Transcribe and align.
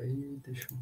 Aí, 0.00 0.38
deixa 0.44 0.68
eu... 0.70 0.78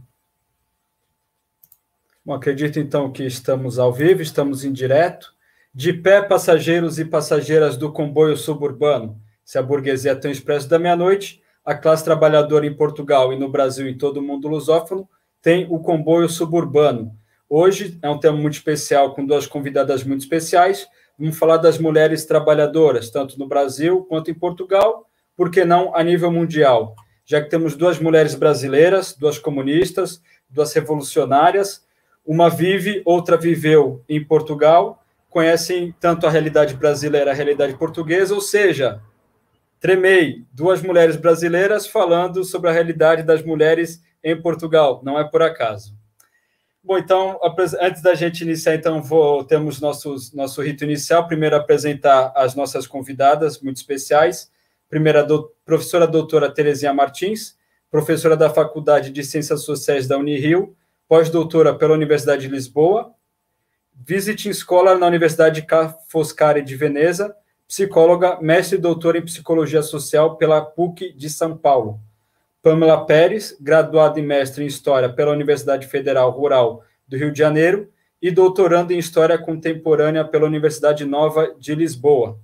Bom, 2.24 2.34
acredito 2.34 2.78
então 2.78 3.10
que 3.10 3.24
estamos 3.24 3.78
ao 3.78 3.92
vivo, 3.92 4.20
estamos 4.20 4.64
em 4.64 4.72
direto. 4.72 5.34
De 5.72 5.92
pé, 5.92 6.20
passageiros 6.20 6.98
e 6.98 7.04
passageiras 7.04 7.76
do 7.76 7.92
comboio 7.92 8.36
suburbano. 8.36 9.20
Se 9.44 9.58
a 9.58 9.62
burguesia 9.62 10.14
tem 10.14 10.30
o 10.30 10.32
expresso 10.32 10.68
da 10.68 10.78
meia-noite, 10.78 11.42
a 11.64 11.74
classe 11.74 12.04
trabalhadora 12.04 12.66
em 12.66 12.74
Portugal 12.74 13.32
e 13.32 13.38
no 13.38 13.48
Brasil 13.48 13.86
e 13.86 13.90
em 13.90 13.98
todo 13.98 14.18
o 14.18 14.22
mundo 14.22 14.48
lusófono 14.48 15.08
tem 15.42 15.66
o 15.70 15.78
comboio 15.78 16.28
suburbano. 16.28 17.16
Hoje 17.48 17.98
é 18.02 18.08
um 18.10 18.18
tema 18.18 18.36
muito 18.36 18.54
especial 18.54 19.14
com 19.14 19.24
duas 19.24 19.46
convidadas 19.46 20.04
muito 20.04 20.20
especiais. 20.20 20.86
Vamos 21.18 21.38
falar 21.38 21.56
das 21.56 21.78
mulheres 21.78 22.24
trabalhadoras, 22.24 23.10
tanto 23.10 23.38
no 23.38 23.48
Brasil 23.48 24.04
quanto 24.04 24.30
em 24.30 24.34
Portugal, 24.34 25.08
por 25.36 25.50
que 25.50 25.64
não 25.64 25.94
a 25.94 26.02
nível 26.02 26.30
mundial? 26.30 26.94
Já 27.30 27.40
que 27.40 27.48
temos 27.48 27.76
duas 27.76 28.00
mulheres 28.00 28.34
brasileiras, 28.34 29.14
duas 29.16 29.38
comunistas, 29.38 30.20
duas 30.48 30.72
revolucionárias, 30.72 31.86
uma 32.26 32.50
vive, 32.50 33.02
outra 33.04 33.36
viveu 33.36 34.02
em 34.08 34.24
Portugal, 34.24 35.00
conhecem 35.28 35.94
tanto 36.00 36.26
a 36.26 36.30
realidade 36.30 36.74
brasileira, 36.74 37.30
a 37.30 37.34
realidade 37.34 37.76
portuguesa, 37.78 38.34
ou 38.34 38.40
seja, 38.40 39.00
tremei, 39.78 40.44
duas 40.52 40.82
mulheres 40.82 41.14
brasileiras 41.14 41.86
falando 41.86 42.42
sobre 42.42 42.68
a 42.68 42.72
realidade 42.72 43.22
das 43.22 43.44
mulheres 43.44 44.02
em 44.24 44.34
Portugal, 44.42 45.00
não 45.04 45.16
é 45.16 45.22
por 45.22 45.40
acaso. 45.40 45.96
Bom, 46.82 46.98
então, 46.98 47.38
antes 47.80 48.02
da 48.02 48.16
gente 48.16 48.40
iniciar, 48.40 48.74
então, 48.74 49.00
vou, 49.00 49.44
temos 49.44 49.80
nossos, 49.80 50.32
nosso 50.34 50.60
rito 50.62 50.82
inicial. 50.82 51.28
Primeiro, 51.28 51.54
apresentar 51.54 52.32
as 52.34 52.56
nossas 52.56 52.88
convidadas 52.88 53.60
muito 53.60 53.76
especiais. 53.76 54.50
Primeira, 54.90 55.22
do, 55.22 55.52
professora 55.64 56.04
doutora 56.04 56.50
Terezinha 56.50 56.92
Martins, 56.92 57.56
professora 57.88 58.36
da 58.36 58.50
Faculdade 58.50 59.10
de 59.10 59.22
Ciências 59.22 59.62
Sociais 59.62 60.08
da 60.08 60.18
Unirio, 60.18 60.76
pós-doutora 61.08 61.72
pela 61.72 61.94
Universidade 61.94 62.42
de 62.42 62.48
Lisboa, 62.48 63.14
visiting 63.94 64.52
scholar 64.52 64.98
na 64.98 65.06
Universidade 65.06 65.62
Ca' 65.62 65.96
Foscari 66.08 66.62
de 66.62 66.74
Veneza, 66.74 67.34
psicóloga, 67.68 68.40
mestre 68.40 68.78
e 68.78 68.80
doutora 68.80 69.18
em 69.18 69.24
Psicologia 69.24 69.80
Social 69.80 70.36
pela 70.36 70.60
PUC 70.60 71.12
de 71.12 71.30
São 71.30 71.56
Paulo. 71.56 72.00
Pamela 72.60 73.06
Pérez, 73.06 73.56
graduada 73.60 74.18
e 74.18 74.22
mestre 74.22 74.64
em 74.64 74.66
História 74.66 75.08
pela 75.08 75.30
Universidade 75.30 75.86
Federal 75.86 76.32
Rural 76.32 76.82
do 77.06 77.16
Rio 77.16 77.32
de 77.32 77.38
Janeiro 77.38 77.88
e 78.20 78.28
doutorando 78.28 78.92
em 78.92 78.98
História 78.98 79.38
Contemporânea 79.38 80.24
pela 80.24 80.46
Universidade 80.46 81.04
Nova 81.04 81.54
de 81.58 81.76
Lisboa. 81.76 82.40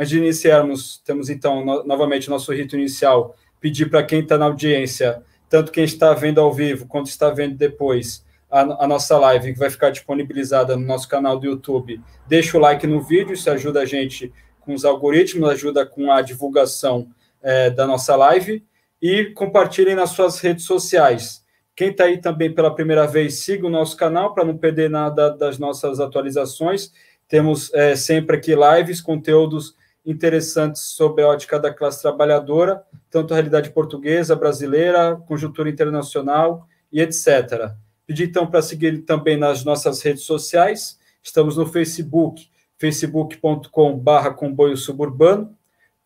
Antes 0.00 0.12
de 0.12 0.16
iniciarmos, 0.16 0.96
temos 1.04 1.28
então 1.28 1.62
no, 1.62 1.84
novamente 1.84 2.30
nosso 2.30 2.50
rito 2.54 2.74
inicial, 2.74 3.36
pedir 3.60 3.90
para 3.90 4.02
quem 4.02 4.20
está 4.20 4.38
na 4.38 4.46
audiência, 4.46 5.22
tanto 5.46 5.70
quem 5.70 5.84
está 5.84 6.14
vendo 6.14 6.40
ao 6.40 6.50
vivo 6.50 6.86
quanto 6.86 7.08
está 7.08 7.28
vendo 7.28 7.54
depois, 7.54 8.24
a, 8.50 8.62
a, 8.84 8.88
nossa 8.88 9.18
live, 9.18 9.52
que 9.52 9.58
vai 9.58 9.68
ficar 9.68 9.90
disponibilizada 9.90 10.74
no 10.74 10.86
nosso 10.86 11.06
canal 11.06 11.38
do 11.38 11.44
YouTube, 11.44 12.00
deixa 12.26 12.56
o 12.56 12.60
like 12.62 12.86
no 12.86 13.02
vídeo, 13.02 13.34
isso 13.34 13.50
ajuda 13.50 13.82
a 13.82 13.84
gente 13.84 14.32
com 14.60 14.72
os 14.72 14.86
algoritmos, 14.86 15.50
ajuda 15.50 15.84
com 15.84 16.10
a 16.10 16.22
divulgação 16.22 17.10
é, 17.42 17.68
da 17.68 17.86
nossa 17.86 18.16
live 18.16 18.64
e 19.02 19.26
compartilhem 19.26 19.94
nas 19.94 20.10
suas 20.10 20.40
redes 20.40 20.64
sociais. 20.64 21.44
Quem 21.76 21.90
está 21.90 22.04
aí 22.04 22.16
também 22.16 22.50
pela 22.50 22.74
primeira 22.74 23.06
vez, 23.06 23.40
siga 23.40 23.66
o 23.66 23.70
nosso 23.70 23.98
canal 23.98 24.32
para 24.32 24.46
não 24.46 24.56
perder 24.56 24.88
nada 24.88 25.28
das 25.28 25.58
nossas 25.58 26.00
atualizações. 26.00 26.90
Temos 27.28 27.70
é, 27.74 27.94
sempre 27.94 28.38
aqui 28.38 28.54
lives, 28.54 29.02
conteúdos 29.02 29.78
interessantes 30.04 30.82
sobre 30.82 31.22
a 31.22 31.28
ótica 31.28 31.58
da 31.58 31.72
classe 31.72 32.00
trabalhadora, 32.02 32.82
tanto 33.10 33.32
a 33.32 33.36
realidade 33.36 33.70
portuguesa, 33.70 34.34
brasileira, 34.34 35.16
conjuntura 35.26 35.68
internacional 35.68 36.66
e 36.92 37.00
etc. 37.00 37.72
Pedir 38.06 38.24
então 38.24 38.46
para 38.46 38.62
seguir 38.62 39.02
também 39.02 39.36
nas 39.36 39.64
nossas 39.64 40.02
redes 40.02 40.24
sociais. 40.24 40.98
Estamos 41.22 41.56
no 41.56 41.66
Facebook, 41.66 42.48
facebook.com/barra 42.78 44.32
comboio 44.32 44.76
suburbano 44.76 45.56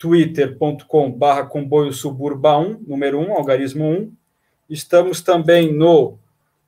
twitter.com 0.05 1.11
barra 1.13 1.47
comboio 1.47 1.93
suburba 1.93 2.59
1, 2.59 2.85
número 2.87 3.19
1, 3.21 3.33
algarismo 3.33 3.85
1. 3.85 4.13
Estamos 4.69 5.23
também 5.23 5.73
no 5.73 6.19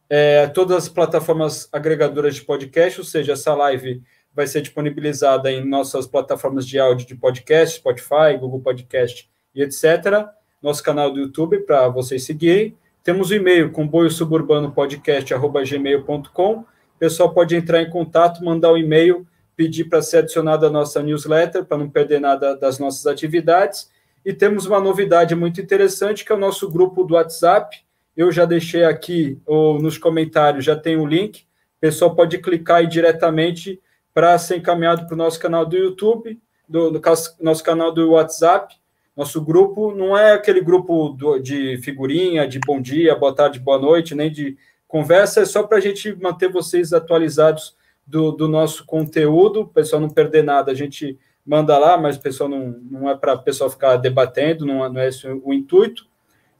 é, 0.09 0.47
todas 0.47 0.85
as 0.85 0.89
plataformas 0.89 1.69
agregadoras 1.73 2.37
de 2.37 2.43
podcast, 2.43 3.01
ou 3.01 3.05
seja, 3.05 3.33
essa 3.33 3.53
live 3.55 4.03
vai 4.37 4.47
ser 4.47 4.61
disponibilizada 4.61 5.51
em 5.51 5.67
nossas 5.67 6.07
plataformas 6.07 6.67
de 6.67 6.79
áudio 6.79 7.07
de 7.07 7.15
podcast, 7.17 7.79
Spotify, 7.79 8.37
Google 8.39 8.61
Podcast 8.61 9.27
e 9.55 9.63
etc. 9.63 10.29
Nosso 10.63 10.83
canal 10.83 11.11
do 11.11 11.19
YouTube 11.19 11.61
para 11.61 11.89
vocês 11.89 12.23
seguirem. 12.25 12.77
Temos 13.03 13.31
o 13.31 13.35
e-mail 13.35 13.73
comboio 13.73 14.11
suburbano 14.11 14.71
podcast@gmail.com. 14.73 16.53
O 16.59 16.67
pessoal 16.99 17.33
pode 17.33 17.57
entrar 17.57 17.81
em 17.81 17.89
contato, 17.89 18.45
mandar 18.45 18.75
um 18.75 18.77
e-mail 18.77 19.27
pedir 19.57 19.85
para 19.85 20.03
ser 20.03 20.19
adicionado 20.19 20.67
à 20.67 20.71
nossa 20.71 21.03
newsletter, 21.03 21.65
para 21.65 21.79
não 21.79 21.89
perder 21.89 22.21
nada 22.21 22.55
das 22.55 22.79
nossas 22.79 23.07
atividades. 23.07 23.91
E 24.23 24.35
temos 24.35 24.67
uma 24.67 24.79
novidade 24.79 25.35
muito 25.35 25.63
interessante, 25.63 26.27
que 26.27 26.31
é 26.31 26.35
o 26.35 26.39
nosso 26.39 26.71
grupo 26.71 27.05
do 27.05 27.15
WhatsApp. 27.15 27.75
Eu 28.15 28.31
já 28.31 28.45
deixei 28.45 28.85
aqui 28.85 29.41
ou 29.47 29.81
nos 29.81 29.97
comentários, 29.97 30.63
já 30.63 30.77
tem 30.77 30.99
o 30.99 31.07
link. 31.07 31.41
O 31.41 31.81
pessoal 31.81 32.15
pode 32.15 32.37
clicar 32.37 32.79
aí 32.79 32.87
diretamente 32.87 33.81
para 34.17 34.39
ser 34.39 34.57
encaminhado 34.57 35.05
para 35.05 35.13
o 35.13 35.19
nosso 35.19 35.39
canal 35.39 35.67
do 35.67 35.77
YouTube, 35.77 36.41
do, 36.67 36.91
do, 36.91 37.03
nosso 37.39 37.63
canal 37.63 37.93
do 37.93 38.13
WhatsApp. 38.13 38.75
Nosso 39.15 39.43
grupo 39.43 39.95
não 39.95 40.17
é 40.17 40.33
aquele 40.33 40.63
grupo 40.63 41.11
do, 41.11 41.39
de 41.39 41.77
figurinha, 41.83 42.49
de 42.49 42.59
bom 42.59 42.81
dia, 42.81 43.15
boa 43.15 43.35
tarde, 43.35 43.61
boa 43.61 43.79
noite, 43.79 44.15
nem 44.15 44.33
de 44.33 44.57
conversa, 44.89 45.43
é 45.43 45.45
só 45.45 45.65
para 45.65 45.77
a 45.77 45.81
gente 45.83 46.15
manter 46.15 46.51
vocês 46.51 46.95
atualizados 46.95 47.77
do, 48.07 48.33
do 48.33 48.49
nosso 48.49 48.87
conteúdo, 48.87 49.61
o 49.61 49.69
pessoal 49.69 50.01
não 50.01 50.09
perder 50.09 50.43
nada, 50.43 50.73
a 50.73 50.75
gente 50.75 51.19
manda 51.45 51.77
lá, 51.77 51.99
mas 51.99 52.17
o 52.17 52.23
pessoal 52.23 52.49
não, 52.49 52.75
não 52.91 53.11
é 53.11 53.15
para 53.15 53.35
o 53.35 53.43
pessoal 53.43 53.69
ficar 53.69 53.99
debatendo, 53.99 54.65
não, 54.65 54.83
é, 54.83 54.89
não 54.89 54.99
é 54.99 55.09
esse 55.09 55.29
o 55.29 55.53
intuito. 55.53 56.07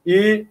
E 0.05 0.45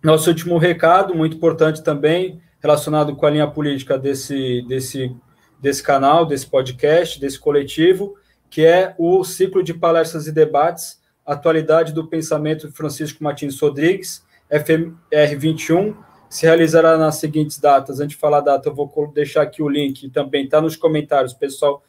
nosso 0.00 0.30
último 0.30 0.56
recado, 0.56 1.16
muito 1.16 1.36
importante 1.36 1.82
também, 1.82 2.40
relacionado 2.62 3.16
com 3.16 3.26
a 3.26 3.30
linha 3.30 3.48
política 3.48 3.98
desse, 3.98 4.62
desse, 4.68 5.16
desse 5.60 5.82
canal, 5.82 6.24
desse 6.24 6.46
podcast, 6.46 7.20
desse 7.20 7.38
coletivo, 7.38 8.16
que 8.50 8.64
é 8.64 8.94
o 8.98 9.22
ciclo 9.24 9.62
de 9.62 9.74
palestras 9.74 10.26
e 10.26 10.32
debates, 10.32 11.00
atualidade 11.24 11.92
do 11.92 12.06
pensamento 12.06 12.68
de 12.68 12.74
Francisco 12.74 13.22
Martins 13.22 13.60
Rodrigues, 13.60 14.24
FMR 14.48 15.36
21, 15.36 15.94
se 16.30 16.46
realizará 16.46 16.96
nas 16.96 17.16
seguintes 17.16 17.58
datas. 17.58 18.00
Antes 18.00 18.16
de 18.16 18.20
falar 18.20 18.38
a 18.38 18.42
data, 18.42 18.68
eu 18.68 18.74
vou 18.74 18.90
deixar 19.12 19.42
aqui 19.42 19.62
o 19.62 19.68
link, 19.68 20.08
também 20.10 20.44
está 20.44 20.60
nos 20.60 20.76
comentários, 20.76 21.32
o 21.32 21.38
pessoal 21.38 21.82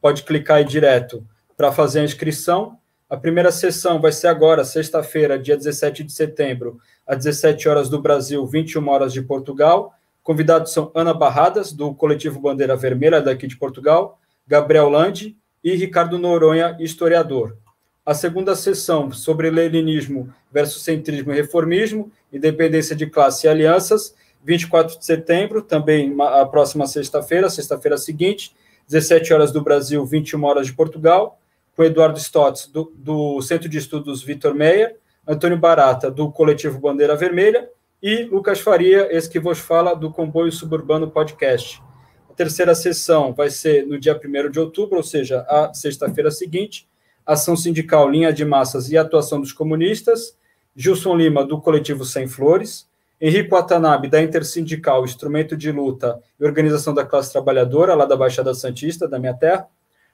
pode 0.00 0.22
clicar 0.22 0.58
aí 0.58 0.64
direto 0.64 1.26
para 1.56 1.72
fazer 1.72 2.00
a 2.00 2.04
inscrição. 2.04 2.78
A 3.08 3.16
primeira 3.16 3.50
sessão 3.50 4.00
vai 4.00 4.12
ser 4.12 4.28
agora, 4.28 4.64
sexta-feira, 4.64 5.38
dia 5.38 5.56
17 5.56 6.04
de 6.04 6.12
setembro, 6.12 6.78
às 7.06 7.18
17 7.18 7.68
horas 7.68 7.88
do 7.88 8.00
Brasil, 8.00 8.44
21 8.46 8.88
horas 8.88 9.12
de 9.12 9.22
Portugal. 9.22 9.94
Convidados 10.24 10.72
são 10.72 10.90
Ana 10.94 11.12
Barradas, 11.12 11.70
do 11.70 11.94
Coletivo 11.94 12.40
Bandeira 12.40 12.74
Vermelha, 12.74 13.20
daqui 13.20 13.46
de 13.46 13.58
Portugal, 13.58 14.18
Gabriel 14.46 14.88
Landi 14.88 15.36
e 15.62 15.74
Ricardo 15.74 16.18
Noronha, 16.18 16.78
historiador. 16.80 17.58
A 18.06 18.14
segunda 18.14 18.56
sessão 18.56 19.12
sobre 19.12 19.50
leninismo 19.50 20.32
versus 20.50 20.82
centrismo 20.82 21.30
e 21.30 21.36
reformismo, 21.36 22.10
independência 22.32 22.96
de 22.96 23.06
classe 23.06 23.46
e 23.46 23.50
alianças, 23.50 24.14
24 24.42 24.98
de 24.98 25.04
setembro, 25.04 25.60
também 25.60 26.16
a 26.18 26.46
próxima 26.46 26.86
sexta-feira, 26.86 27.50
sexta-feira 27.50 27.98
seguinte, 27.98 28.56
17 28.88 29.30
horas 29.34 29.52
do 29.52 29.62
Brasil, 29.62 30.06
21 30.06 30.42
horas 30.42 30.66
de 30.66 30.72
Portugal, 30.72 31.38
com 31.76 31.84
Eduardo 31.84 32.18
Stotz, 32.18 32.66
do, 32.66 32.90
do 32.96 33.42
Centro 33.42 33.68
de 33.68 33.76
Estudos 33.76 34.22
Vitor 34.22 34.54
Meyer, 34.54 34.96
Antônio 35.28 35.58
Barata, 35.58 36.10
do 36.10 36.32
Coletivo 36.32 36.78
Bandeira 36.78 37.14
Vermelha, 37.14 37.68
e 38.02 38.24
Lucas 38.24 38.60
Faria, 38.60 39.08
esse 39.10 39.28
que 39.28 39.40
vos 39.40 39.58
fala, 39.58 39.94
do 39.94 40.10
Comboio 40.10 40.52
Suburbano 40.52 41.10
Podcast. 41.10 41.82
A 42.30 42.34
terceira 42.34 42.74
sessão 42.74 43.32
vai 43.32 43.48
ser 43.48 43.86
no 43.86 43.98
dia 43.98 44.18
1 44.22 44.50
de 44.50 44.60
outubro, 44.60 44.96
ou 44.96 45.02
seja, 45.02 45.46
a 45.48 45.72
sexta-feira 45.72 46.30
seguinte, 46.30 46.88
Ação 47.24 47.56
Sindical, 47.56 48.10
Linha 48.10 48.32
de 48.32 48.44
Massas 48.44 48.90
e 48.90 48.98
Atuação 48.98 49.40
dos 49.40 49.52
Comunistas, 49.52 50.36
Gilson 50.76 51.16
Lima, 51.16 51.44
do 51.44 51.60
Coletivo 51.60 52.04
Sem 52.04 52.26
Flores, 52.26 52.88
Henrique 53.20 53.50
Watanabe, 53.50 54.08
da 54.08 54.20
Intersindical, 54.20 55.04
Instrumento 55.04 55.56
de 55.56 55.70
Luta 55.70 56.20
e 56.38 56.44
Organização 56.44 56.92
da 56.92 57.06
Classe 57.06 57.32
Trabalhadora, 57.32 57.94
lá 57.94 58.04
da 58.04 58.16
Baixada 58.16 58.52
Santista, 58.52 59.08
da 59.08 59.18
minha 59.18 59.34
terra, 59.34 59.68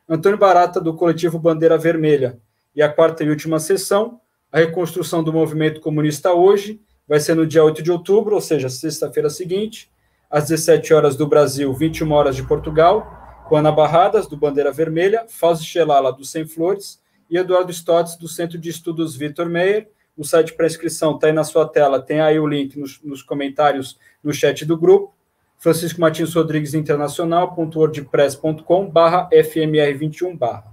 Antônio 0.08 0.38
Barata, 0.38 0.80
do 0.80 0.94
Coletivo 0.94 1.38
Bandeira 1.38 1.78
Vermelha. 1.78 2.38
E 2.76 2.82
a 2.82 2.88
quarta 2.88 3.24
e 3.24 3.30
última 3.30 3.58
sessão, 3.58 4.20
a 4.52 4.58
reconstrução 4.58 5.24
do 5.24 5.32
movimento 5.32 5.80
comunista 5.80 6.32
hoje, 6.32 6.80
vai 7.10 7.18
ser 7.18 7.34
no 7.34 7.44
dia 7.44 7.64
8 7.64 7.82
de 7.82 7.90
outubro, 7.90 8.36
ou 8.36 8.40
seja, 8.40 8.68
sexta-feira 8.68 9.28
seguinte, 9.28 9.90
às 10.30 10.44
17 10.44 10.94
horas 10.94 11.16
do 11.16 11.26
Brasil, 11.26 11.74
21 11.74 12.08
horas 12.12 12.36
de 12.36 12.44
Portugal, 12.44 13.44
com 13.48 13.56
Ana 13.56 13.72
Barradas, 13.72 14.28
do 14.28 14.36
Bandeira 14.36 14.70
Vermelha, 14.70 15.26
Fausto 15.28 15.64
Xelala, 15.64 16.12
do 16.12 16.24
Sem 16.24 16.46
Flores, 16.46 17.02
e 17.28 17.36
Eduardo 17.36 17.72
Stotz, 17.72 18.14
do 18.14 18.28
Centro 18.28 18.56
de 18.56 18.70
Estudos 18.70 19.16
Vitor 19.16 19.46
Meyer, 19.46 19.88
o 20.16 20.24
site 20.24 20.54
para 20.54 20.66
inscrição 20.66 21.16
está 21.16 21.26
aí 21.26 21.32
na 21.32 21.42
sua 21.42 21.66
tela, 21.66 22.00
tem 22.00 22.20
aí 22.20 22.38
o 22.38 22.46
link 22.46 22.78
nos, 22.78 23.02
nos 23.02 23.24
comentários 23.24 23.98
no 24.22 24.32
chat 24.32 24.64
do 24.64 24.78
grupo. 24.78 25.12
Francisco 25.58 26.00
Martins 26.00 26.32
Rodrigues 26.32 26.74
Internacional.wordpress.com 26.74 28.88
barra 28.88 29.28
FMR21 29.30 30.38
barra. 30.38 30.70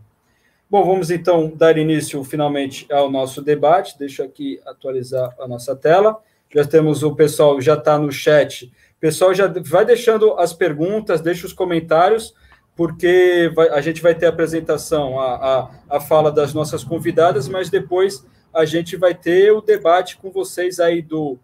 Bom, 0.70 0.86
vamos 0.86 1.10
então 1.10 1.52
dar 1.56 1.80
início 1.80 2.24
finalmente 2.24 2.86
ao 2.92 3.10
nosso 3.10 3.42
debate. 3.42 3.98
Deixa 3.98 4.24
aqui 4.24 4.62
atualizar 4.66 5.36
a 5.40 5.48
nossa 5.48 5.76
tela. 5.76 6.22
Já 6.54 6.66
temos 6.66 7.04
o 7.04 7.16
pessoal, 7.16 7.60
já 7.62 7.74
está 7.74 7.98
no 7.98 8.12
chat. 8.12 8.72
Pessoal 9.00 9.34
já 9.34 9.48
vai 9.48 9.86
deixando 9.86 10.34
as 10.34 10.54
perguntas, 10.54 11.22
deixa 11.22 11.46
os 11.46 11.54
comentários, 11.54 12.34
porque 12.76 13.52
vai, 13.54 13.70
a 13.70 13.82
gente 13.82 14.02
vai 14.02 14.16
ter 14.16 14.26
a 14.26 14.30
apresentação, 14.30 15.20
a, 15.20 15.36
a, 15.36 15.98
a 15.98 16.00
fala 16.00 16.32
das 16.32 16.54
nossas 16.54 16.84
convidadas, 16.84 17.48
mas 17.48 17.70
depois 17.70 18.26
a 18.54 18.66
gente 18.66 18.96
vai 18.96 19.14
ter 19.14 19.52
o 19.52 19.62
debate 19.62 20.18
com 20.18 20.32
vocês 20.32 20.80
aí 20.80 21.02
do 21.02 21.38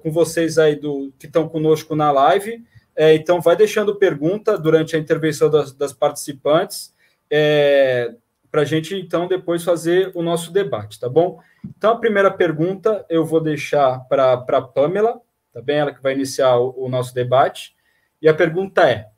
com 0.00 0.10
vocês 0.10 0.56
aí 0.56 0.76
do 0.76 1.12
que 1.18 1.26
estão 1.26 1.48
conosco 1.48 1.94
na 1.94 2.10
live. 2.10 2.64
É, 2.96 3.14
então, 3.14 3.40
vai 3.40 3.56
deixando 3.56 3.96
pergunta 3.96 4.56
durante 4.56 4.94
a 4.94 4.98
intervenção 4.98 5.50
das, 5.50 5.72
das 5.72 5.92
participantes. 5.92 6.94
É, 7.30 8.14
para 8.50 8.62
a 8.62 8.64
gente, 8.64 8.94
então, 8.94 9.26
depois 9.26 9.64
fazer 9.64 10.12
o 10.14 10.22
nosso 10.22 10.52
debate, 10.52 11.00
tá 11.00 11.08
bom? 11.08 11.40
Então, 11.76 11.92
a 11.92 11.98
primeira 11.98 12.30
pergunta 12.30 13.04
eu 13.08 13.24
vou 13.24 13.40
deixar 13.40 14.00
para 14.08 14.32
a 14.32 14.62
Pamela, 14.62 15.20
tá 15.52 15.62
bem? 15.62 15.78
Ela 15.78 15.94
que 15.94 16.02
vai 16.02 16.12
iniciar 16.12 16.56
o, 16.58 16.74
o 16.84 16.88
nosso 16.88 17.14
debate. 17.14 17.74
E 18.20 18.28
a 18.28 18.34
pergunta 18.34 18.88
é: 18.88 19.08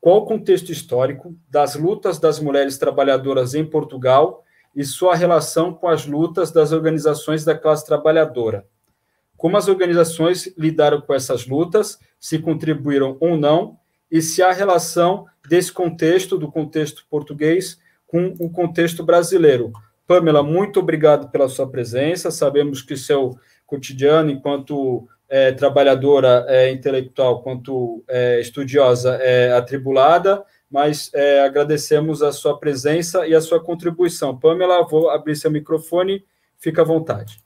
qual 0.00 0.18
o 0.18 0.26
contexto 0.26 0.70
histórico 0.70 1.34
das 1.48 1.74
lutas 1.74 2.18
das 2.18 2.38
mulheres 2.38 2.76
trabalhadoras 2.76 3.54
em 3.54 3.64
Portugal 3.64 4.44
e 4.76 4.84
sua 4.84 5.14
relação 5.14 5.72
com 5.72 5.88
as 5.88 6.06
lutas 6.06 6.50
das 6.50 6.72
organizações 6.72 7.44
da 7.44 7.56
classe 7.56 7.86
trabalhadora? 7.86 8.66
Como 9.36 9.56
as 9.56 9.68
organizações 9.68 10.52
lidaram 10.56 11.00
com 11.00 11.14
essas 11.14 11.46
lutas, 11.46 11.98
se 12.18 12.38
contribuíram 12.38 13.16
ou 13.20 13.36
não, 13.36 13.78
e 14.10 14.22
se 14.22 14.42
há 14.42 14.52
relação 14.52 15.26
desse 15.48 15.72
contexto, 15.72 16.38
do 16.38 16.50
contexto 16.50 17.06
português, 17.10 17.78
com 18.06 18.34
o 18.38 18.48
contexto 18.48 19.02
brasileiro. 19.02 19.72
Pamela, 20.06 20.42
muito 20.42 20.80
obrigado 20.80 21.30
pela 21.30 21.48
sua 21.48 21.68
presença. 21.68 22.30
Sabemos 22.30 22.82
que 22.82 22.96
seu 22.96 23.38
cotidiano, 23.66 24.30
enquanto 24.30 25.08
é, 25.28 25.52
trabalhadora 25.52 26.44
é, 26.48 26.70
intelectual, 26.70 27.42
quanto 27.42 28.04
é, 28.06 28.40
estudiosa, 28.40 29.16
é 29.16 29.52
atribulada, 29.52 30.44
mas 30.70 31.10
é, 31.14 31.40
agradecemos 31.40 32.22
a 32.22 32.32
sua 32.32 32.58
presença 32.58 33.26
e 33.26 33.34
a 33.34 33.40
sua 33.40 33.62
contribuição. 33.62 34.36
Pamela, 34.36 34.86
vou 34.86 35.08
abrir 35.08 35.36
seu 35.36 35.50
microfone, 35.50 36.24
fica 36.58 36.82
à 36.82 36.84
vontade. 36.84 37.38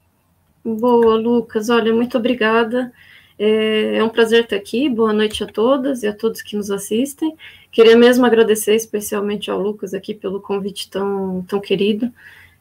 Boa, 0.64 1.14
Lucas. 1.14 1.70
Olha, 1.70 1.94
muito 1.94 2.18
obrigada. 2.18 2.92
É, 3.38 3.98
é 3.98 4.04
um 4.04 4.08
prazer 4.08 4.44
estar 4.44 4.56
aqui. 4.56 4.88
Boa 4.88 5.12
noite 5.12 5.44
a 5.44 5.46
todas 5.46 6.02
e 6.02 6.08
a 6.08 6.12
todos 6.12 6.42
que 6.42 6.56
nos 6.56 6.70
assistem. 6.70 7.36
Queria 7.70 7.96
mesmo 7.96 8.26
agradecer 8.26 8.74
especialmente 8.74 9.50
ao 9.50 9.60
Lucas 9.60 9.94
aqui 9.94 10.12
pelo 10.12 10.40
convite 10.40 10.90
tão, 10.90 11.44
tão 11.48 11.60
querido 11.60 12.12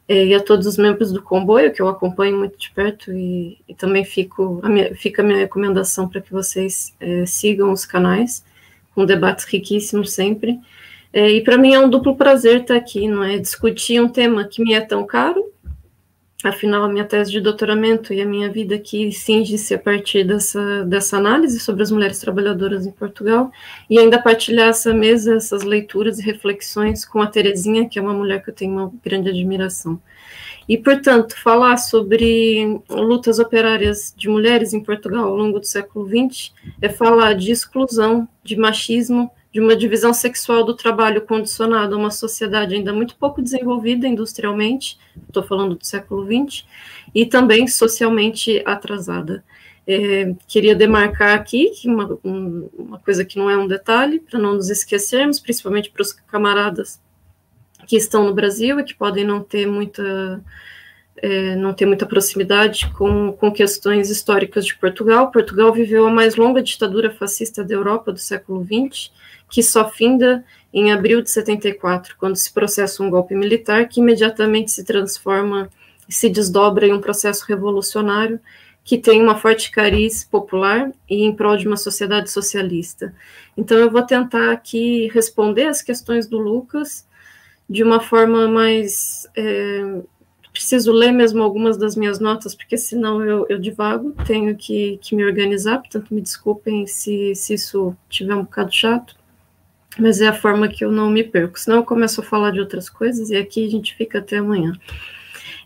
e 0.08 0.34
a 0.34 0.42
todos 0.42 0.66
os 0.66 0.78
membros 0.78 1.12
do 1.12 1.22
comboio, 1.22 1.72
que 1.72 1.82
eu 1.82 1.88
acompanho 1.88 2.38
muito 2.38 2.58
de 2.58 2.70
perto, 2.70 3.12
e, 3.12 3.58
e 3.68 3.74
também 3.74 4.04
fico, 4.04 4.58
a 4.62 4.68
minha, 4.68 4.94
fica 4.94 5.20
a 5.20 5.24
minha 5.24 5.38
recomendação 5.38 6.08
para 6.08 6.20
que 6.20 6.32
vocês 6.32 6.94
é, 6.98 7.26
sigam 7.26 7.70
os 7.72 7.84
canais, 7.84 8.42
com 8.94 9.04
debates 9.04 9.44
riquíssimos 9.44 10.12
sempre. 10.12 10.58
É, 11.12 11.30
e 11.30 11.42
para 11.42 11.58
mim 11.58 11.74
é 11.74 11.80
um 11.80 11.88
duplo 11.88 12.16
prazer 12.16 12.62
estar 12.62 12.76
aqui, 12.76 13.06
não 13.06 13.22
é? 13.22 13.38
Discutir 13.38 14.00
um 14.00 14.08
tema 14.08 14.44
que 14.44 14.62
me 14.62 14.72
é 14.72 14.80
tão 14.80 15.06
caro, 15.06 15.44
Afinal, 16.44 16.84
a 16.84 16.88
minha 16.88 17.04
tese 17.04 17.32
de 17.32 17.40
doutoramento 17.40 18.14
e 18.14 18.22
a 18.22 18.24
minha 18.24 18.48
vida 18.48 18.76
aqui 18.76 19.10
cinge-se 19.10 19.74
a 19.74 19.78
partir 19.78 20.22
dessa, 20.22 20.84
dessa 20.84 21.16
análise 21.16 21.58
sobre 21.58 21.82
as 21.82 21.90
mulheres 21.90 22.20
trabalhadoras 22.20 22.86
em 22.86 22.92
Portugal 22.92 23.50
e 23.90 23.98
ainda 23.98 24.22
partilhar 24.22 24.68
essa 24.68 24.94
mesa, 24.94 25.34
essas 25.34 25.64
leituras 25.64 26.20
e 26.20 26.22
reflexões 26.22 27.04
com 27.04 27.20
a 27.20 27.26
Terezinha, 27.26 27.88
que 27.88 27.98
é 27.98 28.02
uma 28.02 28.14
mulher 28.14 28.40
que 28.44 28.50
eu 28.50 28.54
tenho 28.54 28.70
uma 28.70 28.92
grande 29.04 29.28
admiração. 29.28 30.00
E, 30.68 30.78
portanto, 30.78 31.34
falar 31.42 31.76
sobre 31.76 32.80
lutas 32.88 33.40
operárias 33.40 34.14
de 34.16 34.28
mulheres 34.28 34.72
em 34.72 34.80
Portugal 34.80 35.24
ao 35.24 35.36
longo 35.36 35.58
do 35.58 35.66
século 35.66 36.06
XX 36.06 36.52
é 36.80 36.88
falar 36.88 37.32
de 37.32 37.50
exclusão, 37.50 38.28
de 38.44 38.54
machismo, 38.54 39.28
de 39.52 39.60
uma 39.60 39.74
divisão 39.74 40.12
sexual 40.12 40.64
do 40.64 40.74
trabalho 40.74 41.22
condicionado 41.22 41.94
a 41.94 41.98
uma 41.98 42.10
sociedade 42.10 42.74
ainda 42.74 42.92
muito 42.92 43.16
pouco 43.16 43.40
desenvolvida 43.40 44.06
industrialmente, 44.06 44.98
estou 45.26 45.42
falando 45.42 45.74
do 45.74 45.86
século 45.86 46.24
XX, 46.24 46.64
e 47.14 47.24
também 47.24 47.66
socialmente 47.66 48.62
atrasada. 48.66 49.42
É, 49.86 50.34
queria 50.46 50.74
demarcar 50.74 51.34
aqui 51.34 51.70
que 51.70 51.88
uma, 51.88 52.18
uma 52.22 52.98
coisa 52.98 53.24
que 53.24 53.38
não 53.38 53.48
é 53.48 53.56
um 53.56 53.66
detalhe, 53.66 54.20
para 54.20 54.38
não 54.38 54.54
nos 54.54 54.68
esquecermos, 54.68 55.40
principalmente 55.40 55.90
para 55.90 56.02
os 56.02 56.12
camaradas 56.12 57.00
que 57.86 57.96
estão 57.96 58.24
no 58.26 58.34
Brasil 58.34 58.78
e 58.78 58.84
que 58.84 58.94
podem 58.94 59.24
não 59.24 59.42
ter 59.42 59.66
muita 59.66 60.44
é, 61.22 61.56
não 61.56 61.72
ter 61.72 61.86
muita 61.86 62.06
proximidade 62.06 62.88
com, 62.92 63.32
com 63.32 63.50
questões 63.50 64.10
históricas 64.10 64.64
de 64.66 64.76
Portugal. 64.76 65.30
Portugal 65.30 65.72
viveu 65.72 66.06
a 66.06 66.10
mais 66.10 66.36
longa 66.36 66.62
ditadura 66.62 67.10
fascista 67.10 67.64
da 67.64 67.74
Europa 67.74 68.12
do 68.12 68.18
século 68.18 68.64
XX, 68.64 69.10
que 69.50 69.62
só 69.62 69.88
finda 69.88 70.44
em 70.72 70.92
abril 70.92 71.22
de 71.22 71.30
74, 71.30 72.14
quando 72.18 72.36
se 72.36 72.52
processa 72.52 73.02
um 73.02 73.10
golpe 73.10 73.34
militar 73.34 73.88
que 73.88 74.00
imediatamente 74.00 74.70
se 74.70 74.84
transforma 74.84 75.70
e 76.08 76.14
se 76.14 76.28
desdobra 76.28 76.86
em 76.86 76.92
um 76.92 77.00
processo 77.00 77.44
revolucionário 77.46 78.40
que 78.84 78.96
tem 78.96 79.20
uma 79.20 79.36
forte 79.36 79.70
cariz 79.70 80.24
popular 80.24 80.90
e 81.08 81.22
em 81.22 81.34
prol 81.34 81.56
de 81.56 81.66
uma 81.66 81.76
sociedade 81.76 82.30
socialista. 82.30 83.14
Então, 83.56 83.76
eu 83.76 83.90
vou 83.90 84.02
tentar 84.02 84.50
aqui 84.50 85.08
responder 85.08 85.66
as 85.66 85.82
questões 85.82 86.26
do 86.26 86.38
Lucas 86.38 87.06
de 87.68 87.82
uma 87.82 88.00
forma 88.00 88.48
mais. 88.48 89.26
É, 89.36 90.00
preciso 90.50 90.90
ler 90.90 91.12
mesmo 91.12 91.42
algumas 91.42 91.76
das 91.76 91.94
minhas 91.94 92.18
notas, 92.18 92.54
porque 92.54 92.76
senão 92.78 93.22
eu, 93.22 93.46
eu 93.48 93.58
divago, 93.58 94.12
tenho 94.26 94.56
que, 94.56 94.98
que 95.02 95.14
me 95.14 95.24
organizar, 95.24 95.78
portanto, 95.78 96.12
me 96.12 96.20
desculpem 96.20 96.86
se, 96.86 97.34
se 97.34 97.54
isso 97.54 97.94
tiver 98.08 98.34
um 98.34 98.42
bocado 98.42 98.72
chato 98.72 99.14
mas 99.98 100.20
é 100.20 100.28
a 100.28 100.32
forma 100.32 100.68
que 100.68 100.84
eu 100.84 100.92
não 100.92 101.10
me 101.10 101.24
perco. 101.24 101.58
Senão 101.58 101.78
eu 101.78 101.84
começo 101.84 102.20
a 102.20 102.24
falar 102.24 102.52
de 102.52 102.60
outras 102.60 102.88
coisas 102.88 103.30
e 103.30 103.36
aqui 103.36 103.66
a 103.66 103.70
gente 103.70 103.94
fica 103.94 104.18
até 104.18 104.38
amanhã. 104.38 104.72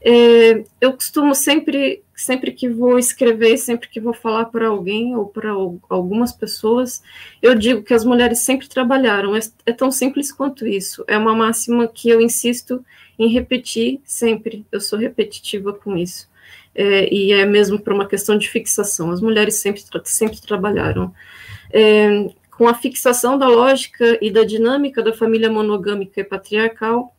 É, 0.05 0.65
eu 0.81 0.93
costumo 0.95 1.33
sempre, 1.35 2.03
sempre 2.17 2.51
que 2.51 2.69
vou 2.69 2.99
escrever, 2.99 3.57
sempre 3.57 3.89
que 3.89 4.01
vou 4.01 4.13
falar 4.13 4.47
para 4.47 4.67
alguém 4.67 5.15
ou 5.17 5.27
para 5.27 5.51
algumas 5.89 6.33
pessoas, 6.33 7.03
eu 7.41 7.55
digo 7.55 7.83
que 7.83 7.95
as 7.95 8.05
mulheres 8.05 8.41
sempre 8.41 8.69
trabalharam. 8.69 9.37
É, 9.37 9.41
é 9.67 9.73
tão 9.73 9.93
simples 9.93 10.33
quanto 10.33 10.67
isso. 10.67 11.05
É 11.07 11.17
uma 11.17 11.35
máxima 11.35 11.87
que 11.87 12.09
eu 12.09 12.21
insisto 12.21 12.85
em 13.19 13.29
repetir 13.29 14.01
sempre. 14.05 14.67
Eu 14.73 14.81
sou 14.81 14.99
repetitiva 14.99 15.73
com 15.73 15.97
isso. 15.97 16.29
É, 16.75 17.13
e 17.13 17.33
é 17.33 17.45
mesmo 17.45 17.79
por 17.79 17.93
uma 17.93 18.09
questão 18.09 18.37
de 18.37 18.49
fixação. 18.49 19.11
As 19.11 19.21
mulheres 19.21 19.57
sempre, 19.57 19.83
sempre 20.05 20.41
trabalharam. 20.41 21.15
É, 21.71 22.29
com 22.57 22.69
a 22.69 22.75
fixação 22.75 23.39
da 23.39 23.49
lógica 23.49 24.19
e 24.21 24.31
da 24.31 24.45
dinâmica 24.45 25.03
da 25.03 25.13
família 25.13 25.51
monogâmica 25.51 26.21
e 26.21 26.25
patriarcal 26.25 27.17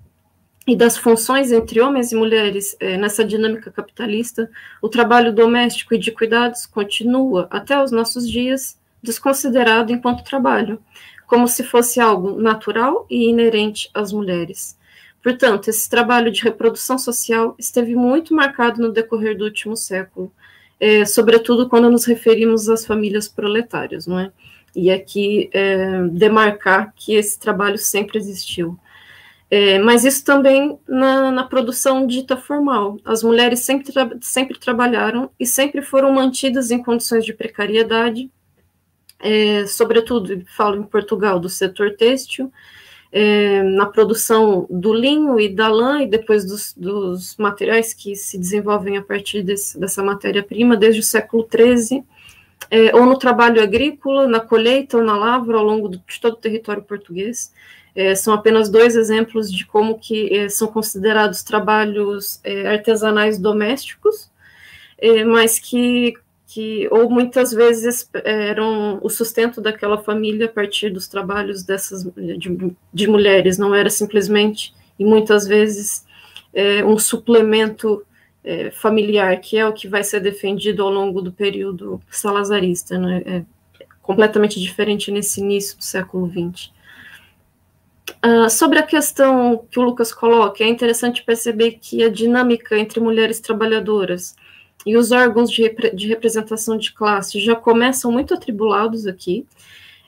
e 0.65 0.75
das 0.75 0.95
funções 0.95 1.51
entre 1.51 1.81
homens 1.81 2.11
e 2.11 2.15
mulheres 2.15 2.77
é, 2.79 2.95
nessa 2.97 3.25
dinâmica 3.25 3.69
capitalista, 3.69 4.49
o 4.81 4.87
trabalho 4.87 5.33
doméstico 5.33 5.93
e 5.93 5.97
de 5.97 6.11
cuidados 6.11 6.65
continua 6.65 7.47
até 7.49 7.81
os 7.81 7.91
nossos 7.91 8.29
dias 8.29 8.79
desconsiderado 9.01 9.91
enquanto 9.91 10.23
trabalho, 10.23 10.79
como 11.27 11.47
se 11.47 11.63
fosse 11.63 11.99
algo 11.99 12.39
natural 12.39 13.05
e 13.09 13.27
inerente 13.27 13.89
às 13.93 14.13
mulheres. 14.13 14.77
Portanto, 15.21 15.69
esse 15.69 15.89
trabalho 15.89 16.31
de 16.31 16.41
reprodução 16.41 16.97
social 16.97 17.55
esteve 17.57 17.95
muito 17.95 18.33
marcado 18.33 18.81
no 18.81 18.93
decorrer 18.93 19.37
do 19.37 19.45
último 19.45 19.75
século, 19.75 20.31
é, 20.79 21.05
sobretudo 21.05 21.67
quando 21.67 21.89
nos 21.89 22.05
referimos 22.05 22.69
às 22.69 22.85
famílias 22.85 23.27
proletárias, 23.27 24.05
não 24.05 24.19
é? 24.19 24.31
E 24.75 24.91
aqui 24.91 25.49
é, 25.53 26.03
demarcar 26.11 26.93
que 26.95 27.15
esse 27.15 27.39
trabalho 27.39 27.77
sempre 27.77 28.17
existiu. 28.17 28.77
É, 29.49 29.77
mas 29.77 30.03
isso 30.03 30.25
também 30.25 30.79
na, 30.87 31.31
na, 31.31 31.43
produção 31.43 32.07
dita 32.07 32.35
formal. 32.35 32.97
As 33.05 33.21
mulheres 33.21 33.59
sempre, 33.59 33.93
tra 33.93 34.09
sempre 34.19 34.57
trabalharam 34.57 35.29
e 35.39 35.45
sempre 35.45 35.81
foram 35.83 36.11
mantidas 36.11 36.71
em 36.71 36.81
condições 36.81 37.23
de 37.23 37.33
precariedade, 37.33 38.31
é, 39.19 39.65
sobretudo, 39.67 40.43
falo 40.57 40.77
em 40.77 40.83
Portugal, 40.83 41.39
do 41.39 41.49
setor 41.49 41.95
têxtil, 41.95 42.51
é, 43.11 43.61
na 43.61 43.85
produção 43.85 44.65
do 44.71 44.91
linho 44.91 45.39
e 45.39 45.47
da 45.47 45.67
lã 45.67 46.01
e 46.01 46.07
depois 46.07 46.43
dos, 46.43 46.73
dos 46.75 47.37
materiais 47.37 47.93
que 47.93 48.15
se 48.15 48.39
desenvolvem 48.39 48.97
a 48.97 49.03
partir 49.03 49.43
desse, 49.43 49.79
dessa 49.79 50.01
matéria-prima 50.03 50.75
desde 50.75 51.01
o 51.01 51.03
século 51.03 51.47
XIII 51.47 52.03
é, 52.73 52.95
ou 52.95 53.05
no 53.05 53.19
trabalho 53.19 53.61
agrícola, 53.61 54.27
na 54.27 54.39
colheita 54.39 54.97
ou 54.97 55.03
na 55.03 55.15
lavra 55.15 55.57
ao 55.57 55.63
longo 55.63 55.87
de 55.87 56.01
todo 56.19 56.33
o 56.33 56.37
território 56.37 56.81
português. 56.81 57.53
É, 57.95 58.15
são 58.15 58.33
apenas 58.33 58.67
dois 58.67 58.95
exemplos 58.95 59.53
de 59.53 59.63
como 59.63 59.99
que 59.99 60.35
é, 60.35 60.49
são 60.49 60.67
considerados 60.67 61.43
trabalhos 61.43 62.39
é, 62.43 62.67
artesanais 62.67 63.37
domésticos, 63.37 64.31
é, 64.97 65.23
mas 65.23 65.59
que, 65.59 66.15
que, 66.47 66.87
ou 66.89 67.07
muitas 67.11 67.51
vezes 67.51 68.09
eram 68.23 68.99
o 69.03 69.09
sustento 69.09 69.61
daquela 69.61 69.99
família 69.99 70.47
a 70.47 70.49
partir 70.49 70.89
dos 70.89 71.07
trabalhos 71.07 71.61
dessas 71.61 72.03
de, 72.03 72.73
de 72.91 73.07
mulheres, 73.07 73.59
não 73.59 73.75
era 73.75 73.91
simplesmente, 73.91 74.73
e 74.97 75.05
muitas 75.05 75.45
vezes, 75.45 76.03
é, 76.51 76.83
um 76.83 76.97
suplemento 76.97 78.03
é, 78.43 78.71
familiar, 78.71 79.39
que 79.39 79.57
é 79.57 79.65
o 79.67 79.73
que 79.73 79.87
vai 79.87 80.03
ser 80.03 80.19
defendido 80.19 80.83
ao 80.83 80.89
longo 80.89 81.21
do 81.21 81.31
período 81.31 82.01
salazarista, 82.09 82.97
né? 82.97 83.23
É 83.25 83.43
completamente 84.01 84.59
diferente 84.59 85.09
nesse 85.09 85.39
início 85.39 85.77
do 85.77 85.83
século 85.83 86.29
XX. 86.29 86.71
Uh, 88.25 88.49
sobre 88.49 88.79
a 88.79 88.83
questão 88.83 89.65
que 89.71 89.79
o 89.79 89.83
Lucas 89.83 90.13
coloca, 90.13 90.63
é 90.63 90.67
interessante 90.67 91.23
perceber 91.23 91.79
que 91.81 92.03
a 92.03 92.09
dinâmica 92.09 92.77
entre 92.77 92.99
mulheres 92.99 93.39
trabalhadoras 93.39 94.35
e 94.85 94.97
os 94.97 95.11
órgãos 95.11 95.49
de, 95.49 95.61
repre 95.61 95.95
de 95.95 96.07
representação 96.07 96.77
de 96.77 96.93
classe 96.93 97.39
já 97.39 97.55
começam 97.55 98.11
muito 98.11 98.33
atribulados 98.33 99.07
aqui. 99.07 99.47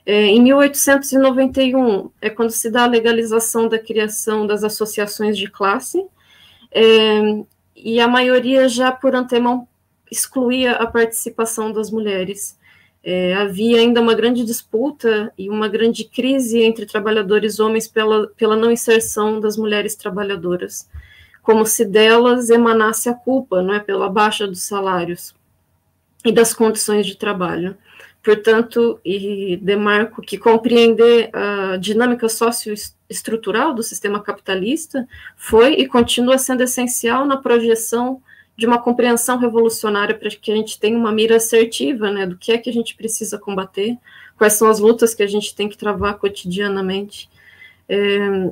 É, 0.04 0.26
em 0.26 0.42
1891 0.42 2.10
é 2.20 2.30
quando 2.30 2.50
se 2.50 2.70
dá 2.70 2.84
a 2.84 2.86
legalização 2.86 3.68
da 3.68 3.78
criação 3.78 4.46
das 4.46 4.62
associações 4.62 5.36
de 5.36 5.50
classe, 5.50 6.04
é, 6.70 7.44
e 7.76 8.00
a 8.00 8.08
maioria 8.08 8.68
já 8.68 8.90
por 8.90 9.14
antemão 9.14 9.68
excluía 10.10 10.72
a 10.72 10.86
participação 10.86 11.70
das 11.70 11.90
mulheres. 11.90 12.58
É, 13.04 13.34
havia 13.34 13.78
ainda 13.78 14.00
uma 14.00 14.14
grande 14.14 14.44
disputa 14.44 15.32
e 15.38 15.48
uma 15.48 15.68
grande 15.68 16.04
crise 16.04 16.60
entre 16.62 16.86
trabalhadores 16.86 17.60
homens 17.60 17.86
pela, 17.86 18.28
pela 18.28 18.56
não 18.56 18.70
inserção 18.70 19.38
das 19.38 19.56
mulheres 19.56 19.94
trabalhadoras, 19.94 20.88
como 21.42 21.64
se 21.64 21.84
delas 21.84 22.50
emanasse 22.50 23.08
a 23.08 23.14
culpa, 23.14 23.62
não 23.62 23.74
é, 23.74 23.80
pela 23.80 24.08
baixa 24.08 24.46
dos 24.46 24.62
salários 24.62 25.34
e 26.24 26.32
das 26.32 26.52
condições 26.52 27.06
de 27.06 27.16
trabalho. 27.16 27.76
Portanto, 28.26 28.98
e 29.04 29.56
demarco 29.62 30.20
que 30.20 30.36
compreender 30.36 31.30
a 31.32 31.76
dinâmica 31.76 32.28
socioestrutural 32.28 33.72
do 33.72 33.84
sistema 33.84 34.20
capitalista 34.20 35.06
foi 35.36 35.74
e 35.74 35.86
continua 35.86 36.36
sendo 36.36 36.64
essencial 36.64 37.24
na 37.24 37.36
projeção 37.36 38.20
de 38.56 38.66
uma 38.66 38.82
compreensão 38.82 39.38
revolucionária 39.38 40.12
para 40.12 40.28
que 40.28 40.50
a 40.50 40.56
gente 40.56 40.80
tenha 40.80 40.98
uma 40.98 41.12
mira 41.12 41.36
assertiva, 41.36 42.10
né, 42.10 42.26
do 42.26 42.36
que 42.36 42.50
é 42.50 42.58
que 42.58 42.68
a 42.68 42.72
gente 42.72 42.96
precisa 42.96 43.38
combater, 43.38 43.96
quais 44.36 44.54
são 44.54 44.68
as 44.68 44.80
lutas 44.80 45.14
que 45.14 45.22
a 45.22 45.28
gente 45.28 45.54
tem 45.54 45.68
que 45.68 45.78
travar 45.78 46.18
cotidianamente. 46.18 47.30
É, 47.88 47.96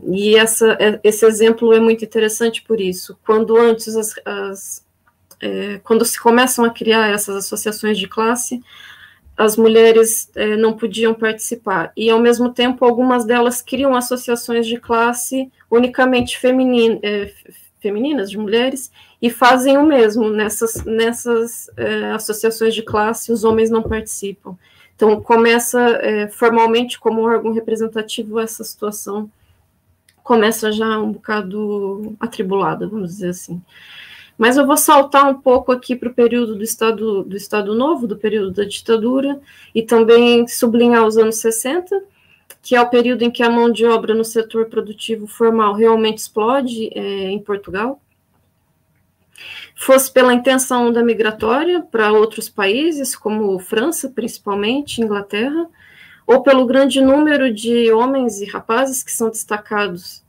e 0.07 0.37
essa, 0.37 0.77
é, 0.79 1.01
esse 1.03 1.27
exemplo 1.27 1.73
é 1.73 1.81
muito 1.81 2.05
interessante 2.05 2.63
por 2.63 2.81
isso. 2.81 3.19
Quando 3.27 3.57
antes 3.57 3.97
as, 3.97 4.15
as 4.25 4.85
é, 5.41 5.81
quando 5.83 6.05
se 6.05 6.21
começam 6.21 6.65
a 6.65 6.71
criar 6.71 7.11
essas 7.11 7.35
associações 7.35 7.99
de 7.99 8.07
classe, 8.07 8.63
as 9.37 9.57
mulheres 9.57 10.31
é, 10.35 10.57
não 10.57 10.73
podiam 10.73 11.13
participar. 11.13 11.93
E, 11.97 12.09
ao 12.09 12.21
mesmo 12.21 12.53
tempo, 12.53 12.85
algumas 12.85 13.25
delas 13.25 13.61
criam 13.61 13.95
associações 13.95 14.67
de 14.67 14.79
classe 14.79 15.51
unicamente 15.71 16.39
feminina, 16.39 16.99
é, 17.03 17.33
femininas, 17.81 18.31
de 18.31 18.39
mulheres, 18.39 18.93
e 19.21 19.29
fazem 19.29 19.77
o 19.77 19.85
mesmo. 19.85 20.31
Nessas, 20.31 20.85
nessas 20.85 21.69
é, 21.77 22.13
associações 22.13 22.75
de 22.75 22.83
classe, 22.83 23.33
os 23.33 23.43
homens 23.45 23.71
não 23.71 23.83
participam. 23.83 24.57
Então, 24.95 25.21
começa 25.21 26.01
formalmente 26.31 27.01
como 27.01 27.23
órgão 27.23 27.53
representativo 27.53 28.39
essa 28.39 28.63
situação, 28.63 29.29
começa 30.23 30.71
já 30.71 31.01
um 31.01 31.13
bocado 31.13 32.17
atribulada, 32.21 32.87
vamos 32.87 33.11
dizer 33.11 33.31
assim. 33.31 33.61
Mas 34.37 34.57
eu 34.57 34.67
vou 34.67 34.77
saltar 34.77 35.29
um 35.29 35.35
pouco 35.35 35.71
aqui 35.71 35.95
para 35.95 36.09
o 36.09 36.15
período 36.15 36.57
do 36.57 36.65
Estado, 36.65 37.23
do 37.23 37.37
Estado 37.37 37.75
Novo, 37.75 38.07
do 38.07 38.17
período 38.17 38.51
da 38.51 38.65
ditadura, 38.65 39.41
e 39.75 39.83
também 39.83 40.47
sublinhar 40.49 41.07
os 41.07 41.17
anos 41.17 41.37
60, 41.37 42.03
que 42.61 42.75
é 42.75 42.81
o 42.81 42.89
período 42.89 43.23
em 43.23 43.31
que 43.31 43.43
a 43.43 43.51
mão 43.51 43.71
de 43.71 43.87
obra 43.87 44.15
no 44.15 44.25
setor 44.25 44.67
produtivo 44.67 45.27
formal 45.27 45.75
realmente 45.75 46.19
explode 46.19 46.91
é, 46.95 47.31
em 47.31 47.39
Portugal. 47.39 48.01
Fosse 49.77 50.11
pela 50.13 50.33
intenção 50.33 50.93
da 50.93 51.03
migratória 51.03 51.81
para 51.83 52.13
outros 52.13 52.49
países, 52.49 53.15
como 53.15 53.59
França, 53.59 54.09
principalmente, 54.09 55.01
Inglaterra, 55.01 55.69
ou 56.27 56.43
pelo 56.43 56.65
grande 56.65 57.01
número 57.01 57.53
de 57.53 57.93
homens 57.93 58.41
e 58.41 58.47
rapazes 58.47 59.03
que 59.03 59.13
são 59.13 59.29
destacados 59.31 60.24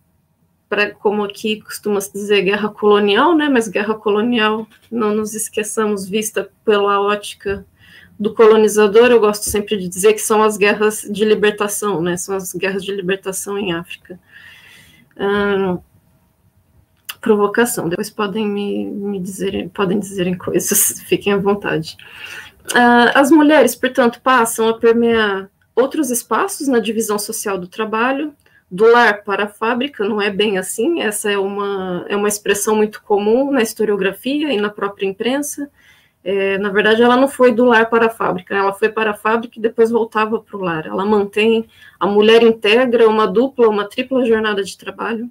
para, 0.76 0.92
como 0.94 1.24
aqui 1.24 1.62
costuma 1.62 2.02
se 2.02 2.12
dizer, 2.12 2.42
guerra 2.42 2.68
colonial, 2.68 3.34
né? 3.34 3.48
Mas 3.48 3.70
guerra 3.70 3.94
colonial, 3.94 4.68
não 4.92 5.16
nos 5.16 5.34
esqueçamos, 5.34 6.06
vista 6.06 6.52
pela 6.66 7.00
ótica 7.00 7.66
do 8.20 8.34
colonizador, 8.34 9.10
eu 9.10 9.20
gosto 9.22 9.44
sempre 9.44 9.78
de 9.78 9.88
dizer 9.88 10.12
que 10.12 10.20
são 10.20 10.44
as 10.44 10.58
guerras 10.58 11.08
de 11.10 11.24
libertação, 11.24 12.02
né? 12.02 12.18
São 12.18 12.36
as 12.36 12.52
guerras 12.54 12.84
de 12.84 12.94
libertação 12.94 13.58
em 13.58 13.72
África. 13.72 14.20
Hum, 15.18 15.80
provocação, 17.22 17.88
depois 17.88 18.10
podem 18.10 18.46
me, 18.46 18.86
me 18.86 19.20
dizer, 19.20 19.70
podem 19.74 19.98
dizerem 19.98 20.38
coisas, 20.38 21.00
fiquem 21.08 21.32
à 21.32 21.38
vontade. 21.38 21.96
Uh, 22.72 23.16
as 23.16 23.32
mulheres, 23.32 23.76
portanto, 23.76 24.20
passam 24.22 24.68
a 24.68 24.78
permear 24.78 25.50
outros 25.74 26.12
espaços 26.12 26.68
na 26.68 26.80
divisão 26.80 27.18
social 27.18 27.58
do 27.58 27.68
trabalho, 27.68 28.34
do 28.76 28.92
lar 28.92 29.24
para 29.24 29.46
a 29.46 29.48
fábrica, 29.48 30.04
não 30.04 30.22
é 30.22 30.30
bem 30.30 30.58
assim, 30.58 31.02
essa 31.02 31.32
é 31.32 31.38
uma, 31.38 32.06
é 32.10 32.16
uma 32.16 32.28
expressão 32.28 32.76
muito 32.76 33.02
comum 33.02 33.50
na 33.50 33.62
historiografia 33.62 34.52
e 34.52 34.58
na 34.58 34.70
própria 34.70 35.08
imprensa. 35.08 35.72
É, 36.22 36.58
na 36.58 36.70
verdade, 36.70 37.02
ela 37.02 37.16
não 37.16 37.30
foi 37.30 37.54
do 37.54 37.64
lar 37.64 37.90
para 37.90 38.08
a 38.08 38.10
fábrica, 38.10 38.54
ela 38.54 38.74
foi 38.74 38.90
para 38.90 39.12
a 39.12 39.14
fábrica 39.14 39.58
e 39.58 39.62
depois 39.62 39.92
voltava 39.92 40.42
para 40.42 40.58
o 40.58 40.60
lar. 40.60 40.88
Ela 40.88 41.06
mantém, 41.06 41.66
a 41.98 42.06
mulher 42.06 42.44
integra 42.44 43.08
uma 43.08 43.26
dupla, 43.26 43.70
uma 43.70 43.86
tripla 43.86 44.26
jornada 44.26 44.62
de 44.62 44.78
trabalho 44.78 45.30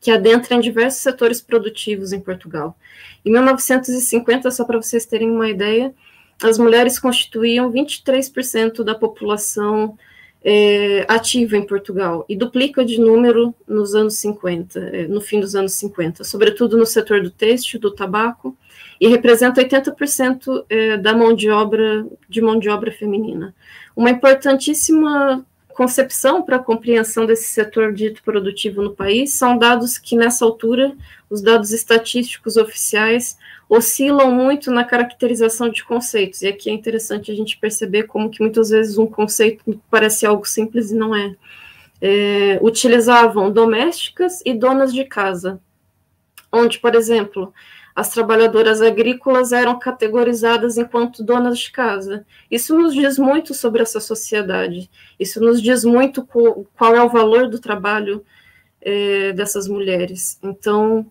que 0.00 0.10
adentra 0.10 0.56
em 0.56 0.60
diversos 0.60 1.00
setores 1.00 1.40
produtivos 1.40 2.12
em 2.12 2.20
Portugal. 2.20 2.76
Em 3.24 3.30
1950, 3.30 4.50
só 4.50 4.64
para 4.64 4.82
vocês 4.82 5.06
terem 5.06 5.30
uma 5.30 5.48
ideia, 5.48 5.94
as 6.42 6.58
mulheres 6.58 6.98
constituíam 6.98 7.70
23% 7.70 8.82
da 8.82 8.96
população 8.96 9.96
é, 10.42 11.04
ativa 11.08 11.56
em 11.56 11.66
Portugal 11.66 12.24
e 12.28 12.36
duplica 12.36 12.84
de 12.84 13.00
número 13.00 13.54
nos 13.66 13.94
anos 13.94 14.14
50, 14.16 14.78
é, 14.78 15.08
no 15.08 15.20
fim 15.20 15.40
dos 15.40 15.54
anos 15.54 15.72
50, 15.74 16.24
sobretudo 16.24 16.76
no 16.76 16.86
setor 16.86 17.22
do 17.22 17.30
têxtil, 17.30 17.80
do 17.80 17.90
tabaco, 17.90 18.56
e 19.00 19.08
representa 19.08 19.62
80% 19.62 20.64
é, 20.68 20.96
da 20.96 21.14
mão 21.14 21.32
de 21.32 21.48
obra 21.50 22.06
de 22.28 22.40
mão 22.40 22.58
de 22.58 22.68
obra 22.68 22.90
feminina. 22.90 23.54
Uma 23.94 24.10
importantíssima 24.10 25.44
concepção 25.78 26.42
para 26.42 26.56
a 26.56 26.58
compreensão 26.58 27.24
desse 27.24 27.52
setor 27.52 27.92
dito 27.92 28.20
produtivo 28.24 28.82
no 28.82 28.96
país 28.96 29.34
são 29.34 29.56
dados 29.56 29.96
que 29.96 30.16
nessa 30.16 30.44
altura 30.44 30.92
os 31.30 31.40
dados 31.40 31.70
estatísticos 31.70 32.56
oficiais 32.56 33.38
oscilam 33.68 34.32
muito 34.32 34.72
na 34.72 34.82
caracterização 34.82 35.68
de 35.68 35.84
conceitos, 35.84 36.42
e 36.42 36.48
aqui 36.48 36.68
é 36.68 36.72
interessante 36.72 37.30
a 37.30 37.34
gente 37.34 37.56
perceber 37.56 38.08
como 38.08 38.28
que 38.28 38.40
muitas 38.40 38.70
vezes 38.70 38.98
um 38.98 39.06
conceito 39.06 39.80
parece 39.88 40.26
algo 40.26 40.44
simples 40.44 40.90
e 40.90 40.96
não 40.96 41.14
é. 41.14 41.36
é 42.02 42.58
utilizavam 42.60 43.48
domésticas 43.48 44.42
e 44.44 44.54
donas 44.54 44.92
de 44.92 45.04
casa, 45.04 45.60
onde, 46.50 46.80
por 46.80 46.96
exemplo, 46.96 47.54
as 47.98 48.10
trabalhadoras 48.10 48.80
agrícolas 48.80 49.50
eram 49.50 49.76
categorizadas 49.76 50.78
enquanto 50.78 51.24
donas 51.24 51.58
de 51.58 51.72
casa. 51.72 52.24
Isso 52.48 52.78
nos 52.78 52.94
diz 52.94 53.18
muito 53.18 53.52
sobre 53.54 53.82
essa 53.82 53.98
sociedade, 53.98 54.88
isso 55.18 55.40
nos 55.40 55.60
diz 55.60 55.84
muito 55.84 56.24
qual 56.24 56.94
é 56.94 57.02
o 57.02 57.08
valor 57.08 57.48
do 57.48 57.58
trabalho 57.58 58.24
é, 58.80 59.32
dessas 59.32 59.66
mulheres. 59.66 60.38
Então, 60.44 61.10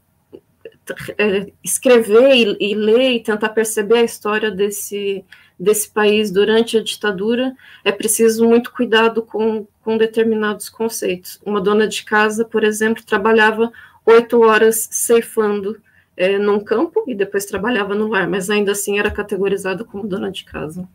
é, 1.18 1.52
escrever 1.62 2.34
e, 2.34 2.72
e, 2.72 2.74
ler 2.74 3.12
e 3.12 3.20
tentar 3.22 3.50
perceber 3.50 3.98
a 3.98 4.04
história 4.06 4.50
desse, 4.50 5.26
desse 5.60 5.90
país 5.90 6.32
durante 6.32 6.78
a 6.78 6.82
ditadura, 6.82 7.54
é 7.84 7.92
preciso 7.92 8.48
muito 8.48 8.72
cuidado 8.72 9.22
com, 9.22 9.68
com 9.82 9.98
determinados 9.98 10.70
conceitos. 10.70 11.38
Uma 11.46 11.60
dona 11.60 11.86
de 11.86 12.06
casa, 12.06 12.46
por 12.46 12.64
exemplo, 12.64 13.04
trabalhava 13.04 13.74
oito 14.06 14.40
horas 14.40 14.88
ceifando 14.90 15.86
é, 16.18 16.38
num 16.38 16.60
campo 16.60 17.06
e 17.08 17.16
depois 17.16 17.46
trabalhava 17.46 17.96
no 17.96 18.10
lar, 18.10 18.28
mas 18.28 18.50
ainda 18.50 18.74
assim 18.74 19.00
era 19.00 19.10
categorizada 19.10 19.86
como 19.86 20.08
dona 20.08 20.30
de 20.30 20.44
casa. 20.44 20.88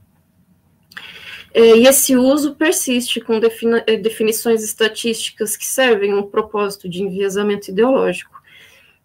É, 1.55 1.77
e 1.77 1.87
esse 1.87 2.17
uso 2.17 2.55
persiste 2.55 3.21
com 3.21 3.41
é, 3.87 3.97
definições 3.97 4.63
estatísticas 4.63 5.57
que 5.57 5.67
servem 5.67 6.13
um 6.13 6.23
propósito 6.23 6.89
de 6.89 7.03
enviesamento 7.03 7.71
ideológico 7.71 8.43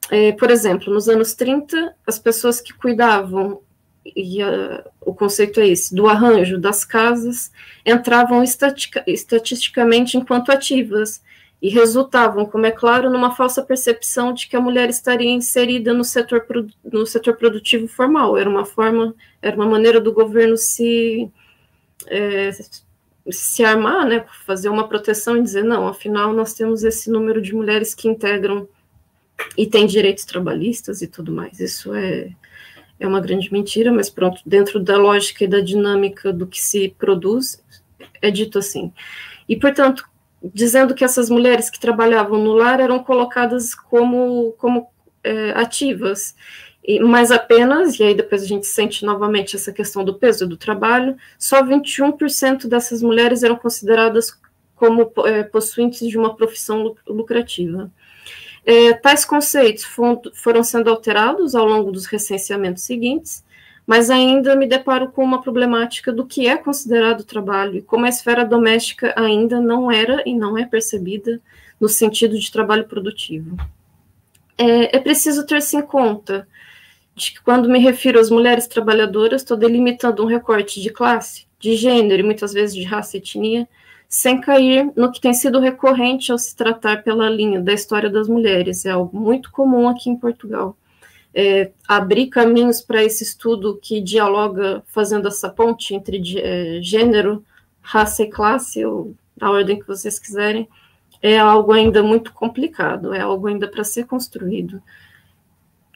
é, 0.09 0.31
por 0.31 0.49
exemplo, 0.49 0.93
nos 0.93 1.09
anos 1.09 1.33
30, 1.33 1.95
as 2.05 2.17
pessoas 2.17 2.61
que 2.61 2.73
cuidavam, 2.73 3.61
e 4.05 4.41
a, 4.41 4.85
o 5.01 5.13
conceito 5.13 5.59
é 5.59 5.67
esse, 5.67 5.93
do 5.93 6.07
arranjo 6.07 6.57
das 6.57 6.85
casas, 6.85 7.51
entravam 7.85 8.43
estatica, 8.43 9.03
estatisticamente 9.05 10.17
enquanto 10.17 10.51
ativas, 10.51 11.21
e 11.61 11.69
resultavam, 11.69 12.45
como 12.45 12.65
é 12.65 12.71
claro, 12.71 13.09
numa 13.09 13.35
falsa 13.35 13.63
percepção 13.63 14.33
de 14.33 14.47
que 14.47 14.55
a 14.55 14.61
mulher 14.61 14.89
estaria 14.89 15.29
inserida 15.29 15.93
no 15.93 16.03
setor, 16.03 16.45
no 16.83 17.05
setor 17.05 17.35
produtivo 17.35 17.87
formal. 17.87 18.37
Era 18.37 18.49
uma 18.49 18.65
forma, 18.65 19.15
era 19.41 19.55
uma 19.55 19.65
maneira 19.65 19.99
do 19.99 20.13
governo 20.13 20.55
se 20.55 21.31
é, 22.07 22.51
se 23.29 23.63
armar, 23.63 24.05
né, 24.05 24.25
fazer 24.45 24.69
uma 24.69 24.87
proteção 24.87 25.35
e 25.35 25.43
dizer 25.43 25.63
não, 25.63 25.87
afinal 25.87 26.31
nós 26.31 26.53
temos 26.53 26.83
esse 26.83 27.09
número 27.09 27.41
de 27.41 27.53
mulheres 27.53 27.93
que 27.93 28.07
integram 28.07 28.67
e 29.57 29.67
têm 29.67 29.85
direitos 29.85 30.25
trabalhistas 30.25 31.01
e 31.01 31.07
tudo 31.07 31.31
mais. 31.31 31.59
Isso 31.59 31.93
é 31.93 32.29
é 32.99 33.07
uma 33.07 33.21
grande 33.21 33.51
mentira, 33.51 33.91
mas 33.91 34.09
pronto, 34.09 34.41
dentro 34.45 34.79
da 34.79 34.97
lógica 34.97 35.43
e 35.43 35.47
da 35.47 35.59
dinâmica 35.59 36.33
do 36.33 36.47
que 36.47 36.59
se 36.59 36.89
produz, 36.97 37.63
é 38.21 38.31
dito 38.31 38.57
assim. 38.57 38.91
E 39.47 39.55
portanto, 39.55 40.07
dizendo 40.53 40.93
que 40.93 41.03
essas 41.03 41.29
mulheres 41.29 41.69
que 41.69 41.79
trabalhavam 41.79 42.39
no 42.39 42.53
lar 42.53 42.79
eram 42.79 43.03
colocadas 43.03 43.73
como, 43.73 44.53
como 44.57 44.87
é, 45.23 45.51
ativas, 45.51 46.35
e, 46.87 46.99
mas 46.99 47.31
apenas, 47.31 47.99
e 47.99 48.03
aí 48.03 48.15
depois 48.15 48.41
a 48.41 48.47
gente 48.47 48.65
sente 48.65 49.05
novamente 49.05 49.55
essa 49.55 49.73
questão 49.73 50.05
do 50.05 50.13
peso 50.13 50.47
do 50.47 50.55
trabalho, 50.55 51.17
só 51.37 51.61
21% 51.61 52.67
dessas 52.67 53.01
mulheres 53.01 53.43
eram 53.43 53.57
consideradas 53.57 54.39
como 54.75 55.11
é, 55.25 55.43
possuintes 55.43 56.07
de 56.07 56.17
uma 56.17 56.35
profissão 56.35 56.95
lucrativa. 57.05 57.91
É, 58.65 58.93
tais 58.93 59.25
conceitos 59.25 59.83
foram, 59.83 60.21
foram 60.33 60.63
sendo 60.63 60.89
alterados 60.89 61.55
ao 61.55 61.65
longo 61.65 61.91
dos 61.91 62.05
recenseamentos 62.05 62.83
seguintes, 62.83 63.43
mas 63.87 64.09
ainda 64.09 64.53
me 64.53 64.67
deparo 64.67 65.09
com 65.09 65.23
uma 65.23 65.41
problemática 65.41 66.11
do 66.11 66.25
que 66.25 66.45
é 66.45 66.57
considerado 66.57 67.23
trabalho 67.23 67.77
e 67.77 67.81
como 67.81 68.05
a 68.05 68.09
esfera 68.09 68.43
doméstica 68.43 69.13
ainda 69.15 69.61
não 69.61 69.89
era 69.89 70.21
e 70.25 70.35
não 70.35 70.57
é 70.57 70.65
percebida 70.65 71.39
no 71.79 71.87
sentido 71.87 72.37
de 72.37 72.51
trabalho 72.51 72.85
produtivo. 72.85 73.55
É, 74.57 74.97
é 74.97 74.99
preciso 74.99 75.45
ter-se 75.45 75.77
em 75.77 75.81
conta 75.81 76.45
de 77.15 77.31
que, 77.31 77.41
quando 77.41 77.69
me 77.69 77.79
refiro 77.79 78.19
às 78.19 78.29
mulheres 78.29 78.67
trabalhadoras, 78.67 79.41
estou 79.41 79.55
delimitando 79.55 80.21
um 80.21 80.27
recorte 80.27 80.81
de 80.81 80.89
classe, 80.89 81.47
de 81.57 81.77
gênero 81.77 82.21
e 82.21 82.25
muitas 82.25 82.51
vezes 82.51 82.75
de 82.75 82.83
raça 82.83 83.15
e 83.15 83.19
etnia, 83.19 83.69
sem 84.09 84.41
cair 84.41 84.91
no 84.97 85.11
que 85.11 85.21
tem 85.21 85.33
sido 85.33 85.59
recorrente 85.59 86.29
ao 86.31 86.37
se 86.37 86.53
tratar 86.55 87.03
pela 87.03 87.29
linha 87.29 87.61
da 87.61 87.71
história 87.71 88.09
das 88.09 88.27
mulheres. 88.27 88.85
É 88.85 88.89
algo 88.89 89.17
muito 89.17 89.49
comum 89.49 89.87
aqui 89.87 90.09
em 90.09 90.17
Portugal 90.17 90.75
é, 91.39 91.69
abrir 91.87 92.29
caminhos 92.29 92.81
para 92.81 93.03
esse 93.03 93.23
estudo 93.23 93.77
que 93.79 94.01
dialoga 94.01 94.81
fazendo 94.87 95.27
essa 95.27 95.47
ponte 95.47 95.93
entre 95.93 96.19
é, 96.39 96.79
gênero, 96.81 97.45
raça 97.79 98.23
e 98.23 98.27
classe, 98.27 98.83
ou 98.83 99.13
na 99.39 99.51
ordem 99.51 99.79
que 99.79 99.85
vocês 99.85 100.17
quiserem, 100.17 100.67
é 101.21 101.37
algo 101.37 101.71
ainda 101.71 102.01
muito 102.01 102.33
complicado, 102.33 103.13
é 103.13 103.19
algo 103.21 103.45
ainda 103.45 103.67
para 103.67 103.83
ser 103.83 104.07
construído. 104.07 104.81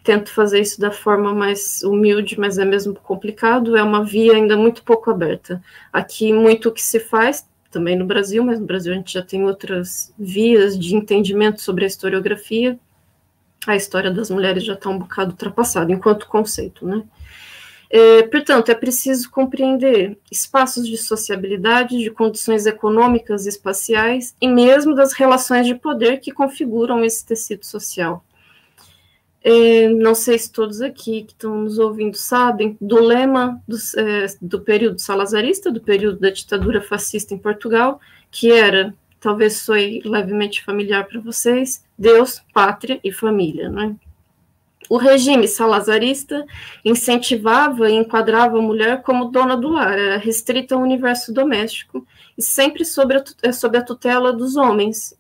Tento 0.04 0.32
fazer 0.32 0.60
isso 0.60 0.80
da 0.80 0.92
forma 0.92 1.34
mais 1.34 1.82
humilde, 1.82 2.40
mas 2.40 2.60
é 2.60 2.66
mesmo 2.66 2.94
complicado, 2.94 3.76
é 3.76 3.82
uma 3.82 4.06
via 4.06 4.34
ainda 4.34 4.56
muito 4.56 4.84
pouco 4.84 5.10
aberta. 5.10 5.60
Aqui, 5.92 6.32
muito 6.32 6.70
o 6.70 6.72
que 6.72 6.84
se 6.84 7.00
faz, 7.00 7.48
também 7.72 7.96
no 7.96 8.06
Brasil, 8.06 8.44
mas 8.44 8.60
no 8.60 8.68
Brasil 8.68 8.94
a 8.94 8.96
gente 8.96 9.14
já 9.14 9.24
tem 9.24 9.44
outras 9.44 10.14
vias 10.20 10.78
de 10.78 10.96
entendimento 10.96 11.62
sobre 11.62 11.84
a 11.84 11.88
historiografia, 11.88 12.80
a 13.68 13.76
história 13.76 14.12
das 14.12 14.30
mulheres 14.30 14.64
já 14.64 14.74
está 14.74 14.90
um 14.90 14.98
bocado 14.98 15.32
ultrapassada 15.32 15.92
enquanto 15.92 16.28
conceito, 16.28 16.86
né? 16.86 17.04
É, 17.94 18.24
portanto, 18.24 18.70
é 18.70 18.76
preciso 18.76 19.30
compreender 19.30 20.18
espaços 20.32 20.88
de 20.88 20.98
sociabilidade, 20.98 21.98
de 21.98 22.10
condições 22.10 22.66
econômicas 22.66 23.46
e 23.46 23.50
espaciais, 23.50 24.34
e 24.40 24.48
mesmo 24.48 24.96
das 24.96 25.12
relações 25.12 25.68
de 25.68 25.76
poder 25.76 26.22
que 26.22 26.32
configuram 26.32 27.04
esse 27.04 27.26
tecido 27.26 27.66
social. 27.66 28.24
É, 29.44 29.90
não 29.90 30.16
sei 30.16 30.38
se 30.38 30.52
todos 30.52 30.82
aqui 30.82 31.24
que 31.24 31.34
estão 31.34 31.64
nos 31.64 31.80
ouvindo 31.80 32.16
sabem 32.16 32.78
do 32.80 33.04
lema 33.04 33.62
do, 33.68 33.76
é, 33.98 34.28
do 34.42 34.62
período 34.62 35.00
salazarista, 35.00 35.72
do 35.72 35.82
período 35.82 36.20
da 36.20 36.30
ditadura 36.30 36.80
fascista 36.82 37.34
em 37.34 37.40
Portugal, 37.40 38.00
que 38.30 38.52
era 38.52 38.94
talvez 39.22 39.58
soe 39.58 40.02
levemente 40.04 40.64
familiar 40.64 41.06
para 41.06 41.22
vocês, 41.22 41.86
Deus, 41.98 42.42
pátria 42.54 43.00
e 43.04 43.12
família, 43.12 43.70
né? 43.70 43.96
O 44.90 44.98
regime 44.98 45.48
salazarista 45.48 46.46
incentivava 46.84 47.90
e 47.90 47.94
enquadrava 47.94 48.58
a 48.58 48.62
mulher 48.62 49.04
como 49.04 49.32
dona 49.32 49.56
do 49.56 49.70
lar, 49.70 49.98
era 49.98 50.18
restrita 50.18 50.76
ao 50.76 50.82
universo 50.82 51.32
doméstico 51.32 52.06
e 52.38 52.42
sempre 52.42 52.84
sob 52.84 53.16
a, 53.16 53.24
a 53.78 53.82
tutela 53.82 54.34
dos 54.34 54.58
homens, 54.58 55.18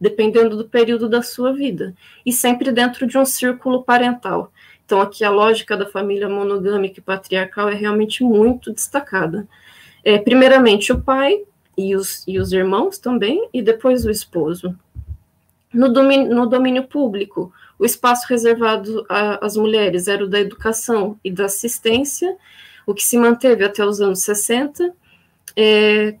dependendo 0.00 0.56
do 0.56 0.68
período 0.68 1.08
da 1.08 1.22
sua 1.22 1.52
vida, 1.52 1.94
e 2.26 2.32
sempre 2.32 2.72
dentro 2.72 3.06
de 3.06 3.16
um 3.16 3.24
círculo 3.24 3.84
parental. 3.84 4.50
Então, 4.84 5.00
aqui 5.00 5.22
a 5.22 5.30
lógica 5.30 5.76
da 5.76 5.86
família 5.86 6.28
monogâmica 6.28 6.98
e 6.98 7.02
patriarcal 7.02 7.68
é 7.68 7.74
realmente 7.74 8.24
muito 8.24 8.72
destacada. 8.72 9.46
É, 10.02 10.18
primeiramente, 10.18 10.90
o 10.90 11.00
pai, 11.00 11.44
e 11.80 11.96
os, 11.96 12.22
e 12.26 12.38
os 12.38 12.52
irmãos 12.52 12.98
também, 12.98 13.48
e 13.52 13.62
depois 13.62 14.04
o 14.04 14.10
esposo. 14.10 14.76
No 15.72 15.92
domínio, 15.92 16.34
no 16.34 16.46
domínio 16.46 16.84
público, 16.84 17.52
o 17.78 17.84
espaço 17.84 18.26
reservado 18.28 19.06
às 19.08 19.56
mulheres 19.56 20.08
era 20.08 20.24
o 20.24 20.28
da 20.28 20.40
educação 20.40 21.18
e 21.24 21.30
da 21.30 21.46
assistência, 21.46 22.36
o 22.86 22.92
que 22.92 23.04
se 23.04 23.16
manteve 23.16 23.64
até 23.64 23.84
os 23.84 24.00
anos 24.00 24.20
60, 24.20 24.92
é, 25.56 26.16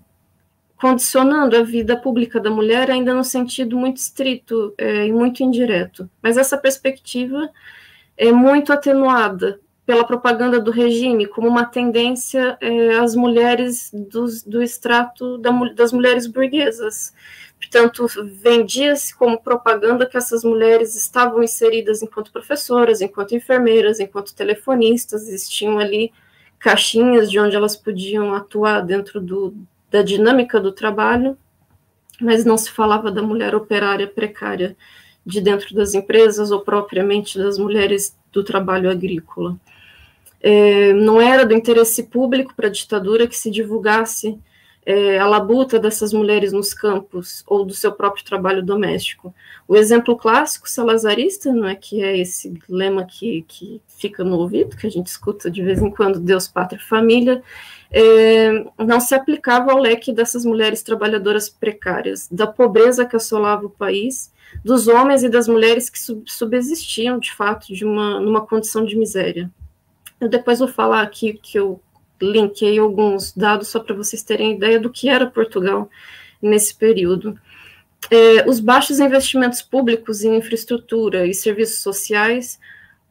condicionando 0.76 1.56
a 1.56 1.62
vida 1.62 1.96
pública 1.96 2.40
da 2.40 2.50
mulher 2.50 2.90
ainda 2.90 3.12
no 3.12 3.24
sentido 3.24 3.76
muito 3.76 3.98
estrito 3.98 4.72
é, 4.78 5.06
e 5.06 5.12
muito 5.12 5.42
indireto. 5.42 6.08
Mas 6.22 6.36
essa 6.36 6.56
perspectiva 6.56 7.50
é 8.16 8.32
muito 8.32 8.72
atenuada 8.72 9.60
pela 9.90 10.04
propaganda 10.04 10.60
do 10.60 10.70
regime 10.70 11.26
como 11.26 11.48
uma 11.48 11.64
tendência 11.64 12.56
é, 12.60 12.94
às 12.98 13.16
mulheres 13.16 13.90
do, 13.92 14.62
extrato 14.62 15.36
da, 15.38 15.50
das 15.74 15.92
mulheres 15.92 16.28
burguesas. 16.28 17.12
Portanto, 17.58 18.06
vendia-se 18.40 19.12
como 19.12 19.42
propaganda 19.42 20.06
que 20.06 20.16
essas 20.16 20.44
mulheres 20.44 20.94
estavam 20.94 21.42
inseridas 21.42 22.02
enquanto 22.02 22.30
professoras, 22.30 23.00
enquanto 23.00 23.34
enfermeiras, 23.34 23.98
enquanto 23.98 24.32
telefonistas, 24.32 25.26
existiam 25.26 25.80
ali 25.80 26.12
caixinhas 26.56 27.28
de 27.28 27.40
onde 27.40 27.56
elas 27.56 27.74
podiam 27.74 28.32
atuar 28.32 28.82
dentro 28.82 29.20
do, 29.20 29.52
da 29.90 30.02
dinâmica 30.02 30.60
do 30.60 30.70
trabalho, 30.70 31.36
mas 32.20 32.44
não 32.44 32.56
se 32.56 32.70
falava 32.70 33.10
da 33.10 33.24
mulher 33.24 33.56
operária 33.56 34.06
precária 34.06 34.76
de 35.26 35.40
dentro 35.40 35.74
das 35.74 35.94
empresas 35.94 36.52
ou 36.52 36.60
propriamente 36.60 37.36
das 37.36 37.58
mulheres 37.58 38.16
do 38.30 38.44
trabalho 38.44 38.88
agrícola 38.88 39.58
é, 40.40 40.92
não 40.92 41.20
era 41.20 41.44
do 41.44 41.54
interesse 41.54 42.04
público 42.04 42.54
para 42.54 42.68
a 42.68 42.70
ditadura 42.70 43.26
que 43.26 43.36
se 43.36 43.50
divulgasse 43.50 44.38
é, 44.84 45.18
a 45.18 45.26
labuta 45.26 45.78
dessas 45.78 46.12
mulheres 46.12 46.52
nos 46.52 46.72
campos 46.72 47.44
ou 47.46 47.64
do 47.64 47.74
seu 47.74 47.92
próprio 47.92 48.24
trabalho 48.24 48.62
doméstico. 48.62 49.34
O 49.68 49.76
exemplo 49.76 50.16
clássico 50.16 50.68
salazarista, 50.68 51.52
não 51.52 51.68
é 51.68 51.74
que 51.74 52.02
é 52.02 52.16
esse 52.16 52.54
lema 52.68 53.04
que, 53.04 53.44
que 53.46 53.80
fica 53.86 54.24
no 54.24 54.38
ouvido, 54.38 54.76
que 54.76 54.86
a 54.86 54.90
gente 54.90 55.08
escuta 55.08 55.50
de 55.50 55.62
vez 55.62 55.82
em 55.82 55.90
quando, 55.90 56.18
Deus, 56.18 56.48
Pátria 56.48 56.80
e 56.80 56.88
Família, 56.88 57.42
é, 57.90 58.64
não 58.78 59.00
se 59.00 59.14
aplicava 59.14 59.72
ao 59.72 59.78
leque 59.78 60.12
dessas 60.12 60.44
mulheres 60.44 60.82
trabalhadoras 60.82 61.48
precárias, 61.48 62.28
da 62.30 62.46
pobreza 62.46 63.04
que 63.04 63.16
assolava 63.16 63.66
o 63.66 63.70
país, 63.70 64.32
dos 64.64 64.88
homens 64.88 65.22
e 65.22 65.28
das 65.28 65.46
mulheres 65.46 65.88
que 65.88 65.98
subsistiam, 66.26 67.18
de 67.18 67.32
fato, 67.32 67.72
de 67.72 67.84
uma, 67.84 68.18
numa 68.18 68.44
condição 68.44 68.84
de 68.84 68.96
miséria. 68.96 69.50
Eu 70.20 70.28
depois 70.28 70.58
vou 70.58 70.68
falar 70.68 71.02
aqui 71.02 71.32
que 71.32 71.58
eu 71.58 71.80
linkei 72.20 72.78
alguns 72.78 73.32
dados 73.32 73.68
só 73.68 73.80
para 73.80 73.94
vocês 73.94 74.22
terem 74.22 74.54
ideia 74.54 74.78
do 74.78 74.90
que 74.90 75.08
era 75.08 75.26
Portugal 75.26 75.88
nesse 76.40 76.74
período. 76.74 77.38
É, 78.10 78.48
os 78.48 78.60
baixos 78.60 79.00
investimentos 79.00 79.62
públicos 79.62 80.22
em 80.22 80.36
infraestrutura 80.36 81.26
e 81.26 81.34
serviços 81.34 81.80
sociais 81.80 82.58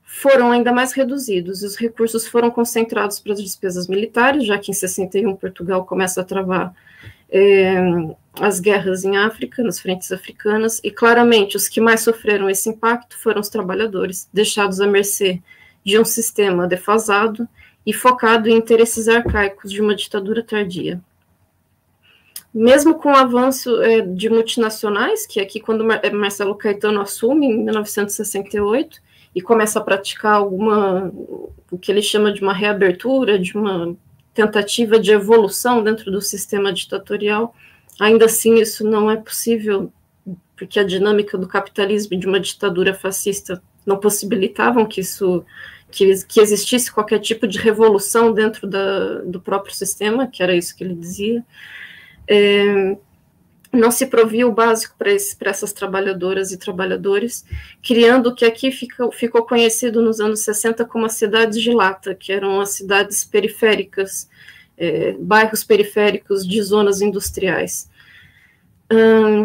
foram 0.04 0.52
ainda 0.52 0.72
mais 0.72 0.92
reduzidos, 0.92 1.62
os 1.62 1.76
recursos 1.76 2.28
foram 2.28 2.50
concentrados 2.50 3.20
para 3.20 3.34
as 3.34 3.42
despesas 3.42 3.88
militares, 3.88 4.46
já 4.46 4.58
que 4.58 4.72
em 4.72 4.74
61 4.74 5.36
Portugal 5.36 5.86
começa 5.86 6.22
a 6.22 6.24
travar 6.24 6.74
é, 7.30 7.76
as 8.42 8.60
guerras 8.60 9.06
em 9.06 9.18
África, 9.18 9.62
nas 9.64 9.80
frentes 9.80 10.12
africanas, 10.12 10.82
e 10.84 10.90
claramente 10.90 11.56
os 11.56 11.68
que 11.68 11.80
mais 11.80 12.02
sofreram 12.02 12.50
esse 12.50 12.68
impacto 12.70 13.18
foram 13.18 13.40
os 13.40 13.50
trabalhadores, 13.50 14.28
deixados 14.34 14.82
à 14.82 14.88
mercê 14.88 15.42
de 15.84 16.00
um 16.00 16.06
sistema 16.06 16.68
defasado 16.68 17.48
e 17.86 17.94
focado 17.94 18.50
em 18.50 18.56
interesses 18.56 19.08
arcaicos 19.08 19.72
de 19.72 19.82
uma 19.82 19.96
ditadura 19.96 20.44
tardia. 20.44 21.02
Mesmo 22.54 22.96
com 22.96 23.12
o 23.12 23.16
avanço 23.16 23.82
é, 23.82 24.02
de 24.02 24.30
multinacionais, 24.30 25.26
que 25.26 25.40
é 25.40 25.44
aqui 25.44 25.60
quando 25.60 25.90
é, 25.92 26.10
Marcelo 26.10 26.56
Caetano 26.56 27.02
assume 27.02 27.48
em 27.48 27.64
1968 27.64 29.02
e 29.36 29.42
começa 29.42 29.80
a 29.80 29.84
praticar 29.84 30.36
alguma 30.36 31.12
o 31.72 31.78
que 31.78 31.92
ele 31.92 32.02
chama 32.02 32.34
de 32.34 32.42
uma 32.42 32.54
reabertura, 32.54 33.38
de 33.38 33.56
uma 33.56 33.96
tentativa 34.34 35.00
de 35.00 35.12
evolução 35.12 35.84
dentro 35.84 36.12
do 36.12 36.22
sistema 36.22 36.74
ditatorial, 36.74 37.54
ainda 38.00 38.26
assim 38.26 38.56
isso 38.56 38.84
não 38.84 39.10
é 39.12 39.18
possível 39.18 39.92
porque 40.56 40.80
a 40.80 40.84
dinâmica 40.84 41.38
do 41.38 41.48
capitalismo 41.48 42.14
e 42.14 42.18
de 42.18 42.28
uma 42.28 42.40
ditadura 42.40 42.94
fascista 42.94 43.62
não 43.86 43.98
possibilitavam 43.98 44.86
que 44.86 45.02
isso 45.02 45.46
que, 45.92 46.24
que 46.26 46.40
existisse 46.40 46.92
qualquer 46.92 47.20
tipo 47.20 47.48
de 47.48 47.58
revolução 47.58 48.32
dentro 48.32 48.68
da, 48.68 49.22
do 49.22 49.40
próprio 49.40 49.74
sistema, 49.74 50.28
que 50.28 50.44
era 50.44 50.56
isso 50.56 50.76
que 50.76 50.84
ele 50.84 50.94
dizia. 50.94 51.44
É, 52.28 52.96
não 53.72 53.92
se 53.92 54.08
provia 54.08 54.48
o 54.48 54.52
básico 54.52 54.96
para 54.98 55.12
essas 55.50 55.72
trabalhadoras 55.72 56.52
e 56.52 56.58
trabalhadores, 56.58 57.46
criando 57.84 58.28
o 58.28 58.36
que 58.36 58.46
aqui 58.46 58.72
ficou, 58.72 59.12
ficou 59.12 59.44
conhecido 59.44 60.02
nos 60.02 60.20
anos 60.20 60.42
60 60.42 60.86
como 60.86 61.06
as 61.06 61.14
cidades 61.14 61.62
de 61.62 61.72
lata, 61.72 62.16
que 62.16 62.32
eram 62.32 62.62
as 62.62 62.70
cidades 62.70 63.24
periféricas, 63.24 64.30
é, 64.78 65.14
bairros 65.20 65.64
periféricos 65.64 66.48
de 66.48 66.62
zonas 66.62 67.02
industriais. 67.02 67.89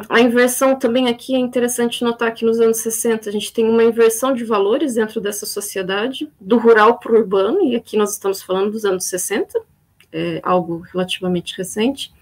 A 0.09 0.21
inversão 0.21 0.79
também 0.79 1.09
aqui 1.09 1.35
é 1.35 1.39
interessante 1.39 2.03
notar 2.03 2.33
que 2.33 2.45
nos 2.45 2.61
anos 2.61 2.79
60 2.79 3.29
a 3.29 3.33
gente 3.33 3.53
tem 3.53 3.69
uma 3.69 3.85
inversão 3.85 4.33
de 4.33 4.43
valores 4.45 4.95
dentro 4.95 5.21
dessa 5.21 5.45
sociedade, 5.45 6.31
do 6.41 6.57
rural 6.57 6.99
para 6.99 7.13
o 7.13 7.17
urbano, 7.17 7.63
e 7.63 7.77
aqui 7.77 7.97
nós 7.97 8.13
estamos 8.13 8.43
falando 8.43 8.71
dos 8.71 8.85
anos 8.85 9.05
60, 9.05 9.61
é 10.13 10.41
algo 10.43 10.79
relativamente 10.93 11.57
recente 11.57 12.13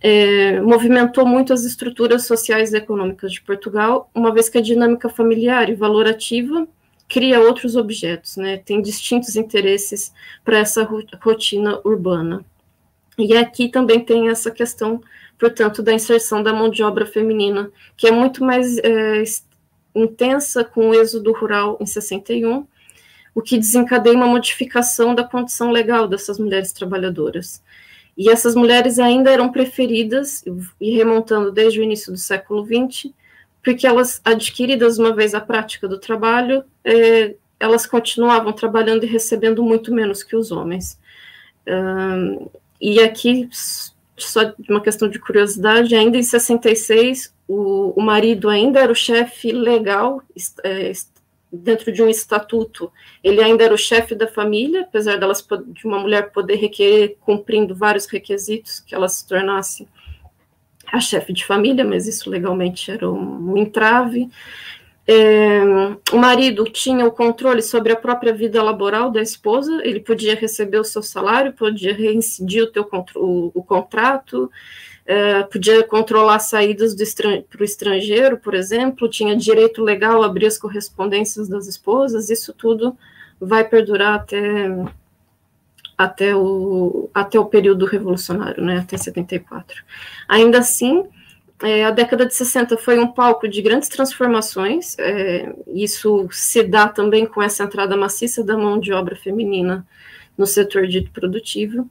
é, 0.00 0.60
movimentou 0.60 1.26
muito 1.26 1.52
as 1.52 1.64
estruturas 1.64 2.26
sociais 2.26 2.72
e 2.72 2.76
econômicas 2.76 3.32
de 3.32 3.42
Portugal, 3.42 4.10
uma 4.14 4.32
vez 4.32 4.48
que 4.48 4.58
a 4.58 4.62
dinâmica 4.62 5.08
familiar 5.08 5.68
e 5.68 5.74
valorativa 5.74 6.66
cria 7.08 7.40
outros 7.40 7.76
objetos, 7.76 8.36
né, 8.36 8.56
tem 8.56 8.80
distintos 8.80 9.36
interesses 9.36 10.12
para 10.44 10.58
essa 10.58 10.88
rotina 11.20 11.78
urbana. 11.84 12.44
E 13.18 13.36
aqui 13.36 13.68
também 13.68 14.00
tem 14.00 14.28
essa 14.28 14.50
questão, 14.50 15.00
portanto, 15.38 15.82
da 15.82 15.92
inserção 15.92 16.42
da 16.42 16.52
mão 16.52 16.70
de 16.70 16.82
obra 16.82 17.04
feminina, 17.04 17.70
que 17.96 18.06
é 18.06 18.10
muito 18.10 18.44
mais 18.44 18.78
é, 18.78 19.22
intensa 19.94 20.64
com 20.64 20.90
o 20.90 20.94
êxodo 20.94 21.32
rural 21.32 21.76
em 21.80 21.86
61, 21.86 22.66
o 23.34 23.42
que 23.42 23.58
desencadeia 23.58 24.16
uma 24.16 24.26
modificação 24.26 25.14
da 25.14 25.24
condição 25.24 25.70
legal 25.70 26.06
dessas 26.06 26.38
mulheres 26.38 26.72
trabalhadoras. 26.72 27.62
E 28.16 28.28
essas 28.28 28.54
mulheres 28.54 28.98
ainda 28.98 29.30
eram 29.30 29.50
preferidas, 29.50 30.44
e 30.80 30.94
remontando 30.94 31.50
desde 31.50 31.80
o 31.80 31.82
início 31.82 32.12
do 32.12 32.18
século 32.18 32.64
XX, 32.64 33.10
porque 33.62 33.86
elas, 33.86 34.20
adquiridas 34.24 34.98
uma 34.98 35.14
vez 35.14 35.34
a 35.34 35.40
prática 35.40 35.88
do 35.88 35.98
trabalho, 35.98 36.64
é, 36.84 37.34
elas 37.58 37.86
continuavam 37.86 38.52
trabalhando 38.52 39.04
e 39.04 39.08
recebendo 39.08 39.62
muito 39.62 39.94
menos 39.94 40.22
que 40.22 40.34
os 40.34 40.50
homens. 40.50 40.98
Um, 41.66 42.50
e 42.82 42.98
aqui, 42.98 43.48
só 43.52 44.52
uma 44.68 44.80
questão 44.80 45.08
de 45.08 45.20
curiosidade, 45.20 45.94
ainda 45.94 46.18
em 46.18 46.22
66, 46.22 47.32
o, 47.46 47.92
o 47.96 48.02
marido 48.02 48.48
ainda 48.48 48.80
era 48.80 48.90
o 48.90 48.96
chefe 48.96 49.52
legal, 49.52 50.20
é, 50.64 50.90
dentro 51.52 51.92
de 51.92 52.02
um 52.02 52.08
estatuto, 52.08 52.90
ele 53.22 53.40
ainda 53.40 53.62
era 53.62 53.72
o 53.72 53.78
chefe 53.78 54.16
da 54.16 54.26
família, 54.26 54.82
apesar 54.82 55.16
delas, 55.16 55.46
de 55.68 55.86
uma 55.86 56.00
mulher 56.00 56.32
poder 56.32 56.56
requerer, 56.56 57.16
cumprindo 57.20 57.72
vários 57.72 58.06
requisitos, 58.06 58.80
que 58.80 58.96
ela 58.96 59.08
se 59.08 59.28
tornasse 59.28 59.86
a 60.92 60.98
chefe 60.98 61.32
de 61.32 61.44
família, 61.44 61.84
mas 61.84 62.08
isso 62.08 62.28
legalmente 62.28 62.90
era 62.90 63.08
um, 63.08 63.52
um 63.52 63.56
entrave. 63.56 64.28
É, 65.14 65.62
o 66.10 66.16
marido 66.16 66.64
tinha 66.64 67.04
o 67.04 67.12
controle 67.12 67.60
sobre 67.60 67.92
a 67.92 67.96
própria 67.96 68.32
vida 68.32 68.62
laboral 68.62 69.10
da 69.10 69.20
esposa, 69.20 69.82
ele 69.84 70.00
podia 70.00 70.34
receber 70.34 70.78
o 70.78 70.84
seu 70.84 71.02
salário, 71.02 71.52
podia 71.52 71.92
reincidir 71.92 72.62
o, 72.62 72.66
teu, 72.66 72.88
o, 73.16 73.50
o 73.52 73.62
contrato, 73.62 74.50
é, 75.04 75.42
podia 75.42 75.84
controlar 75.84 76.38
saídas 76.38 76.94
para 77.50 77.60
o 77.60 77.64
estrangeiro, 77.64 78.38
por 78.38 78.54
exemplo, 78.54 79.06
tinha 79.06 79.36
direito 79.36 79.82
legal 79.82 80.22
a 80.22 80.26
abrir 80.26 80.46
as 80.46 80.56
correspondências 80.56 81.46
das 81.46 81.66
esposas, 81.66 82.30
isso 82.30 82.54
tudo 82.54 82.96
vai 83.38 83.68
perdurar 83.68 84.14
até, 84.14 84.70
até, 85.98 86.34
o, 86.34 87.10
até 87.12 87.38
o 87.38 87.44
período 87.44 87.84
revolucionário, 87.84 88.64
né, 88.64 88.78
até 88.78 88.96
74. 88.96 89.84
Ainda 90.26 90.60
assim, 90.60 91.04
é, 91.62 91.84
a 91.84 91.90
década 91.90 92.26
de 92.26 92.34
60 92.34 92.76
foi 92.76 92.98
um 92.98 93.06
palco 93.06 93.48
de 93.48 93.62
grandes 93.62 93.88
transformações, 93.88 94.96
é, 94.98 95.54
isso 95.68 96.28
se 96.30 96.62
dá 96.62 96.88
também 96.88 97.24
com 97.24 97.42
essa 97.42 97.64
entrada 97.64 97.96
maciça 97.96 98.42
da 98.42 98.56
mão 98.56 98.78
de 98.78 98.92
obra 98.92 99.16
feminina 99.16 99.86
no 100.36 100.46
setor 100.46 100.86
dito 100.86 101.10
produtivo, 101.10 101.88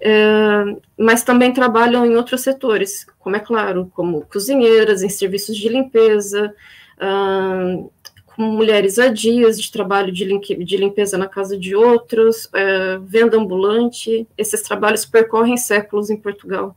é, 0.00 0.76
mas 0.96 1.22
também 1.22 1.52
trabalham 1.52 2.06
em 2.06 2.16
outros 2.16 2.42
setores, 2.42 3.06
como 3.18 3.36
é 3.36 3.40
claro, 3.40 3.90
como 3.94 4.22
cozinheiras, 4.26 5.02
em 5.02 5.08
serviços 5.08 5.56
de 5.56 5.68
limpeza, 5.68 6.54
uh, 6.98 7.90
com 8.26 8.42
mulheres 8.42 8.98
adias 8.98 9.60
de 9.60 9.70
trabalho 9.70 10.12
de, 10.12 10.24
de, 10.64 10.76
limpeza 10.76 11.18
na 11.18 11.26
casa 11.26 11.58
de 11.58 11.74
outros, 11.74 12.46
uh, 12.46 13.00
venda 13.02 13.36
ambulante. 13.36 14.28
Esses 14.36 14.62
trabalhos 14.62 15.04
percorrem 15.04 15.56
séculos 15.56 16.08
em 16.10 16.16
Portugal 16.16 16.76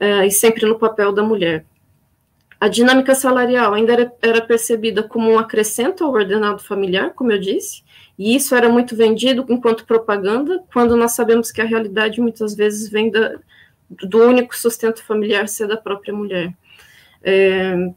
uh, 0.00 0.24
e 0.24 0.30
sempre 0.30 0.66
no 0.66 0.78
papel 0.78 1.12
da 1.12 1.22
mulher. 1.22 1.64
A 2.60 2.66
dinâmica 2.66 3.14
salarial 3.14 3.72
ainda 3.72 3.92
era, 3.92 4.12
era 4.20 4.40
percebida 4.42 5.02
como 5.02 5.30
um 5.30 5.38
acrescento 5.38 6.04
ao 6.04 6.12
ordenado 6.12 6.62
familiar, 6.62 7.12
como 7.14 7.30
eu 7.30 7.38
disse, 7.38 7.84
e 8.18 8.34
isso 8.34 8.54
era 8.54 8.68
muito 8.68 8.96
vendido 8.96 9.46
enquanto 9.48 9.86
propaganda, 9.86 10.64
quando 10.72 10.96
nós 10.96 11.12
sabemos 11.12 11.52
que 11.52 11.60
a 11.60 11.64
realidade 11.64 12.20
muitas 12.20 12.56
vezes 12.56 12.88
vem 12.88 13.10
da, 13.10 13.38
do 13.88 14.26
único 14.26 14.56
sustento 14.56 15.04
familiar 15.04 15.48
ser 15.48 15.68
da 15.68 15.76
própria 15.76 16.12
mulher. 16.12 16.52
É, 17.22 17.92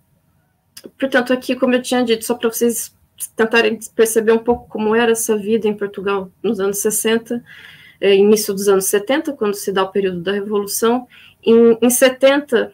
portanto, 1.00 1.34
aqui, 1.34 1.56
como 1.56 1.74
eu 1.74 1.82
tinha 1.82 2.04
dito, 2.04 2.24
só 2.24 2.36
para 2.36 2.50
vocês 2.50 2.96
tentarem 3.36 3.80
perceber 3.96 4.32
um 4.32 4.40
pouco 4.40 4.68
como 4.68 4.96
era 4.96 5.12
essa 5.12 5.36
vida 5.36 5.68
em 5.68 5.74
Portugal 5.74 6.32
nos 6.42 6.60
anos 6.60 6.78
60, 6.80 7.44
é, 8.00 8.16
início 8.16 8.54
dos 8.54 8.68
anos 8.68 8.86
70, 8.86 9.34
quando 9.34 9.56
se 9.56 9.72
dá 9.72 9.84
o 9.84 9.92
período 9.92 10.22
da 10.22 10.32
Revolução, 10.32 11.08
em, 11.44 11.78
em 11.82 11.90
70, 11.90 12.74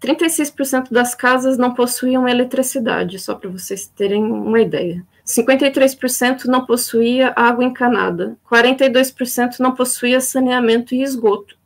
36% 0.00 0.90
das 0.90 1.14
casas 1.14 1.56
não 1.56 1.72
possuíam 1.72 2.28
eletricidade, 2.28 3.18
só 3.18 3.34
para 3.34 3.50
vocês 3.50 3.86
terem 3.86 4.22
uma 4.22 4.60
ideia. 4.60 5.04
53% 5.26 6.44
não 6.44 6.64
possuía 6.64 7.32
água 7.34 7.64
encanada, 7.64 8.36
42% 8.48 9.58
não 9.58 9.74
possuía 9.74 10.20
saneamento 10.20 10.94
e 10.94 11.02
esgoto. 11.02 11.56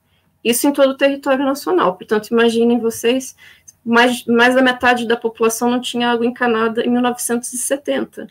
Isso 0.42 0.66
em 0.66 0.72
todo 0.72 0.90
o 0.90 0.96
território 0.96 1.44
nacional. 1.44 1.96
Portanto, 1.96 2.28
imaginem 2.28 2.78
vocês, 2.78 3.36
mais, 3.84 4.24
mais 4.24 4.54
da 4.54 4.62
metade 4.62 5.06
da 5.06 5.16
população 5.16 5.70
não 5.70 5.80
tinha 5.80 6.10
água 6.10 6.24
encanada 6.24 6.82
em 6.82 6.90
1970. 6.90 8.28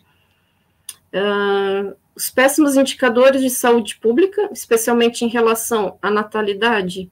Uh, 1.14 1.96
os 2.16 2.30
péssimos 2.30 2.76
indicadores 2.76 3.42
de 3.42 3.50
saúde 3.50 3.98
pública, 3.98 4.50
especialmente 4.52 5.24
em 5.24 5.28
relação 5.28 5.98
à 6.02 6.10
natalidade 6.10 7.12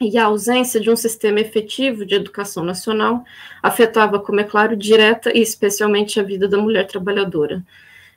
e 0.00 0.16
a 0.16 0.26
ausência 0.26 0.80
de 0.80 0.90
um 0.90 0.96
sistema 0.96 1.40
efetivo 1.40 2.04
de 2.06 2.14
educação 2.14 2.64
nacional 2.64 3.24
afetava, 3.62 4.18
como 4.18 4.40
é 4.40 4.44
claro, 4.44 4.76
direta 4.76 5.36
e 5.36 5.40
especialmente 5.40 6.20
a 6.20 6.22
vida 6.22 6.46
da 6.46 6.58
mulher 6.58 6.86
trabalhadora. 6.86 7.64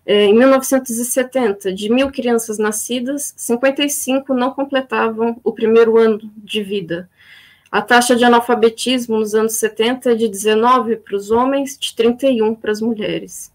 É, 0.05 0.25
em 0.25 0.33
1970, 0.33 1.73
de 1.73 1.89
mil 1.89 2.11
crianças 2.11 2.57
nascidas, 2.57 3.33
55 3.37 4.33
não 4.33 4.51
completavam 4.51 5.39
o 5.43 5.51
primeiro 5.51 5.97
ano 5.97 6.19
de 6.37 6.63
vida. 6.63 7.09
A 7.71 7.81
taxa 7.81 8.15
de 8.15 8.25
analfabetismo 8.25 9.17
nos 9.17 9.33
anos 9.33 9.53
70 9.53 10.11
é 10.11 10.15
de 10.15 10.27
19 10.27 10.97
para 10.97 11.15
os 11.15 11.31
homens, 11.31 11.77
de 11.77 11.95
31 11.95 12.55
para 12.55 12.71
as 12.71 12.81
mulheres. 12.81 13.51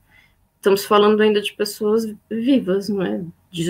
Estamos 0.57 0.85
falando 0.85 1.21
ainda 1.21 1.41
de 1.41 1.53
pessoas 1.53 2.13
vivas, 2.31 2.89
não 2.89 3.03
é? 3.03 3.21
De 3.51 3.63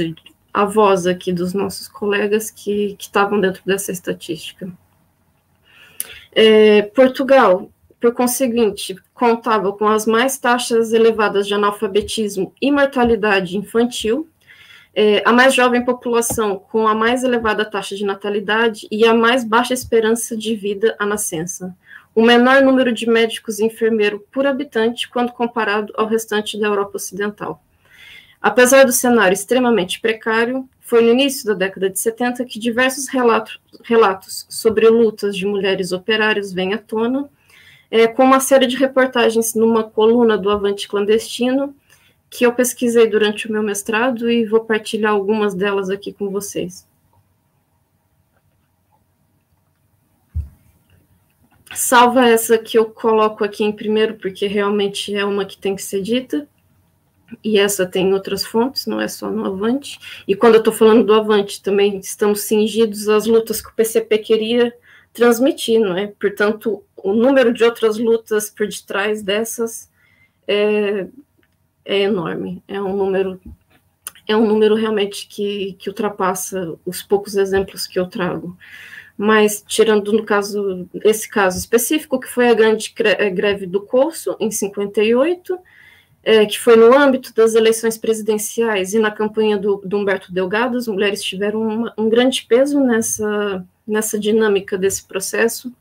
a 0.56 0.64
voz 0.64 1.06
aqui 1.06 1.34
dos 1.34 1.52
nossos 1.52 1.86
colegas 1.86 2.50
que, 2.50 2.96
estavam 2.98 3.38
dentro 3.38 3.60
dessa 3.66 3.92
estatística. 3.92 4.72
É, 6.32 6.80
Portugal, 6.80 7.70
por 8.00 8.14
conseguinte, 8.14 8.96
contava 9.12 9.70
com 9.74 9.86
as 9.86 10.06
mais 10.06 10.38
taxas 10.38 10.94
elevadas 10.94 11.46
de 11.46 11.52
analfabetismo 11.52 12.54
e 12.58 12.72
mortalidade 12.72 13.54
infantil, 13.54 14.26
é, 14.94 15.22
a 15.26 15.30
mais 15.30 15.54
jovem 15.54 15.84
população 15.84 16.58
com 16.58 16.88
a 16.88 16.94
mais 16.94 17.22
elevada 17.22 17.62
taxa 17.62 17.94
de 17.94 18.06
natalidade 18.06 18.88
e 18.90 19.04
a 19.04 19.12
mais 19.12 19.44
baixa 19.44 19.74
esperança 19.74 20.34
de 20.34 20.54
vida 20.56 20.96
à 20.98 21.04
nascença, 21.04 21.76
o 22.14 22.22
menor 22.22 22.62
número 22.62 22.94
de 22.94 23.06
médicos 23.06 23.58
e 23.58 23.66
enfermeiros 23.66 24.22
por 24.32 24.46
habitante 24.46 25.06
quando 25.06 25.32
comparado 25.32 25.92
ao 25.98 26.06
restante 26.06 26.58
da 26.58 26.66
Europa 26.66 26.92
Ocidental. 26.96 27.62
Apesar 28.46 28.84
do 28.84 28.92
cenário 28.92 29.34
extremamente 29.34 30.00
precário, 30.00 30.68
foi 30.78 31.02
no 31.02 31.10
início 31.10 31.44
da 31.44 31.52
década 31.52 31.90
de 31.90 31.98
70 31.98 32.44
que 32.44 32.60
diversos 32.60 33.08
relatos, 33.08 33.60
relatos 33.82 34.46
sobre 34.48 34.88
lutas 34.88 35.36
de 35.36 35.44
mulheres 35.44 35.90
operárias 35.90 36.52
vêm 36.52 36.72
à 36.72 36.78
tona, 36.78 37.28
é, 37.90 38.06
com 38.06 38.22
uma 38.22 38.38
série 38.38 38.68
de 38.68 38.76
reportagens 38.76 39.52
numa 39.56 39.82
coluna 39.82 40.38
do 40.38 40.48
Avante 40.48 40.86
Clandestino, 40.86 41.74
que 42.30 42.46
eu 42.46 42.52
pesquisei 42.52 43.08
durante 43.08 43.48
o 43.48 43.52
meu 43.52 43.64
mestrado 43.64 44.30
e 44.30 44.44
vou 44.44 44.60
partilhar 44.60 45.10
algumas 45.10 45.52
delas 45.52 45.90
aqui 45.90 46.12
com 46.12 46.30
vocês. 46.30 46.86
salva 51.74 52.28
essa 52.28 52.56
que 52.56 52.78
eu 52.78 52.86
coloco 52.86 53.42
aqui 53.42 53.64
em 53.64 53.72
primeiro, 53.72 54.14
porque 54.14 54.46
realmente 54.46 55.14
é 55.16 55.24
uma 55.24 55.44
que 55.44 55.58
tem 55.58 55.74
que 55.74 55.82
ser 55.82 56.00
dita, 56.00 56.48
e 57.42 57.58
essa 57.58 57.86
tem 57.86 58.12
outras 58.12 58.44
fontes, 58.44 58.86
não 58.86 59.00
é 59.00 59.08
só 59.08 59.30
no 59.30 59.44
Avante. 59.46 59.98
E 60.26 60.34
quando 60.34 60.54
eu 60.54 60.58
estou 60.60 60.72
falando 60.72 61.04
do 61.04 61.14
Avante, 61.14 61.62
também 61.62 61.98
estamos 61.98 62.42
cingidos 62.42 63.08
às 63.08 63.26
lutas 63.26 63.60
que 63.60 63.68
o 63.68 63.74
PCP 63.74 64.18
queria 64.18 64.74
transmitir, 65.12 65.80
não 65.80 65.96
é? 65.96 66.08
Portanto, 66.08 66.82
o 66.96 67.12
número 67.12 67.52
de 67.52 67.64
outras 67.64 67.98
lutas 67.98 68.50
por 68.50 68.66
detrás 68.66 69.22
dessas 69.22 69.90
é, 70.46 71.06
é 71.84 72.02
enorme. 72.02 72.62
É 72.68 72.80
um 72.80 72.96
número 72.96 73.40
é 74.28 74.36
um 74.36 74.44
número 74.44 74.74
realmente 74.74 75.28
que, 75.28 75.74
que 75.78 75.88
ultrapassa 75.88 76.76
os 76.84 77.00
poucos 77.00 77.36
exemplos 77.36 77.86
que 77.86 77.98
eu 77.98 78.08
trago. 78.08 78.56
Mas, 79.16 79.64
tirando 79.66 80.12
no 80.12 80.24
caso, 80.24 80.88
esse 81.04 81.28
caso 81.28 81.58
específico, 81.58 82.18
que 82.18 82.28
foi 82.28 82.48
a 82.48 82.54
grande 82.54 82.92
greve 83.32 83.66
do 83.66 83.80
curso, 83.80 84.36
em 84.40 84.50
58, 84.50 85.58
é, 86.28 86.44
que 86.44 86.58
foi 86.58 86.74
no 86.74 86.92
âmbito 86.92 87.32
das 87.32 87.54
eleições 87.54 87.96
presidenciais 87.96 88.92
e 88.92 88.98
na 88.98 89.12
campanha 89.12 89.56
do, 89.56 89.80
do 89.84 89.96
Humberto 89.96 90.32
Delgado, 90.32 90.76
as 90.76 90.88
mulheres 90.88 91.22
tiveram 91.22 91.62
uma, 91.62 91.94
um 91.96 92.08
grande 92.08 92.44
peso 92.48 92.80
nessa, 92.80 93.64
nessa 93.86 94.18
dinâmica 94.18 94.76
desse 94.76 95.04
processo, 95.04 95.72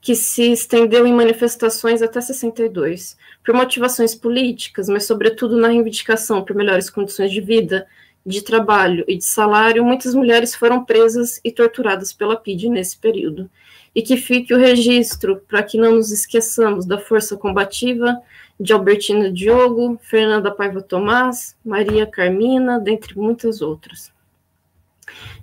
que 0.00 0.16
se 0.16 0.50
estendeu 0.50 1.06
em 1.06 1.14
manifestações 1.14 2.02
até 2.02 2.20
62, 2.20 3.16
por 3.44 3.54
motivações 3.54 4.16
políticas, 4.16 4.88
mas 4.88 5.04
sobretudo 5.04 5.56
na 5.56 5.68
reivindicação 5.68 6.44
por 6.44 6.56
melhores 6.56 6.90
condições 6.90 7.30
de 7.30 7.40
vida, 7.40 7.86
de 8.26 8.42
trabalho 8.42 9.04
e 9.06 9.16
de 9.16 9.24
salário, 9.24 9.84
muitas 9.84 10.12
mulheres 10.12 10.56
foram 10.56 10.84
presas 10.84 11.40
e 11.44 11.52
torturadas 11.52 12.12
pela 12.12 12.34
PID 12.34 12.68
nesse 12.68 12.98
período. 12.98 13.48
E 13.94 14.02
que 14.02 14.16
fique 14.16 14.52
o 14.52 14.58
registro 14.58 15.40
para 15.46 15.62
que 15.62 15.78
não 15.78 15.94
nos 15.94 16.10
esqueçamos 16.10 16.84
da 16.84 16.98
força 16.98 17.36
combativa 17.36 18.20
de 18.60 18.74
Albertina 18.74 19.32
Diogo, 19.32 19.98
Fernanda 20.02 20.50
Paiva 20.50 20.82
Tomás, 20.82 21.56
Maria 21.64 22.06
Carmina, 22.06 22.78
dentre 22.78 23.18
muitas 23.18 23.62
outras. 23.62 24.12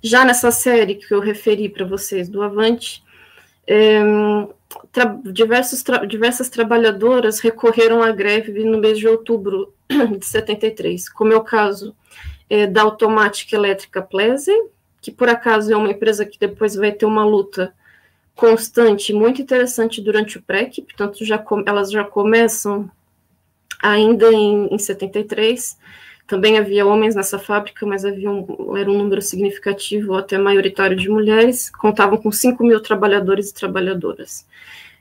Já 0.03 0.23
nessa 0.23 0.51
série 0.51 0.95
que 0.95 1.12
eu 1.12 1.19
referi 1.19 1.67
para 1.67 1.84
vocês 1.84 2.30
do 2.30 2.43
Avante, 2.43 3.03
é, 3.65 3.99
tra 4.91 5.19
diversos 5.25 5.82
tra 5.82 6.06
diversas 6.06 6.47
trabalhadoras 6.47 7.39
recorreram 7.39 8.03
à 8.03 8.12
greve 8.12 8.63
no 8.63 8.77
mês 8.77 8.99
de 8.99 9.08
outubro 9.08 9.73
de 9.89 10.23
73, 10.23 11.10
como 11.10 11.34
é 11.34 11.36
o 11.36 11.43
caso 11.43 11.95
é, 12.47 12.67
da 12.67 12.84
Automática 12.84 13.56
Elétrica 13.56 13.99
Plese, 13.99 14.53
que 15.01 15.12
por 15.12 15.27
acaso 15.27 15.73
é 15.73 15.75
uma 15.75 15.89
empresa 15.89 16.23
que 16.23 16.38
depois 16.39 16.75
vai 16.75 16.91
ter 16.91 17.08
uma 17.08 17.25
luta 17.25 17.73
constante, 18.36 19.12
muito 19.12 19.41
interessante 19.41 19.99
durante 19.99 20.38
o 20.38 20.41
PREC, 20.43 20.84
portanto 20.84 21.25
já 21.25 21.43
elas 21.65 21.91
já 21.91 22.03
começam 22.03 22.89
ainda 23.81 24.31
em, 24.31 24.67
em 24.73 24.77
73, 24.77 25.77
também 26.27 26.57
havia 26.57 26.85
homens 26.85 27.15
nessa 27.15 27.39
fábrica, 27.39 27.85
mas 27.85 28.03
havia 28.03 28.29
um, 28.29 28.75
era 28.75 28.91
um 28.91 28.97
número 28.97 29.21
significativo, 29.21 30.13
até 30.15 30.37
maioritário, 30.37 30.97
de 30.97 31.09
mulheres, 31.09 31.69
contavam 31.69 32.17
com 32.17 32.31
5 32.31 32.63
mil 32.63 32.81
trabalhadores 32.81 33.49
e 33.49 33.53
trabalhadoras. 33.53 34.45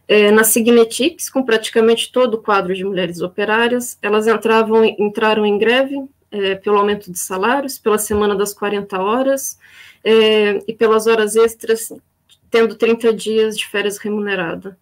É, 0.07 0.31
na 0.31 0.45
Signetics, 0.45 1.29
com 1.29 1.43
praticamente 1.43 2.13
todo 2.13 2.35
o 2.35 2.43
quadro 2.43 2.73
de 2.73 2.85
mulheres 2.85 3.21
operárias, 3.21 3.99
elas 4.01 4.29
entravam, 4.29 4.85
entraram 4.85 5.45
em 5.45 5.59
greve 5.59 5.97
é, 6.31 6.55
pelo 6.55 6.79
aumento 6.79 7.11
de 7.11 7.19
salários, 7.19 7.77
pela 7.77 7.99
semana 7.99 8.37
das 8.37 8.55
40 8.55 9.03
horas 9.03 9.59
é, 10.05 10.61
e 10.69 10.73
pelas 10.73 11.09
horas 11.09 11.35
extras, 11.35 11.93
tendo 12.49 12.77
30 12.77 13.13
dias 13.13 13.59
de 13.59 13.67
férias 13.67 13.99
remunerada. 13.99 14.79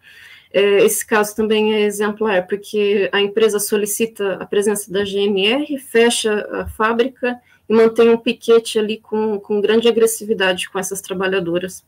É, 0.54 0.84
esse 0.84 1.04
caso 1.04 1.34
também 1.34 1.74
é 1.74 1.80
exemplar, 1.80 2.46
porque 2.46 3.10
a 3.10 3.20
empresa 3.20 3.58
solicita 3.58 4.34
a 4.34 4.46
presença 4.46 4.88
da 4.88 5.02
GMR, 5.02 5.76
fecha 5.78 6.48
a 6.52 6.66
fábrica 6.68 7.40
e 7.68 7.74
mantém 7.74 8.08
um 8.08 8.16
piquete 8.16 8.78
ali 8.78 8.98
com, 8.98 9.40
com 9.40 9.60
grande 9.60 9.88
agressividade 9.88 10.70
com 10.70 10.78
essas 10.78 11.00
trabalhadoras. 11.00 11.84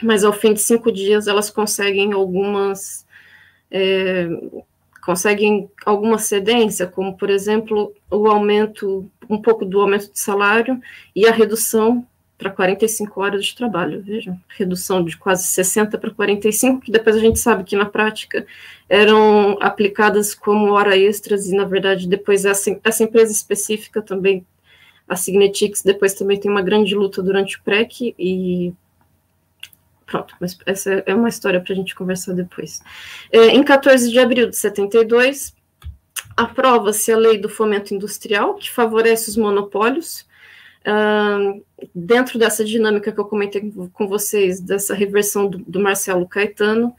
Mas 0.00 0.22
ao 0.22 0.32
fim 0.32 0.54
de 0.54 0.60
cinco 0.60 0.92
dias 0.92 1.26
elas 1.26 1.50
conseguem 1.50 2.12
algumas 2.12 3.04
é, 3.72 4.28
conseguem 5.04 5.68
alguma 5.84 6.16
cedência, 6.16 6.86
como 6.86 7.16
por 7.16 7.28
exemplo 7.28 7.92
o 8.08 8.28
aumento, 8.28 9.10
um 9.28 9.42
pouco 9.42 9.64
do 9.64 9.80
aumento 9.80 10.12
de 10.12 10.20
salário 10.20 10.80
e 11.12 11.26
a 11.26 11.32
redução 11.32 12.06
para 12.40 12.48
45 12.50 13.20
horas 13.20 13.44
de 13.44 13.54
trabalho, 13.54 14.02
vejam, 14.02 14.40
redução 14.48 15.04
de 15.04 15.14
quase 15.14 15.44
60 15.44 15.98
para 15.98 16.10
45, 16.10 16.80
que 16.80 16.90
depois 16.90 17.14
a 17.14 17.18
gente 17.18 17.38
sabe 17.38 17.64
que 17.64 17.76
na 17.76 17.84
prática 17.84 18.46
eram 18.88 19.58
aplicadas 19.60 20.34
como 20.34 20.72
hora 20.72 20.96
extras, 20.96 21.46
e 21.46 21.54
na 21.54 21.66
verdade 21.66 22.08
depois 22.08 22.46
essa, 22.46 22.80
essa 22.82 23.04
empresa 23.04 23.30
específica 23.30 24.00
também, 24.00 24.44
a 25.06 25.16
Signetics, 25.16 25.82
depois 25.82 26.14
também 26.14 26.40
tem 26.40 26.50
uma 26.50 26.62
grande 26.62 26.94
luta 26.94 27.22
durante 27.22 27.58
o 27.58 27.62
PREC, 27.62 28.14
e 28.18 28.72
pronto, 30.06 30.34
mas 30.40 30.56
essa 30.64 31.02
é 31.04 31.14
uma 31.14 31.28
história 31.28 31.60
para 31.60 31.74
a 31.74 31.76
gente 31.76 31.94
conversar 31.94 32.32
depois. 32.32 32.82
É, 33.30 33.48
em 33.48 33.62
14 33.62 34.10
de 34.10 34.18
abril 34.18 34.48
de 34.48 34.56
72, 34.56 35.54
aprova-se 36.34 37.12
a 37.12 37.18
lei 37.18 37.36
do 37.36 37.50
fomento 37.50 37.92
industrial, 37.92 38.54
que 38.54 38.70
favorece 38.70 39.28
os 39.28 39.36
monopólios, 39.36 40.24
Dentro 41.94 42.38
dessa 42.38 42.64
dinâmica 42.64 43.12
que 43.12 43.20
eu 43.20 43.24
comentei 43.24 43.72
com 43.92 44.08
vocês, 44.08 44.60
dessa 44.60 44.94
reversão 44.94 45.46
do, 45.46 45.58
do 45.58 45.80
Marcelo 45.80 46.26
Caetano, 46.26 46.94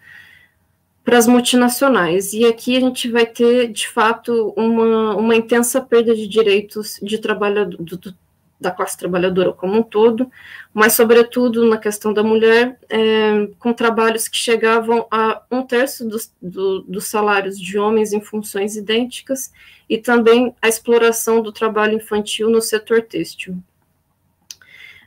para 1.03 1.17
as 1.17 1.27
multinacionais. 1.27 2.33
E 2.33 2.45
aqui 2.45 2.77
a 2.77 2.79
gente 2.79 3.09
vai 3.09 3.25
ter, 3.25 3.71
de 3.71 3.87
fato, 3.87 4.53
uma, 4.55 5.15
uma 5.15 5.35
intensa 5.35 5.81
perda 5.81 6.15
de 6.15 6.27
direitos 6.27 6.99
de 7.01 7.17
trabalhador, 7.17 7.77
do, 7.81 8.15
da 8.59 8.69
classe 8.69 8.95
trabalhadora 8.95 9.51
como 9.51 9.79
um 9.79 9.83
todo, 9.83 10.31
mas, 10.71 10.93
sobretudo, 10.93 11.65
na 11.65 11.77
questão 11.77 12.13
da 12.13 12.23
mulher, 12.23 12.79
é, 12.87 13.47
com 13.57 13.73
trabalhos 13.73 14.27
que 14.27 14.37
chegavam 14.37 15.07
a 15.09 15.41
um 15.49 15.63
terço 15.63 16.07
dos, 16.07 16.31
do, 16.39 16.81
dos 16.83 17.07
salários 17.07 17.59
de 17.59 17.79
homens 17.79 18.13
em 18.13 18.21
funções 18.21 18.75
idênticas, 18.75 19.51
e 19.89 19.97
também 19.97 20.55
a 20.61 20.69
exploração 20.69 21.41
do 21.41 21.51
trabalho 21.51 21.95
infantil 21.95 22.49
no 22.49 22.61
setor 22.61 23.01
têxtil. 23.01 23.57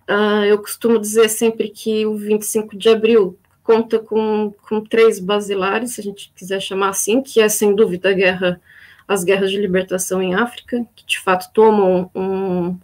Uh, 0.08 0.44
eu 0.44 0.58
costumo 0.58 0.98
dizer 0.98 1.28
sempre 1.28 1.70
que 1.70 2.04
o 2.04 2.16
25 2.16 2.76
de 2.76 2.88
abril 2.90 3.38
conta 3.62 3.98
com, 3.98 4.52
com 4.68 4.80
três 4.82 5.18
basilares, 5.18 5.92
se 5.92 6.00
a 6.00 6.04
gente 6.04 6.30
quiser 6.36 6.60
chamar 6.60 6.90
assim, 6.90 7.22
que 7.22 7.40
é 7.40 7.48
sem 7.48 7.74
dúvida 7.74 8.10
a 8.10 8.12
guerra, 8.12 8.60
as 9.08 9.24
guerras 9.24 9.50
de 9.50 9.58
libertação 9.58 10.22
em 10.22 10.34
África, 10.34 10.86
que 10.94 11.06
de 11.06 11.18
fato 11.18 11.50
tomam 11.54 12.10
um, 12.14 12.76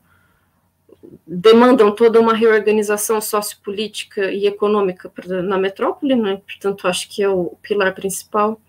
demandam 1.26 1.94
toda 1.94 2.18
uma 2.18 2.34
reorganização 2.34 3.20
sociopolítica 3.20 4.32
e 4.32 4.46
econômica 4.46 5.12
na 5.42 5.58
metrópole, 5.58 6.16
né? 6.16 6.40
portanto 6.46 6.88
acho 6.88 7.08
que 7.08 7.22
é 7.22 7.28
o 7.28 7.56
pilar 7.62 7.94
principal, 7.94 8.60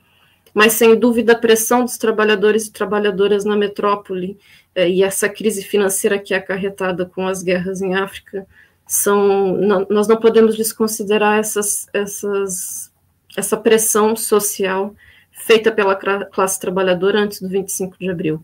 mas 0.54 0.74
sem 0.74 0.98
dúvida 0.98 1.34
a 1.34 1.38
pressão 1.38 1.84
dos 1.84 1.98
trabalhadores 1.98 2.68
e 2.68 2.72
trabalhadoras 2.72 3.46
na 3.46 3.56
metrópole 3.56 4.38
é, 4.76 4.90
e 4.90 5.04
essa 5.04 5.30
crise 5.30 5.64
financeira 5.64 6.20
que 6.20 6.34
é 6.34 6.38
acarretada 6.38 7.06
com 7.06 7.28
as 7.28 7.42
guerras 7.42 7.82
em 7.82 7.96
África 7.96 8.46
são 8.88 9.54
não, 9.56 9.88
nós 9.90 10.08
não 10.08 10.18
podemos 10.18 10.56
desconsiderar 10.56 11.40
essas, 11.40 11.88
essas, 11.94 12.92
essa 13.38 13.56
pressão 13.56 14.16
social 14.16 14.94
feita 15.32 15.72
pela 15.72 15.96
classe 15.96 16.60
trabalhadora 16.60 17.20
antes 17.20 17.42
do 17.42 17.48
25 17.48 17.98
de 17.98 18.10
abril. 18.10 18.44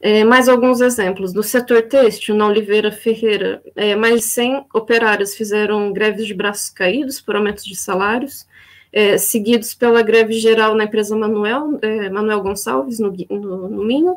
É, 0.00 0.24
mais 0.24 0.48
alguns 0.48 0.80
exemplos. 0.80 1.34
No 1.34 1.42
setor 1.42 1.82
têxtil, 1.82 2.34
na 2.34 2.46
Oliveira 2.46 2.90
Ferreira, 2.90 3.62
é, 3.76 3.94
mais 3.94 4.20
de 4.20 4.26
100 4.26 4.66
operários 4.72 5.34
fizeram 5.34 5.92
greves 5.92 6.26
de 6.26 6.32
braços 6.32 6.70
caídos 6.70 7.20
por 7.20 7.36
aumentos 7.36 7.64
de 7.64 7.76
salários, 7.76 8.46
é, 8.92 9.16
seguidos 9.18 9.74
pela 9.74 10.02
greve 10.02 10.34
geral 10.34 10.74
na 10.74 10.84
empresa 10.84 11.16
Manuel, 11.16 11.78
é, 11.80 12.08
Manuel 12.10 12.42
Gonçalves, 12.42 12.98
no, 12.98 13.12
no, 13.30 13.68
no 13.68 13.84
Minho, 13.84 14.16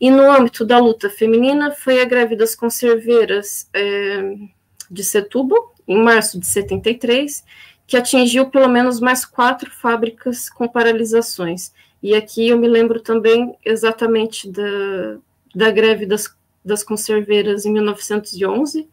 e 0.00 0.10
no 0.10 0.30
âmbito 0.30 0.64
da 0.64 0.78
luta 0.78 1.10
feminina, 1.10 1.70
foi 1.72 2.00
a 2.00 2.04
greve 2.06 2.34
das 2.34 2.54
conserveiras 2.54 3.68
é, 3.74 4.34
de 4.90 5.04
Setúbal, 5.04 5.74
em 5.86 6.02
março 6.02 6.40
de 6.40 6.46
73, 6.46 7.44
que 7.86 7.96
atingiu 7.96 8.48
pelo 8.48 8.68
menos 8.68 9.00
mais 9.00 9.24
quatro 9.24 9.70
fábricas 9.70 10.48
com 10.48 10.66
paralisações. 10.66 11.72
E 12.02 12.14
aqui 12.14 12.48
eu 12.48 12.58
me 12.58 12.68
lembro 12.68 13.00
também 13.00 13.54
exatamente 13.64 14.48
da, 14.48 15.18
da 15.54 15.70
greve 15.70 16.06
das, 16.06 16.34
das 16.64 16.82
conserveiras 16.82 17.66
em 17.66 17.72
1911, 17.72 18.88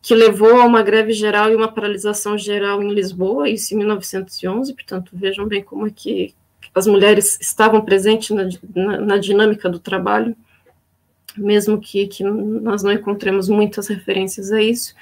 que 0.00 0.14
levou 0.14 0.60
a 0.60 0.64
uma 0.64 0.82
greve 0.82 1.12
geral 1.12 1.50
e 1.50 1.56
uma 1.56 1.72
paralisação 1.72 2.38
geral 2.38 2.82
em 2.82 2.92
Lisboa, 2.92 3.48
isso 3.48 3.74
em 3.74 3.78
1911, 3.78 4.72
portanto, 4.74 5.10
vejam 5.12 5.46
bem 5.46 5.62
como 5.62 5.86
é 5.86 5.90
que 5.90 6.34
as 6.74 6.86
mulheres 6.86 7.38
estavam 7.40 7.80
presentes 7.80 8.30
na, 8.30 8.48
na, 8.74 9.00
na 9.00 9.18
dinâmica 9.18 9.68
do 9.68 9.78
trabalho 9.78 10.36
mesmo 11.38 11.80
que, 11.80 12.06
que 12.06 12.24
nós 12.24 12.82
não 12.82 12.92
encontremos 12.92 13.48
muitas 13.48 13.88
referências 13.88 14.52
a 14.52 14.60
isso. 14.60 14.94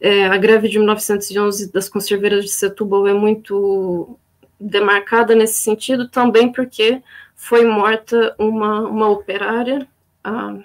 É, 0.00 0.26
a 0.26 0.36
greve 0.36 0.68
de 0.68 0.78
1911 0.78 1.72
das 1.72 1.88
conserveiras 1.88 2.44
de 2.44 2.50
Setúbal 2.50 3.06
é 3.06 3.14
muito 3.14 4.18
demarcada 4.58 5.34
nesse 5.34 5.60
sentido, 5.60 6.08
também 6.08 6.50
porque 6.52 7.02
foi 7.34 7.64
morta 7.64 8.34
uma, 8.38 8.80
uma 8.88 9.08
operária, 9.08 9.86
a, 10.22 10.56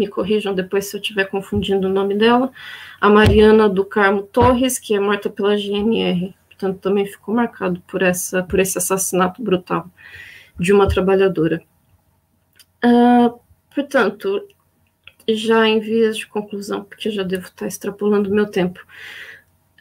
me 0.00 0.08
corrijam 0.08 0.54
depois 0.54 0.86
se 0.86 0.96
eu 0.96 1.00
estiver 1.00 1.26
confundindo 1.26 1.86
o 1.86 1.92
nome 1.92 2.14
dela, 2.14 2.50
a 2.98 3.08
Mariana 3.10 3.68
do 3.68 3.84
Carmo 3.84 4.22
Torres, 4.22 4.78
que 4.78 4.94
é 4.94 4.98
morta 4.98 5.28
pela 5.28 5.58
GNR. 5.58 6.34
Portanto, 6.48 6.78
também 6.80 7.04
ficou 7.04 7.34
marcado 7.34 7.82
por, 7.86 8.00
essa, 8.00 8.42
por 8.42 8.58
esse 8.58 8.78
assassinato 8.78 9.42
brutal 9.42 9.86
de 10.58 10.72
uma 10.72 10.88
trabalhadora. 10.88 11.62
Uh, 12.82 13.38
portanto, 13.74 14.46
já 15.28 15.68
em 15.68 15.80
vias 15.80 16.16
de 16.16 16.26
conclusão, 16.26 16.82
porque 16.82 17.10
já 17.10 17.22
devo 17.22 17.46
estar 17.46 17.66
extrapolando 17.66 18.30
meu 18.30 18.46
tempo. 18.46 18.80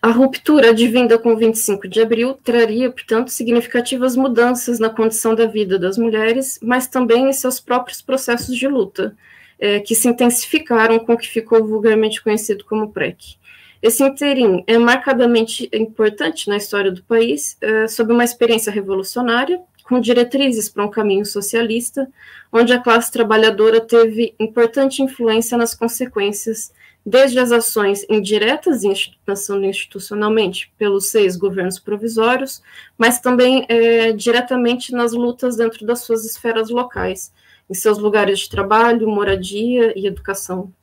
A 0.01 0.11
ruptura 0.11 0.69
advinda 0.69 1.17
com 1.17 1.35
25 1.35 1.87
de 1.87 2.01
abril 2.01 2.33
traria, 2.33 2.89
portanto, 2.91 3.29
significativas 3.29 4.15
mudanças 4.15 4.79
na 4.79 4.89
condição 4.89 5.33
da 5.33 5.45
vida 5.45 5.79
das 5.79 5.97
mulheres, 5.97 6.59
mas 6.61 6.87
também 6.87 7.29
em 7.29 7.33
seus 7.33 7.59
próprios 7.59 8.01
processos 8.01 8.55
de 8.55 8.67
luta, 8.67 9.15
é, 9.59 9.79
que 9.79 9.93
se 9.93 10.07
intensificaram 10.07 10.99
com 10.99 11.13
o 11.13 11.17
que 11.17 11.27
ficou 11.27 11.65
vulgarmente 11.65 12.23
conhecido 12.23 12.63
como 12.65 12.91
PREC. 12.91 13.37
Esse 13.81 14.03
interim 14.03 14.63
é 14.67 14.77
marcadamente 14.77 15.69
importante 15.73 16.49
na 16.49 16.57
história 16.57 16.91
do 16.91 17.03
país, 17.03 17.57
é, 17.61 17.87
sob 17.87 18.11
uma 18.11 18.23
experiência 18.23 18.71
revolucionária, 18.71 19.61
com 19.83 19.99
diretrizes 19.99 20.69
para 20.69 20.85
um 20.85 20.89
caminho 20.89 21.25
socialista, 21.25 22.07
onde 22.51 22.71
a 22.71 22.79
classe 22.79 23.11
trabalhadora 23.11 23.81
teve 23.81 24.35
importante 24.39 25.01
influência 25.01 25.57
nas 25.57 25.73
consequências, 25.73 26.71
desde 27.03 27.39
as 27.39 27.51
ações 27.51 28.05
indiretas 28.09 28.81
passando 29.25 29.65
institucionalmente 29.65 30.71
pelos 30.77 31.09
seis 31.09 31.35
governos 31.35 31.79
provisórios, 31.79 32.61
mas 32.97 33.19
também 33.19 33.65
é, 33.67 34.11
diretamente 34.11 34.91
nas 34.91 35.13
lutas 35.13 35.55
dentro 35.55 35.85
das 35.85 36.01
suas 36.01 36.23
esferas 36.23 36.69
locais, 36.69 37.33
em 37.69 37.73
seus 37.73 37.97
lugares 37.97 38.39
de 38.39 38.49
trabalho, 38.49 39.07
moradia 39.07 39.93
e 39.97 40.07
educação. 40.07 40.73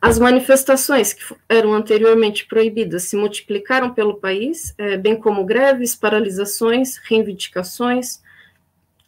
As 0.00 0.18
manifestações 0.18 1.12
que 1.12 1.34
eram 1.48 1.74
anteriormente 1.74 2.46
proibidas 2.46 3.04
se 3.04 3.16
multiplicaram 3.16 3.92
pelo 3.92 4.20
país, 4.20 4.72
é, 4.78 4.96
bem 4.96 5.16
como 5.16 5.44
greves, 5.44 5.96
paralisações, 5.96 6.98
reivindicações, 6.98 8.22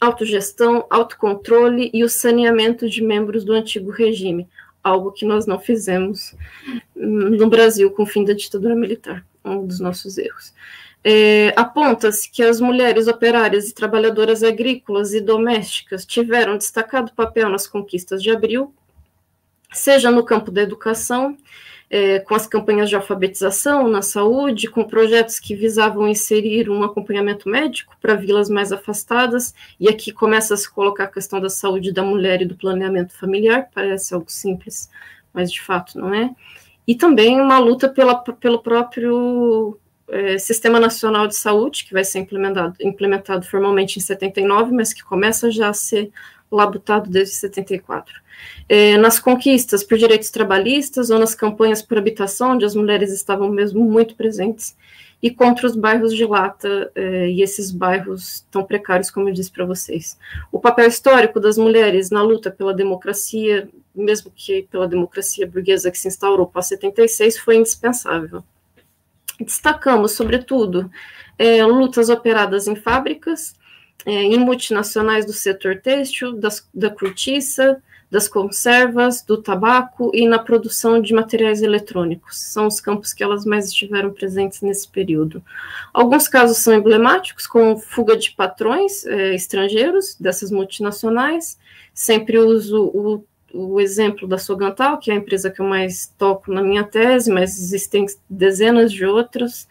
autogestão, 0.00 0.86
autocontrole 0.90 1.90
e 1.94 2.02
o 2.02 2.08
saneamento 2.08 2.88
de 2.88 3.02
membros 3.02 3.44
do 3.44 3.52
antigo 3.52 3.90
regime, 3.90 4.48
algo 4.82 5.12
que 5.12 5.24
nós 5.24 5.46
não 5.46 5.60
fizemos 5.60 6.34
hum, 6.96 7.30
no 7.36 7.48
Brasil 7.48 7.90
com 7.92 8.02
o 8.02 8.06
fim 8.06 8.24
da 8.24 8.32
ditadura 8.32 8.74
militar, 8.74 9.24
um 9.44 9.64
dos 9.64 9.78
nossos 9.78 10.18
erros. 10.18 10.52
É, 11.02 11.52
Aponta-se 11.56 12.30
que 12.30 12.42
as 12.42 12.60
mulheres 12.60 13.08
operárias 13.08 13.68
e 13.68 13.74
trabalhadoras 13.74 14.42
agrícolas 14.42 15.14
e 15.14 15.20
domésticas 15.20 16.04
tiveram 16.04 16.58
destacado 16.58 17.12
papel 17.12 17.48
nas 17.48 17.66
conquistas 17.66 18.22
de 18.22 18.30
abril, 18.30 18.74
seja 19.72 20.10
no 20.10 20.24
campo 20.24 20.50
da 20.50 20.60
educação, 20.60 21.36
é, 21.88 22.20
com 22.20 22.34
as 22.34 22.46
campanhas 22.46 22.88
de 22.88 22.94
alfabetização 22.94 23.88
na 23.88 24.02
saúde, 24.02 24.68
com 24.68 24.84
projetos 24.84 25.40
que 25.40 25.56
visavam 25.56 26.06
inserir 26.06 26.70
um 26.70 26.84
acompanhamento 26.84 27.48
médico 27.48 27.96
para 28.00 28.14
vilas 28.14 28.48
mais 28.48 28.70
afastadas, 28.70 29.54
e 29.78 29.88
aqui 29.88 30.12
começa 30.12 30.54
a 30.54 30.56
se 30.56 30.70
colocar 30.70 31.04
a 31.04 31.08
questão 31.08 31.40
da 31.40 31.48
saúde 31.48 31.92
da 31.92 32.02
mulher 32.02 32.42
e 32.42 32.46
do 32.46 32.54
planeamento 32.54 33.12
familiar, 33.18 33.68
parece 33.74 34.14
algo 34.14 34.30
simples, 34.30 34.88
mas 35.32 35.50
de 35.50 35.60
fato 35.60 35.98
não 35.98 36.14
é. 36.14 36.30
E 36.86 36.94
também 36.94 37.40
uma 37.40 37.58
luta 37.58 37.88
pela, 37.88 38.14
pelo 38.16 38.62
próprio 38.62 39.78
é, 40.10 40.38
Sistema 40.38 40.80
Nacional 40.80 41.26
de 41.26 41.36
Saúde, 41.36 41.84
que 41.84 41.92
vai 41.92 42.04
ser 42.04 42.20
implementado, 42.20 42.74
implementado 42.80 43.46
formalmente 43.46 43.98
em 43.98 44.02
79, 44.02 44.72
mas 44.72 44.92
que 44.92 45.04
começa 45.04 45.50
já 45.50 45.68
a 45.68 45.74
ser 45.74 46.10
labutado 46.50 47.08
desde 47.08 47.34
74. 47.36 48.20
É, 48.68 48.96
nas 48.96 49.18
conquistas 49.18 49.84
por 49.84 49.96
direitos 49.98 50.30
trabalhistas 50.30 51.10
ou 51.10 51.18
nas 51.18 51.34
campanhas 51.34 51.82
por 51.82 51.98
habitação, 51.98 52.52
onde 52.52 52.64
as 52.64 52.74
mulheres 52.74 53.12
estavam 53.12 53.48
mesmo 53.48 53.84
muito 53.84 54.14
presentes, 54.16 54.76
e 55.22 55.30
contra 55.30 55.66
os 55.66 55.76
bairros 55.76 56.14
de 56.14 56.24
lata 56.24 56.90
é, 56.94 57.28
e 57.28 57.42
esses 57.42 57.70
bairros 57.70 58.44
tão 58.50 58.64
precários, 58.64 59.10
como 59.10 59.28
eu 59.28 59.34
disse 59.34 59.50
para 59.50 59.66
vocês. 59.66 60.18
O 60.50 60.58
papel 60.58 60.88
histórico 60.88 61.38
das 61.38 61.58
mulheres 61.58 62.10
na 62.10 62.22
luta 62.22 62.50
pela 62.50 62.72
democracia, 62.72 63.68
mesmo 63.94 64.32
que 64.34 64.62
pela 64.70 64.88
democracia 64.88 65.46
burguesa 65.46 65.90
que 65.90 65.98
se 65.98 66.08
instaurou 66.08 66.46
pós 66.46 66.66
76, 66.66 67.38
foi 67.38 67.56
indispensável. 67.56 68.42
Destacamos, 69.40 70.12
sobretudo, 70.12 70.90
é, 71.38 71.64
lutas 71.64 72.08
operadas 72.08 72.66
em 72.66 72.76
fábricas, 72.76 73.54
é, 74.04 74.12
em 74.12 74.38
multinacionais 74.38 75.24
do 75.24 75.32
setor 75.32 75.76
têxtil, 75.80 76.32
das, 76.32 76.68
da 76.74 76.90
cortiça, 76.90 77.82
das 78.10 78.26
conservas, 78.26 79.22
do 79.22 79.40
tabaco 79.40 80.10
e 80.12 80.26
na 80.26 80.38
produção 80.38 81.00
de 81.00 81.14
materiais 81.14 81.62
eletrônicos. 81.62 82.38
São 82.38 82.66
os 82.66 82.80
campos 82.80 83.12
que 83.12 83.22
elas 83.22 83.44
mais 83.44 83.68
estiveram 83.68 84.10
presentes 84.12 84.60
nesse 84.62 84.88
período. 84.88 85.42
Alguns 85.94 86.26
casos 86.26 86.58
são 86.58 86.74
emblemáticos, 86.74 87.46
como 87.46 87.78
fuga 87.78 88.16
de 88.16 88.32
patrões 88.32 89.06
é, 89.06 89.34
estrangeiros 89.34 90.16
dessas 90.18 90.50
multinacionais. 90.50 91.56
Sempre 91.94 92.38
uso 92.38 92.90
o, 92.92 93.24
o 93.52 93.80
exemplo 93.80 94.26
da 94.28 94.38
Sogantal, 94.38 94.98
que 94.98 95.10
é 95.10 95.14
a 95.14 95.16
empresa 95.16 95.50
que 95.50 95.60
eu 95.60 95.66
mais 95.66 96.12
toco 96.18 96.52
na 96.52 96.62
minha 96.62 96.84
tese, 96.84 97.30
mas 97.30 97.58
existem 97.58 98.06
dezenas 98.28 98.92
de 98.92 99.04
outras 99.04 99.68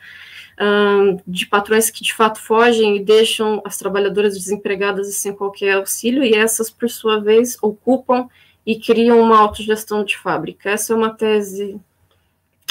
de 1.26 1.46
patrões 1.46 1.90
que 1.90 2.04
de 2.04 2.14
fato 2.14 2.38
fogem 2.38 2.98
e 2.98 3.00
deixam 3.00 3.62
as 3.64 3.78
trabalhadoras 3.78 4.34
desempregadas 4.34 5.16
sem 5.16 5.34
qualquer 5.34 5.78
auxílio, 5.78 6.22
e 6.22 6.34
essas, 6.34 6.70
por 6.70 6.90
sua 6.90 7.20
vez, 7.22 7.58
ocupam 7.62 8.28
e 8.66 8.78
criam 8.78 9.22
uma 9.22 9.40
autogestão 9.40 10.04
de 10.04 10.18
fábrica. 10.18 10.70
Essa 10.70 10.92
é 10.92 10.96
uma 10.98 11.12
tese, 11.12 11.80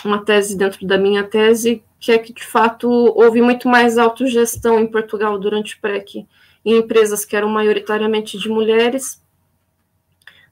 uma 0.05 0.23
tese 0.23 0.55
dentro 0.55 0.87
da 0.87 0.99
minha 0.99 1.25
tese, 1.25 1.83
que 1.99 2.12
é 2.12 2.18
que 2.18 2.33
de 2.33 2.44
fato 2.44 2.88
houve 2.88 3.40
muito 3.40 3.66
mais 3.68 3.97
autogestão 3.97 4.79
em 4.79 4.87
Portugal 4.87 5.38
durante 5.38 5.75
o 5.75 5.81
PREC 5.81 6.27
em 6.64 6.77
empresas 6.77 7.25
que 7.25 7.35
eram 7.35 7.49
maioritariamente 7.49 8.38
de 8.38 8.49
mulheres, 8.49 9.23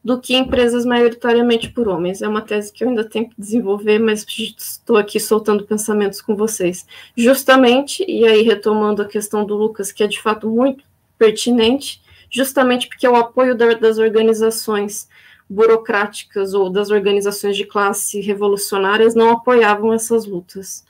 do 0.07 0.21
que 0.21 0.37
empresas 0.37 0.85
maioritariamente 0.85 1.69
por 1.69 1.89
homens. 1.89 2.23
É 2.23 2.29
uma 2.29 2.41
tese 2.41 2.73
que 2.73 2.85
eu 2.85 2.89
ainda 2.89 3.03
tenho 3.03 3.29
que 3.29 3.35
desenvolver, 3.37 3.99
mas 3.99 4.25
estou 4.29 4.97
aqui 4.97 5.19
soltando 5.19 5.67
pensamentos 5.67 6.21
com 6.21 6.37
vocês. 6.37 6.87
Justamente, 7.17 8.05
e 8.07 8.25
aí 8.25 8.43
retomando 8.43 9.03
a 9.03 9.09
questão 9.09 9.45
do 9.45 9.57
Lucas, 9.57 9.91
que 9.91 10.05
é 10.05 10.07
de 10.07 10.23
fato 10.23 10.49
muito 10.49 10.85
pertinente, 11.19 12.01
justamente 12.31 12.87
porque 12.87 13.09
o 13.09 13.17
apoio 13.17 13.57
das 13.57 13.99
organizações 13.99 15.09
burocráticas 15.51 16.55
ou 16.55 16.71
das 16.71 16.91
organizações 16.91 17.57
de 17.57 17.65
classe 17.65 18.21
revolucionárias 18.21 19.13
não 19.17 19.31
apoiavam 19.31 19.93
essas 19.93 20.25
lutas. 20.25 20.85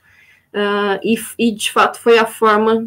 Uh, 0.52 1.00
e, 1.02 1.16
e, 1.38 1.52
de 1.52 1.72
fato, 1.72 1.98
foi 1.98 2.18
a 2.18 2.26
forma 2.26 2.86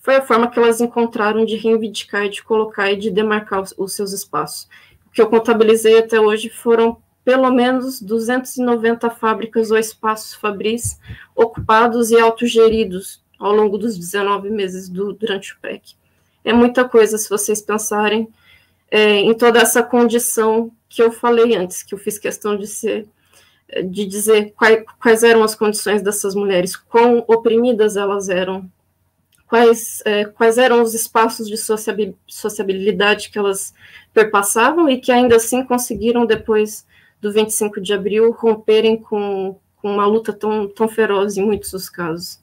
foi 0.00 0.16
a 0.16 0.22
forma 0.22 0.50
que 0.50 0.58
elas 0.58 0.80
encontraram 0.80 1.44
de 1.44 1.54
reivindicar, 1.54 2.28
de 2.30 2.42
colocar 2.42 2.90
e 2.90 2.96
de 2.96 3.10
demarcar 3.10 3.60
os, 3.60 3.74
os 3.76 3.92
seus 3.92 4.12
espaços 4.12 4.66
que 5.18 5.22
eu 5.22 5.28
contabilizei 5.28 5.98
até 5.98 6.20
hoje 6.20 6.48
foram 6.48 6.96
pelo 7.24 7.50
menos 7.50 8.00
290 8.00 9.10
fábricas 9.10 9.72
ou 9.72 9.76
espaços 9.76 10.32
fabris 10.32 10.96
ocupados 11.34 12.12
e 12.12 12.20
autogeridos 12.20 13.20
ao 13.36 13.52
longo 13.52 13.76
dos 13.76 13.98
19 13.98 14.48
meses 14.48 14.88
do, 14.88 15.12
durante 15.12 15.54
o 15.54 15.56
PEC. 15.60 15.96
É 16.44 16.52
muita 16.52 16.88
coisa 16.88 17.18
se 17.18 17.28
vocês 17.28 17.60
pensarem 17.60 18.28
é, 18.92 19.16
em 19.16 19.34
toda 19.34 19.58
essa 19.58 19.82
condição 19.82 20.70
que 20.88 21.02
eu 21.02 21.10
falei 21.10 21.56
antes, 21.56 21.82
que 21.82 21.92
eu 21.92 21.98
fiz 21.98 22.16
questão 22.16 22.56
de 22.56 22.68
ser 22.68 23.08
de 23.90 24.06
dizer 24.06 24.52
quais, 24.56 24.84
quais 25.02 25.24
eram 25.24 25.42
as 25.42 25.56
condições 25.56 26.00
dessas 26.00 26.36
mulheres, 26.36 26.76
quão 26.76 27.24
oprimidas 27.26 27.96
elas 27.96 28.28
eram, 28.28 28.70
quais, 29.48 30.02
é, 30.04 30.26
quais 30.26 30.58
eram 30.58 30.82
os 30.82 30.94
espaços 30.94 31.48
de 31.48 31.56
sociabilidade 32.26 33.30
que 33.30 33.38
elas 33.38 33.74
perpassavam 34.12 34.88
e 34.88 35.00
que 35.00 35.10
ainda 35.10 35.36
assim 35.36 35.64
conseguiram, 35.64 36.26
depois 36.26 36.86
do 37.20 37.32
25 37.32 37.80
de 37.80 37.92
abril, 37.94 38.30
romperem 38.30 38.96
com, 38.96 39.58
com 39.76 39.92
uma 39.94 40.06
luta 40.06 40.32
tão, 40.32 40.68
tão 40.68 40.86
feroz 40.86 41.36
em 41.36 41.44
muitos 41.44 41.70
dos 41.70 41.88
casos. 41.88 42.38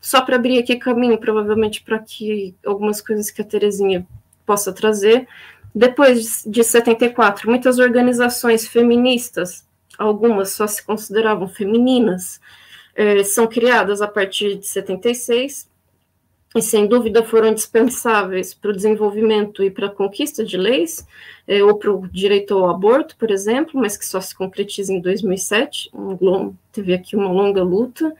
só 0.00 0.22
para 0.22 0.36
abrir 0.36 0.58
aqui 0.58 0.76
caminho, 0.76 1.18
provavelmente, 1.18 1.82
para 1.82 1.98
que 1.98 2.54
algumas 2.64 3.00
coisas 3.00 3.30
que 3.30 3.42
a 3.42 3.44
Terezinha 3.44 4.06
possa 4.46 4.72
trazer. 4.72 5.28
Depois 5.74 6.42
de 6.46 6.64
74, 6.64 7.48
muitas 7.48 7.78
organizações 7.78 8.66
feministas, 8.66 9.66
algumas 9.98 10.52
só 10.52 10.66
se 10.66 10.82
consideravam 10.82 11.46
femininas, 11.46 12.40
é, 12.98 13.22
são 13.22 13.46
criadas 13.46 14.02
a 14.02 14.08
partir 14.08 14.56
de 14.56 14.66
76, 14.66 15.70
e 16.56 16.60
sem 16.60 16.88
dúvida 16.88 17.22
foram 17.22 17.50
indispensáveis 17.50 18.52
para 18.52 18.72
o 18.72 18.74
desenvolvimento 18.74 19.62
e 19.62 19.70
para 19.70 19.86
a 19.86 19.90
conquista 19.90 20.44
de 20.44 20.56
leis, 20.56 21.06
é, 21.46 21.62
ou 21.62 21.78
para 21.78 21.92
o 21.92 22.08
direito 22.08 22.54
ao 22.54 22.68
aborto, 22.68 23.16
por 23.16 23.30
exemplo, 23.30 23.80
mas 23.80 23.96
que 23.96 24.04
só 24.04 24.20
se 24.20 24.34
concretiza 24.34 24.92
em 24.92 25.00
2007, 25.00 25.90
um, 25.94 26.52
teve 26.72 26.92
aqui 26.92 27.14
uma 27.14 27.30
longa 27.30 27.62
luta. 27.62 28.12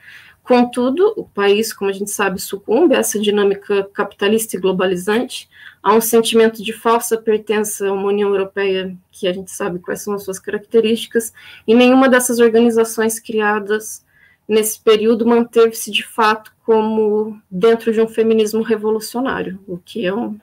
Contudo, 0.45 1.13
o 1.17 1.25
país, 1.25 1.73
como 1.73 1.91
a 1.91 1.93
gente 1.93 2.13
sabe, 2.13 2.41
sucumbe 2.41 2.95
a 2.95 2.99
essa 3.01 3.19
dinâmica 3.19 3.83
capitalista 3.93 4.57
e 4.57 4.61
globalizante, 4.61 5.49
há 5.83 5.93
um 5.93 6.01
sentimento 6.01 6.63
de 6.63 6.73
falsa 6.73 7.17
pertença 7.17 7.89
a 7.89 7.93
uma 7.93 8.07
União 8.07 8.29
Europeia, 8.29 8.97
que 9.11 9.27
a 9.27 9.33
gente 9.33 9.51
sabe 9.51 9.81
quais 9.81 10.03
são 10.03 10.15
as 10.15 10.23
suas 10.23 10.39
características, 10.39 11.33
e 11.67 11.75
nenhuma 11.75 12.09
dessas 12.09 12.39
organizações 12.39 13.19
criadas 13.19 14.07
nesse 14.49 14.81
período 14.81 15.27
manteve-se 15.27 15.91
de 15.91 16.03
fato 16.05 16.53
como 16.65 17.41
dentro 17.51 17.93
de 17.93 18.01
um 18.01 18.09
feminismo 18.09 18.63
revolucionário, 18.63 19.61
o 19.67 19.77
que 19.77 20.07
é 20.07 20.15
um, 20.15 20.39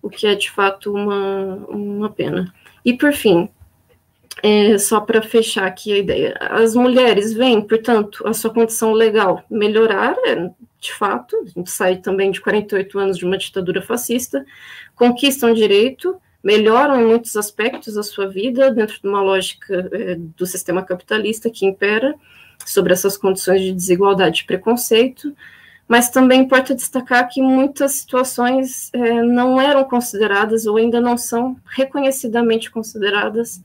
o 0.00 0.08
que 0.08 0.26
é 0.26 0.34
de 0.34 0.50
fato 0.50 0.92
uma, 0.92 1.56
uma 1.68 2.10
pena. 2.10 2.52
E 2.84 2.94
por 2.94 3.12
fim, 3.12 3.48
é, 4.42 4.76
só 4.78 5.00
para 5.00 5.22
fechar 5.22 5.66
aqui 5.66 5.92
a 5.92 5.98
ideia, 5.98 6.36
as 6.40 6.74
mulheres 6.74 7.32
veem, 7.32 7.60
portanto, 7.60 8.26
a 8.26 8.32
sua 8.32 8.52
condição 8.52 8.92
legal 8.92 9.44
melhorar, 9.50 10.16
é, 10.26 10.50
de 10.80 10.92
fato, 10.92 11.36
a 11.36 11.46
gente 11.46 11.70
sai 11.70 11.96
também 11.96 12.30
de 12.30 12.40
48 12.40 12.98
anos 12.98 13.18
de 13.18 13.24
uma 13.24 13.38
ditadura 13.38 13.80
fascista, 13.80 14.44
conquistam 14.94 15.54
direito, 15.54 16.20
melhoram 16.42 17.00
em 17.00 17.06
muitos 17.06 17.36
aspectos 17.36 17.96
a 17.96 18.02
sua 18.02 18.28
vida 18.28 18.70
dentro 18.70 19.00
de 19.00 19.08
uma 19.08 19.22
lógica 19.22 19.88
é, 19.92 20.16
do 20.16 20.44
sistema 20.46 20.82
capitalista 20.82 21.48
que 21.48 21.64
impera, 21.64 22.14
sobre 22.64 22.92
essas 22.92 23.16
condições 23.16 23.60
de 23.60 23.72
desigualdade 23.72 24.42
e 24.42 24.46
preconceito, 24.46 25.34
mas 25.86 26.10
também 26.10 26.42
importa 26.42 26.74
destacar 26.74 27.28
que 27.28 27.42
muitas 27.42 27.92
situações 27.92 28.90
é, 28.94 29.22
não 29.22 29.60
eram 29.60 29.84
consideradas 29.84 30.66
ou 30.66 30.76
ainda 30.76 31.00
não 31.00 31.16
são 31.16 31.56
reconhecidamente 31.66 32.70
consideradas 32.70 33.62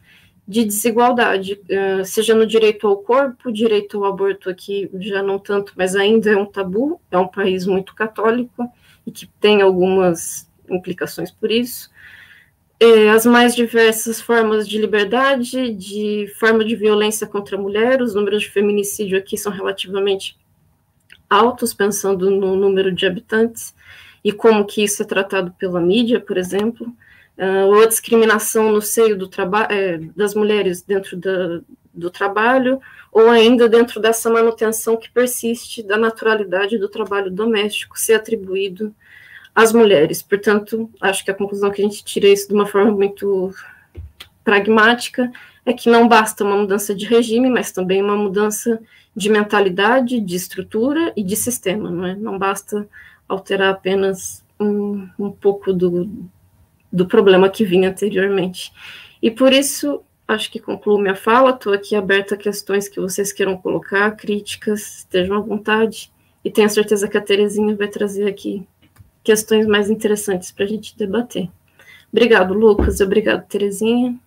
de 0.49 0.65
desigualdade, 0.65 1.61
é, 1.69 2.03
seja 2.03 2.33
no 2.33 2.45
direito 2.45 2.87
ao 2.87 2.97
corpo, 2.97 3.51
direito 3.51 4.03
ao 4.03 4.11
aborto 4.11 4.49
aqui 4.49 4.89
já 4.95 5.21
não 5.21 5.37
tanto, 5.37 5.73
mas 5.77 5.95
ainda 5.95 6.31
é 6.31 6.35
um 6.35 6.45
tabu, 6.45 6.99
é 7.11 7.17
um 7.17 7.27
país 7.27 7.67
muito 7.67 7.93
católico 7.93 8.67
e 9.05 9.11
que 9.11 9.27
tem 9.39 9.61
algumas 9.61 10.49
implicações 10.67 11.31
por 11.31 11.51
isso, 11.51 11.89
as 13.13 13.25
mais 13.25 13.55
diversas 13.55 14.21
formas 14.21 14.67
de 14.67 14.77
liberdade, 14.77 15.73
de 15.73 16.31
forma 16.39 16.63
de 16.63 16.75
violência 16.75 17.27
contra 17.27 17.57
a 17.57 17.59
mulher, 17.59 18.01
os 18.01 18.15
números 18.15 18.43
de 18.43 18.49
feminicídio 18.49 19.17
aqui 19.17 19.37
são 19.37 19.51
relativamente 19.51 20.37
altos, 21.29 21.73
pensando 21.73 22.31
no 22.31 22.55
número 22.55 22.91
de 22.91 23.05
habitantes, 23.05 23.75
e 24.23 24.31
como 24.31 24.65
que 24.65 24.83
isso 24.83 25.03
é 25.03 25.05
tratado 25.05 25.51
pela 25.59 25.81
mídia, 25.81 26.19
por 26.19 26.37
exemplo, 26.37 26.87
uh, 27.37 27.67
ou 27.67 27.83
a 27.83 27.85
discriminação 27.85 28.71
no 28.71 28.81
seio 28.81 29.17
do 29.17 29.29
é, 29.69 29.97
das 30.15 30.33
mulheres 30.33 30.81
dentro 30.81 31.17
da, 31.17 31.61
do 31.93 32.09
trabalho, 32.09 32.81
ou 33.11 33.29
ainda 33.29 33.67
dentro 33.67 33.99
dessa 33.99 34.29
manutenção 34.29 34.95
que 34.95 35.09
persiste 35.09 35.83
da 35.83 35.97
naturalidade 35.97 36.77
do 36.77 36.87
trabalho 36.87 37.29
doméstico 37.29 37.99
ser 37.99 38.13
atribuído 38.13 38.93
as 39.59 39.73
mulheres. 39.73 40.21
Portanto, 40.21 40.89
acho 41.01 41.23
que 41.23 41.31
a 41.31 41.33
conclusão 41.33 41.69
que 41.69 41.81
a 41.81 41.83
gente 41.83 42.03
tira 42.03 42.27
isso 42.27 42.47
de 42.47 42.53
uma 42.53 42.65
forma 42.65 42.91
muito 42.91 43.53
pragmática 44.41 45.29
é 45.65 45.73
que 45.73 45.89
não 45.89 46.07
basta 46.07 46.45
uma 46.45 46.55
mudança 46.55 46.95
de 46.95 47.05
regime, 47.05 47.49
mas 47.49 47.71
também 47.71 48.01
uma 48.01 48.15
mudança 48.15 48.81
de 49.13 49.29
mentalidade, 49.29 50.21
de 50.21 50.35
estrutura 50.35 51.11
e 51.15 51.21
de 51.21 51.35
sistema, 51.35 51.91
não 51.91 52.05
é? 52.05 52.15
Não 52.15 52.37
basta 52.37 52.87
alterar 53.27 53.71
apenas 53.71 54.43
um, 54.57 55.07
um 55.19 55.29
pouco 55.29 55.73
do, 55.73 56.09
do 56.91 57.05
problema 57.05 57.49
que 57.49 57.65
vinha 57.65 57.89
anteriormente. 57.89 58.71
E 59.21 59.29
por 59.29 59.51
isso, 59.51 60.01
acho 60.25 60.49
que 60.49 60.59
concluo 60.59 60.97
minha 60.97 61.15
fala, 61.15 61.51
estou 61.51 61.73
aqui 61.73 61.97
aberta 61.97 62.35
a 62.35 62.37
questões 62.37 62.87
que 62.87 62.99
vocês 62.99 63.33
queiram 63.33 63.57
colocar, 63.57 64.15
críticas, 64.15 64.99
estejam 64.99 65.35
à 65.35 65.41
vontade, 65.41 66.11
e 66.45 66.49
tenho 66.49 66.69
certeza 66.69 67.09
que 67.09 67.17
a 67.17 67.21
Terezinha 67.21 67.75
vai 67.75 67.89
trazer 67.89 68.25
aqui 68.25 68.65
questões 69.23 69.67
mais 69.67 69.89
interessantes 69.89 70.51
para 70.51 70.65
a 70.65 70.67
gente 70.67 70.97
debater. 70.97 71.49
Obrigado, 72.11 72.53
Lucas. 72.53 72.99
Obrigado, 73.01 73.47
Terezinha. 73.47 74.19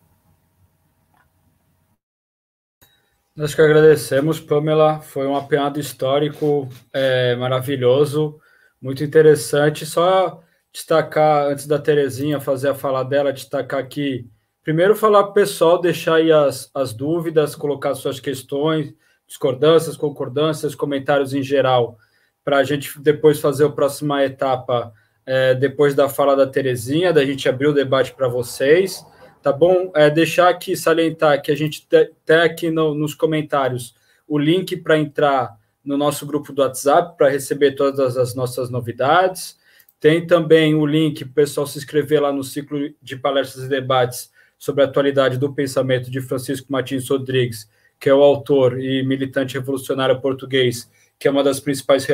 Nós 3.35 3.55
que 3.55 3.63
agradecemos, 3.63 4.39
Pamela. 4.39 5.01
Foi 5.01 5.27
um 5.27 5.35
apanhado 5.35 5.81
histórico 5.81 6.69
é, 6.93 7.35
maravilhoso, 7.37 8.39
muito 8.81 9.03
interessante. 9.03 9.87
Só 9.87 10.43
destacar, 10.73 11.47
antes 11.47 11.67
da 11.67 11.79
Terezinha 11.79 12.41
fazer 12.41 12.69
a 12.69 12.75
fala 12.75 13.03
dela, 13.03 13.33
destacar 13.33 13.81
aqui. 13.81 14.29
Primeiro, 14.63 14.95
falar 14.95 15.25
para 15.25 15.31
o 15.31 15.35
pessoal, 15.35 15.81
deixar 15.81 16.17
aí 16.17 16.31
as, 16.31 16.71
as 16.75 16.93
dúvidas, 16.93 17.57
colocar 17.57 17.95
suas 17.95 18.21
questões, 18.21 18.95
discordâncias, 19.27 19.97
concordâncias, 19.97 20.75
comentários 20.75 21.35
em 21.35 21.43
geral 21.43 21.99
para 22.45 22.59
a 22.59 22.65
gente 22.65 22.99
depois 23.01 23.41
fazer 23.41 23.65
a 23.65 23.71
próxima 23.71 24.25
etapa, 24.25 24.93
é, 25.25 25.55
depois 25.55 25.95
da 25.95 26.09
fala 26.09 26.35
da 26.35 26.47
Terezinha, 26.47 27.13
da 27.13 27.25
gente 27.25 27.49
abrir 27.49 27.69
o 27.69 27.73
debate 27.73 28.13
para 28.13 28.29
vocês, 28.29 29.05
tá 29.43 29.53
bom? 29.53 29.93
É, 29.95 30.11
deixar 30.11 30.49
aqui, 30.49 30.77
salientar 30.77 31.41
que 31.41 31.53
a 31.53 31.57
gente 31.57 31.87
tem 32.25 32.37
aqui 32.37 32.71
no, 32.71 32.95
nos 32.95 33.15
comentários 33.15 33.95
o 34.27 34.39
link 34.39 34.77
para 34.77 34.99
entrar 34.99 35.57
no 35.85 35.97
nosso 35.97 36.25
grupo 36.25 36.53
do 36.53 36.63
WhatsApp 36.63 37.17
para 37.17 37.29
receber 37.29 37.73
todas 37.73 38.17
as 38.17 38.35
nossas 38.35 38.71
novidades. 38.71 39.59
Tem 40.01 40.27
também 40.27 40.75
o 40.75 40.87
link 40.87 41.25
para 41.25 41.31
o 41.31 41.35
pessoal 41.35 41.67
se 41.67 41.79
inscrever 41.79 42.21
lá 42.21 42.33
no 42.33 42.43
ciclo 42.43 42.79
de 43.01 43.17
palestras 43.17 43.65
e 43.65 43.69
debates 43.69 44.31
sobre 44.59 44.83
a 44.83 44.87
atualidade 44.87 45.39
do 45.39 45.53
pensamento 45.53 46.11
de 46.11 46.21
Francisco 46.21 46.71
Martins 46.71 47.09
Rodrigues, 47.09 47.69
que 47.99 48.09
é 48.09 48.15
o 48.15 48.23
autor 48.23 48.81
e 48.81 49.03
militante 49.03 49.55
revolucionário 49.55 50.21
português 50.21 50.89
que 51.23 51.29
é 51.29 51.31
uma 51.31 51.45
das 51.45 51.61
principais 51.61 52.05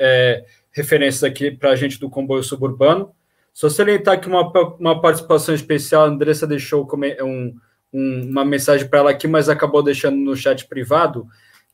é, 0.00 0.44
referências 0.72 1.22
aqui 1.22 1.48
para 1.48 1.70
a 1.70 1.76
gente 1.76 2.00
do 2.00 2.10
comboio 2.10 2.42
suburbano. 2.42 3.14
Só 3.54 3.68
salientar 3.68 4.14
aqui 4.14 4.26
uma, 4.26 4.50
uma 4.80 5.00
participação 5.00 5.54
especial, 5.54 6.02
a 6.02 6.08
Andressa 6.08 6.44
deixou 6.44 6.84
um, 7.22 7.54
um, 7.92 8.28
uma 8.28 8.44
mensagem 8.44 8.88
para 8.88 8.98
ela 8.98 9.10
aqui, 9.12 9.28
mas 9.28 9.48
acabou 9.48 9.80
deixando 9.80 10.16
no 10.16 10.36
chat 10.36 10.66
privado, 10.66 11.24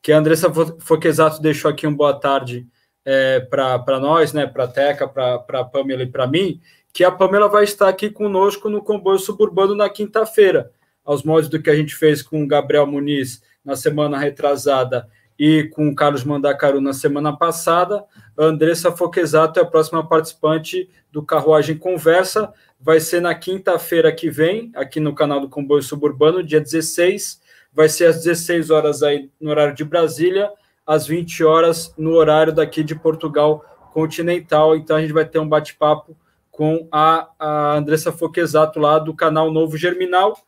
que 0.03 0.13
a 0.13 0.19
Andressa 0.19 0.53
Foquesato 0.79 1.41
deixou 1.41 1.71
aqui 1.71 1.87
um 1.87 1.97
boa 1.97 2.21
tarde 2.21 2.67
é, 3.03 3.41
para 3.41 3.99
nós, 3.99 4.35
né, 4.35 4.47
para 4.47 4.65
a 4.65 4.69
Teca, 4.69 5.09
para 5.09 5.43
a 5.61 5.65
Pamela 5.65 6.03
e 6.03 6.07
para 6.07 6.27
mim, 6.27 6.61
que 6.93 7.03
a 7.03 7.11
Pamela 7.11 7.49
vai 7.49 7.65
estar 7.65 7.89
aqui 7.89 8.11
conosco 8.11 8.69
no 8.69 8.85
comboio 8.85 9.19
suburbano 9.19 9.75
na 9.75 9.89
quinta-feira, 9.89 10.71
aos 11.03 11.23
modos 11.23 11.49
do 11.49 11.63
que 11.63 11.71
a 11.71 11.77
gente 11.77 11.95
fez 11.95 12.21
com 12.21 12.45
o 12.45 12.47
Gabriel 12.47 12.87
Muniz 12.87 13.43
na 13.65 13.75
semana 13.75 14.19
retrasada 14.19 15.09
e 15.39 15.65
com 15.65 15.89
o 15.89 15.95
Carlos 15.95 16.25
Mandacaru 16.25 16.81
na 16.81 16.93
semana 16.93 17.37
passada. 17.37 18.05
A 18.39 18.45
Andressa 18.45 18.93
Foquesato 18.93 19.59
é 19.59 19.63
a 19.63 19.67
próxima 19.67 20.07
participante 20.07 20.89
do 21.11 21.23
Carruagem 21.23 21.77
Conversa. 21.77 22.53
Vai 22.81 23.01
ser 23.01 23.21
na 23.21 23.35
quinta-feira 23.35 24.13
que 24.13 24.31
vem, 24.31 24.71
aqui 24.75 25.01
no 25.01 25.15
canal 25.15 25.41
do 25.41 25.49
Comboio 25.49 25.83
Suburbano, 25.83 26.43
dia 26.43 26.61
16. 26.61 27.41
Vai 27.73 27.89
ser 27.89 28.07
às 28.07 28.23
16 28.23 28.71
horas 28.71 29.03
aí 29.03 29.31
no 29.41 29.51
horário 29.51 29.75
de 29.75 29.85
Brasília, 29.85 30.51
às 30.87 31.07
20 31.07 31.43
horas 31.45 31.93
no 31.99 32.13
horário 32.13 32.53
daqui 32.53 32.85
de 32.85 32.95
Portugal 32.95 33.65
continental. 33.93 34.77
Então 34.77 34.97
a 34.97 35.01
gente 35.01 35.13
vai 35.13 35.25
ter 35.25 35.39
um 35.39 35.49
bate-papo 35.49 36.17
com 36.51 36.87
a, 36.93 37.29
a 37.39 37.77
Andressa 37.77 38.13
Foquesato 38.13 38.79
lá 38.79 38.99
do 38.99 39.15
canal 39.15 39.51
Novo 39.51 39.77
Germinal 39.77 40.39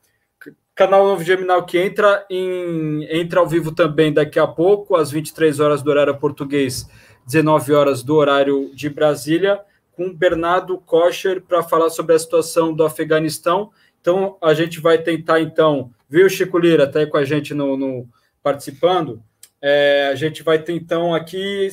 Canal 0.77 1.07
Novo 1.07 1.25
Germinal 1.25 1.65
que 1.65 1.79
entra, 1.79 2.27
em, 2.29 3.09
entra 3.11 3.41
ao 3.41 3.49
vivo 3.49 3.73
também 3.73 4.13
daqui 4.13 4.39
a 4.39 4.47
pouco, 4.47 4.95
às 4.95 5.11
23 5.11 5.59
horas 5.59 5.83
do 5.83 5.91
horário 5.91 6.15
português, 6.19 6.87
19 7.27 7.73
horas 7.73 8.03
do 8.03 8.15
horário 8.15 8.71
de 8.75 8.91
Brasília, 8.91 9.59
com 9.93 10.13
Bernardo 10.13 10.77
Kocher 10.77 11.41
para 11.41 11.63
falar 11.63 11.89
sobre 11.89 12.15
a 12.15 12.19
situação 12.19 12.75
do 12.75 12.85
Afeganistão. 12.85 13.71
Então, 14.03 14.37
a 14.43 14.53
gente 14.53 14.79
vai 14.79 14.99
tentar, 14.99 15.41
então, 15.41 15.91
viu, 16.11 16.29
Chico 16.29 16.59
Lira, 16.59 16.85
está 16.85 16.99
aí 16.99 17.07
com 17.07 17.17
a 17.17 17.25
gente 17.25 17.55
no, 17.55 17.75
no 17.75 18.07
participando. 18.43 19.23
É, 19.63 20.11
a 20.13 20.15
gente 20.15 20.43
vai 20.43 20.63
então 20.69 21.15
aqui 21.15 21.71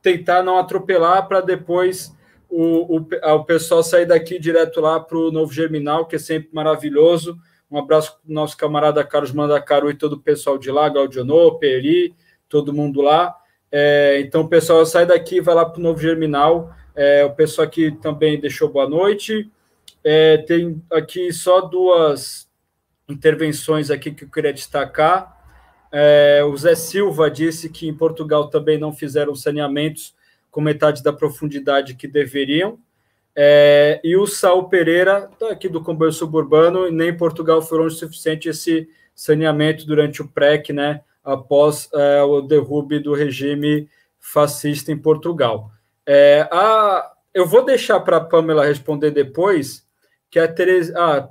tentar 0.00 0.42
não 0.42 0.58
atropelar 0.58 1.28
para 1.28 1.42
depois 1.42 2.16
o, 2.48 2.96
o, 2.96 3.06
o 3.34 3.44
pessoal 3.44 3.82
sair 3.82 4.06
daqui 4.06 4.38
direto 4.38 4.80
lá 4.80 4.98
para 4.98 5.18
o 5.18 5.30
Novo 5.30 5.52
Germinal, 5.52 6.06
que 6.06 6.16
é 6.16 6.18
sempre 6.18 6.48
maravilhoso 6.50 7.38
um 7.70 7.78
abraço 7.78 8.18
para 8.18 8.30
o 8.30 8.32
nosso 8.32 8.56
camarada 8.56 9.04
Carlos 9.04 9.32
Mandacaru 9.32 9.90
e 9.90 9.94
todo 9.94 10.14
o 10.14 10.20
pessoal 10.20 10.56
de 10.56 10.70
lá, 10.70 10.88
Gaudionô, 10.88 11.58
Peri, 11.58 12.14
todo 12.48 12.72
mundo 12.72 13.02
lá. 13.02 13.36
É, 13.70 14.20
então, 14.20 14.48
pessoal 14.48 14.84
sai 14.86 15.04
daqui 15.04 15.40
vai 15.40 15.54
lá 15.54 15.64
para 15.64 15.78
o 15.78 15.82
Novo 15.82 16.00
Germinal. 16.00 16.74
É, 16.94 17.24
o 17.24 17.30
pessoal 17.30 17.66
aqui 17.66 17.92
também 17.92 18.40
deixou 18.40 18.68
boa 18.68 18.88
noite. 18.88 19.50
É, 20.02 20.38
tem 20.38 20.82
aqui 20.90 21.32
só 21.32 21.60
duas 21.60 22.48
intervenções 23.08 23.90
aqui 23.90 24.10
que 24.10 24.24
eu 24.24 24.30
queria 24.30 24.52
destacar. 24.52 25.36
É, 25.92 26.42
o 26.44 26.56
Zé 26.56 26.74
Silva 26.74 27.30
disse 27.30 27.68
que 27.68 27.86
em 27.86 27.94
Portugal 27.94 28.48
também 28.48 28.78
não 28.78 28.92
fizeram 28.92 29.34
saneamentos 29.34 30.14
com 30.50 30.60
metade 30.60 31.02
da 31.02 31.12
profundidade 31.12 31.94
que 31.94 32.08
deveriam. 32.08 32.78
É, 33.40 34.00
e 34.02 34.16
o 34.16 34.26
Sal 34.26 34.68
Pereira, 34.68 35.30
tá 35.38 35.50
aqui 35.50 35.68
do 35.68 35.80
comboio 35.80 36.10
suburbano, 36.10 36.88
e 36.88 36.90
nem 36.90 37.16
Portugal 37.16 37.62
foi 37.62 37.78
longe 37.78 37.94
o 37.94 37.98
suficiente 37.98 38.48
esse 38.48 38.88
saneamento 39.14 39.86
durante 39.86 40.20
o 40.20 40.26
PREC, 40.26 40.72
né, 40.72 41.02
após 41.22 41.88
é, 41.94 42.20
o 42.20 42.40
derrube 42.40 42.98
do 42.98 43.14
regime 43.14 43.88
fascista 44.18 44.90
em 44.90 44.98
Portugal. 44.98 45.70
É, 46.04 46.48
a, 46.50 47.12
eu 47.32 47.46
vou 47.46 47.64
deixar 47.64 48.00
para 48.00 48.16
a 48.16 48.20
Pamela 48.20 48.66
responder 48.66 49.12
depois, 49.12 49.86
que 50.28 50.40
a, 50.40 50.48
Teres, 50.48 50.92
ah, 50.96 51.28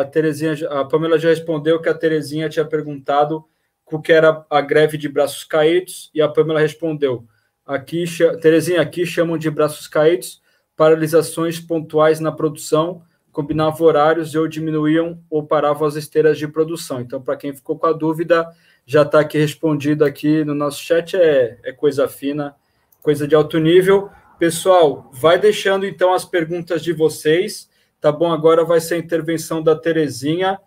a, 0.00 0.04
Terezinha, 0.04 0.54
a 0.70 0.84
Pamela 0.84 1.18
já 1.18 1.30
respondeu 1.30 1.82
que 1.82 1.88
a 1.88 1.94
Terezinha 1.94 2.48
tinha 2.48 2.64
perguntado 2.64 3.44
o 3.90 4.00
que 4.00 4.12
era 4.12 4.46
a 4.48 4.60
greve 4.60 4.96
de 4.96 5.08
braços 5.08 5.42
caídos, 5.42 6.08
e 6.14 6.22
a 6.22 6.28
Pamela 6.28 6.60
respondeu, 6.60 7.26
aqui, 7.66 8.04
Terezinha, 8.40 8.80
aqui 8.80 9.04
chamam 9.04 9.36
de 9.36 9.50
braços 9.50 9.88
caídos 9.88 10.40
paralisações 10.76 11.60
pontuais 11.60 12.20
na 12.20 12.32
produção, 12.32 13.02
combinavam 13.30 13.86
horários 13.86 14.34
e 14.34 14.38
ou 14.38 14.46
diminuíam 14.46 15.18
ou 15.30 15.46
paravam 15.46 15.86
as 15.86 15.96
esteiras 15.96 16.38
de 16.38 16.46
produção. 16.46 17.00
Então, 17.00 17.20
para 17.20 17.36
quem 17.36 17.54
ficou 17.54 17.78
com 17.78 17.86
a 17.86 17.92
dúvida, 17.92 18.46
já 18.84 19.02
está 19.02 19.20
aqui 19.20 19.38
respondido 19.38 20.04
aqui 20.04 20.44
no 20.44 20.54
nosso 20.54 20.82
chat, 20.82 21.16
é, 21.16 21.58
é 21.64 21.72
coisa 21.72 22.08
fina, 22.08 22.54
coisa 23.00 23.26
de 23.26 23.34
alto 23.34 23.58
nível. 23.58 24.10
Pessoal, 24.38 25.10
vai 25.14 25.38
deixando 25.38 25.86
então 25.86 26.12
as 26.12 26.24
perguntas 26.24 26.82
de 26.82 26.92
vocês, 26.92 27.70
tá 28.00 28.10
bom? 28.10 28.32
Agora 28.32 28.64
vai 28.64 28.80
ser 28.80 28.94
a 28.94 28.98
intervenção 28.98 29.62
da 29.62 29.76
Terezinha. 29.76 30.58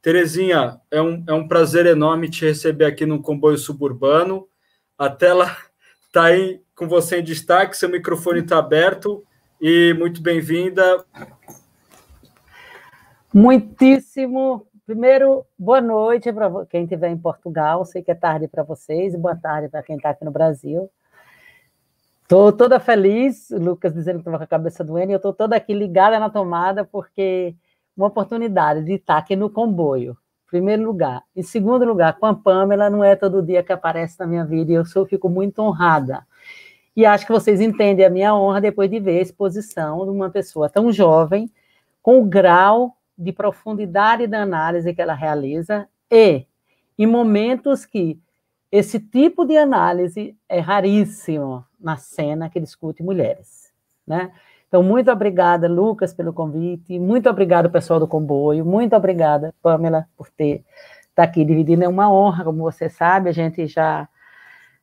Terezinha, 0.00 0.80
é 0.90 1.02
um, 1.02 1.24
é 1.26 1.32
um 1.32 1.48
prazer 1.48 1.84
enorme 1.86 2.30
te 2.30 2.44
receber 2.44 2.84
aqui 2.84 3.04
no 3.04 3.20
comboio 3.20 3.58
suburbano. 3.58 4.46
A 4.96 5.10
tela 5.10 5.54
está 6.06 6.24
aí 6.30 6.60
com 6.74 6.88
você 6.88 7.18
em 7.18 7.24
destaque, 7.24 7.76
seu 7.76 7.88
microfone 7.88 8.40
está 8.40 8.58
aberto 8.58 9.24
e 9.66 9.94
muito 9.94 10.20
bem-vinda. 10.20 11.06
Muitíssimo. 13.32 14.66
Primeiro, 14.84 15.46
boa 15.58 15.80
noite 15.80 16.30
para 16.30 16.66
quem 16.66 16.82
estiver 16.82 17.08
em 17.08 17.16
Portugal. 17.16 17.82
Sei 17.86 18.02
que 18.02 18.10
é 18.10 18.14
tarde 18.14 18.46
para 18.46 18.62
vocês, 18.62 19.14
e 19.14 19.16
boa 19.16 19.34
tarde 19.34 19.70
para 19.70 19.82
quem 19.82 19.96
está 19.96 20.10
aqui 20.10 20.22
no 20.22 20.30
Brasil. 20.30 20.90
Estou 22.24 22.52
toda 22.52 22.78
feliz, 22.78 23.48
Lucas 23.52 23.94
dizendo 23.94 24.16
que 24.16 24.20
estava 24.20 24.36
com 24.36 24.44
a 24.44 24.46
cabeça 24.46 24.84
doendo, 24.84 25.12
e 25.12 25.14
eu 25.14 25.16
estou 25.16 25.32
toda 25.32 25.56
aqui 25.56 25.72
ligada 25.72 26.20
na 26.20 26.28
tomada, 26.28 26.84
porque 26.84 27.56
uma 27.96 28.08
oportunidade 28.08 28.84
de 28.84 28.96
estar 28.96 29.16
aqui 29.16 29.34
no 29.34 29.48
comboio, 29.48 30.14
primeiro 30.46 30.84
lugar. 30.84 31.22
Em 31.34 31.42
segundo 31.42 31.86
lugar, 31.86 32.18
com 32.18 32.26
a 32.26 32.34
Pamela, 32.34 32.90
não 32.90 33.02
é 33.02 33.16
todo 33.16 33.42
dia 33.42 33.62
que 33.62 33.72
aparece 33.72 34.20
na 34.20 34.26
minha 34.26 34.44
vida, 34.44 34.72
e 34.72 34.74
eu 34.74 34.84
sou, 34.84 35.06
fico 35.06 35.30
muito 35.30 35.60
honrada 35.62 36.22
e 36.96 37.04
acho 37.04 37.26
que 37.26 37.32
vocês 37.32 37.60
entendem 37.60 38.04
a 38.04 38.10
minha 38.10 38.34
honra 38.34 38.60
depois 38.60 38.90
de 38.90 39.00
ver 39.00 39.18
a 39.18 39.22
exposição 39.22 40.04
de 40.04 40.10
uma 40.10 40.30
pessoa 40.30 40.68
tão 40.68 40.92
jovem, 40.92 41.50
com 42.02 42.20
o 42.20 42.24
grau 42.24 42.96
de 43.16 43.32
profundidade 43.32 44.26
da 44.26 44.42
análise 44.42 44.92
que 44.92 45.00
ela 45.00 45.14
realiza, 45.14 45.88
e 46.10 46.46
em 46.98 47.06
momentos 47.06 47.84
que 47.84 48.18
esse 48.70 48.98
tipo 48.98 49.44
de 49.44 49.56
análise 49.56 50.36
é 50.48 50.58
raríssimo 50.58 51.64
na 51.80 51.96
cena 51.96 52.50
que 52.50 52.60
discute 52.60 53.02
mulheres, 53.02 53.72
né? 54.06 54.32
Então, 54.66 54.82
muito 54.82 55.08
obrigada, 55.10 55.68
Lucas, 55.68 56.12
pelo 56.12 56.32
convite, 56.32 56.98
muito 56.98 57.30
obrigado, 57.30 57.70
pessoal 57.70 58.00
do 58.00 58.08
comboio, 58.08 58.64
muito 58.64 58.96
obrigada, 58.96 59.54
Pamela, 59.62 60.08
por 60.16 60.28
ter 60.28 60.64
estar 61.02 61.14
tá 61.14 61.22
aqui 61.22 61.44
dividindo, 61.44 61.84
é 61.84 61.88
uma 61.88 62.12
honra, 62.12 62.42
como 62.42 62.58
você 62.58 62.88
sabe, 62.90 63.28
a 63.28 63.32
gente 63.32 63.68
já 63.68 64.08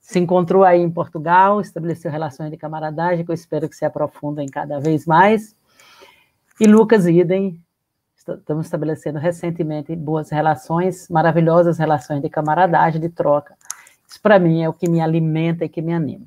se 0.01 0.19
encontrou 0.19 0.63
aí 0.63 0.81
em 0.81 0.89
Portugal, 0.89 1.61
estabeleceu 1.61 2.11
relações 2.11 2.49
de 2.49 2.57
camaradagem, 2.57 3.23
que 3.23 3.31
eu 3.31 3.35
espero 3.35 3.69
que 3.69 3.75
se 3.75 3.85
aprofundem 3.85 4.47
cada 4.47 4.79
vez 4.79 5.05
mais. 5.05 5.55
E 6.59 6.67
Lucas 6.67 7.07
Idem, 7.07 7.61
estamos 8.15 8.65
estabelecendo 8.65 9.19
recentemente 9.19 9.95
boas 9.95 10.29
relações, 10.29 11.07
maravilhosas 11.07 11.77
relações 11.77 12.21
de 12.21 12.29
camaradagem, 12.29 12.99
de 12.99 13.09
troca. 13.09 13.55
Isso, 14.07 14.19
para 14.21 14.39
mim, 14.39 14.61
é 14.61 14.67
o 14.67 14.73
que 14.73 14.89
me 14.89 14.99
alimenta 14.99 15.63
e 15.63 15.69
que 15.69 15.81
me 15.81 15.93
anima. 15.93 16.25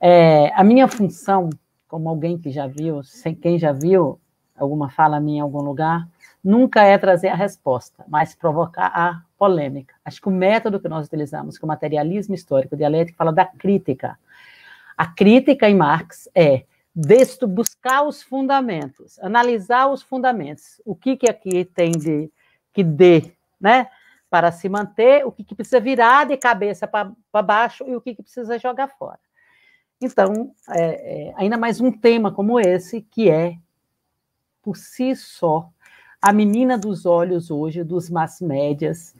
É, 0.00 0.52
a 0.54 0.64
minha 0.64 0.88
função, 0.88 1.50
como 1.86 2.08
alguém 2.08 2.38
que 2.38 2.50
já 2.50 2.66
viu, 2.66 3.02
sem 3.04 3.34
quem 3.34 3.58
já 3.58 3.72
viu 3.72 4.18
alguma 4.56 4.90
fala 4.90 5.20
minha 5.20 5.38
em 5.38 5.42
algum 5.42 5.62
lugar, 5.62 6.08
nunca 6.42 6.82
é 6.82 6.98
trazer 6.98 7.28
a 7.28 7.34
resposta, 7.34 8.04
mas 8.08 8.34
provocar 8.34 8.90
a 8.94 9.22
polêmica. 9.40 9.94
Acho 10.04 10.20
que 10.20 10.28
o 10.28 10.30
método 10.30 10.78
que 10.78 10.86
nós 10.86 11.06
utilizamos, 11.06 11.56
que 11.56 11.64
é 11.64 11.66
o 11.66 11.68
materialismo 11.68 12.34
histórico 12.34 12.76
dialético, 12.76 13.16
fala 13.16 13.32
da 13.32 13.46
crítica. 13.46 14.18
A 14.94 15.06
crítica 15.06 15.66
em 15.66 15.74
Marx 15.74 16.28
é 16.34 16.64
buscar 17.48 18.02
os 18.02 18.22
fundamentos, 18.22 19.18
analisar 19.20 19.86
os 19.86 20.02
fundamentos, 20.02 20.82
o 20.84 20.94
que 20.94 21.16
que 21.16 21.30
aqui 21.30 21.64
tem 21.64 21.92
de 21.92 22.30
que 22.70 22.84
dê, 22.84 23.32
né, 23.58 23.88
para 24.28 24.52
se 24.52 24.68
manter, 24.68 25.26
o 25.26 25.32
que, 25.32 25.42
que 25.42 25.54
precisa 25.54 25.80
virar 25.80 26.26
de 26.26 26.36
cabeça 26.36 26.86
para 26.86 27.42
baixo 27.42 27.84
e 27.88 27.96
o 27.96 28.00
que, 28.00 28.14
que 28.14 28.22
precisa 28.22 28.58
jogar 28.58 28.88
fora. 28.88 29.18
Então, 29.98 30.54
é, 30.68 31.28
é, 31.28 31.34
ainda 31.34 31.56
mais 31.56 31.80
um 31.80 31.90
tema 31.90 32.30
como 32.30 32.60
esse, 32.60 33.00
que 33.00 33.30
é, 33.30 33.56
por 34.62 34.76
si 34.76 35.16
só, 35.16 35.70
a 36.20 36.32
menina 36.32 36.76
dos 36.76 37.06
olhos 37.06 37.50
hoje, 37.50 37.82
dos 37.82 38.10
mass 38.10 38.40
médias, 38.42 39.16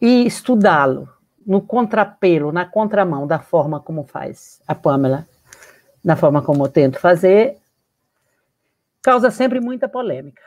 e 0.00 0.26
estudá-lo 0.26 1.08
no 1.46 1.60
contrapelo, 1.60 2.50
na 2.52 2.64
contramão 2.64 3.26
da 3.26 3.38
forma 3.38 3.80
como 3.80 4.04
faz 4.04 4.60
a 4.66 4.74
Pamela, 4.74 5.26
na 6.04 6.16
forma 6.16 6.42
como 6.42 6.64
eu 6.64 6.68
tento 6.68 6.98
fazer, 6.98 7.56
causa 9.02 9.30
sempre 9.30 9.60
muita 9.60 9.88
polêmica. 9.88 10.42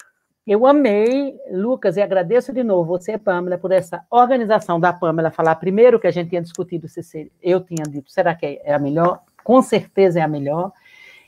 Eu 0.45 0.65
amei, 0.65 1.39
Lucas, 1.51 1.95
e 1.95 2.01
agradeço 2.01 2.51
de 2.51 2.63
novo 2.63 2.85
você, 2.85 3.17
Pamela, 3.17 3.57
por 3.57 3.71
essa 3.71 4.03
organização 4.09 4.79
da 4.79 4.91
Pamela 4.91 5.31
falar 5.31 5.55
primeiro 5.55 5.99
que 5.99 6.07
a 6.07 6.11
gente 6.11 6.29
tinha 6.29 6.41
discutido 6.41 6.87
se 6.87 7.31
eu 7.41 7.61
tinha 7.61 7.83
dito, 7.83 8.11
será 8.11 8.35
que 8.35 8.59
é 8.63 8.73
a 8.73 8.79
melhor? 8.79 9.21
Com 9.43 9.61
certeza 9.61 10.19
é 10.19 10.23
a 10.23 10.27
melhor 10.27 10.71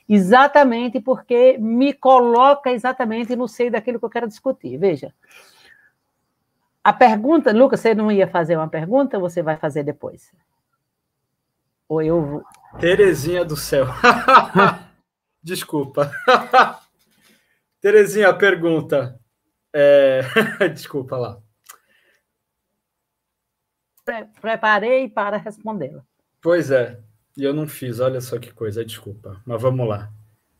exatamente 0.08 1.00
porque 1.00 1.56
me 1.58 1.92
coloca 1.92 2.70
exatamente 2.70 3.34
no 3.34 3.48
seio 3.48 3.70
daquilo 3.70 3.98
que 3.98 4.04
eu 4.04 4.10
quero 4.10 4.28
discutir. 4.28 4.76
Veja, 4.76 5.12
a 6.84 6.92
pergunta, 6.92 7.52
Lucas, 7.52 7.80
você 7.80 7.94
não 7.94 8.10
ia 8.10 8.26
fazer 8.26 8.56
uma 8.56 8.68
pergunta 8.68 9.18
você 9.18 9.42
vai 9.42 9.56
fazer 9.56 9.84
depois? 9.84 10.32
Ou 11.88 12.02
eu 12.02 12.22
vou... 12.22 12.44
Terezinha 12.80 13.44
do 13.44 13.56
céu. 13.56 13.86
Desculpa. 15.42 16.10
Terezinha, 17.80 18.32
pergunta. 18.34 19.18
É... 19.72 20.22
Desculpa 20.72 21.16
lá. 21.16 21.38
Preparei 24.40 25.08
para 25.08 25.36
respondê-la. 25.36 26.02
Pois 26.40 26.70
é. 26.70 27.00
E 27.36 27.44
eu 27.44 27.54
não 27.54 27.66
fiz, 27.66 28.00
olha 28.00 28.20
só 28.20 28.38
que 28.38 28.52
coisa, 28.52 28.84
desculpa. 28.84 29.40
Mas 29.46 29.62
vamos 29.62 29.88
lá. 29.88 30.12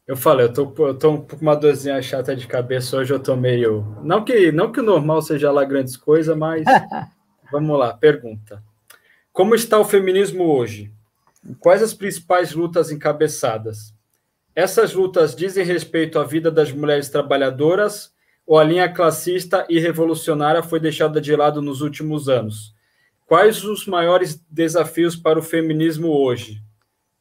Eu 0.06 0.16
falei, 0.16 0.46
eu 0.46 0.52
tô, 0.52 0.74
eu 0.78 0.98
tô 0.98 1.18
com 1.18 1.36
uma 1.36 1.54
dorzinha 1.54 2.02
chata 2.02 2.34
de 2.34 2.46
cabeça 2.46 2.96
hoje, 2.96 3.12
eu 3.12 3.20
tô 3.20 3.36
meio. 3.36 3.96
Não 4.02 4.24
que, 4.24 4.50
não 4.50 4.72
que 4.72 4.80
o 4.80 4.82
normal 4.82 5.22
seja 5.22 5.50
lá 5.52 5.64
grandes 5.64 5.96
coisas, 5.96 6.36
mas 6.36 6.64
vamos 7.52 7.78
lá, 7.78 7.94
pergunta. 7.94 8.62
Como 9.32 9.54
está 9.54 9.78
o 9.78 9.84
feminismo 9.84 10.44
hoje? 10.44 10.92
Quais 11.60 11.82
as 11.82 11.94
principais 11.94 12.52
lutas 12.52 12.90
encabeçadas? 12.90 13.94
Essas 14.54 14.92
lutas 14.92 15.34
dizem 15.34 15.64
respeito 15.64 16.18
à 16.18 16.24
vida 16.24 16.50
das 16.50 16.72
mulheres 16.72 17.08
trabalhadoras 17.08 18.12
ou 18.46 18.58
a 18.58 18.64
linha 18.64 18.92
classista 18.92 19.64
e 19.68 19.78
revolucionária 19.78 20.62
foi 20.62 20.80
deixada 20.80 21.20
de 21.20 21.34
lado 21.34 21.62
nos 21.62 21.80
últimos 21.80 22.28
anos? 22.28 22.74
Quais 23.24 23.64
os 23.64 23.86
maiores 23.86 24.44
desafios 24.50 25.16
para 25.16 25.38
o 25.38 25.42
feminismo 25.42 26.08
hoje? 26.08 26.60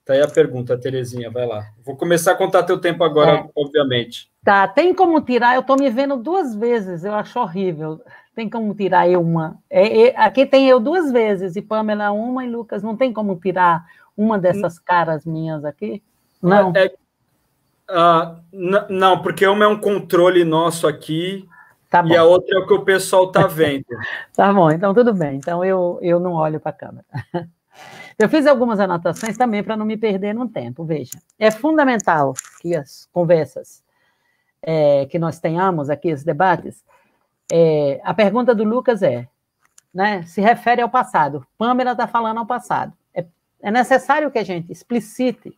Tá 0.05 0.13
aí 0.13 0.21
a 0.21 0.27
pergunta, 0.27 0.77
Terezinha, 0.77 1.29
vai 1.29 1.45
lá. 1.45 1.63
Vou 1.85 1.95
começar 1.95 2.31
a 2.31 2.35
contar 2.35 2.63
teu 2.63 2.79
tempo 2.79 3.03
agora, 3.03 3.31
é. 3.31 3.49
obviamente. 3.55 4.31
Tá, 4.43 4.67
tem 4.67 4.93
como 4.93 5.21
tirar? 5.21 5.55
Eu 5.55 5.61
estou 5.61 5.77
me 5.77 5.89
vendo 5.89 6.17
duas 6.17 6.55
vezes, 6.55 7.03
eu 7.03 7.13
acho 7.13 7.39
horrível. 7.39 8.01
Tem 8.35 8.49
como 8.49 8.73
tirar 8.73 9.07
eu 9.07 9.21
uma? 9.21 9.57
É, 9.69 10.07
é, 10.07 10.17
aqui 10.17 10.45
tem 10.45 10.67
eu 10.67 10.79
duas 10.79 11.11
vezes, 11.11 11.55
e 11.55 11.61
Pamela 11.61 12.11
uma, 12.11 12.43
e 12.43 12.49
Lucas. 12.49 12.81
Não 12.81 12.97
tem 12.97 13.13
como 13.13 13.35
tirar 13.35 13.85
uma 14.17 14.39
dessas 14.39 14.79
caras 14.79 15.25
minhas 15.25 15.63
aqui? 15.63 16.01
Não. 16.41 16.73
É, 16.75 16.87
uh, 17.91 18.37
não, 18.89 19.21
porque 19.21 19.45
uma 19.45 19.65
é 19.65 19.67
um 19.67 19.79
controle 19.79 20.43
nosso 20.43 20.87
aqui, 20.87 21.47
Tá 21.91 22.05
e 22.07 22.15
a 22.15 22.23
outra 22.23 22.57
é 22.57 22.59
o 22.59 22.65
que 22.65 22.73
o 22.73 22.85
pessoal 22.85 23.25
está 23.25 23.45
vendo. 23.47 23.83
tá 24.33 24.51
bom, 24.53 24.71
então 24.71 24.93
tudo 24.93 25.13
bem. 25.13 25.35
Então 25.35 25.63
eu, 25.63 25.99
eu 26.01 26.21
não 26.21 26.31
olho 26.31 26.57
para 26.57 26.69
a 26.69 26.73
câmera. 26.73 27.05
Eu 28.17 28.29
fiz 28.29 28.45
algumas 28.45 28.79
anotações 28.79 29.37
também 29.37 29.63
para 29.63 29.75
não 29.75 29.85
me 29.85 29.97
perder 29.97 30.33
no 30.33 30.47
tempo. 30.47 30.85
Veja, 30.85 31.17
é 31.39 31.49
fundamental 31.49 32.33
que 32.61 32.75
as 32.75 33.07
conversas 33.11 33.83
é, 34.61 35.05
que 35.07 35.17
nós 35.17 35.39
tenhamos 35.39 35.89
aqui, 35.89 36.13
os 36.13 36.23
debates, 36.23 36.83
é, 37.51 37.99
a 38.03 38.13
pergunta 38.13 38.53
do 38.53 38.63
Lucas 38.63 39.01
é, 39.01 39.27
né, 39.93 40.23
se 40.23 40.39
refere 40.39 40.81
ao 40.81 40.89
passado. 40.89 41.45
Pamela 41.57 41.91
está 41.93 42.07
falando 42.07 42.37
ao 42.37 42.45
passado. 42.45 42.93
É, 43.13 43.25
é 43.61 43.71
necessário 43.71 44.31
que 44.31 44.39
a 44.39 44.43
gente 44.43 44.71
explicite 44.71 45.53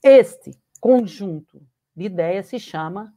Este 0.04 0.52
conjunto 0.80 1.62
de 1.98 2.06
ideias 2.06 2.46
se 2.46 2.60
chama 2.60 3.12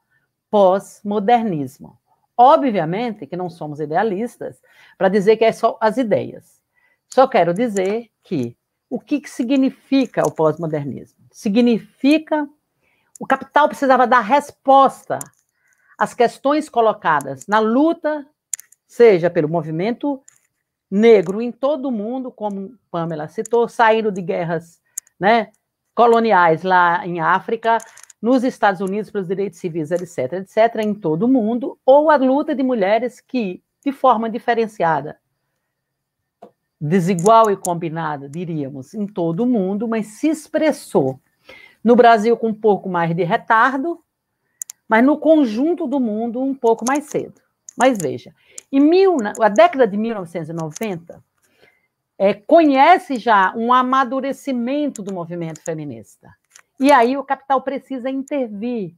pós-modernismo. 0.50 1.98
Obviamente 2.36 3.26
que 3.26 3.36
não 3.36 3.50
somos 3.50 3.78
idealistas 3.78 4.60
para 4.96 5.10
dizer 5.10 5.36
que 5.36 5.44
é 5.44 5.52
só 5.52 5.76
as 5.80 5.98
ideias. 5.98 6.60
Só 7.12 7.28
quero 7.28 7.52
dizer 7.52 8.10
que 8.22 8.56
o 8.88 8.98
que, 8.98 9.20
que 9.20 9.28
significa 9.28 10.26
o 10.26 10.32
pós-modernismo? 10.32 11.18
Significa 11.30 12.48
o 13.20 13.26
capital 13.26 13.68
precisava 13.68 14.06
dar 14.06 14.20
resposta 14.20 15.18
as 15.98 16.14
questões 16.14 16.70
colocadas 16.70 17.46
na 17.46 17.58
luta, 17.58 18.26
seja 18.88 19.28
pelo 19.28 19.50
movimento 19.50 20.22
negro 20.90 21.42
em 21.42 21.52
todo 21.52 21.88
o 21.88 21.92
mundo, 21.92 22.32
como 22.32 22.74
Pamela 22.90 23.28
citou, 23.28 23.68
saindo 23.68 24.10
de 24.10 24.22
guerras 24.22 24.80
né, 25.20 25.52
coloniais 25.94 26.62
lá 26.62 27.06
em 27.06 27.20
África, 27.20 27.76
nos 28.20 28.44
Estados 28.44 28.80
Unidos 28.80 29.10
pelos 29.10 29.28
direitos 29.28 29.58
civis, 29.58 29.90
etc., 29.90 30.34
etc., 30.34 30.76
em 30.84 30.94
todo 30.94 31.24
o 31.24 31.28
mundo, 31.28 31.78
ou 31.84 32.10
a 32.10 32.16
luta 32.16 32.54
de 32.54 32.62
mulheres 32.62 33.20
que, 33.20 33.62
de 33.84 33.92
forma 33.92 34.28
diferenciada, 34.28 35.18
desigual 36.80 37.50
e 37.50 37.56
combinada, 37.56 38.28
diríamos, 38.28 38.94
em 38.94 39.06
todo 39.06 39.40
o 39.40 39.46
mundo, 39.46 39.86
mas 39.86 40.06
se 40.06 40.28
expressou 40.28 41.20
no 41.82 41.96
Brasil 41.96 42.36
com 42.36 42.48
um 42.48 42.54
pouco 42.54 42.88
mais 42.88 43.14
de 43.14 43.24
retardo, 43.24 44.02
mas 44.88 45.04
no 45.04 45.18
conjunto 45.18 45.86
do 45.86 46.00
mundo 46.00 46.42
um 46.42 46.54
pouco 46.54 46.84
mais 46.86 47.04
cedo. 47.04 47.40
Mas 47.76 47.96
veja, 47.98 48.34
em 48.70 48.80
mil, 48.80 49.16
a 49.40 49.48
década 49.48 49.86
de 49.86 49.96
1990 49.96 51.22
é, 52.18 52.34
conhece 52.34 53.16
já 53.16 53.54
um 53.56 53.72
amadurecimento 53.72 55.02
do 55.02 55.14
movimento 55.14 55.62
feminista. 55.62 56.28
E 56.80 56.90
aí 56.90 57.18
o 57.18 57.22
capital 57.22 57.60
precisa 57.60 58.08
intervir. 58.08 58.96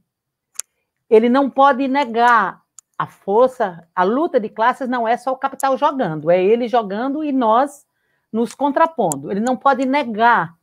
Ele 1.09 1.27
não 1.27 1.49
pode 1.49 1.85
negar 1.85 2.63
a 2.97 3.05
força, 3.05 3.85
a 3.93 4.03
luta 4.03 4.39
de 4.39 4.47
classes 4.47 4.87
não 4.87 5.05
é 5.05 5.17
só 5.17 5.33
o 5.33 5.37
capital 5.37 5.77
jogando, 5.77 6.31
é 6.31 6.41
ele 6.41 6.69
jogando 6.69 7.23
e 7.23 7.33
nós 7.33 7.85
nos 8.31 8.55
contrapondo. 8.55 9.29
Ele 9.29 9.41
não 9.41 9.57
pode 9.57 9.85
negar 9.85 10.55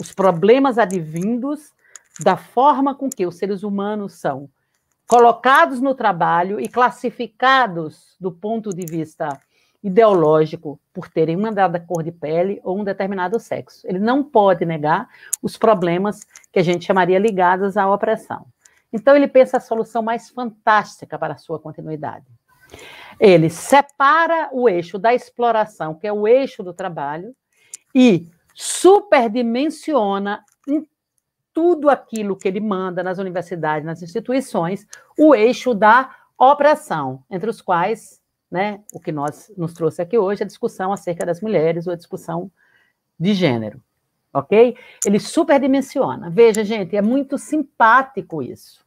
os 0.00 0.12
problemas 0.12 0.78
advindos 0.78 1.74
da 2.18 2.36
forma 2.36 2.94
com 2.94 3.10
que 3.10 3.26
os 3.26 3.36
seres 3.36 3.62
humanos 3.62 4.14
são 4.14 4.48
colocados 5.06 5.80
no 5.80 5.94
trabalho 5.94 6.58
e 6.58 6.66
classificados 6.66 8.16
do 8.18 8.32
ponto 8.32 8.70
de 8.70 8.86
vista 8.86 9.28
ideológico 9.82 10.78
por 10.92 11.08
terem 11.08 11.36
uma 11.36 11.50
dada 11.50 11.80
cor 11.80 12.02
de 12.02 12.12
pele 12.12 12.60
ou 12.62 12.78
um 12.78 12.84
determinado 12.84 13.38
sexo. 13.40 13.86
Ele 13.86 13.98
não 13.98 14.22
pode 14.22 14.64
negar 14.64 15.08
os 15.42 15.56
problemas 15.56 16.20
que 16.52 16.58
a 16.58 16.62
gente 16.62 16.84
chamaria 16.84 17.18
ligados 17.18 17.76
à 17.76 17.90
opressão. 17.92 18.46
Então 18.92 19.16
ele 19.16 19.28
pensa 19.28 19.56
a 19.56 19.60
solução 19.60 20.02
mais 20.02 20.28
fantástica 20.28 21.18
para 21.18 21.34
a 21.34 21.38
sua 21.38 21.58
continuidade. 21.58 22.26
Ele 23.18 23.48
separa 23.48 24.50
o 24.52 24.68
eixo 24.68 24.98
da 24.98 25.14
exploração, 25.14 25.94
que 25.94 26.06
é 26.06 26.12
o 26.12 26.26
eixo 26.26 26.62
do 26.62 26.72
trabalho, 26.72 27.34
e 27.94 28.28
superdimensiona 28.54 30.44
tudo 31.52 31.90
aquilo 31.90 32.36
que 32.36 32.46
ele 32.46 32.60
manda 32.60 33.02
nas 33.02 33.18
universidades, 33.18 33.84
nas 33.84 34.02
instituições, 34.02 34.86
o 35.18 35.34
eixo 35.34 35.74
da 35.74 36.14
opressão, 36.38 37.22
entre 37.30 37.50
os 37.50 37.60
quais, 37.60 38.19
né, 38.50 38.80
o 38.92 38.98
que 38.98 39.12
nós 39.12 39.52
nos 39.56 39.72
trouxe 39.72 40.02
aqui 40.02 40.18
hoje, 40.18 40.42
a 40.42 40.46
discussão 40.46 40.92
acerca 40.92 41.24
das 41.24 41.40
mulheres, 41.40 41.86
ou 41.86 41.92
a 41.92 41.96
discussão 41.96 42.50
de 43.18 43.32
gênero, 43.34 43.80
ok? 44.32 44.76
Ele 45.06 45.20
superdimensiona. 45.20 46.30
Veja, 46.30 46.64
gente, 46.64 46.96
é 46.96 47.02
muito 47.02 47.38
simpático 47.38 48.42
isso, 48.42 48.84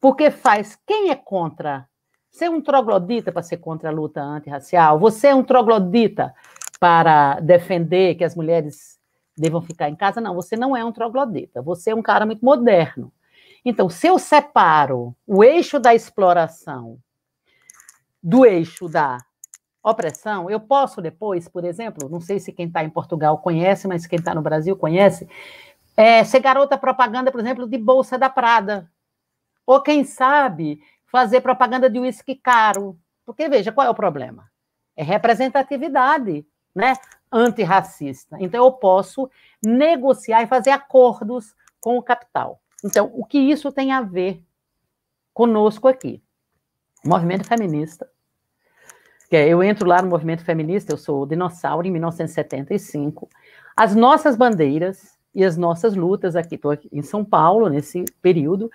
porque 0.00 0.30
faz 0.30 0.78
quem 0.86 1.10
é 1.10 1.14
contra. 1.14 1.88
Você 2.30 2.44
é 2.44 2.50
um 2.50 2.60
troglodita 2.60 3.32
para 3.32 3.42
ser 3.42 3.56
contra 3.56 3.88
a 3.88 3.92
luta 3.92 4.20
antirracial? 4.20 4.98
Você 4.98 5.28
é 5.28 5.34
um 5.34 5.42
troglodita 5.42 6.34
para 6.78 7.40
defender 7.40 8.14
que 8.14 8.24
as 8.24 8.36
mulheres 8.36 8.98
devam 9.36 9.62
ficar 9.62 9.88
em 9.88 9.96
casa. 9.96 10.20
Não, 10.20 10.34
você 10.34 10.56
não 10.56 10.76
é 10.76 10.84
um 10.84 10.92
troglodita, 10.92 11.62
você 11.62 11.90
é 11.90 11.94
um 11.94 12.02
cara 12.02 12.26
muito 12.26 12.44
moderno. 12.44 13.12
Então, 13.64 13.88
se 13.88 14.06
eu 14.06 14.18
separo 14.18 15.14
o 15.26 15.42
eixo 15.42 15.78
da 15.78 15.94
exploração 15.94 16.98
do 18.22 18.44
eixo 18.44 18.88
da 18.88 19.18
opressão, 19.82 20.50
eu 20.50 20.60
posso 20.60 21.00
depois, 21.00 21.48
por 21.48 21.64
exemplo, 21.64 22.08
não 22.08 22.20
sei 22.20 22.38
se 22.38 22.52
quem 22.52 22.66
está 22.66 22.82
em 22.84 22.90
Portugal 22.90 23.38
conhece, 23.38 23.88
mas 23.88 24.06
quem 24.06 24.18
está 24.18 24.34
no 24.34 24.42
Brasil 24.42 24.76
conhece, 24.76 25.28
é, 25.96 26.22
ser 26.24 26.40
garota 26.40 26.76
propaganda, 26.76 27.30
por 27.30 27.40
exemplo, 27.40 27.66
de 27.66 27.78
Bolsa 27.78 28.18
da 28.18 28.28
Prada. 28.28 28.90
Ou 29.66 29.80
quem 29.80 30.04
sabe 30.04 30.80
fazer 31.06 31.40
propaganda 31.40 31.90
de 31.90 31.98
uísque 31.98 32.34
caro. 32.34 32.98
Porque, 33.24 33.48
veja, 33.48 33.72
qual 33.72 33.86
é 33.86 33.90
o 33.90 33.94
problema? 33.94 34.50
É 34.96 35.02
representatividade, 35.02 36.46
né? 36.74 36.94
antirracista. 37.30 38.36
Então, 38.40 38.64
eu 38.64 38.72
posso 38.72 39.30
negociar 39.62 40.42
e 40.42 40.46
fazer 40.46 40.70
acordos 40.70 41.54
com 41.80 41.98
o 41.98 42.02
capital. 42.02 42.60
Então, 42.84 43.10
o 43.14 43.24
que 43.24 43.38
isso 43.38 43.70
tem 43.72 43.92
a 43.92 44.00
ver 44.00 44.42
conosco 45.34 45.88
aqui? 45.88 46.22
Movimento 47.04 47.46
feminista. 47.46 48.08
É, 49.30 49.46
eu 49.46 49.62
entro 49.62 49.86
lá 49.86 50.00
no 50.00 50.08
movimento 50.08 50.42
feminista, 50.42 50.92
eu 50.92 50.96
sou 50.96 51.26
dinossauro 51.26 51.86
em 51.86 51.90
1975. 51.90 53.28
As 53.76 53.94
nossas 53.94 54.36
bandeiras 54.36 55.18
e 55.34 55.44
as 55.44 55.56
nossas 55.56 55.94
lutas 55.94 56.34
aqui, 56.34 56.54
estou 56.54 56.76
em 56.90 57.02
São 57.02 57.24
Paulo 57.24 57.68
nesse 57.68 58.04
período, 58.22 58.70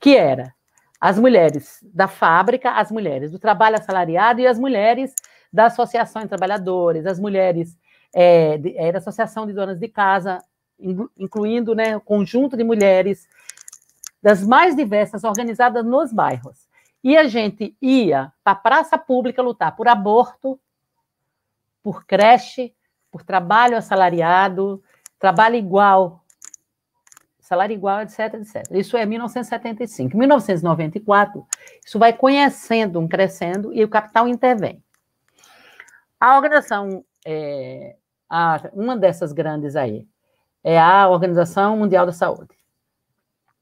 que 0.00 0.16
era 0.16 0.54
as 1.00 1.18
mulheres 1.18 1.78
da 1.82 2.08
fábrica, 2.08 2.72
as 2.72 2.90
mulheres 2.90 3.30
do 3.30 3.38
trabalho 3.38 3.76
assalariado 3.76 4.40
e 4.40 4.46
as 4.46 4.58
mulheres 4.58 5.14
da 5.52 5.66
associação 5.66 6.22
de 6.22 6.28
trabalhadores, 6.28 7.06
as 7.06 7.20
mulheres 7.20 7.76
é, 8.14 8.60
é, 8.76 8.92
da 8.92 8.98
Associação 8.98 9.46
de 9.46 9.52
Donas 9.52 9.78
de 9.78 9.88
Casa, 9.88 10.42
incluindo 11.16 11.74
né, 11.74 11.96
o 11.96 12.00
conjunto 12.00 12.56
de 12.56 12.64
mulheres 12.64 13.28
das 14.22 14.44
mais 14.44 14.74
diversas, 14.74 15.22
organizadas 15.22 15.84
nos 15.84 16.12
bairros. 16.12 16.67
E 17.02 17.16
a 17.16 17.28
gente 17.28 17.76
ia 17.80 18.32
para 18.42 18.52
a 18.52 18.60
praça 18.60 18.98
pública 18.98 19.40
lutar 19.40 19.76
por 19.76 19.88
aborto, 19.88 20.58
por 21.82 22.04
creche, 22.04 22.74
por 23.10 23.22
trabalho 23.22 23.76
assalariado, 23.76 24.82
trabalho 25.18 25.56
igual, 25.56 26.24
salário 27.48 27.72
igual, 27.72 28.02
etc, 28.02 28.34
etc. 28.34 28.64
Isso 28.72 28.96
é 28.96 29.06
1975. 29.06 30.14
Em 30.14 30.18
1994, 30.18 31.46
isso 31.84 31.98
vai 31.98 32.12
conhecendo, 32.12 33.06
crescendo, 33.08 33.72
e 33.72 33.82
o 33.82 33.88
capital 33.88 34.28
intervém. 34.28 34.82
A 36.20 36.36
organização, 36.36 37.04
é, 37.24 37.96
a, 38.28 38.60
uma 38.74 38.96
dessas 38.96 39.32
grandes 39.32 39.76
aí, 39.76 40.06
é 40.62 40.78
a 40.78 41.08
Organização 41.08 41.76
Mundial 41.76 42.04
da 42.04 42.12
Saúde. 42.12 42.54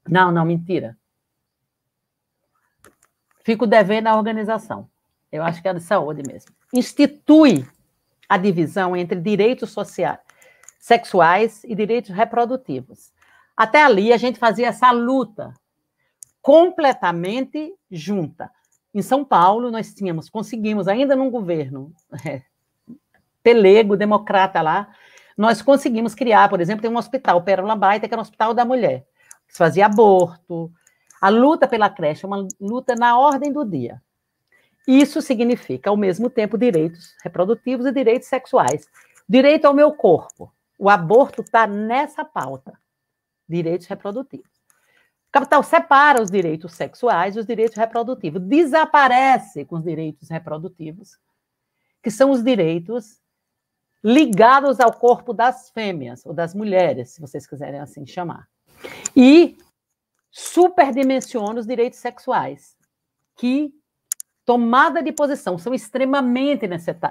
Não, 0.09 0.31
não, 0.31 0.43
mentira. 0.43 0.97
Fico 3.47 3.65
devendo 3.65 4.07
a 4.07 4.17
organização. 4.17 4.89
Eu 5.31 5.41
acho 5.41 5.61
que 5.61 5.69
é 5.69 5.73
de 5.73 5.79
saúde 5.79 6.21
mesmo. 6.27 6.51
Institui 6.73 7.65
a 8.27 8.37
divisão 8.37 8.93
entre 8.93 9.21
direitos 9.21 9.69
sociais, 9.69 10.19
sexuais 10.77 11.63
e 11.63 11.73
direitos 11.73 12.13
reprodutivos. 12.13 13.13
Até 13.55 13.81
ali 13.81 14.11
a 14.11 14.17
gente 14.17 14.37
fazia 14.37 14.67
essa 14.67 14.91
luta 14.91 15.53
completamente 16.41 17.73
junta. 17.89 18.51
Em 18.93 19.01
São 19.01 19.23
Paulo 19.23 19.71
nós 19.71 19.93
tínhamos, 19.93 20.29
conseguimos 20.29 20.85
ainda 20.89 21.15
num 21.15 21.31
governo 21.31 21.93
é, 22.27 22.41
pelego, 23.41 23.95
democrata 23.95 24.61
lá, 24.61 24.93
nós 25.37 25.61
conseguimos 25.61 26.13
criar, 26.13 26.49
por 26.49 26.59
exemplo, 26.59 26.81
tem 26.81 26.91
um 26.91 26.97
hospital, 26.97 27.41
Pérola 27.41 27.77
Baita, 27.77 28.09
que 28.09 28.13
era 28.13 28.19
um 28.19 28.23
hospital 28.23 28.53
da 28.53 28.65
mulher, 28.65 29.07
que 29.47 29.55
fazia 29.55 29.85
aborto. 29.85 30.69
A 31.19 31.29
luta 31.29 31.67
pela 31.67 31.89
creche 31.89 32.25
é 32.25 32.27
uma 32.27 32.47
luta 32.59 32.95
na 32.95 33.17
ordem 33.17 33.51
do 33.51 33.65
dia. 33.65 34.01
Isso 34.87 35.21
significa, 35.21 35.89
ao 35.89 35.97
mesmo 35.97 36.29
tempo, 36.29 36.57
direitos 36.57 37.13
reprodutivos 37.21 37.85
e 37.85 37.91
direitos 37.91 38.27
sexuais. 38.27 38.87
Direito 39.27 39.65
ao 39.65 39.73
meu 39.73 39.91
corpo. 39.91 40.53
O 40.79 40.89
aborto 40.89 41.41
está 41.41 41.67
nessa 41.67 42.23
pauta. 42.23 42.79
Direitos 43.49 43.87
reprodutivos. 43.87 44.57
O 45.27 45.31
capital 45.31 45.61
separa 45.61 46.21
os 46.21 46.31
direitos 46.31 46.73
sexuais 46.73 47.35
e 47.35 47.39
os 47.39 47.45
direitos 47.45 47.75
reprodutivos. 47.75 48.41
Desaparece 48.41 49.65
com 49.65 49.75
os 49.75 49.83
direitos 49.83 50.29
reprodutivos, 50.29 51.17
que 52.01 52.09
são 52.09 52.31
os 52.31 52.41
direitos 52.41 53.19
ligados 54.01 54.79
ao 54.79 54.93
corpo 54.93 55.33
das 55.33 55.69
fêmeas, 55.71 56.25
ou 56.25 56.33
das 56.33 56.53
mulheres, 56.53 57.09
se 57.09 57.19
vocês 57.19 57.45
quiserem 57.45 57.79
assim 57.79 58.05
chamar. 58.05 58.47
E 59.15 59.57
superdimensiona 60.39 61.59
os 61.59 61.65
direitos 61.65 61.97
sexuais, 61.97 62.77
que 63.35 63.73
tomada 64.45 65.01
de 65.01 65.11
posição 65.11 65.57
são 65.57 65.73
extremamente 65.73 66.67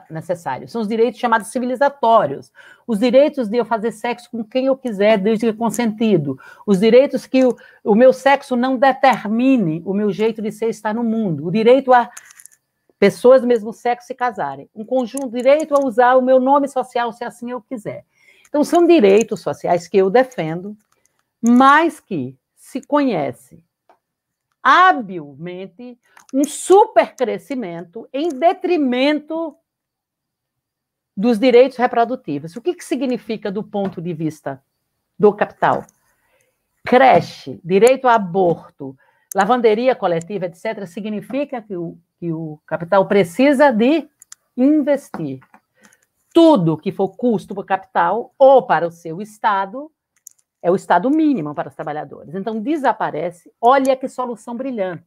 necessários. 0.09 0.70
São 0.70 0.81
os 0.81 0.87
direitos 0.87 1.18
chamados 1.18 1.49
civilizatórios. 1.49 2.53
Os 2.87 3.01
direitos 3.01 3.49
de 3.49 3.57
eu 3.57 3.64
fazer 3.64 3.91
sexo 3.91 4.31
com 4.31 4.45
quem 4.45 4.66
eu 4.66 4.77
quiser, 4.77 5.18
desde 5.18 5.47
que 5.47 5.53
consentido. 5.53 6.39
Os 6.64 6.79
direitos 6.79 7.27
que 7.27 7.45
o, 7.45 7.57
o 7.83 7.97
meu 7.97 8.12
sexo 8.12 8.55
não 8.55 8.77
determine 8.77 9.83
o 9.85 9.93
meu 9.93 10.12
jeito 10.12 10.41
de 10.41 10.53
ser 10.53 10.68
estar 10.68 10.95
no 10.95 11.03
mundo. 11.03 11.49
O 11.49 11.51
direito 11.51 11.93
a 11.93 12.09
pessoas 12.97 13.41
do 13.41 13.49
mesmo 13.49 13.72
sexo 13.72 14.07
se 14.07 14.14
casarem. 14.14 14.70
Um 14.72 14.85
conjunto 14.85 15.31
direito 15.31 15.74
a 15.74 15.85
usar 15.85 16.14
o 16.14 16.22
meu 16.22 16.39
nome 16.39 16.68
social 16.68 17.12
se 17.12 17.24
assim 17.24 17.51
eu 17.51 17.61
quiser. 17.61 18.05
Então, 18.49 18.62
são 18.62 18.87
direitos 18.87 19.41
sociais 19.41 19.89
que 19.89 19.97
eu 19.97 20.09
defendo, 20.09 20.77
mas 21.43 21.99
que 21.99 22.39
se 22.77 22.87
conhece 22.87 23.64
habilmente 24.62 25.99
um 26.35 26.45
supercrescimento 26.45 28.09
em 28.12 28.29
detrimento 28.29 29.57
dos 31.16 31.39
direitos 31.39 31.79
reprodutivos. 31.79 32.57
O 32.57 32.61
que, 32.61 32.74
que 32.74 32.85
significa 32.85 33.51
do 33.51 33.62
ponto 33.62 34.03
de 34.03 34.12
vista 34.12 34.62
do 35.18 35.33
capital? 35.33 35.85
Creche, 36.85 37.61
direito 37.64 38.09
a 38.09 38.14
aborto, 38.14 38.97
lavanderia 39.35 39.95
coletiva, 39.95 40.47
etc., 40.47 40.85
significa 40.87 41.62
que 41.62 41.77
o, 41.77 41.99
que 42.18 42.33
o 42.33 42.61
capital 42.66 43.07
precisa 43.07 43.70
de 43.70 44.09
investir. 44.57 45.41
Tudo 46.35 46.77
que 46.77 46.93
for 46.93 47.16
custo 47.16 47.55
para 47.55 47.62
o 47.62 47.66
capital 47.66 48.35
ou 48.39 48.66
para 48.66 48.87
o 48.87 48.91
seu 48.91 49.22
Estado 49.22 49.91
é 50.67 50.71
o 50.71 50.75
estado 50.75 51.09
mínimo 51.09 51.55
para 51.55 51.69
os 51.69 51.77
trabalhadores. 51.77 52.35
Então, 52.35 52.61
desaparece. 52.61 53.53
Olha 53.61 53.95
que 53.95 54.09
solução 54.09 54.57
brilhante. 54.57 55.07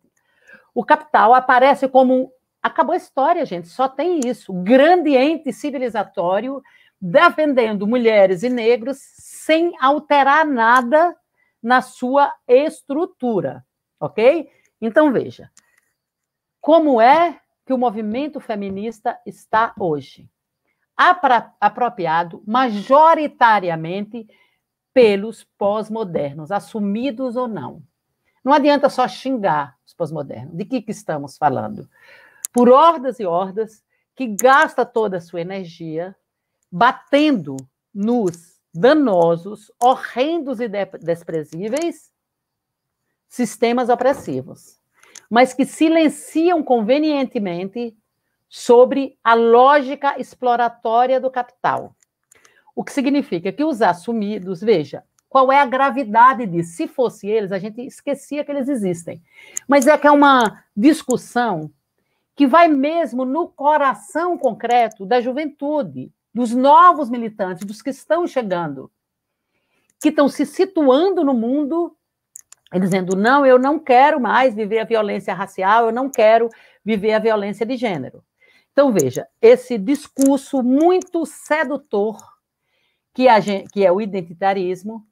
O 0.74 0.86
capital 0.86 1.34
aparece 1.34 1.86
como. 1.90 2.32
Acabou 2.64 2.94
a 2.94 2.98
história, 2.98 3.46
gente, 3.46 3.68
só 3.68 3.90
tem 3.90 4.22
isso. 4.26 4.54
Grande 4.54 5.18
ente 5.18 5.52
civilizatório 5.52 6.62
defendendo 7.00 7.86
mulheres 7.86 8.42
e 8.42 8.50
negros 8.50 9.00
sem 9.02 9.74
alterar 9.82 10.46
nada 10.46 11.14
na 11.62 11.82
sua 11.82 12.34
estrutura, 12.48 13.66
ok? 14.00 14.50
Então, 14.80 15.12
veja. 15.12 15.52
Como 16.62 17.02
é 17.02 17.38
que 17.66 17.74
o 17.74 17.78
movimento 17.78 18.40
feminista 18.40 19.20
está 19.26 19.74
hoje? 19.78 20.30
Apropriado 20.96 22.42
majoritariamente 22.48 24.26
pelos 24.94 25.44
pós-modernos, 25.58 26.52
assumidos 26.52 27.36
ou 27.36 27.48
não. 27.48 27.82
Não 28.44 28.54
adianta 28.54 28.90
só 28.90 29.08
xingar 29.08 29.78
os 29.86 29.94
pós-modernos. 29.94 30.56
De 30.56 30.66
que, 30.66 30.82
que 30.82 30.92
estamos 30.92 31.38
falando? 31.38 31.90
Por 32.54 32.70
hordas 32.70 33.20
e 33.20 33.26
hordas 33.26 33.84
que 34.16 34.28
gasta 34.28 34.86
toda 34.86 35.18
a 35.18 35.22
sua 35.22 35.42
energia 35.42 36.16
batendo 36.72 37.56
nos 37.94 38.60
danosos, 38.74 39.72
horrendos 39.82 40.60
e 40.60 40.68
desprezíveis 41.00 42.12
sistemas 43.28 43.90
opressivos, 43.90 44.80
mas 45.30 45.54
que 45.54 45.66
silenciam 45.66 46.64
convenientemente 46.64 47.96
sobre 48.48 49.18
a 49.24 49.36
lógica 49.36 50.20
exploratória 50.20 51.20
do 51.20 51.30
capital. 51.30 51.96
O 52.80 52.84
que 52.86 52.94
significa 52.94 53.52
que 53.52 53.62
os 53.62 53.82
assumidos, 53.82 54.62
veja, 54.62 55.04
qual 55.28 55.52
é 55.52 55.60
a 55.60 55.66
gravidade 55.66 56.46
disso? 56.46 56.78
Se 56.78 56.88
fosse 56.88 57.28
eles, 57.28 57.52
a 57.52 57.60
gente 57.60 57.82
esquecia 57.82 58.42
que 58.42 58.50
eles 58.50 58.70
existem. 58.70 59.22
Mas 59.68 59.86
é 59.86 59.98
que 59.98 60.08
é 60.08 60.12
uma 60.12 60.64
discussão 60.74 61.70
que 62.38 62.48
vai 62.48 62.70
mesmo 62.70 63.26
no 63.26 63.50
coração 63.50 64.38
concreto 64.38 65.06
da 65.06 65.20
juventude, 65.20 66.10
dos 66.34 66.56
novos 66.56 67.10
militantes, 67.10 67.66
dos 67.66 67.82
que 67.82 67.90
estão 67.90 68.26
chegando, 68.26 68.90
que 70.02 70.08
estão 70.08 70.30
se 70.30 70.46
situando 70.46 71.26
no 71.26 71.34
mundo 71.34 71.94
e 72.74 72.80
dizendo: 72.80 73.14
não, 73.14 73.46
eu 73.46 73.60
não 73.60 73.78
quero 73.78 74.22
mais 74.22 74.56
viver 74.56 74.80
a 74.80 74.86
violência 74.86 75.34
racial, 75.34 75.88
eu 75.88 75.92
não 75.92 76.10
quero 76.10 76.48
viver 76.86 77.12
a 77.12 77.20
violência 77.20 77.66
de 77.66 77.76
gênero. 77.76 78.24
Então, 78.72 78.90
veja, 78.94 79.28
esse 79.42 79.78
discurso 79.78 80.64
muito 80.64 81.26
sedutor 81.26 82.39
que, 83.20 83.42
gente, 83.42 83.70
que 83.70 83.86
é 83.86 83.92
o 83.92 84.00
identitarismo, 84.00 85.06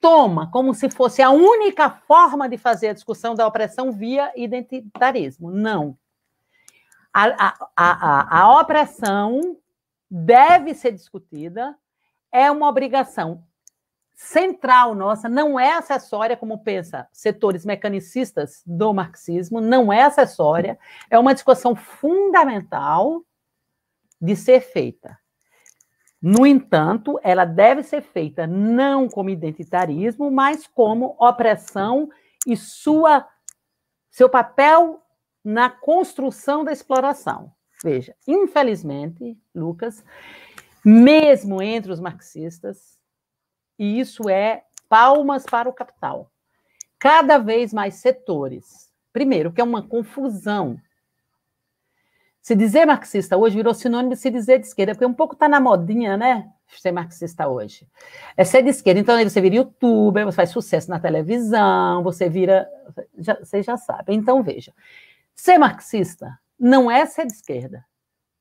toma 0.00 0.50
como 0.50 0.74
se 0.74 0.90
fosse 0.90 1.22
a 1.22 1.30
única 1.30 1.88
forma 1.88 2.48
de 2.48 2.58
fazer 2.58 2.88
a 2.88 2.92
discussão 2.92 3.36
da 3.36 3.46
opressão 3.46 3.92
via 3.92 4.32
identitarismo. 4.34 5.48
Não. 5.48 5.96
A, 7.14 7.26
a, 7.26 7.68
a, 7.76 8.40
a 8.40 8.60
opressão 8.60 9.56
deve 10.10 10.74
ser 10.74 10.90
discutida, 10.90 11.78
é 12.32 12.50
uma 12.50 12.68
obrigação 12.68 13.44
central 14.12 14.92
nossa, 14.96 15.28
não 15.28 15.58
é 15.58 15.74
acessória, 15.74 16.36
como 16.36 16.64
pensa 16.64 17.06
setores 17.12 17.64
mecanicistas 17.64 18.60
do 18.66 18.92
marxismo, 18.92 19.60
não 19.60 19.92
é 19.92 20.02
acessória, 20.02 20.76
é 21.08 21.16
uma 21.16 21.32
discussão 21.32 21.76
fundamental 21.76 23.24
de 24.20 24.34
ser 24.34 24.62
feita. 24.62 25.21
No 26.22 26.46
entanto, 26.46 27.18
ela 27.20 27.44
deve 27.44 27.82
ser 27.82 28.00
feita 28.00 28.46
não 28.46 29.08
como 29.08 29.28
identitarismo, 29.28 30.30
mas 30.30 30.68
como 30.68 31.16
opressão 31.18 32.08
e 32.46 32.56
sua 32.56 33.28
seu 34.08 34.28
papel 34.28 35.02
na 35.44 35.68
construção 35.68 36.62
da 36.62 36.70
exploração. 36.70 37.50
Veja, 37.82 38.14
infelizmente, 38.28 39.36
Lucas, 39.52 40.04
mesmo 40.84 41.60
entre 41.60 41.90
os 41.90 41.98
marxistas, 41.98 42.96
e 43.76 43.98
isso 43.98 44.28
é 44.28 44.62
palmas 44.88 45.44
para 45.44 45.68
o 45.68 45.72
capital. 45.72 46.30
Cada 46.98 47.38
vez 47.38 47.72
mais 47.72 47.94
setores. 47.94 48.92
Primeiro, 49.12 49.52
que 49.52 49.60
é 49.60 49.64
uma 49.64 49.82
confusão 49.82 50.78
se 52.42 52.56
dizer 52.56 52.84
marxista 52.84 53.36
hoje 53.36 53.54
virou 53.54 53.72
sinônimo 53.72 54.10
de 54.10 54.16
se 54.16 54.28
dizer 54.28 54.58
de 54.58 54.66
esquerda, 54.66 54.94
porque 54.94 55.06
um 55.06 55.14
pouco 55.14 55.34
está 55.34 55.48
na 55.48 55.60
modinha, 55.60 56.16
né? 56.16 56.50
Ser 56.76 56.90
marxista 56.90 57.46
hoje. 57.46 57.86
É 58.36 58.42
ser 58.42 58.64
de 58.64 58.70
esquerda. 58.70 58.98
Então, 58.98 59.14
aí 59.14 59.22
você 59.22 59.40
vira 59.40 59.54
youtuber, 59.54 60.24
você 60.24 60.34
faz 60.34 60.50
sucesso 60.50 60.90
na 60.90 60.98
televisão, 60.98 62.02
você 62.02 62.28
vira. 62.28 62.68
Já, 63.16 63.38
você 63.38 63.62
já 63.62 63.76
sabe. 63.76 64.12
Então, 64.12 64.42
veja. 64.42 64.74
Ser 65.36 65.56
marxista 65.56 66.36
não 66.58 66.90
é 66.90 67.06
ser 67.06 67.26
de 67.26 67.32
esquerda. 67.32 67.84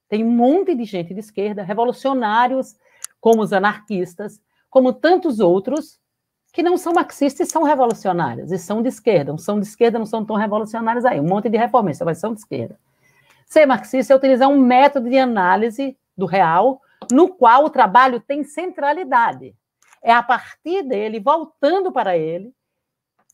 Tem 0.09 0.23
um 0.23 0.31
monte 0.31 0.73
de 0.73 0.83
gente 0.83 1.13
de 1.13 1.19
esquerda, 1.19 1.61
revolucionários, 1.61 2.75
como 3.19 3.43
os 3.43 3.53
anarquistas, 3.53 4.41
como 4.67 4.93
tantos 4.93 5.39
outros 5.39 5.99
que 6.51 6.63
não 6.63 6.75
são 6.75 6.91
marxistas 6.91 7.47
e 7.47 7.51
são 7.51 7.61
revolucionários, 7.61 8.51
e 8.51 8.57
são 8.57 8.81
de 8.81 8.89
esquerda. 8.89 9.31
Não 9.31 9.37
são 9.37 9.59
de 9.59 9.67
esquerda, 9.67 9.99
não 9.99 10.07
são 10.07 10.25
tão 10.25 10.35
revolucionários 10.35 11.05
aí. 11.05 11.19
Um 11.19 11.27
monte 11.27 11.49
de 11.49 11.57
reformistas, 11.57 12.03
mas 12.03 12.17
são 12.17 12.33
de 12.33 12.39
esquerda. 12.39 12.79
Ser 13.51 13.65
marxista 13.65 14.13
é 14.13 14.15
utilizar 14.15 14.47
um 14.47 14.57
método 14.57 15.09
de 15.09 15.17
análise 15.17 15.97
do 16.17 16.25
real, 16.25 16.81
no 17.11 17.27
qual 17.27 17.65
o 17.65 17.69
trabalho 17.69 18.17
tem 18.21 18.45
centralidade. 18.45 19.53
É 20.01 20.13
a 20.13 20.23
partir 20.23 20.83
dele, 20.83 21.19
voltando 21.19 21.91
para 21.91 22.17
ele, 22.17 22.55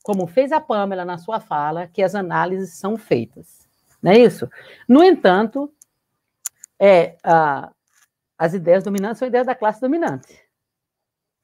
como 0.02 0.26
fez 0.26 0.52
a 0.52 0.60
Pamela 0.60 1.06
na 1.06 1.20
sua 1.20 1.40
fala, 1.40 1.86
que 1.86 2.02
as 2.02 2.16
análises 2.16 2.80
são 2.80 2.98
feitas. 2.98 3.70
Não 4.02 4.12
é 4.12 4.18
isso? 4.18 4.50
No 4.90 5.04
entanto, 5.04 5.72
é, 6.80 7.16
a, 7.24 7.72
as 8.40 8.56
ideias 8.56 8.84
dominantes 8.84 9.20
são 9.20 9.28
ideias 9.28 9.46
da 9.46 9.54
classe 9.54 9.80
dominante. 9.80 10.36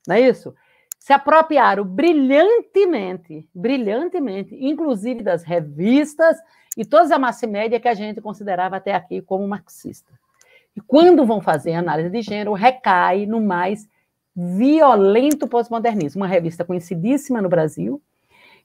Não 0.08 0.16
é 0.16 0.22
isso? 0.22 0.52
Se 0.98 1.14
apropriaram 1.14 1.86
brilhantemente, 1.86 3.48
brilhantemente, 3.54 4.56
inclusive 4.56 5.22
das 5.22 5.44
revistas 5.44 6.40
e 6.78 6.84
toda 6.84 7.16
a 7.16 7.20
massa 7.20 7.46
média 7.46 7.80
que 7.80 7.88
a 7.88 7.94
gente 7.94 8.22
considerava 8.22 8.78
até 8.78 8.94
aqui 8.94 9.22
como 9.22 9.48
marxista. 9.48 10.12
E 10.76 10.82
quando 10.82 11.26
vão 11.26 11.40
fazer 11.42 11.74
análise 11.74 12.10
de 12.10 12.22
gênero, 12.22 12.54
recai 12.54 13.26
no 13.26 13.40
mais 13.40 13.88
violento 14.36 15.48
pós-modernismo. 15.48 16.22
Uma 16.22 16.28
revista 16.28 16.66
conhecidíssima 16.66 17.42
no 17.42 17.50
Brasil, 17.50 18.02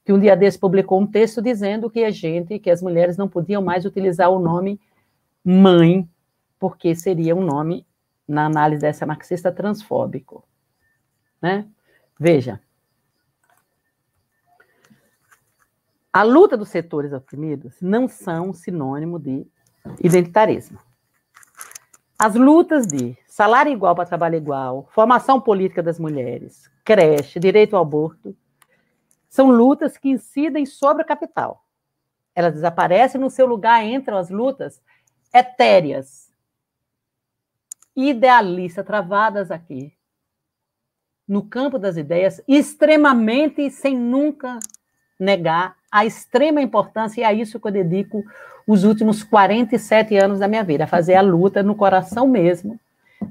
que 0.04 0.12
um 0.12 0.18
dia 0.18 0.34
desse 0.34 0.58
publicou 0.58 1.00
um 1.00 1.06
texto 1.06 1.42
dizendo 1.42 1.90
que 1.90 2.02
a 2.02 2.10
gente, 2.10 2.58
que 2.58 2.70
as 2.70 2.80
mulheres 2.80 3.16
não 3.16 3.28
podiam 3.28 3.62
mais 3.62 3.84
utilizar 3.84 4.30
o 4.30 4.38
nome 4.38 4.80
mãe, 5.44 6.08
porque 6.58 6.94
seria 6.94 7.36
um 7.36 7.42
nome, 7.42 7.86
na 8.26 8.46
análise 8.46 8.82
dessa 8.82 9.06
marxista, 9.06 9.52
transfóbico. 9.52 10.44
Né? 11.40 11.66
Veja. 12.18 12.60
A 16.18 16.24
luta 16.24 16.56
dos 16.56 16.70
setores 16.70 17.12
oprimidos 17.12 17.80
não 17.80 18.08
são 18.08 18.52
sinônimo 18.52 19.20
de 19.20 19.46
identitarismo. 20.02 20.80
As 22.18 22.34
lutas 22.34 22.88
de 22.88 23.16
salário 23.24 23.70
igual 23.70 23.94
para 23.94 24.04
trabalho 24.04 24.34
igual, 24.34 24.88
formação 24.90 25.40
política 25.40 25.80
das 25.80 25.96
mulheres, 25.96 26.68
creche, 26.84 27.38
direito 27.38 27.76
ao 27.76 27.82
aborto, 27.82 28.36
são 29.28 29.48
lutas 29.48 29.96
que 29.96 30.08
incidem 30.08 30.66
sobre 30.66 31.04
o 31.04 31.06
capital. 31.06 31.64
Elas 32.34 32.54
desaparecem 32.54 33.20
no 33.20 33.30
seu 33.30 33.46
lugar, 33.46 33.86
entram 33.86 34.18
as 34.18 34.28
lutas 34.28 34.82
etéreas, 35.32 36.34
idealistas, 37.94 38.84
travadas 38.84 39.52
aqui, 39.52 39.96
no 41.28 41.48
campo 41.48 41.78
das 41.78 41.96
ideias, 41.96 42.42
extremamente 42.48 43.70
sem 43.70 43.96
nunca 43.96 44.58
negar 45.16 45.77
a 45.90 46.04
extrema 46.04 46.60
importância, 46.60 47.20
e 47.20 47.24
é 47.24 47.26
a 47.26 47.32
isso 47.32 47.58
que 47.58 47.66
eu 47.66 47.72
dedico 47.72 48.24
os 48.66 48.84
últimos 48.84 49.22
47 49.22 50.16
anos 50.16 50.38
da 50.38 50.48
minha 50.48 50.62
vida, 50.62 50.84
a 50.84 50.86
fazer 50.86 51.14
a 51.14 51.22
luta 51.22 51.62
no 51.62 51.74
coração 51.74 52.28
mesmo 52.28 52.78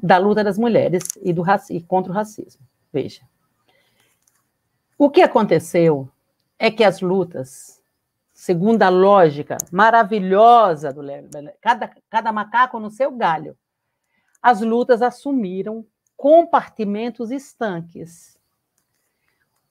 da 0.02 0.18
luta 0.18 0.44
das 0.44 0.58
mulheres 0.58 1.04
e, 1.22 1.32
do 1.32 1.44
e 1.70 1.82
contra 1.82 2.12
o 2.12 2.16
racismo. 2.16 2.62
Veja. 2.92 3.22
O 4.98 5.10
que 5.10 5.22
aconteceu 5.22 6.10
é 6.58 6.72
que 6.72 6.84
as 6.84 7.02
lutas, 7.02 7.82
segundo 8.34 8.82
a 8.82 8.90
lógica 8.90 9.58
maravilhosa 9.72 10.92
do 10.92 11.02
cada, 11.62 11.92
cada 12.10 12.32
macaco 12.32 12.80
no 12.80 12.90
seu 12.90 13.12
galho, 13.12 13.56
as 14.42 14.62
lutas 14.62 15.02
assumiram 15.02 15.86
compartimentos 16.16 17.30
estanques. 17.30 18.38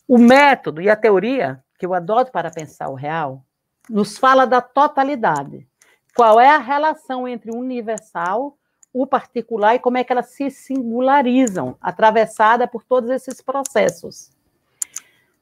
O 0.06 0.16
método 0.16 0.80
e 0.80 0.88
a 0.88 0.94
teoria 0.94 1.62
que 1.76 1.86
eu 1.86 1.94
adoto 1.94 2.32
para 2.32 2.50
pensar 2.50 2.88
o 2.88 2.94
real 2.94 3.44
nos 3.88 4.18
fala 4.18 4.46
da 4.46 4.60
totalidade. 4.60 5.66
Qual 6.14 6.40
é 6.40 6.48
a 6.48 6.58
relação 6.58 7.28
entre 7.28 7.50
o 7.50 7.58
universal, 7.58 8.58
o 8.92 9.06
particular 9.06 9.74
e 9.74 9.78
como 9.78 9.98
é 9.98 10.04
que 10.04 10.12
elas 10.12 10.30
se 10.30 10.50
singularizam, 10.50 11.76
atravessada 11.80 12.66
por 12.66 12.82
todos 12.82 13.10
esses 13.10 13.42
processos. 13.42 14.30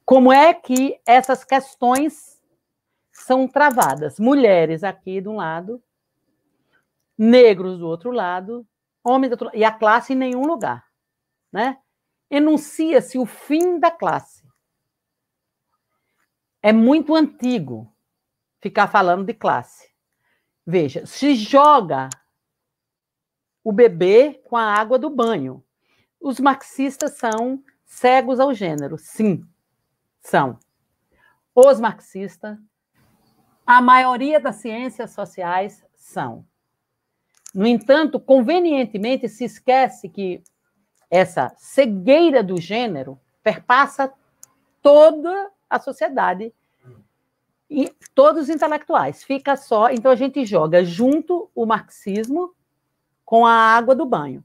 Como 0.04 0.32
é 0.32 0.52
que 0.52 1.00
essas 1.06 1.44
questões 1.44 2.40
são 3.12 3.46
travadas? 3.46 4.18
Mulheres 4.18 4.82
aqui 4.82 5.20
de 5.20 5.28
um 5.28 5.36
lado, 5.36 5.80
negros 7.16 7.78
do 7.78 7.86
outro 7.86 8.10
lado, 8.10 8.66
homens 9.04 9.30
do 9.30 9.34
outro 9.34 9.46
lado, 9.46 9.56
e 9.56 9.64
a 9.64 9.70
classe 9.70 10.12
em 10.12 10.16
nenhum 10.16 10.44
lugar 10.44 10.84
né? 11.54 11.78
Enuncia-se 12.28 13.16
o 13.16 13.24
fim 13.24 13.78
da 13.78 13.88
classe. 13.88 14.43
É 16.66 16.72
muito 16.72 17.14
antigo 17.14 17.94
ficar 18.58 18.86
falando 18.86 19.26
de 19.26 19.34
classe. 19.34 19.90
Veja, 20.66 21.04
se 21.04 21.34
joga 21.34 22.08
o 23.62 23.70
bebê 23.70 24.40
com 24.46 24.56
a 24.56 24.72
água 24.72 24.98
do 24.98 25.10
banho. 25.10 25.62
Os 26.18 26.40
marxistas 26.40 27.18
são 27.18 27.62
cegos 27.84 28.40
ao 28.40 28.54
gênero, 28.54 28.96
sim, 28.96 29.46
são. 30.22 30.58
Os 31.54 31.78
marxistas, 31.78 32.56
a 33.66 33.82
maioria 33.82 34.40
das 34.40 34.56
ciências 34.56 35.10
sociais 35.10 35.84
são. 35.94 36.46
No 37.54 37.66
entanto, 37.66 38.18
convenientemente 38.18 39.28
se 39.28 39.44
esquece 39.44 40.08
que 40.08 40.42
essa 41.10 41.54
cegueira 41.58 42.42
do 42.42 42.58
gênero 42.58 43.20
perpassa 43.42 44.10
toda 44.80 45.52
a 45.76 45.80
sociedade 45.80 46.52
e 47.68 47.92
todos 48.14 48.44
os 48.44 48.48
intelectuais. 48.48 49.24
Fica 49.24 49.56
só, 49.56 49.90
então 49.90 50.10
a 50.10 50.16
gente 50.16 50.44
joga 50.44 50.84
junto 50.84 51.50
o 51.54 51.66
marxismo 51.66 52.54
com 53.24 53.46
a 53.46 53.52
água 53.52 53.94
do 53.94 54.04
banho. 54.04 54.44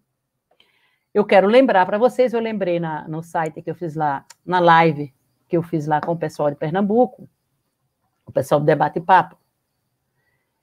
Eu 1.14 1.26
quero 1.26 1.48
lembrar 1.48 1.86
para 1.86 1.98
vocês, 1.98 2.34
eu 2.34 2.40
lembrei 2.40 2.80
na, 2.80 3.08
no 3.08 3.22
site 3.22 3.62
que 3.62 3.70
eu 3.70 3.76
fiz 3.76 3.96
lá, 3.96 4.26
na 4.46 4.60
live 4.60 5.14
que 5.48 5.58
eu 5.58 5.64
fiz 5.64 5.88
lá 5.88 6.00
com 6.00 6.12
o 6.12 6.18
pessoal 6.18 6.50
de 6.50 6.56
Pernambuco, 6.56 7.28
o 8.26 8.32
pessoal 8.32 8.60
do 8.60 8.66
Debate 8.66 9.02
Papo. 9.02 9.38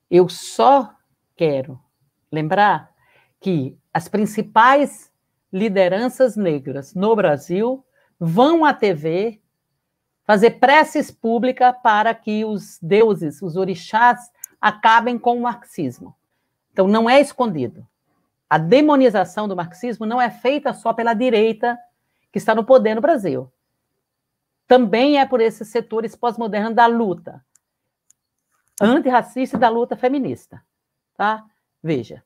Eu 0.09 0.29
só 0.29 0.95
quero 1.35 1.79
lembrar 2.31 2.95
que 3.41 3.77
as 3.93 4.09
principais 4.09 5.12
lideranças 5.53 6.37
negras 6.37 6.95
no 6.95 7.14
Brasil 7.17 7.85
vão 8.19 8.64
à 8.64 8.73
TV 8.73 9.41
fazer 10.27 10.59
preces 10.59 11.11
públicas 11.11 11.74
para 11.83 12.12
que 12.12 12.45
os 12.45 12.79
deuses, 12.83 13.41
os 13.41 13.57
orixás, 13.57 14.31
acabem 14.61 15.18
com 15.18 15.39
o 15.39 15.43
marxismo. 15.43 16.14
Então, 16.72 16.89
não 16.89 17.09
é 17.09 17.20
escondido. 17.20 17.87
A 18.51 18.59
demonização 18.59 19.47
do 19.47 19.57
marxismo 19.57 20.05
não 20.05 20.20
é 20.20 20.31
feita 20.31 20.74
só 20.74 20.93
pela 20.93 21.14
direita 21.14 21.79
que 22.33 22.39
está 22.39 22.55
no 22.55 22.64
poder 22.64 22.95
no 22.95 23.01
Brasil. 23.01 23.51
Também 24.66 25.20
é 25.20 25.24
por 25.24 25.41
esses 25.41 25.68
setores 25.68 26.16
pós-modernos 26.16 26.74
da 26.74 26.87
luta 26.87 27.45
antirracista 28.81 29.57
e 29.57 29.61
da 29.61 29.68
luta 29.68 29.97
feminista. 29.97 30.62
Tá? 31.16 31.45
Veja, 31.83 32.22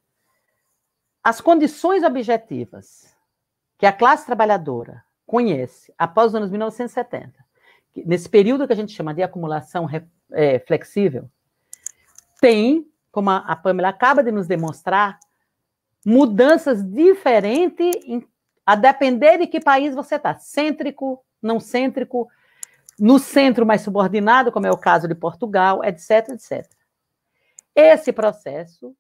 as 1.23 1.41
condições 1.41 2.03
objetivas 2.03 3.15
que 3.79 3.87
a 3.87 3.93
classe 3.93 4.27
trabalhadora 4.27 5.05
conhece 5.27 5.93
após 5.97 6.29
os 6.29 6.35
anos 6.35 6.51
1970, 6.51 7.50
nesse 7.97 8.29
período 8.29 8.67
que 8.67 8.73
a 8.73 8.77
gente 8.77 8.93
chama 8.93 9.15
de 9.15 9.23
acumulação 9.23 9.87
é, 10.33 10.59
flexível, 10.61 11.29
tem, 12.41 12.87
como 13.11 13.31
a 13.31 13.57
Pamela 13.57 13.89
acaba 13.89 14.23
de 14.23 14.31
nos 14.31 14.47
demonstrar, 14.47 15.19
mudanças 16.05 16.83
diferentes 16.83 17.91
em, 18.05 18.27
a 18.65 18.75
depender 18.75 19.39
de 19.39 19.47
que 19.47 19.61
país 19.61 19.95
você 19.95 20.17
está, 20.17 20.37
cêntrico, 20.37 21.23
não 21.43 21.61
cêntrico, 21.61 22.29
no 22.99 23.19
centro 23.19 23.65
mais 23.65 23.81
subordinado, 23.81 24.53
como 24.53 24.67
é 24.67 24.71
o 24.71 24.77
caso 24.77 25.09
de 25.09 25.15
Portugal, 25.15 25.83
etc, 25.85 26.29
etc. 26.31 26.71
Esse 27.75 28.13
processo 28.13 28.95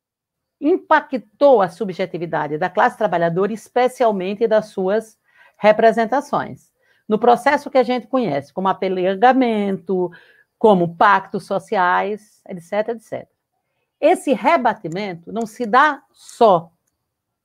impactou 0.61 1.63
a 1.63 1.69
subjetividade 1.69 2.59
da 2.59 2.71
classe 2.71 2.97
trabalhadora, 2.97 3.53
especialmente 3.53 4.47
das 4.47 4.67
suas 4.67 5.19
representações. 5.57 6.70
No 7.11 7.19
processo 7.19 7.69
que 7.69 7.77
a 7.77 7.83
gente 7.83 8.07
conhece 8.07 8.53
como 8.53 8.69
apelegamento, 8.69 10.13
como 10.57 10.95
pactos 10.95 11.45
sociais, 11.45 12.41
etc, 12.49 12.91
etc. 12.91 13.29
Esse 14.01 14.33
rebatimento 14.33 15.33
não 15.33 15.45
se 15.45 15.67
dá 15.67 16.05
só 16.13 16.71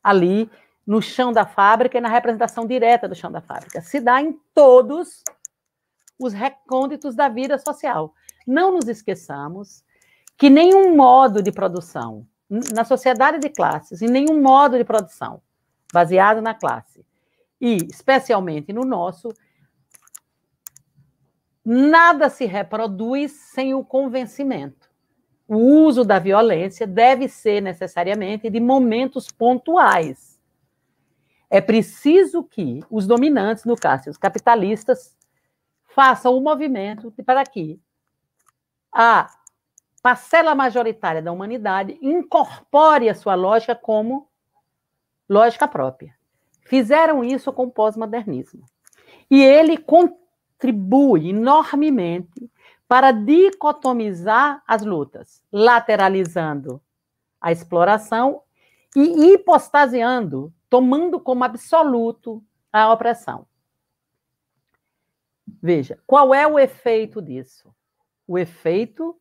ali 0.04 0.52
no 0.86 1.02
chão 1.02 1.34
da 1.34 1.48
fábrica 1.48 1.98
e 1.98 2.02
na 2.02 2.10
representação 2.10 2.68
direta 2.68 3.08
do 3.08 3.16
chão 3.16 3.32
da 3.32 3.42
fábrica, 3.42 3.82
se 3.82 4.00
dá 4.00 4.22
em 4.22 4.40
todos 4.54 5.24
os 6.20 6.32
recônditos 6.32 7.16
da 7.16 7.28
vida 7.28 7.58
social. 7.58 8.14
Não 8.46 8.72
nos 8.72 8.88
esqueçamos 8.88 9.84
que 10.38 10.48
nenhum 10.48 10.96
modo 10.96 11.42
de 11.42 11.52
produção, 11.52 12.28
na 12.48 12.86
sociedade 12.86 13.40
de 13.40 13.50
classes, 13.50 14.04
em 14.04 14.10
nenhum 14.12 14.40
modo 14.40 14.78
de 14.78 14.84
produção 14.84 15.42
baseado 15.92 16.40
na 16.40 16.54
classe, 16.54 17.04
e, 17.60 17.78
especialmente 17.90 18.72
no 18.72 18.86
nosso, 18.86 19.34
nada 21.66 22.30
se 22.30 22.46
reproduz 22.46 23.32
sem 23.32 23.74
o 23.74 23.84
convencimento. 23.84 24.90
O 25.48 25.58
uso 25.58 26.04
da 26.04 26.20
violência 26.20 26.86
deve 26.86 27.28
ser 27.28 27.62
necessariamente 27.62 28.50
de 28.50 28.60
momentos 28.60 29.32
pontuais. 29.32 30.40
É 31.50 31.62
preciso 31.62 32.44
que 32.44 32.82
os 32.90 33.08
dominantes, 33.08 33.66
no 33.66 33.76
caso, 33.76 34.10
os 34.10 34.18
capitalistas, 34.18 35.16
façam 35.88 36.36
o 36.36 36.42
movimento 36.42 37.14
para 37.26 37.44
que 37.44 37.80
a 38.92 39.30
parcela 40.02 40.54
majoritária 40.54 41.22
da 41.22 41.32
humanidade 41.32 41.98
incorpore 42.02 43.10
a 43.10 43.16
sua 43.16 43.36
lógica 43.36 43.76
como 43.76 44.28
lógica 45.28 45.68
própria. 45.68 46.16
Fizeram 46.66 47.24
isso 47.24 47.52
com 47.54 47.64
o 47.64 47.72
pós-modernismo. 47.72 48.64
E 49.30 49.42
ele 49.42 49.78
contribui 50.66 51.30
enormemente 51.30 52.50
para 52.88 53.12
dicotomizar 53.12 54.64
as 54.68 54.84
lutas, 54.84 55.44
lateralizando 55.52 56.82
a 57.40 57.52
exploração 57.52 58.42
e 58.96 59.34
hipostasiando, 59.34 60.54
tomando 60.70 61.20
como 61.20 61.44
absoluto 61.44 62.44
a 62.72 62.92
opressão. 62.92 63.46
Veja, 65.62 66.00
qual 66.06 66.34
é 66.34 66.48
o 66.48 66.58
efeito 66.58 67.22
disso? 67.22 67.74
O 68.28 68.38
efeito 68.38 69.20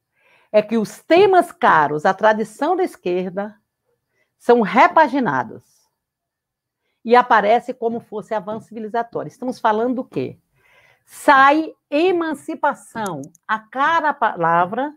é 0.53 0.63
que 0.63 0.79
os 0.79 1.01
temas 1.01 1.53
caros 1.53 2.07
à 2.07 2.15
tradição 2.15 2.77
da 2.77 2.85
esquerda 2.85 3.59
são 4.39 4.61
repaginados 4.61 5.63
e 7.05 7.15
aparece 7.17 7.75
como 7.75 8.01
fosse 8.01 8.35
avanço 8.35 8.69
civilizatório. 8.69 9.29
Estamos 9.29 9.59
falando 9.59 9.97
do 9.97 10.05
quê? 10.05 10.39
Sai 11.05 11.73
emancipação, 11.91 13.23
a 13.47 13.59
cara 13.59 14.15
palavra 14.15 14.95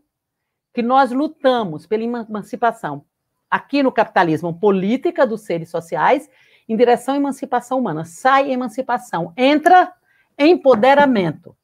que 0.73 0.81
nós 0.81 1.11
lutamos 1.11 1.85
pela 1.85 2.03
emancipação 2.03 3.05
aqui 3.49 3.81
no 3.81 3.91
capitalismo, 3.91 4.59
política 4.59 5.25
dos 5.25 5.41
seres 5.41 5.69
sociais, 5.69 6.29
em 6.67 6.75
direção 6.75 7.13
à 7.13 7.17
emancipação 7.17 7.79
humana. 7.79 8.05
Sai 8.05 8.51
emancipação, 8.51 9.33
entra 9.37 9.93
empoderamento. 10.37 11.55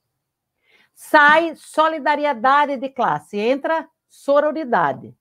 Sai 0.93 1.55
solidariedade 1.55 2.77
de 2.77 2.89
classe, 2.89 3.37
entra 3.37 3.87
sororidade. 4.07 5.15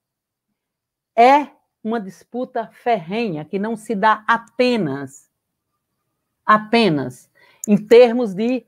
É 1.17 1.49
uma 1.83 2.01
disputa 2.01 2.71
ferrenha 2.73 3.45
que 3.45 3.59
não 3.59 3.77
se 3.77 3.95
dá 3.95 4.25
apenas 4.27 5.31
apenas 6.45 7.31
em 7.69 7.77
termos 7.77 8.35
de 8.35 8.67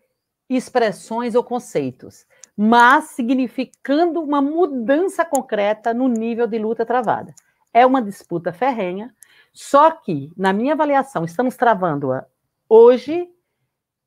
expressões 0.49 1.35
ou 1.35 1.43
conceitos, 1.43 2.27
mas 2.57 3.05
significando 3.05 4.23
uma 4.23 4.41
mudança 4.41 5.25
concreta 5.25 5.93
no 5.93 6.09
nível 6.09 6.47
de 6.47 6.59
luta 6.59 6.85
travada. 6.85 7.35
É 7.73 7.85
uma 7.85 8.01
disputa 8.01 8.53
ferrenha, 8.53 9.15
só 9.53 9.91
que, 9.91 10.31
na 10.37 10.53
minha 10.53 10.75
avaliação, 10.75 11.25
estamos 11.25 11.57
travando-a 11.57 12.27
hoje 12.69 13.29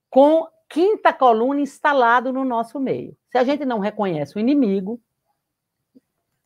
com 0.10 0.48
quinta 0.70 1.12
coluna 1.14 1.60
instalado 1.60 2.32
no 2.32 2.44
nosso 2.44 2.80
meio. 2.80 3.16
Se 3.30 3.38
a 3.38 3.44
gente 3.44 3.66
não 3.66 3.80
reconhece 3.80 4.36
o 4.36 4.40
inimigo, 4.40 5.02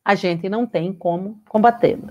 a 0.04 0.14
gente 0.14 0.48
não 0.48 0.66
tem 0.66 0.92
como 0.92 1.40
combatê-lo. 1.48 2.10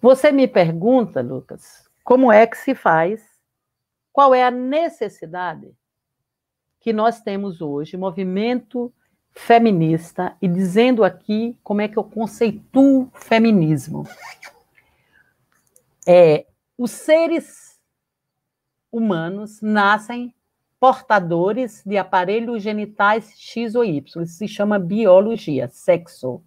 Você 0.00 0.32
me 0.32 0.46
pergunta, 0.46 1.20
Lucas, 1.20 1.88
como 2.04 2.32
é 2.32 2.46
que 2.46 2.56
se 2.56 2.74
faz? 2.74 3.22
Qual 4.12 4.34
é 4.34 4.44
a 4.44 4.50
necessidade 4.50 5.72
que 6.80 6.92
nós 6.92 7.20
temos 7.20 7.60
hoje, 7.60 7.96
movimento 7.96 8.92
feminista, 9.30 10.36
e 10.40 10.48
dizendo 10.48 11.04
aqui 11.04 11.56
como 11.62 11.82
é 11.82 11.88
que 11.88 11.96
eu 11.96 12.04
conceituo 12.04 13.10
feminismo. 13.14 14.04
É, 16.06 16.46
os 16.76 16.90
seres 16.90 17.78
humanos 18.90 19.60
nascem 19.60 20.34
portadores 20.80 21.82
de 21.84 21.98
aparelhos 21.98 22.62
genitais 22.62 23.34
X 23.38 23.74
ou 23.74 23.84
Y. 23.84 24.22
Isso 24.22 24.34
se 24.34 24.48
chama 24.48 24.78
biologia, 24.78 25.68
sexo. 25.68 26.42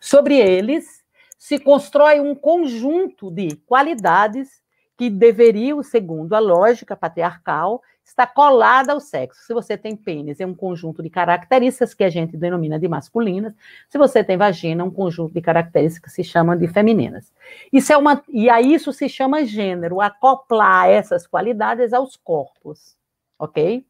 Sobre 0.00 0.36
eles 0.36 1.04
se 1.38 1.58
constrói 1.58 2.18
um 2.18 2.34
conjunto 2.34 3.30
de 3.30 3.54
qualidades 3.64 4.60
que 4.96 5.08
deveriam, 5.08 5.80
segundo 5.82 6.34
a 6.34 6.40
lógica 6.40 6.96
patriarcal, 6.96 7.80
estar 8.08 8.26
colada 8.28 8.92
ao 8.92 9.00
sexo. 9.00 9.44
Se 9.44 9.52
você 9.52 9.76
tem 9.76 9.94
pênis, 9.94 10.40
é 10.40 10.46
um 10.46 10.54
conjunto 10.54 11.02
de 11.02 11.10
características 11.10 11.94
que 11.94 12.02
a 12.02 12.08
gente 12.08 12.36
denomina 12.36 12.78
de 12.78 12.88
masculinas. 12.88 13.54
Se 13.88 13.98
você 13.98 14.24
tem 14.24 14.36
vagina, 14.36 14.82
é 14.82 14.84
um 14.84 14.90
conjunto 14.90 15.34
de 15.34 15.40
características 15.40 16.14
que 16.14 16.22
se 16.22 16.28
chamam 16.28 16.56
de 16.56 16.66
femininas. 16.68 17.32
Isso 17.72 17.92
é 17.92 17.96
uma 17.96 18.22
e 18.28 18.48
a 18.48 18.60
isso 18.60 18.92
se 18.92 19.08
chama 19.08 19.44
gênero, 19.44 20.00
acoplar 20.00 20.88
essas 20.88 21.26
qualidades 21.26 21.92
aos 21.92 22.16
corpos. 22.16 22.96
OK? 23.38 23.86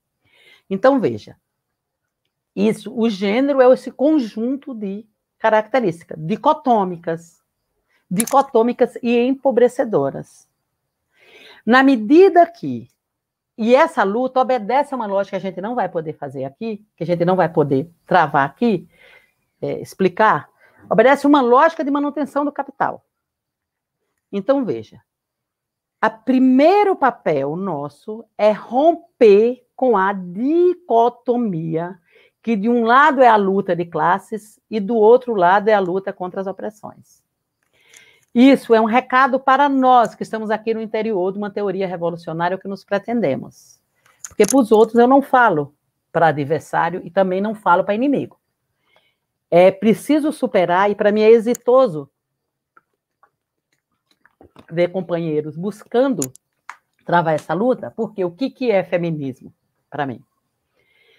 Então 0.69 1.01
veja. 1.01 1.37
Isso, 2.55 2.93
o 2.93 3.09
gênero 3.09 3.61
é 3.61 3.73
esse 3.73 3.91
conjunto 3.91 4.75
de 4.75 5.07
características 5.39 6.19
dicotômicas, 6.21 7.41
dicotômicas 8.11 8.99
e 9.01 9.17
empobrecedoras. 9.17 10.49
Na 11.65 11.85
medida 11.85 12.45
que 12.47 12.89
e 13.59 13.75
essa 13.75 14.05
luta 14.05 14.41
obedece 14.41 14.95
a 14.95 14.97
uma 14.97 15.07
lógica 15.07 15.39
que 15.39 15.45
a 15.45 15.51
gente 15.51 15.61
não 15.61 15.75
vai 15.75 15.89
poder 15.89 16.13
fazer 16.13 16.45
aqui, 16.45 16.87
que 16.97 17.03
a 17.03 17.07
gente 17.07 17.25
não 17.25 17.35
vai 17.35 17.49
poder 17.49 17.91
travar 18.07 18.47
aqui, 18.47 18.89
é, 19.61 19.81
explicar, 19.81 20.49
obedece 20.89 21.27
uma 21.27 21.41
lógica 21.41 21.83
de 21.83 21.91
manutenção 21.91 22.45
do 22.45 22.53
capital. 22.53 23.05
Então, 24.31 24.65
veja, 24.65 25.03
o 26.05 26.11
primeiro 26.25 26.95
papel 26.95 27.57
nosso 27.57 28.25
é 28.39 28.53
romper 28.53 29.67
com 29.75 29.97
a 29.97 30.13
dicotomia 30.13 31.99
que 32.41 32.55
de 32.55 32.69
um 32.69 32.85
lado 32.85 33.21
é 33.21 33.29
a 33.29 33.37
luta 33.37 33.75
de 33.75 33.85
classes 33.85 34.61
e 34.71 34.79
do 34.79 34.95
outro 34.95 35.35
lado 35.35 35.69
é 35.69 35.75
a 35.75 35.81
luta 35.81 36.13
contra 36.13 36.41
as 36.41 36.47
opressões. 36.47 37.25
Isso 38.41 38.73
é 38.73 38.81
um 38.81 38.85
recado 38.85 39.41
para 39.41 39.69
nós 39.69 40.15
que 40.15 40.23
estamos 40.23 40.49
aqui 40.49 40.73
no 40.73 40.81
interior 40.81 41.33
de 41.33 41.39
uma 41.39 41.51
teoria 41.51 41.89
revolucionária 41.89 42.57
que 42.57 42.69
nos 42.69 42.85
pretendemos. 42.85 43.81
Porque 44.29 44.47
para 44.47 44.61
os 44.61 44.71
outros 44.71 44.97
eu 44.97 45.09
não 45.09 45.21
falo 45.21 45.75
para 46.13 46.29
adversário 46.29 47.01
e 47.05 47.11
também 47.11 47.41
não 47.41 47.53
falo 47.53 47.83
para 47.83 47.97
inimigo. 47.97 48.39
É 49.51 49.73
preciso 49.73 50.31
superar, 50.31 50.89
e 50.89 50.95
para 50.95 51.11
mim 51.11 51.23
é 51.23 51.31
exitoso 51.33 52.09
ver 54.71 54.93
companheiros 54.93 55.57
buscando 55.57 56.33
travar 57.05 57.35
essa 57.35 57.55
luta, 57.55 57.93
porque 57.97 58.25
o 58.25 58.31
que, 58.31 58.51
que 58.51 58.71
é 58.71 58.85
feminismo 58.85 59.53
para 59.91 60.07
mim? 60.07 60.23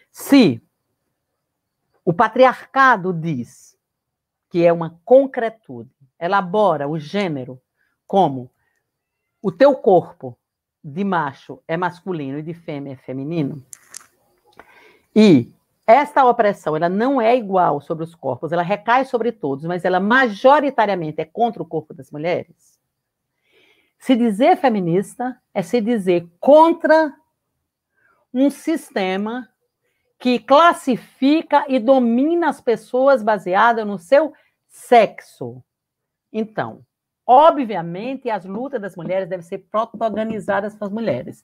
Se 0.10 0.64
o 2.06 2.14
patriarcado 2.14 3.12
diz 3.12 3.78
que 4.50 4.66
é 4.66 4.72
uma 4.72 4.98
concretude, 5.04 5.99
elabora 6.20 6.88
o 6.88 7.00
gênero 7.00 7.62
como 8.06 8.52
o 9.42 9.52
teu 9.52 9.76
corpo 9.76 10.38
de 10.84 11.04
macho 11.04 11.62
é 11.68 11.78
masculino 11.78 12.40
e 12.40 12.44
de 12.44 12.54
fêmea 12.54 12.94
é 12.94 12.96
feminino. 12.96 13.64
E 15.16 15.52
esta 15.86 16.24
opressão, 16.24 16.76
ela 16.76 16.88
não 16.88 17.20
é 17.20 17.36
igual 17.36 17.82
sobre 17.82 18.04
os 18.04 18.14
corpos, 18.14 18.52
ela 18.52 18.62
recai 18.62 19.06
sobre 19.06 19.32
todos, 19.32 19.66
mas 19.66 19.84
ela 19.84 20.00
majoritariamente 20.00 21.20
é 21.20 21.26
contra 21.26 21.64
o 21.64 21.66
corpo 21.66 21.94
das 21.94 22.12
mulheres. 22.12 22.80
Se 23.98 24.16
dizer 24.16 24.58
feminista 24.58 25.38
é 25.54 25.62
se 25.62 25.82
dizer 25.82 26.30
contra 26.40 27.14
um 28.34 28.50
sistema 28.50 29.50
que 30.20 30.38
classifica 30.38 31.66
e 31.68 31.80
domina 31.80 32.50
as 32.50 32.62
pessoas 32.62 33.24
baseada 33.24 33.84
no 33.84 33.98
seu 33.98 34.34
sexo. 34.68 35.64
Então, 36.32 36.86
obviamente, 37.26 38.30
as 38.30 38.46
lutas 38.46 38.82
das 38.82 38.96
mulheres 38.96 39.30
devem 39.30 39.46
ser 39.46 39.60
protagonizadas 39.70 40.76
pelas 40.76 40.92
mulheres. 40.92 41.44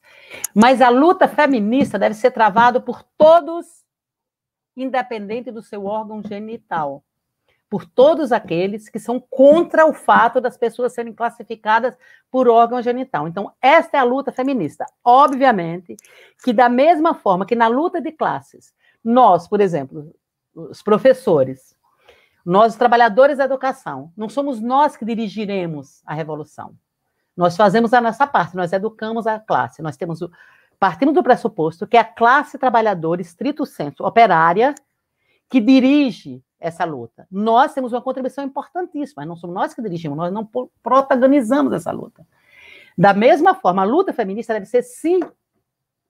Mas 0.53 0.81
a 0.81 0.89
luta 0.89 1.27
feminista 1.27 1.99
deve 1.99 2.15
ser 2.15 2.31
travada 2.31 2.79
por 2.79 3.03
todos, 3.17 3.85
independente 4.75 5.51
do 5.51 5.61
seu 5.61 5.85
órgão 5.85 6.21
genital. 6.21 7.03
Por 7.69 7.85
todos 7.85 8.31
aqueles 8.31 8.89
que 8.89 8.99
são 8.99 9.19
contra 9.19 9.85
o 9.87 9.93
fato 9.93 10.39
das 10.39 10.55
pessoas 10.57 10.93
serem 10.93 11.13
classificadas 11.13 11.97
por 12.31 12.47
órgão 12.47 12.81
genital. 12.81 13.27
Então, 13.27 13.51
esta 13.61 13.97
é 13.97 13.99
a 13.99 14.03
luta 14.03 14.31
feminista. 14.31 14.85
Obviamente 15.03 15.95
que, 16.43 16.53
da 16.53 16.69
mesma 16.69 17.15
forma 17.15 17.45
que 17.45 17.55
na 17.55 17.67
luta 17.67 17.99
de 17.99 18.11
classes, 18.11 18.73
nós, 19.03 19.47
por 19.47 19.59
exemplo, 19.59 20.15
os 20.55 20.81
professores, 20.81 21.74
nós, 22.45 22.75
trabalhadores 22.75 23.39
da 23.39 23.45
educação, 23.45 24.11
não 24.15 24.29
somos 24.29 24.61
nós 24.61 24.95
que 24.95 25.03
dirigiremos 25.03 26.01
a 26.05 26.13
revolução. 26.13 26.75
Nós 27.35 27.57
fazemos 27.57 27.93
a 27.93 27.99
nossa 27.99 28.27
parte, 28.27 28.55
nós 28.55 28.71
educamos 28.71 29.25
a 29.27 29.39
classe, 29.39 29.81
nós 29.81 29.97
temos 29.97 30.21
o, 30.21 30.29
Partimos 30.79 31.13
do 31.13 31.23
pressuposto 31.23 31.87
que 31.87 31.97
é 31.97 32.01
a 32.01 32.05
classe 32.05 32.57
trabalhadora, 32.57 33.21
estrito 33.21 33.65
senso, 33.65 34.05
operária, 34.05 34.75
que 35.49 35.61
dirige 35.61 36.43
essa 36.59 36.83
luta. 36.83 37.27
Nós 37.31 37.73
temos 37.73 37.93
uma 37.93 38.01
contribuição 38.01 38.43
importantíssima, 38.43 39.21
mas 39.21 39.27
não 39.27 39.35
somos 39.35 39.55
nós 39.55 39.73
que 39.73 39.81
dirigimos, 39.81 40.17
nós 40.17 40.33
não 40.33 40.49
protagonizamos 40.81 41.71
essa 41.73 41.91
luta. 41.91 42.25
Da 42.97 43.13
mesma 43.13 43.53
forma, 43.53 43.81
a 43.81 43.85
luta 43.85 44.13
feminista 44.13 44.53
deve 44.53 44.65
ser, 44.65 44.81
sim, 44.83 45.19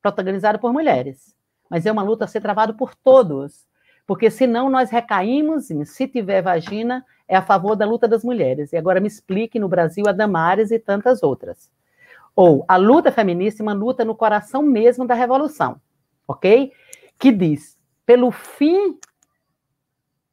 protagonizada 0.02 0.58
por 0.58 0.72
mulheres, 0.72 1.36
mas 1.70 1.86
é 1.86 1.92
uma 1.92 2.04
luta 2.04 2.26
a 2.26 2.28
ser 2.28 2.42
travada 2.42 2.74
por 2.74 2.96
todos, 2.96 3.66
porque 4.06 4.30
senão 4.30 4.70
nós 4.70 4.90
recaímos 4.90 5.72
em 5.72 5.84
se 5.84 6.08
tiver 6.08 6.42
vagina, 6.42 7.06
é 7.28 7.36
a 7.36 7.42
favor 7.42 7.76
da 7.76 7.86
luta 7.86 8.08
das 8.08 8.24
mulheres. 8.24 8.72
E 8.72 8.78
agora 8.78 9.00
me 9.00 9.08
explique 9.08 9.60
no 9.60 9.68
Brasil 9.68 10.06
a 10.08 10.12
Damares 10.12 10.72
e 10.72 10.80
tantas 10.80 11.24
outras. 11.24 11.72
Ou 12.36 12.64
a 12.68 12.76
luta 12.76 13.12
feminista 13.12 13.62
é 13.62 13.64
uma 13.64 13.74
luta 13.74 14.06
no 14.06 14.14
coração 14.14 14.62
mesmo 14.62 15.08
da 15.08 15.16
revolução, 15.16 15.82
ok? 16.28 16.72
Que 17.18 17.32
diz, 17.32 17.78
pelo 18.06 18.30
fim 18.30 19.00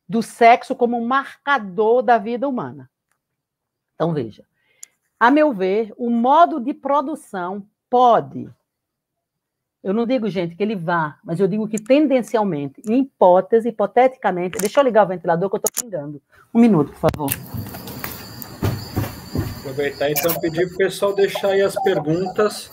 do 0.08 0.22
sexo 0.22 0.74
como 0.74 1.00
marcador 1.00 2.02
da 2.02 2.18
vida 2.18 2.48
humana. 2.48 2.90
Então, 3.94 4.12
veja. 4.12 4.44
A 5.18 5.30
meu 5.30 5.52
ver, 5.52 5.94
o 5.96 6.10
modo 6.10 6.60
de 6.60 6.74
produção 6.74 7.64
pode. 7.88 8.50
Eu 9.82 9.92
não 9.92 10.06
digo, 10.06 10.28
gente, 10.28 10.54
que 10.54 10.62
ele 10.62 10.76
vá, 10.76 11.18
mas 11.24 11.40
eu 11.40 11.48
digo 11.48 11.66
que 11.66 11.76
tendencialmente, 11.76 12.80
em 12.88 13.00
hipótese, 13.00 13.68
hipoteticamente. 13.68 14.58
Deixa 14.58 14.78
eu 14.78 14.84
ligar 14.84 15.04
o 15.04 15.08
ventilador 15.08 15.50
que 15.50 15.56
eu 15.56 15.60
estou 15.64 15.82
pingando. 15.82 16.22
Um 16.54 16.60
minuto, 16.60 16.92
por 16.92 17.10
favor. 17.10 17.30
Aproveitar 19.58 20.10
então 20.10 20.38
pedir 20.40 20.66
para 20.68 20.74
o 20.74 20.78
pessoal 20.78 21.14
deixar 21.14 21.48
aí 21.48 21.62
as 21.62 21.74
perguntas 21.82 22.70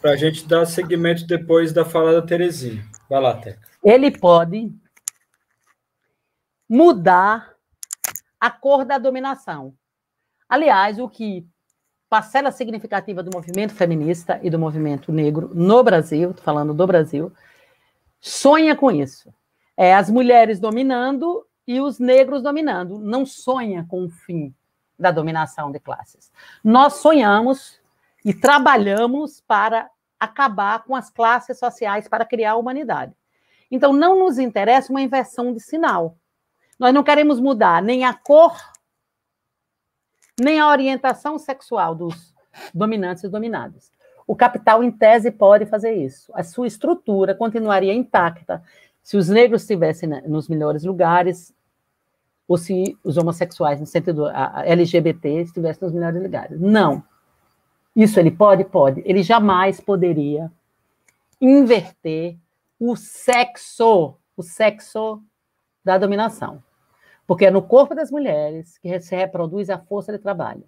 para 0.00 0.12
a 0.12 0.16
gente 0.16 0.46
dar 0.46 0.64
seguimento 0.64 1.26
depois 1.26 1.72
da 1.74 1.84
fala 1.84 2.12
da 2.12 2.26
Terezinha. 2.26 2.82
Vai 3.08 3.20
lá, 3.20 3.36
Teca. 3.36 3.60
Ele 3.82 4.10
pode 4.10 4.72
mudar 6.66 7.54
a 8.40 8.50
cor 8.50 8.86
da 8.86 8.96
dominação. 8.96 9.74
Aliás, 10.48 10.98
o 10.98 11.08
que 11.08 11.46
parcela 12.14 12.52
significativa 12.52 13.24
do 13.24 13.30
movimento 13.34 13.74
feminista 13.74 14.38
e 14.40 14.48
do 14.48 14.56
movimento 14.56 15.10
negro 15.10 15.50
no 15.52 15.82
Brasil, 15.82 16.32
falando 16.32 16.72
do 16.72 16.86
Brasil, 16.86 17.32
sonha 18.20 18.76
com 18.76 18.88
isso. 18.88 19.34
É 19.76 19.92
as 19.92 20.08
mulheres 20.08 20.60
dominando 20.60 21.44
e 21.66 21.80
os 21.80 21.98
negros 21.98 22.40
dominando. 22.40 23.00
Não 23.00 23.26
sonha 23.26 23.84
com 23.88 24.04
o 24.04 24.08
fim 24.08 24.54
da 24.96 25.10
dominação 25.10 25.72
de 25.72 25.80
classes. 25.80 26.30
Nós 26.62 26.92
sonhamos 26.98 27.80
e 28.24 28.32
trabalhamos 28.32 29.42
para 29.44 29.90
acabar 30.16 30.84
com 30.84 30.94
as 30.94 31.10
classes 31.10 31.58
sociais 31.58 32.06
para 32.06 32.24
criar 32.24 32.52
a 32.52 32.56
humanidade. 32.56 33.12
Então, 33.72 33.92
não 33.92 34.16
nos 34.16 34.38
interessa 34.38 34.92
uma 34.92 35.02
inversão 35.02 35.52
de 35.52 35.58
sinal. 35.58 36.16
Nós 36.78 36.94
não 36.94 37.02
queremos 37.02 37.40
mudar 37.40 37.82
nem 37.82 38.04
a 38.04 38.14
cor, 38.14 38.56
nem 40.40 40.58
a 40.60 40.68
orientação 40.68 41.38
sexual 41.38 41.94
dos 41.94 42.34
dominantes 42.72 43.24
e 43.24 43.28
dominados. 43.28 43.92
O 44.26 44.34
capital, 44.34 44.82
em 44.82 44.90
tese, 44.90 45.30
pode 45.30 45.66
fazer 45.66 45.92
isso. 45.94 46.32
A 46.34 46.42
sua 46.42 46.66
estrutura 46.66 47.34
continuaria 47.34 47.92
intacta 47.92 48.62
se 49.02 49.16
os 49.16 49.28
negros 49.28 49.62
estivessem 49.62 50.08
nos 50.26 50.48
melhores 50.48 50.82
lugares, 50.84 51.54
ou 52.48 52.56
se 52.56 52.96
os 53.04 53.16
homossexuais, 53.16 53.80
no 53.80 53.86
sentido 53.86 54.26
LGBT, 54.28 55.42
estivessem 55.42 55.86
nos 55.86 55.94
melhores 55.94 56.22
lugares. 56.22 56.60
Não. 56.60 57.02
Isso 57.94 58.18
ele 58.18 58.30
pode? 58.30 58.64
Pode. 58.64 59.02
Ele 59.04 59.22
jamais 59.22 59.80
poderia 59.80 60.50
inverter 61.40 62.36
o 62.78 62.96
sexo, 62.96 64.14
o 64.36 64.42
sexo 64.42 65.22
da 65.84 65.98
dominação. 65.98 66.62
Porque 67.26 67.46
é 67.46 67.50
no 67.50 67.62
corpo 67.62 67.94
das 67.94 68.10
mulheres 68.10 68.78
que 68.78 69.00
se 69.00 69.16
reproduz 69.16 69.70
a 69.70 69.78
força 69.78 70.12
de 70.12 70.18
trabalho. 70.18 70.64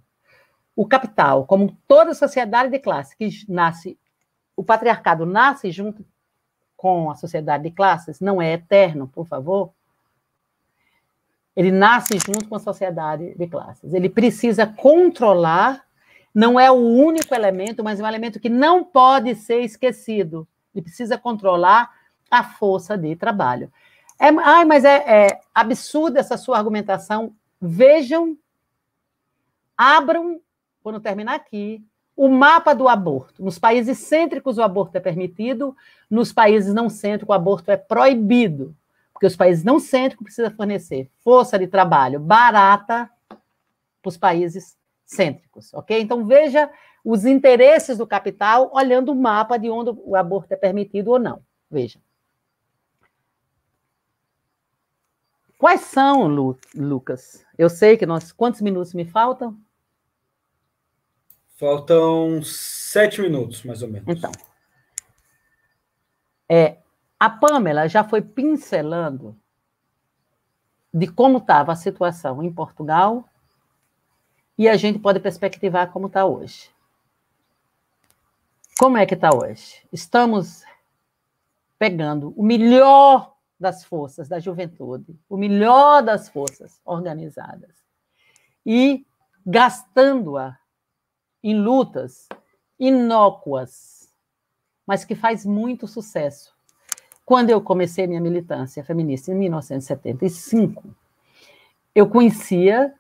O 0.75 0.87
capital, 0.87 1.47
como 1.47 1.77
toda 1.89 2.15
sociedade 2.15 2.71
de 2.71 2.79
classe 2.79 3.17
que 3.17 3.29
nasce, 3.49 3.99
o 4.55 4.63
patriarcado 4.63 5.27
nasce 5.27 5.71
junto 5.71 6.05
com 6.77 7.11
a 7.11 7.15
sociedade 7.15 7.65
de 7.65 7.71
classes, 7.71 8.21
não 8.21 8.41
é 8.41 8.53
eterno, 8.53 9.09
por 9.09 9.27
favor. 9.27 9.73
Ele 11.55 11.71
nasce 11.71 12.19
junto 12.19 12.47
com 12.47 12.55
a 12.55 12.61
sociedade 12.61 13.35
de 13.35 13.47
classes. 13.47 13.95
Ele 13.95 14.11
precisa 14.11 14.67
controlar, 14.67 15.85
não 16.35 16.61
é 16.61 16.71
o 16.71 16.75
único 16.75 17.35
elemento, 17.35 17.83
mas 17.83 17.99
é 17.99 18.03
um 18.03 18.07
elemento 18.07 18.39
que 18.39 18.51
não 18.51 18.85
pode 18.85 19.35
ser 19.35 19.61
esquecido. 19.61 20.47
Ele 20.75 20.83
precisa 20.83 21.17
controlar 21.17 21.91
a 22.31 22.45
força 22.45 22.99
de 22.99 23.17
trabalho. 23.17 23.73
É, 24.19 24.29
ai, 24.29 24.65
mas 24.65 24.85
é, 24.85 25.27
é 25.27 25.41
absurda 25.55 26.21
essa 26.21 26.37
sua 26.37 26.59
argumentação. 26.59 27.35
Vejam, 27.61 28.37
abram, 29.77 30.41
quando 30.83 31.01
terminar 31.01 31.35
aqui, 31.35 31.85
o 32.17 32.29
mapa 32.29 32.75
do 32.75 32.89
aborto. 32.89 33.45
Nos 33.45 33.59
países 33.59 33.99
cêntricos, 33.99 34.57
o 34.57 34.63
aborto 34.63 34.97
é 34.97 35.01
permitido, 35.01 35.77
nos 36.11 36.33
países 36.33 36.73
não 36.73 36.89
cêntricos, 36.89 37.29
o 37.29 37.37
aborto 37.37 37.71
é 37.71 37.77
proibido. 37.77 38.75
Porque 39.13 39.27
os 39.27 39.37
países 39.37 39.65
não 39.65 39.79
cêntricos 39.79 40.25
precisam 40.25 40.51
fornecer 40.51 41.11
força 41.25 41.59
de 41.59 41.67
trabalho 41.67 42.21
barata 42.21 43.11
para 43.29 44.09
os 44.09 44.17
países 44.17 44.77
cêntricos, 45.05 45.73
ok? 45.73 46.01
Então, 46.01 46.25
veja 46.25 46.71
os 47.05 47.25
interesses 47.25 47.99
do 47.99 48.07
capital 48.07 48.71
olhando 48.75 49.13
o 49.13 49.15
mapa 49.15 49.57
de 49.57 49.71
onde 49.71 49.91
o 50.05 50.17
aborto 50.17 50.53
é 50.53 50.57
permitido 50.57 51.13
ou 51.13 51.19
não. 51.19 51.41
Veja. 51.71 51.99
Quais 55.59 55.83
são, 55.83 56.27
Lu, 56.27 56.59
Lucas? 56.75 57.45
Eu 57.57 57.71
sei 57.71 57.97
que 57.97 58.05
nós. 58.05 58.31
Quantos 58.33 58.61
minutos 58.61 58.93
me 58.93 59.05
faltam? 59.05 59.59
Faltam 61.57 62.43
sete 62.43 63.21
minutos, 63.23 63.63
mais 63.63 63.83
ou 63.83 63.89
menos. 63.89 64.07
Então. 64.09 64.31
É, 66.49 66.79
a 67.19 67.31
Pamela 67.31 67.89
já 67.89 68.05
foi 68.05 68.21
pincelando 68.21 69.37
de 70.93 71.07
como 71.07 71.39
estava 71.39 71.73
a 71.73 71.77
situação 71.77 72.43
em 72.43 72.53
Portugal 72.53 73.29
e 74.57 74.69
a 74.69 74.77
gente 74.77 74.99
pode 74.99 75.21
perspectivar 75.21 75.91
como 75.91 76.07
está 76.07 76.25
hoje. 76.25 76.71
Como 78.79 78.99
é 78.99 79.07
que 79.07 79.15
está 79.15 79.31
hoje? 79.35 79.87
Estamos 79.91 80.63
pegando 81.79 82.35
o 82.37 82.43
melhor 82.43 83.36
das 83.59 83.85
forças 83.85 84.29
da 84.29 84.39
juventude, 84.39 85.19
o 85.29 85.37
melhor 85.37 86.03
das 86.03 86.29
forças 86.29 86.81
organizadas, 86.85 87.85
e 88.65 89.07
gastando-a 89.45 90.59
em 91.43 91.59
lutas 91.59 92.29
inócuas, 92.79 94.11
mas 94.87 95.05
que 95.05 95.15
faz 95.15 95.47
muito 95.47 95.87
sucesso. 95.87 96.55
Quando 97.25 97.51
eu 97.51 97.61
comecei 97.61 98.07
minha 98.07 98.21
militância 98.21 98.85
feminista 98.85 99.33
em 99.33 99.35
1975, 99.35 100.85
eu 101.95 102.09
conhecia, 102.09 102.95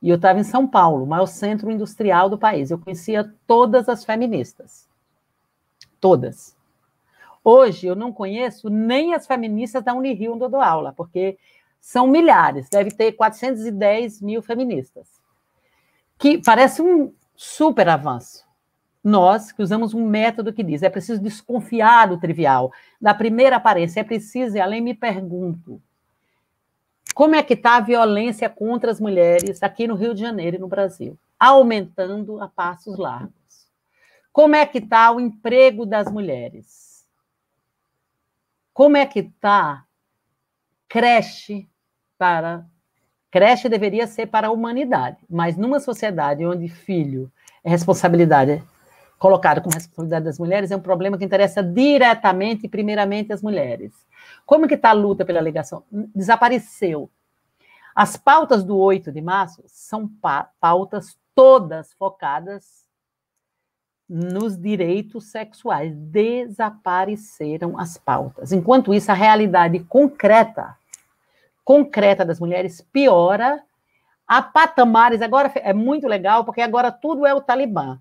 e 0.00 0.08
eu 0.08 0.16
estava 0.16 0.40
em 0.40 0.44
São 0.44 0.66
Paulo, 0.66 1.04
o 1.04 1.06
maior 1.06 1.26
centro 1.26 1.70
industrial 1.70 2.30
do 2.30 2.38
país, 2.38 2.70
eu 2.70 2.78
conhecia 2.78 3.32
todas 3.46 3.88
as 3.88 4.04
feministas. 4.04 4.88
Todas. 6.00 6.56
Hoje 7.42 7.86
eu 7.86 7.96
não 7.96 8.12
conheço 8.12 8.68
nem 8.68 9.14
as 9.14 9.26
feministas 9.26 9.82
da 9.82 9.94
Unirio 9.94 10.34
onde 10.34 10.44
eu 10.44 10.48
dou 10.48 10.60
aula, 10.60 10.92
porque 10.92 11.38
são 11.80 12.06
milhares, 12.06 12.68
deve 12.68 12.90
ter 12.90 13.12
410 13.12 14.20
mil 14.20 14.42
feministas. 14.42 15.08
Que 16.18 16.38
parece 16.38 16.82
um 16.82 17.12
super 17.34 17.88
avanço. 17.88 18.44
Nós 19.02 19.50
que 19.50 19.62
usamos 19.62 19.94
um 19.94 20.06
método 20.06 20.52
que 20.52 20.62
diz 20.62 20.82
é 20.82 20.90
preciso 20.90 21.22
desconfiar 21.22 22.08
do 22.08 22.20
trivial, 22.20 22.70
da 23.00 23.14
primeira 23.14 23.56
aparência, 23.56 24.00
é 24.00 24.04
preciso, 24.04 24.58
e 24.58 24.60
além 24.60 24.82
me 24.82 24.94
pergunto, 24.94 25.80
como 27.14 27.34
é 27.34 27.42
que 27.42 27.54
está 27.54 27.76
a 27.76 27.80
violência 27.80 28.48
contra 28.50 28.90
as 28.90 29.00
mulheres 29.00 29.62
aqui 29.62 29.88
no 29.88 29.94
Rio 29.94 30.14
de 30.14 30.20
Janeiro 30.20 30.56
e 30.56 30.60
no 30.60 30.68
Brasil? 30.68 31.18
Aumentando 31.38 32.42
a 32.42 32.48
passos 32.48 32.98
largos. 32.98 33.32
Como 34.30 34.54
é 34.54 34.64
que 34.66 34.78
está 34.78 35.10
o 35.10 35.18
emprego 35.18 35.86
das 35.86 36.10
mulheres? 36.12 36.89
Como 38.80 38.96
é 38.96 39.04
que 39.04 39.18
está 39.18 39.84
creche 40.88 41.68
para. 42.16 42.64
Creche 43.30 43.68
deveria 43.68 44.06
ser 44.06 44.28
para 44.28 44.46
a 44.46 44.50
humanidade, 44.50 45.18
mas 45.28 45.54
numa 45.54 45.78
sociedade 45.78 46.46
onde 46.46 46.66
filho 46.66 47.30
é 47.62 47.68
responsabilidade 47.68 48.64
colocado 49.18 49.60
como 49.60 49.74
responsabilidade 49.74 50.24
das 50.24 50.38
mulheres, 50.38 50.70
é 50.70 50.76
um 50.76 50.80
problema 50.80 51.18
que 51.18 51.24
interessa 51.26 51.62
diretamente 51.62 52.64
e 52.64 52.68
primeiramente 52.70 53.34
as 53.34 53.42
mulheres. 53.42 53.92
Como 54.46 54.66
que 54.66 54.76
está 54.76 54.88
a 54.88 54.94
luta 54.94 55.26
pela 55.26 55.42
ligação? 55.42 55.84
Desapareceu. 55.92 57.10
As 57.94 58.16
pautas 58.16 58.64
do 58.64 58.78
8 58.78 59.12
de 59.12 59.20
março 59.20 59.62
são 59.66 60.10
pautas 60.58 61.18
todas 61.34 61.92
focadas 61.92 62.86
nos 64.12 64.60
direitos 64.60 65.30
sexuais. 65.30 65.94
Desapareceram 65.94 67.78
as 67.78 67.96
pautas. 67.96 68.50
Enquanto 68.50 68.92
isso, 68.92 69.12
a 69.12 69.14
realidade 69.14 69.78
concreta, 69.80 70.76
concreta 71.64 72.24
das 72.24 72.40
mulheres 72.40 72.80
piora 72.92 73.62
a 74.26 74.42
patamares. 74.42 75.22
Agora 75.22 75.52
é 75.54 75.72
muito 75.72 76.08
legal, 76.08 76.44
porque 76.44 76.60
agora 76.60 76.90
tudo 76.90 77.24
é 77.24 77.32
o 77.32 77.40
Talibã. 77.40 78.00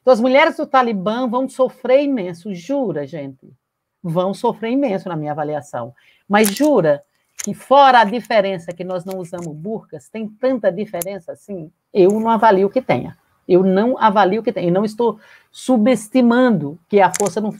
Então, 0.00 0.12
as 0.12 0.20
mulheres 0.20 0.56
do 0.56 0.66
Talibã 0.66 1.26
vão 1.26 1.48
sofrer 1.48 2.04
imenso. 2.04 2.54
Jura, 2.54 3.04
gente? 3.04 3.52
Vão 4.00 4.32
sofrer 4.32 4.70
imenso 4.70 5.08
na 5.08 5.16
minha 5.16 5.32
avaliação. 5.32 5.92
Mas 6.28 6.54
jura 6.54 7.02
que, 7.42 7.52
fora 7.52 8.00
a 8.00 8.04
diferença 8.04 8.72
que 8.72 8.84
nós 8.84 9.04
não 9.04 9.18
usamos 9.18 9.52
burcas, 9.56 10.08
tem 10.08 10.28
tanta 10.28 10.70
diferença 10.70 11.32
assim? 11.32 11.72
Eu 11.92 12.12
não 12.20 12.30
avalio 12.30 12.70
que 12.70 12.80
tenha. 12.80 13.16
Eu 13.48 13.62
não 13.64 13.98
avalio 13.98 14.42
que 14.42 14.52
tem. 14.52 14.68
E 14.68 14.70
não 14.70 14.84
estou 14.84 15.18
subestimando 15.50 16.78
que 16.88 16.98
é 16.98 17.02
a 17.02 17.12
força 17.18 17.40
do 17.40 17.50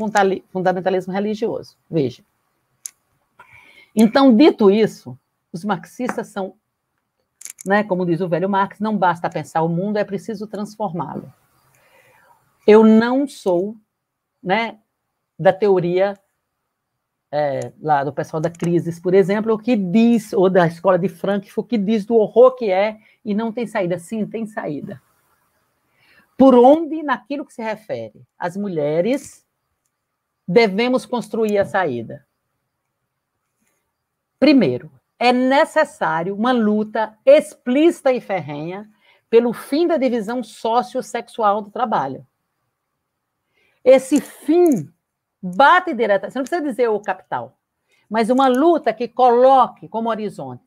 fundamentalismo 0.52 1.12
religioso. 1.12 1.76
Veja. 1.90 2.22
Então, 3.96 4.36
dito 4.36 4.70
isso, 4.70 5.18
os 5.52 5.64
marxistas 5.64 6.28
são, 6.28 6.54
né, 7.64 7.82
como 7.82 8.04
diz 8.04 8.20
o 8.20 8.28
velho 8.28 8.48
Marx, 8.48 8.78
não 8.78 8.96
basta 8.96 9.30
pensar 9.30 9.62
o 9.62 9.68
mundo, 9.68 9.96
é 9.96 10.04
preciso 10.04 10.46
transformá-lo. 10.46 11.32
Eu 12.66 12.84
não 12.84 13.26
sou 13.26 13.74
né, 14.42 14.78
da 15.38 15.52
teoria 15.52 16.18
é, 17.32 17.72
lá 17.80 18.04
do 18.04 18.12
pessoal 18.12 18.40
da 18.40 18.50
Crises, 18.50 19.00
por 19.00 19.14
exemplo, 19.14 19.54
o 19.54 19.58
que 19.58 19.76
diz, 19.76 20.32
ou 20.32 20.48
da 20.48 20.66
escola 20.66 20.98
de 20.98 21.08
Frankfurt, 21.08 21.68
que 21.68 21.78
diz 21.78 22.04
do 22.04 22.14
horror 22.14 22.54
que 22.54 22.70
é 22.70 22.98
e 23.24 23.34
não 23.34 23.52
tem 23.52 23.66
saída. 23.66 23.98
Sim, 23.98 24.26
tem 24.26 24.46
saída. 24.46 25.00
Por 26.38 26.54
onde, 26.54 27.02
naquilo 27.02 27.44
que 27.44 27.52
se 27.52 27.60
refere 27.60 28.24
às 28.38 28.56
mulheres, 28.56 29.44
devemos 30.46 31.04
construir 31.04 31.58
a 31.58 31.64
saída? 31.64 32.24
Primeiro, 34.38 34.88
é 35.18 35.32
necessário 35.32 36.36
uma 36.36 36.52
luta 36.52 37.18
explícita 37.26 38.12
e 38.12 38.20
ferrenha 38.20 38.88
pelo 39.28 39.52
fim 39.52 39.88
da 39.88 39.96
divisão 39.96 40.44
sociossexual 40.44 41.60
do 41.60 41.72
trabalho. 41.72 42.24
Esse 43.84 44.20
fim 44.20 44.88
bate 45.42 45.92
diretamente, 45.92 46.34
você 46.34 46.38
não 46.38 46.44
precisa 46.44 46.62
dizer 46.62 46.88
o 46.88 47.00
capital, 47.00 47.58
mas 48.08 48.30
uma 48.30 48.46
luta 48.46 48.94
que 48.94 49.08
coloque 49.08 49.88
como 49.88 50.08
horizonte 50.08 50.62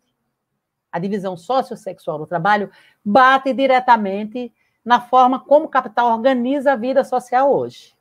a 0.91 0.99
divisão 0.99 1.37
sociossexual 1.37 2.17
do 2.17 2.27
trabalho 2.27 2.69
bate 3.05 3.53
diretamente 3.53 4.53
na 4.83 4.99
forma 4.99 5.39
como 5.39 5.65
o 5.65 5.69
capital 5.69 6.11
organiza 6.11 6.73
a 6.73 6.75
vida 6.75 7.03
social 7.03 7.53
hoje. 7.53 7.95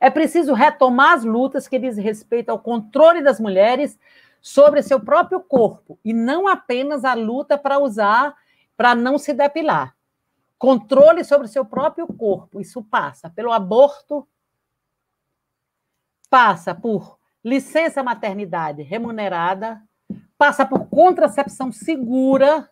É 0.00 0.10
preciso 0.10 0.52
retomar 0.52 1.14
as 1.14 1.24
lutas 1.24 1.66
que 1.66 1.78
diz 1.78 1.96
respeito 1.96 2.50
ao 2.50 2.58
controle 2.58 3.22
das 3.22 3.40
mulheres 3.40 3.98
sobre 4.40 4.82
seu 4.82 5.00
próprio 5.00 5.40
corpo 5.40 5.98
e 6.04 6.12
não 6.12 6.46
apenas 6.46 7.04
a 7.04 7.14
luta 7.14 7.56
para 7.56 7.78
usar 7.78 8.34
para 8.76 8.94
não 8.94 9.18
se 9.18 9.32
depilar. 9.32 9.96
Controle 10.58 11.24
sobre 11.24 11.48
seu 11.48 11.64
próprio 11.64 12.06
corpo, 12.06 12.60
isso 12.60 12.82
passa 12.82 13.28
pelo 13.28 13.52
aborto, 13.52 14.26
passa 16.30 16.74
por 16.74 17.18
licença 17.44 18.02
maternidade 18.02 18.82
remunerada, 18.82 19.82
passa 20.36 20.66
por 20.66 20.86
contracepção 20.86 21.70
segura, 21.70 22.70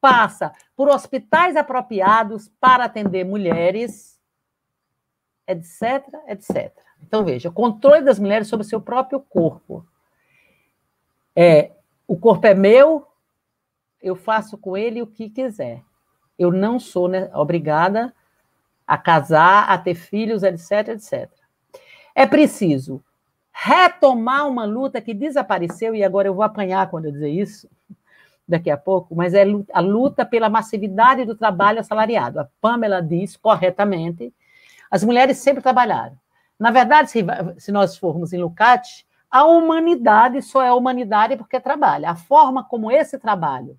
passa 0.00 0.52
por 0.76 0.88
hospitais 0.88 1.56
apropriados 1.56 2.48
para 2.60 2.84
atender 2.84 3.24
mulheres, 3.24 4.20
etc, 5.46 6.06
etc. 6.28 6.72
Então, 7.02 7.24
veja, 7.24 7.50
controle 7.50 8.02
das 8.02 8.18
mulheres 8.18 8.48
sobre 8.48 8.64
o 8.64 8.68
seu 8.68 8.80
próprio 8.80 9.20
corpo. 9.20 9.86
É, 11.34 11.72
o 12.06 12.16
corpo 12.16 12.46
é 12.46 12.54
meu, 12.54 13.06
eu 14.00 14.14
faço 14.14 14.56
com 14.58 14.76
ele 14.76 15.02
o 15.02 15.06
que 15.06 15.30
quiser. 15.30 15.82
Eu 16.38 16.52
não 16.52 16.78
sou 16.78 17.08
né, 17.08 17.30
obrigada 17.34 18.14
a 18.86 18.96
casar, 18.96 19.68
a 19.68 19.76
ter 19.76 19.94
filhos, 19.94 20.42
etc, 20.42 20.88
etc. 20.88 21.30
É 22.14 22.26
preciso 22.26 23.02
retomar 23.52 24.48
uma 24.48 24.64
luta 24.64 25.00
que 25.00 25.12
desapareceu, 25.12 25.94
e 25.94 26.04
agora 26.04 26.28
eu 26.28 26.34
vou 26.34 26.44
apanhar 26.44 26.88
quando 26.88 27.06
eu 27.06 27.12
dizer 27.12 27.28
isso, 27.28 27.68
daqui 28.48 28.70
a 28.70 28.76
pouco, 28.76 29.14
mas 29.14 29.34
é 29.34 29.44
a 29.72 29.80
luta 29.80 30.24
pela 30.24 30.48
massividade 30.48 31.24
do 31.24 31.36
trabalho 31.36 31.80
assalariado. 31.80 32.40
A 32.40 32.48
Pamela 32.60 33.02
diz 33.02 33.36
corretamente: 33.36 34.32
as 34.90 35.04
mulheres 35.04 35.38
sempre 35.38 35.62
trabalharam. 35.62 36.18
Na 36.58 36.70
verdade, 36.70 37.10
se, 37.10 37.24
se 37.58 37.70
nós 37.70 37.96
formos 37.96 38.32
em 38.32 38.38
Lucati, 38.38 39.06
a 39.30 39.44
humanidade 39.44 40.40
só 40.40 40.62
é 40.62 40.72
humanidade 40.72 41.36
porque 41.36 41.60
trabalha. 41.60 42.10
A 42.10 42.16
forma 42.16 42.64
como 42.64 42.90
esse 42.90 43.18
trabalho 43.18 43.78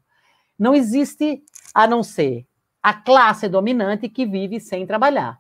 não 0.57 0.75
existe 0.75 1.43
a 1.73 1.87
não 1.87 2.03
ser 2.03 2.45
a 2.81 2.93
classe 2.93 3.49
dominante 3.49 4.07
que 4.07 4.25
vive 4.25 4.59
sem 4.59 4.85
trabalhar. 4.85 5.39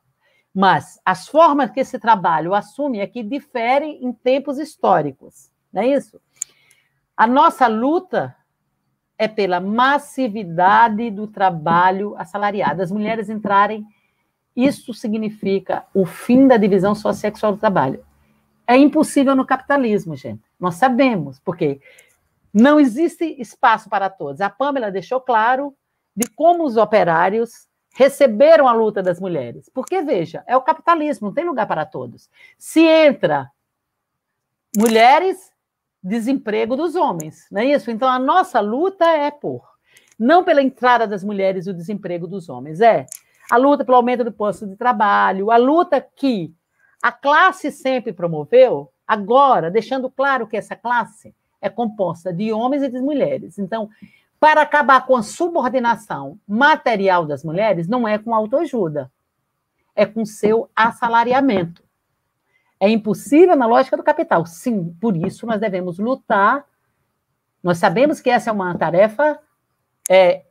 Mas 0.53 0.99
as 1.05 1.27
formas 1.27 1.69
que 1.69 1.79
esse 1.79 1.99
trabalho 1.99 2.55
assume 2.55 2.99
é 2.99 3.07
que 3.07 3.21
diferem 3.21 4.03
em 4.03 4.11
tempos 4.11 4.57
históricos, 4.57 5.51
não 5.71 5.83
é 5.83 5.87
isso? 5.87 6.19
A 7.15 7.27
nossa 7.27 7.67
luta 7.67 8.35
é 9.19 9.27
pela 9.27 9.59
massividade 9.59 11.11
do 11.11 11.27
trabalho 11.27 12.15
assalariado. 12.17 12.81
As 12.81 12.89
mulheres 12.89 13.29
entrarem, 13.29 13.85
isso 14.55 14.93
significa 14.93 15.85
o 15.93 16.05
fim 16.05 16.47
da 16.47 16.55
divisão 16.55 16.95
sociossexual 16.95 17.51
do 17.51 17.59
trabalho. 17.59 18.03
É 18.65 18.77
impossível 18.77 19.35
no 19.35 19.45
capitalismo, 19.45 20.15
gente. 20.15 20.41
Nós 20.57 20.75
sabemos, 20.75 21.37
porque 21.37 21.81
não 22.53 22.79
existe 22.79 23.25
espaço 23.41 23.89
para 23.89 24.09
todos. 24.09 24.39
A 24.39 24.49
Pamela 24.49 24.89
deixou 24.89 25.19
claro 25.19 25.75
de 26.15 26.25
como 26.29 26.63
os 26.63 26.77
operários 26.77 27.67
receberam 27.93 28.69
a 28.69 28.73
luta 28.73 29.03
das 29.03 29.19
mulheres. 29.19 29.69
Porque, 29.73 30.01
veja, 30.01 30.45
é 30.47 30.55
o 30.55 30.61
capitalismo, 30.61 31.27
não 31.27 31.33
tem 31.33 31.43
lugar 31.43 31.67
para 31.67 31.85
todos. 31.85 32.29
Se 32.57 32.81
entra 32.81 33.51
mulheres, 34.77 35.51
desemprego 36.01 36.75
dos 36.75 36.95
homens, 36.95 37.45
não 37.51 37.61
é 37.61 37.65
isso? 37.65 37.91
Então, 37.91 38.07
a 38.07 38.19
nossa 38.19 38.59
luta 38.59 39.05
é 39.05 39.29
por, 39.29 39.63
não 40.17 40.43
pela 40.43 40.61
entrada 40.61 41.05
das 41.05 41.23
mulheres 41.23 41.67
e 41.67 41.69
o 41.69 41.73
desemprego 41.73 42.27
dos 42.27 42.49
homens, 42.49 42.81
é 42.81 43.05
a 43.51 43.57
luta 43.57 43.83
pelo 43.83 43.97
aumento 43.97 44.23
do 44.23 44.31
posto 44.31 44.65
de 44.67 44.75
trabalho, 44.75 45.51
a 45.51 45.57
luta 45.57 45.99
que 45.99 46.53
a 47.01 47.11
classe 47.11 47.71
sempre 47.71 48.13
promoveu, 48.13 48.91
agora, 49.07 49.71
deixando 49.71 50.09
claro 50.09 50.47
que 50.47 50.57
essa 50.57 50.75
classe 50.75 51.33
é 51.61 51.69
composta 51.69 52.31
de 52.31 52.51
homens 52.51 52.83
e 52.83 52.89
de 52.89 52.99
mulheres. 52.99 53.57
Então, 53.57 53.89
para 54.39 54.61
acabar 54.61 55.05
com 55.05 55.15
a 55.15 55.23
subordinação 55.23 56.39
material 56.47 57.25
das 57.25 57.43
mulheres, 57.43 57.87
não 57.87 58.07
é 58.07 58.17
com 58.17 58.33
autoajuda, 58.33 59.11
é 59.95 60.05
com 60.05 60.25
seu 60.25 60.69
assalariamento. 60.75 61.83
É 62.79 62.89
impossível 62.89 63.55
na 63.55 63.65
lógica 63.65 63.97
do 63.97 64.03
capital. 64.03 64.45
Sim, 64.45 64.95
por 65.01 65.15
isso 65.17 65.45
nós 65.45 65.59
devemos 65.59 65.99
lutar. 65.99 66.65
Nós 67.61 67.77
sabemos 67.77 68.21
que 68.21 68.29
essa 68.29 68.49
é 68.49 68.53
uma 68.53 68.77
tarefa 68.77 69.39
é, 70.09 70.45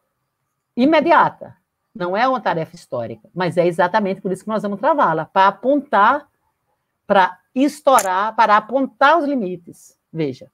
imediata, 0.76 1.56
não 1.92 2.16
é 2.16 2.28
uma 2.28 2.40
tarefa 2.40 2.76
histórica, 2.76 3.28
mas 3.34 3.56
é 3.56 3.66
exatamente 3.66 4.20
por 4.20 4.30
isso 4.30 4.44
que 4.44 4.48
nós 4.48 4.62
vamos 4.62 4.78
travá-la 4.78 5.24
para 5.24 5.48
apontar, 5.48 6.28
para 7.04 7.36
estourar, 7.54 8.36
para 8.36 8.56
apontar 8.56 9.18
os 9.18 9.24
limites. 9.24 9.98
Veja, 10.12 10.50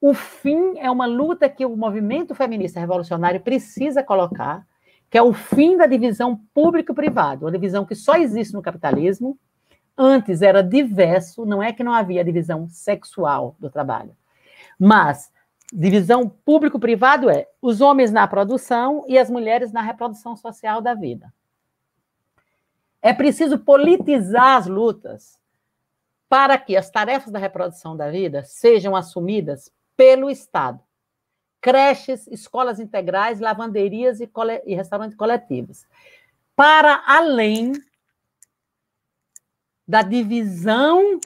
o 0.00 0.12
fim 0.12 0.78
é 0.78 0.90
uma 0.90 1.06
luta 1.06 1.48
que 1.48 1.64
o 1.64 1.76
movimento 1.76 2.34
feminista 2.34 2.78
revolucionário 2.78 3.40
precisa 3.40 4.02
colocar, 4.02 4.66
que 5.08 5.16
é 5.16 5.22
o 5.22 5.32
fim 5.32 5.76
da 5.76 5.86
divisão 5.86 6.38
público-privado, 6.52 7.46
uma 7.46 7.52
divisão 7.52 7.86
que 7.86 7.94
só 7.94 8.16
existe 8.16 8.52
no 8.52 8.60
capitalismo 8.60 9.38
Antes 10.00 10.42
era 10.42 10.62
diverso, 10.62 11.44
não 11.44 11.60
é 11.60 11.72
que 11.72 11.82
não 11.82 11.92
havia 11.92 12.24
divisão 12.24 12.68
sexual 12.68 13.56
do 13.58 13.68
trabalho, 13.68 14.16
mas 14.78 15.32
divisão 15.72 16.28
público-privado 16.28 17.28
é 17.28 17.48
os 17.60 17.80
homens 17.80 18.12
na 18.12 18.26
produção 18.28 19.04
e 19.08 19.18
as 19.18 19.28
mulheres 19.28 19.72
na 19.72 19.82
reprodução 19.82 20.36
social 20.36 20.80
da 20.80 20.94
vida. 20.94 21.34
É 23.02 23.12
preciso 23.12 23.58
politizar 23.58 24.56
as 24.56 24.68
lutas 24.68 25.36
para 26.28 26.56
que 26.58 26.76
as 26.76 26.88
tarefas 26.90 27.32
da 27.32 27.38
reprodução 27.38 27.96
da 27.96 28.08
vida 28.08 28.44
sejam 28.44 28.94
assumidas 28.94 29.68
pelo 29.96 30.30
Estado. 30.30 30.80
Creches, 31.60 32.28
escolas 32.28 32.78
integrais, 32.78 33.40
lavanderias 33.40 34.20
e, 34.20 34.30
e 34.64 34.74
restaurantes 34.76 35.16
coletivos. 35.16 35.86
Para 36.54 37.02
além 37.04 37.72
da 39.88 40.02
divisão 40.02 41.18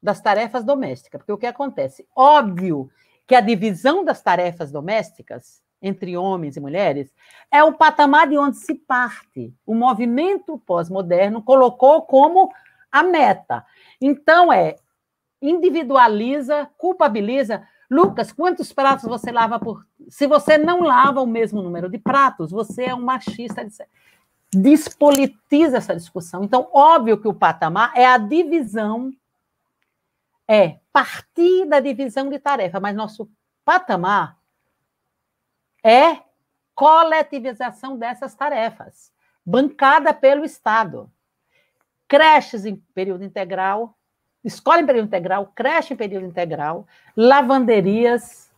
das 0.00 0.20
tarefas 0.20 0.64
domésticas. 0.64 1.18
Porque 1.18 1.32
o 1.32 1.38
que 1.38 1.46
acontece? 1.46 2.06
Óbvio 2.14 2.88
que 3.26 3.34
a 3.34 3.40
divisão 3.40 4.04
das 4.04 4.22
tarefas 4.22 4.70
domésticas 4.70 5.60
entre 5.82 6.16
homens 6.16 6.56
e 6.56 6.60
mulheres, 6.60 7.12
é 7.50 7.62
o 7.64 7.72
patamar 7.72 8.28
de 8.28 8.38
onde 8.38 8.56
se 8.56 8.74
parte. 8.74 9.52
O 9.66 9.74
movimento 9.74 10.56
pós-moderno 10.58 11.42
colocou 11.42 12.02
como 12.02 12.50
a 12.90 13.02
meta. 13.02 13.66
Então, 14.00 14.52
é 14.52 14.76
individualiza, 15.40 16.70
culpabiliza. 16.78 17.66
Lucas, 17.90 18.32
quantos 18.32 18.72
pratos 18.72 19.06
você 19.06 19.32
lava 19.32 19.58
por. 19.58 19.84
Se 20.08 20.26
você 20.26 20.56
não 20.56 20.82
lava 20.82 21.20
o 21.20 21.26
mesmo 21.26 21.60
número 21.60 21.90
de 21.90 21.98
pratos, 21.98 22.52
você 22.52 22.84
é 22.84 22.94
um 22.94 23.02
machista. 23.02 23.66
Despolitiza 24.54 25.78
essa 25.78 25.96
discussão. 25.96 26.44
Então, 26.44 26.68
óbvio 26.72 27.18
que 27.18 27.28
o 27.28 27.34
patamar 27.34 27.92
é 27.96 28.04
a 28.04 28.18
divisão, 28.18 29.12
é 30.46 30.78
partir 30.92 31.64
da 31.64 31.80
divisão 31.80 32.28
de 32.28 32.38
tarefa, 32.38 32.78
mas 32.78 32.94
nosso 32.94 33.30
patamar 33.64 34.38
é 35.82 36.18
coletivização 36.74 37.96
dessas 37.96 38.34
tarefas, 38.34 39.10
bancada 39.44 40.12
pelo 40.12 40.44
Estado. 40.44 41.10
Creches 42.06 42.66
em 42.66 42.76
período 42.94 43.24
integral, 43.24 43.96
escola 44.44 44.82
em 44.82 44.86
período 44.86 45.06
integral, 45.06 45.50
creche 45.54 45.94
em 45.94 45.96
período 45.96 46.26
integral, 46.26 46.86
lavanderias, 47.16 48.50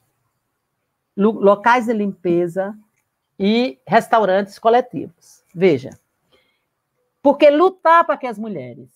locais 1.17 1.87
de 1.87 1.93
limpeza 1.93 2.77
e 3.39 3.79
restaurantes 3.87 4.59
coletivos. 4.59 5.44
Veja, 5.55 5.91
porque 7.23 7.49
lutar 7.49 8.05
para 8.05 8.17
que 8.17 8.27
as 8.27 8.39
mulheres 8.39 8.91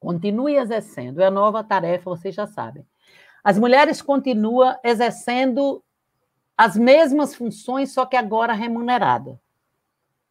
continuem 0.00 0.56
exercendo 0.56 1.20
é 1.20 1.26
a 1.26 1.30
nova 1.30 1.62
tarefa, 1.62 2.10
vocês 2.10 2.34
já 2.34 2.46
sabem. 2.46 2.86
As 3.44 3.58
mulheres 3.58 4.00
continuam 4.00 4.76
exercendo 4.82 5.84
as 6.56 6.76
mesmas 6.76 7.34
funções, 7.34 7.92
só 7.92 8.06
que 8.06 8.16
agora 8.16 8.52
remunerada. 8.52 9.40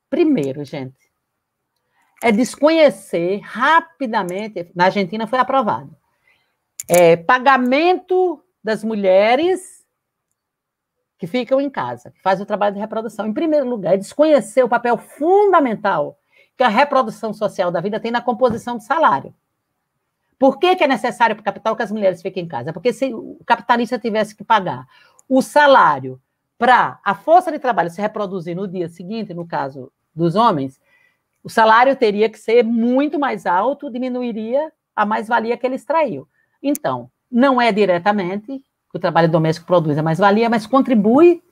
Primeiro, 0.09 0.65
gente, 0.65 1.11
é 2.23 2.31
desconhecer 2.31 3.39
rapidamente, 3.43 4.71
na 4.75 4.85
Argentina 4.85 5.27
foi 5.27 5.39
aprovado, 5.39 5.95
é, 6.88 7.15
pagamento 7.15 8.43
das 8.63 8.84
mulheres 8.84 9.77
que 11.18 11.27
ficam 11.27 11.60
em 11.60 11.69
casa, 11.69 12.11
que 12.11 12.22
fazem 12.22 12.44
o 12.44 12.48
trabalho 12.48 12.76
de 12.76 12.80
reprodução. 12.80 13.27
Em 13.27 13.34
primeiro 13.34 13.68
lugar, 13.68 13.95
é 13.95 13.98
desconhecer 13.98 14.64
o 14.64 14.69
papel 14.69 14.98
fundamental 14.98 16.18
que 16.56 16.64
a 16.64 16.68
reprodução 16.68 17.34
social 17.34 17.72
da 17.72 17.81
vida 17.81 17.99
tem 17.99 18.11
na 18.11 18.22
composição 18.22 18.77
do 18.77 18.84
salário. 18.84 19.34
Por 20.39 20.60
que, 20.60 20.76
que 20.76 20.84
é 20.84 20.88
necessário 20.88 21.35
para 21.35 21.41
o 21.41 21.45
capital 21.45 21.76
que 21.76 21.84
as 21.84 21.91
mulheres 21.91 22.22
fiquem 22.22 22.44
em 22.44 22.48
casa? 22.48 22.72
Porque 22.72 22.94
se 22.94 23.14
o 23.14 23.39
capitalista 23.45 23.98
tivesse 23.98 24.35
que 24.35 24.44
pagar 24.44 24.88
o 25.27 25.41
salário 25.41 26.22
para 26.57 26.99
a 27.03 27.15
força 27.15 27.52
de 27.52 27.60
trabalho 27.60 27.89
se 27.89 28.02
reproduzir 28.02 28.56
no 28.56 28.68
dia 28.68 28.88
seguinte, 28.88 29.34
no 29.34 29.48
caso 29.48 29.91
dos 30.15 30.35
homens, 30.35 30.80
o 31.44 31.49
salário 31.49 31.95
teria 31.95 32.30
que 32.30 32.38
ser 32.38 32.64
muito 32.64 33.19
mais 33.19 33.45
alto, 33.45 33.89
diminuiria 33.89 34.72
a 34.95 35.06
mais-valia 35.06 35.57
que 35.57 35.65
ele 35.65 35.76
extraiu. 35.76 36.27
Então, 36.61 37.10
não 37.31 37.61
é 37.61 37.72
diretamente 37.72 38.64
que 38.89 38.97
o 38.97 38.99
trabalho 38.99 39.30
doméstico 39.30 39.68
produz 39.68 39.97
a 39.97 40.03
mais-valia, 40.03 40.49
mas 40.49 40.65
contribui 40.65 41.43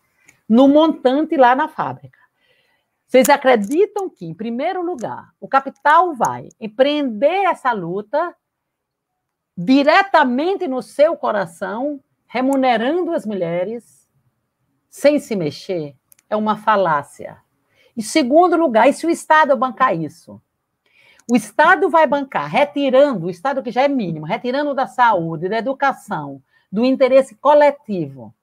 no 0.48 0.68
montante 0.68 1.36
lá 1.36 1.56
na 1.56 1.68
fábrica. 1.68 2.20
Vocês 3.08 3.30
acreditam 3.30 4.10
que, 4.10 4.26
em 4.26 4.34
primeiro 4.34 4.82
lugar, 4.82 5.32
o 5.40 5.48
capital 5.48 6.14
vai 6.16 6.50
empreender 6.60 7.46
essa 7.46 7.72
luta 7.72 8.36
diretamente 9.58 10.68
no 10.68 10.82
seu 10.82 11.16
coração, 11.16 12.02
remunerando 12.28 13.12
as 13.12 13.26
mulheres 13.26 14.06
sem 14.90 15.20
se 15.20 15.36
mexer 15.36 15.96
é 16.30 16.36
uma 16.36 16.58
falácia. 16.58 17.38
Em 17.96 18.02
segundo 18.02 18.58
lugar, 18.58 18.90
e 18.90 18.94
se 18.94 19.06
o 19.06 19.10
Estado 19.10 19.56
bancar 19.56 19.96
isso? 19.96 20.42
O 21.30 21.36
Estado 21.36 21.90
vai 21.90 22.06
bancar, 22.06 22.50
retirando, 22.50 23.28
o 23.28 23.30
Estado 23.30 23.64
que 23.64 23.72
já 23.72 23.84
é 23.84 23.88
mínimo, 23.88 24.26
retirando 24.26 24.74
da 24.74 24.86
saúde, 24.86 25.50
da 25.50 25.58
educação, 25.58 26.42
do 26.76 26.84
interesse 26.84 27.36
coletivo, 27.36 28.34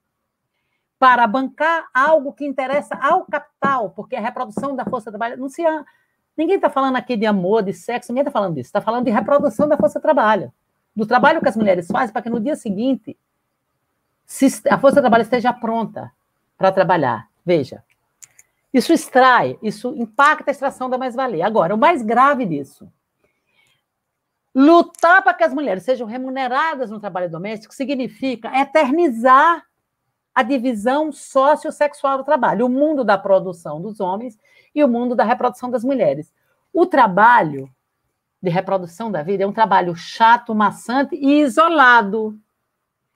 para 0.99 1.27
bancar 1.27 1.87
algo 1.93 2.33
que 2.33 2.47
interessa 2.47 2.95
ao 2.95 3.27
capital, 3.27 3.91
porque 3.91 4.17
a 4.17 4.21
reprodução 4.21 4.75
da 4.75 4.87
força 4.87 5.11
trabalho. 5.11 5.37
Não 5.37 5.51
se, 5.51 5.63
ninguém 6.35 6.57
está 6.57 6.71
falando 6.71 6.97
aqui 6.97 7.15
de 7.15 7.27
amor, 7.27 7.63
de 7.63 7.75
sexo, 7.75 8.11
ninguém 8.11 8.23
está 8.23 8.31
falando 8.31 8.55
disso. 8.55 8.69
Está 8.69 8.81
falando 8.81 9.05
de 9.05 9.11
reprodução 9.11 9.69
da 9.69 9.77
força 9.77 10.01
trabalho. 10.01 10.51
Do 10.97 11.05
trabalho 11.05 11.43
que 11.43 11.49
as 11.49 11.57
mulheres 11.59 11.87
fazem 11.89 12.11
para 12.11 12.23
que 12.23 12.31
no 12.31 12.41
dia 12.41 12.57
seguinte 12.57 13.19
a 14.71 14.79
força 14.79 15.03
trabalho 15.03 15.23
esteja 15.25 15.53
pronta 15.53 16.11
para 16.57 16.73
trabalhar. 16.73 17.29
Veja, 17.45 17.85
isso 18.73 18.95
extrai, 18.95 19.59
isso 19.61 19.95
impacta 19.95 20.51
a 20.51 20.53
extração 20.53 20.89
da 20.89 20.97
mais-valia. 20.97 21.47
Agora, 21.47 21.75
o 21.75 21.79
mais 21.79 22.01
grave 22.01 22.47
disso, 22.47 22.91
lutar 24.55 25.23
para 25.23 25.35
que 25.35 25.45
as 25.45 25.55
mulheres 25.55 25.83
sejam 25.83 26.07
remuneradas 26.07 26.91
no 26.91 27.01
trabalho 27.01 27.31
doméstico 27.31 27.75
significa 27.75 28.55
eternizar 28.61 29.65
a 30.35 30.43
divisão 30.43 31.13
sociossexual 31.13 32.19
do 32.19 32.25
trabalho, 32.25 32.67
o 32.67 32.69
mundo 32.69 33.05
da 33.05 33.19
produção 33.19 33.81
dos 33.81 34.01
homens 34.01 34.39
e 34.75 34.83
o 34.83 34.89
mundo 34.89 35.15
da 35.15 35.25
reprodução 35.25 35.71
das 35.71 35.85
mulheres. 35.85 36.33
O 36.73 36.87
trabalho 36.87 37.71
de 38.43 38.51
reprodução 38.51 39.11
da 39.11 39.23
vida 39.23 39.45
é 39.45 39.47
um 39.47 39.53
trabalho 39.53 39.95
chato, 39.95 40.55
maçante 40.55 41.15
e 41.15 41.41
isolado. 41.41 42.39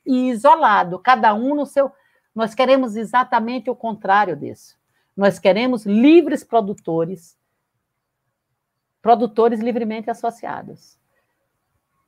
E 0.04 0.28
isolado, 0.28 0.98
cada 0.98 1.34
um 1.34 1.54
no 1.54 1.66
seu 1.66 1.90
nós 2.34 2.54
queremos 2.54 2.96
exatamente 2.96 3.70
o 3.70 3.74
contrário 3.74 4.36
disso. 4.36 4.78
Nós 5.16 5.38
queremos 5.38 5.86
livres 5.86 6.44
produtores, 6.44 7.34
produtores 9.00 9.58
livremente 9.58 10.10
associados. 10.10 10.98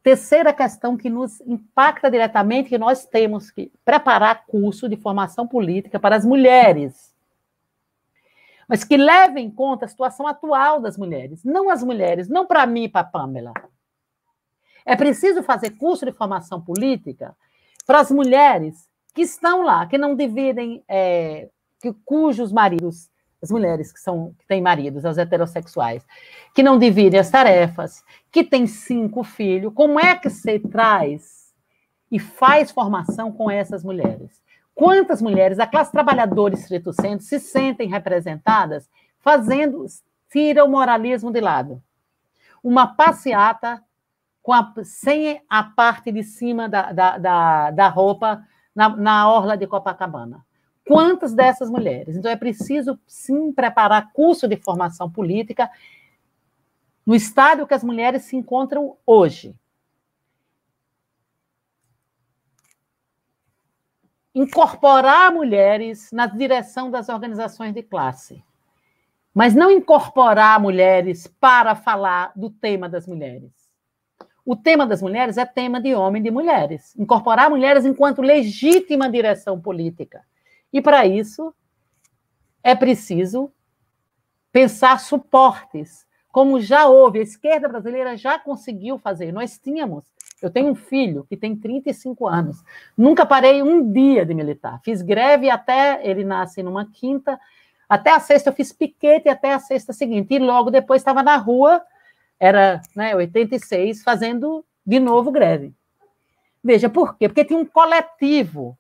Terceira 0.02 0.52
questão 0.52 0.96
que 0.96 1.10
nos 1.10 1.40
impacta 1.42 2.10
diretamente, 2.10 2.68
que 2.68 2.78
nós 2.78 3.04
temos 3.04 3.50
que 3.50 3.72
preparar 3.84 4.46
curso 4.46 4.88
de 4.88 4.96
formação 4.96 5.46
política 5.46 5.98
para 5.98 6.16
as 6.16 6.24
mulheres, 6.24 7.14
mas 8.68 8.84
que 8.84 8.96
leve 8.96 9.40
em 9.40 9.50
conta 9.50 9.86
a 9.86 9.88
situação 9.88 10.26
atual 10.26 10.80
das 10.80 10.96
mulheres, 10.96 11.42
não 11.42 11.68
as 11.70 11.82
mulheres, 11.82 12.28
não 12.28 12.46
para 12.46 12.66
mim 12.66 12.84
e 12.84 12.88
para 12.88 13.04
Pamela. 13.04 13.52
É 14.84 14.94
preciso 14.94 15.42
fazer 15.42 15.70
curso 15.70 16.06
de 16.06 16.12
formação 16.12 16.60
política 16.60 17.36
para 17.86 18.00
as 18.00 18.10
mulheres 18.10 18.88
que 19.14 19.22
estão 19.22 19.62
lá, 19.62 19.86
que 19.86 19.98
não 19.98 20.14
dividem, 20.14 20.84
é, 20.86 21.48
que, 21.80 21.92
cujos 22.04 22.52
maridos, 22.52 23.10
as 23.42 23.50
mulheres 23.50 23.92
que, 23.92 24.00
são, 24.00 24.34
que 24.38 24.46
têm 24.46 24.60
maridos, 24.60 25.04
as 25.04 25.18
heterossexuais, 25.18 26.04
que 26.54 26.62
não 26.62 26.78
dividem 26.78 27.20
as 27.20 27.30
tarefas, 27.30 28.04
que 28.30 28.42
têm 28.42 28.66
cinco 28.66 29.22
filhos, 29.22 29.72
como 29.74 29.98
é 30.00 30.14
que 30.16 30.28
você 30.28 30.58
traz 30.58 31.54
e 32.10 32.18
faz 32.18 32.70
formação 32.70 33.30
com 33.30 33.50
essas 33.50 33.84
mulheres? 33.84 34.42
Quantas 34.74 35.20
mulheres, 35.20 35.58
a 35.58 35.66
classe 35.66 35.90
trabalhadora 35.90 36.54
estrito 36.54 36.92
centro, 36.92 37.24
se 37.26 37.40
sentem 37.40 37.88
representadas 37.88 38.88
fazendo, 39.18 39.84
tira 40.30 40.64
o 40.64 40.68
moralismo 40.68 41.32
de 41.32 41.40
lado. 41.40 41.82
Uma 42.62 42.86
passeata 42.86 43.82
a, 44.52 44.72
sem 44.84 45.42
a 45.48 45.62
parte 45.62 46.10
de 46.10 46.22
cima 46.22 46.68
da, 46.68 46.92
da, 46.92 47.18
da, 47.18 47.70
da 47.70 47.88
roupa 47.88 48.42
na, 48.74 48.88
na 48.88 49.30
orla 49.30 49.56
de 49.56 49.66
Copacabana. 49.66 50.44
Quantas 50.88 51.34
dessas 51.34 51.68
mulheres? 51.68 52.16
Então, 52.16 52.30
é 52.30 52.36
preciso, 52.36 52.98
sim, 53.06 53.52
preparar 53.52 54.10
curso 54.10 54.48
de 54.48 54.56
formação 54.56 55.10
política 55.10 55.70
no 57.04 57.14
estádio 57.14 57.66
que 57.66 57.74
as 57.74 57.84
mulheres 57.84 58.22
se 58.22 58.34
encontram 58.34 58.96
hoje. 59.04 59.54
Incorporar 64.34 65.30
mulheres 65.30 66.10
na 66.10 66.24
direção 66.24 66.90
das 66.90 67.10
organizações 67.10 67.74
de 67.74 67.82
classe. 67.82 68.42
Mas 69.34 69.54
não 69.54 69.70
incorporar 69.70 70.58
mulheres 70.58 71.26
para 71.38 71.74
falar 71.74 72.32
do 72.34 72.48
tema 72.48 72.88
das 72.88 73.06
mulheres. 73.06 73.52
O 74.42 74.56
tema 74.56 74.86
das 74.86 75.02
mulheres 75.02 75.36
é 75.36 75.44
tema 75.44 75.82
de 75.82 75.94
homem 75.94 76.20
e 76.20 76.24
de 76.24 76.30
mulheres. 76.30 76.96
Incorporar 76.96 77.50
mulheres 77.50 77.84
enquanto 77.84 78.22
legítima 78.22 79.10
direção 79.10 79.60
política. 79.60 80.24
E 80.72 80.80
para 80.80 81.06
isso 81.06 81.54
é 82.62 82.74
preciso 82.74 83.52
pensar 84.52 84.98
suportes, 85.00 86.06
como 86.30 86.60
já 86.60 86.86
houve, 86.86 87.18
a 87.18 87.22
esquerda 87.22 87.68
brasileira 87.68 88.16
já 88.16 88.38
conseguiu 88.38 88.98
fazer. 88.98 89.32
Nós 89.32 89.58
tínhamos, 89.58 90.04
eu 90.42 90.50
tenho 90.50 90.68
um 90.68 90.74
filho 90.74 91.26
que 91.28 91.36
tem 91.36 91.56
35 91.56 92.26
anos, 92.26 92.62
nunca 92.96 93.24
parei 93.24 93.62
um 93.62 93.90
dia 93.90 94.24
de 94.24 94.34
militar. 94.34 94.80
Fiz 94.84 95.02
greve 95.02 95.48
até 95.50 96.06
ele 96.06 96.24
nasce 96.24 96.62
numa 96.62 96.90
quinta, 96.90 97.38
até 97.88 98.12
a 98.12 98.20
sexta 98.20 98.50
eu 98.50 98.54
fiz 98.54 98.72
piquete 98.72 99.28
até 99.28 99.52
a 99.52 99.58
sexta 99.58 99.92
seguinte, 99.92 100.34
e 100.34 100.38
logo 100.38 100.70
depois 100.70 101.00
estava 101.00 101.22
na 101.22 101.36
rua 101.36 101.82
era 102.38 102.80
né, 102.94 103.16
86, 103.16 104.02
fazendo 104.02 104.64
de 104.86 105.00
novo 105.00 105.32
greve. 105.32 105.74
Veja, 106.62 106.88
por 106.88 107.16
quê? 107.16 107.28
Porque 107.28 107.44
tinha 107.44 107.58
um 107.58 107.64
coletivo 107.64 108.78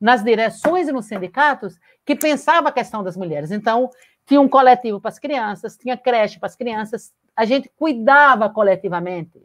nas 0.00 0.22
direções 0.22 0.88
e 0.88 0.92
nos 0.92 1.06
sindicatos 1.06 1.78
que 2.04 2.14
pensava 2.14 2.68
a 2.68 2.72
questão 2.72 3.02
das 3.02 3.16
mulheres. 3.16 3.50
Então, 3.50 3.90
tinha 4.26 4.40
um 4.40 4.48
coletivo 4.48 5.00
para 5.00 5.08
as 5.08 5.18
crianças, 5.18 5.76
tinha 5.76 5.96
creche 5.96 6.38
para 6.38 6.48
as 6.48 6.56
crianças, 6.56 7.14
a 7.34 7.44
gente 7.44 7.70
cuidava 7.76 8.50
coletivamente 8.50 9.42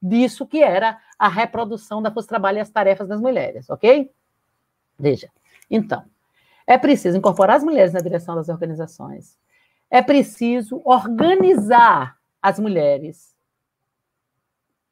disso 0.00 0.46
que 0.46 0.62
era 0.62 1.00
a 1.18 1.28
reprodução 1.28 2.00
da 2.00 2.10
força 2.10 2.28
trabalho 2.28 2.58
e 2.58 2.60
as 2.60 2.70
tarefas 2.70 3.08
das 3.08 3.20
mulheres, 3.20 3.68
ok? 3.68 4.12
Veja, 4.98 5.30
então, 5.70 6.04
é 6.66 6.78
preciso 6.78 7.16
incorporar 7.16 7.56
as 7.56 7.64
mulheres 7.64 7.92
na 7.92 8.00
direção 8.00 8.34
das 8.34 8.48
organizações, 8.48 9.38
é 9.90 10.02
preciso 10.02 10.80
organizar 10.84 12.16
as 12.40 12.58
mulheres. 12.58 13.34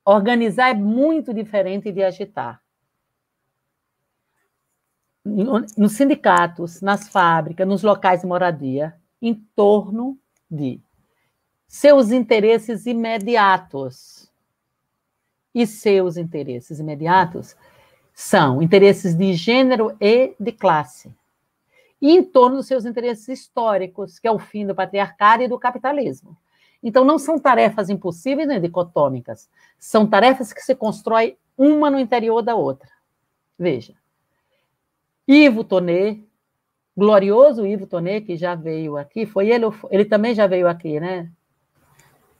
Organizar 0.04 0.70
é 0.70 0.74
muito 0.74 1.32
diferente 1.32 1.90
de 1.90 2.02
agitar 2.02 2.63
nos 5.24 5.92
sindicatos, 5.92 6.82
nas 6.82 7.08
fábricas, 7.08 7.66
nos 7.66 7.82
locais 7.82 8.20
de 8.20 8.26
moradia, 8.26 8.94
em 9.22 9.34
torno 9.56 10.18
de 10.50 10.80
seus 11.66 12.10
interesses 12.10 12.86
imediatos. 12.86 14.30
E 15.54 15.66
seus 15.66 16.16
interesses 16.16 16.78
imediatos 16.78 17.56
são 18.12 18.60
interesses 18.60 19.14
de 19.14 19.32
gênero 19.34 19.96
e 20.00 20.34
de 20.38 20.52
classe. 20.52 21.12
E 22.02 22.10
em 22.10 22.22
torno 22.22 22.56
dos 22.56 22.66
seus 22.66 22.84
interesses 22.84 23.28
históricos, 23.28 24.18
que 24.18 24.28
é 24.28 24.30
o 24.30 24.38
fim 24.38 24.66
do 24.66 24.74
patriarcado 24.74 25.42
e 25.42 25.48
do 25.48 25.58
capitalismo. 25.58 26.36
Então, 26.82 27.02
não 27.02 27.18
são 27.18 27.38
tarefas 27.38 27.88
impossíveis 27.88 28.46
nem 28.46 28.60
dicotômicas, 28.60 29.48
são 29.78 30.06
tarefas 30.06 30.52
que 30.52 30.60
se 30.60 30.74
constroem 30.74 31.36
uma 31.56 31.90
no 31.90 31.98
interior 31.98 32.42
da 32.42 32.54
outra. 32.54 32.90
Veja, 33.58 33.94
Ivo 35.26 35.64
Tonet, 35.64 36.22
glorioso 36.96 37.66
Ivo 37.66 37.86
Tonet, 37.86 38.26
que 38.26 38.36
já 38.36 38.54
veio 38.54 38.96
aqui, 38.96 39.24
foi 39.26 39.50
ele, 39.50 39.64
ele 39.90 40.04
também 40.04 40.34
já 40.34 40.46
veio 40.46 40.68
aqui, 40.68 41.00
né? 41.00 41.30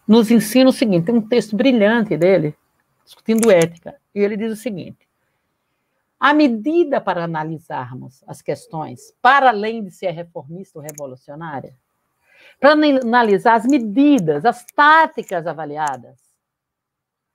Nos 0.07 0.31
ensina 0.31 0.69
o 0.69 0.73
seguinte: 0.73 1.07
tem 1.07 1.15
um 1.15 1.27
texto 1.27 1.57
brilhante 1.57 2.17
dele, 2.17 2.55
discutindo 3.05 3.51
ética, 3.51 3.97
e 4.15 4.21
ele 4.21 4.37
diz 4.37 4.53
o 4.53 4.57
seguinte: 4.57 5.09
a 6.21 6.33
medida 6.33 7.01
para 7.01 7.25
analisarmos 7.25 8.23
as 8.27 8.41
questões, 8.41 9.15
para 9.21 9.49
além 9.49 9.83
de 9.83 9.91
ser 9.91 10.11
reformista 10.11 10.79
ou 10.79 10.85
revolucionária, 10.85 11.75
para 12.59 12.73
analisar 12.73 13.55
as 13.55 13.67
medidas, 13.67 14.45
as 14.45 14.65
táticas 14.75 15.47
avaliadas, 15.47 16.19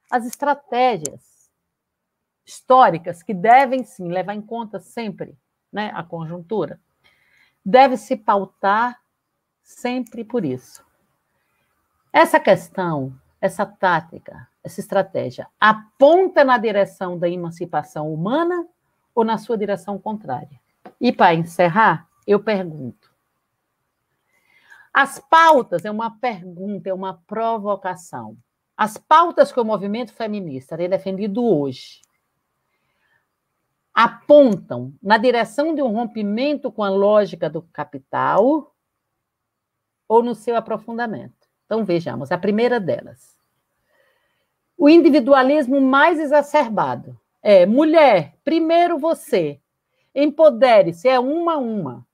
as 0.10 0.26
estratégias, 0.26 1.22
históricas 2.50 3.22
que 3.22 3.34
devem 3.34 3.84
sim 3.84 4.10
levar 4.10 4.34
em 4.34 4.42
conta 4.42 4.80
sempre 4.80 5.38
né, 5.72 5.92
a 5.94 6.04
conjuntura, 6.04 6.80
deve 7.64 7.96
se 7.96 8.18
pautar 8.18 9.00
sempre 9.62 10.24
por 10.24 10.44
isso. 10.44 10.84
Essa 12.12 12.40
questão, 12.40 13.14
essa 13.40 13.68
tática, 13.68 14.48
essa 14.64 14.80
estratégia 14.80 15.48
aponta 15.60 16.44
na 16.44 16.58
direção 16.58 17.20
da 17.20 17.30
emancipação 17.30 18.12
humana 18.12 18.68
ou 19.14 19.24
na 19.24 19.38
sua 19.38 19.58
direção 19.58 20.00
contrária? 20.00 20.60
E 21.00 21.12
para 21.12 21.36
encerrar, 21.36 22.08
eu 22.26 22.40
pergunto: 22.40 23.14
as 24.92 25.20
pautas 25.20 25.86
é 25.86 25.92
uma 25.92 26.18
pergunta, 26.20 26.90
é 26.90 26.94
uma 26.94 27.22
provocação. 27.28 28.36
As 28.76 28.98
pautas 28.98 29.52
que 29.52 29.60
o 29.60 29.66
movimento 29.66 30.14
feminista 30.14 30.76
tem 30.76 30.90
defendido 30.90 31.46
hoje 31.46 32.02
apontam 34.02 34.94
na 35.04 35.18
direção 35.18 35.76
de 35.76 35.82
um 35.82 35.92
rompimento 35.92 36.72
com 36.72 36.82
a 36.82 36.90
lógica 36.90 37.50
do 37.50 37.62
capital 37.64 38.74
ou 40.08 40.24
no 40.24 40.34
seu 40.34 40.56
aprofundamento. 40.56 41.36
Então, 41.66 41.84
vejamos, 41.84 42.32
a 42.32 42.38
primeira 42.38 42.80
delas. 42.80 43.38
O 44.78 44.88
individualismo 44.88 45.82
mais 45.82 46.18
exacerbado 46.18 47.20
é 47.44 47.66
mulher, 47.66 48.38
primeiro 48.42 48.98
você, 48.98 49.60
empodere-se, 50.16 51.10
é 51.10 51.20
uma 51.20 51.56
a 51.56 51.58
uma. 51.58 52.08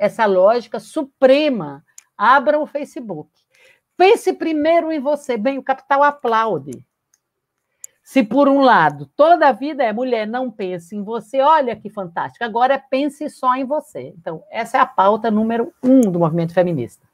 Essa 0.00 0.26
lógica 0.26 0.80
suprema. 0.80 1.84
Abra 2.16 2.58
o 2.58 2.66
Facebook. 2.66 3.30
Pense 3.96 4.32
primeiro 4.32 4.90
em 4.90 4.98
você. 4.98 5.36
Bem, 5.36 5.58
o 5.58 5.62
capital 5.62 6.02
aplaude. 6.02 6.84
Se 8.08 8.22
por 8.22 8.48
um 8.48 8.62
lado 8.62 9.04
toda 9.04 9.48
a 9.48 9.52
vida 9.52 9.84
é 9.84 9.92
mulher, 9.92 10.26
não 10.26 10.50
pense 10.50 10.96
em 10.96 11.02
você, 11.02 11.42
olha 11.42 11.76
que 11.76 11.90
fantástico. 11.90 12.42
Agora 12.42 12.78
pense 12.78 13.28
só 13.28 13.54
em 13.54 13.66
você. 13.66 14.14
Então, 14.16 14.42
essa 14.50 14.78
é 14.78 14.80
a 14.80 14.86
pauta 14.86 15.30
número 15.30 15.74
um 15.82 16.00
do 16.00 16.18
movimento 16.18 16.54
feminista. 16.54 17.06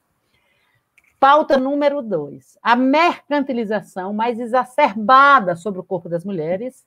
Pauta 1.19 1.59
número 1.59 2.01
dois: 2.01 2.57
a 2.63 2.77
mercantilização 2.77 4.13
mais 4.13 4.39
exacerbada 4.39 5.57
sobre 5.57 5.81
o 5.81 5.85
corpo 5.85 6.09
das 6.09 6.25
mulheres, 6.25 6.87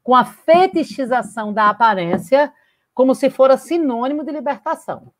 com 0.00 0.14
a 0.14 0.24
fetichização 0.24 1.52
da 1.52 1.70
aparência 1.70 2.52
como 2.94 3.16
se 3.16 3.28
fora 3.30 3.56
sinônimo 3.56 4.22
de 4.22 4.30
libertação, 4.30 5.12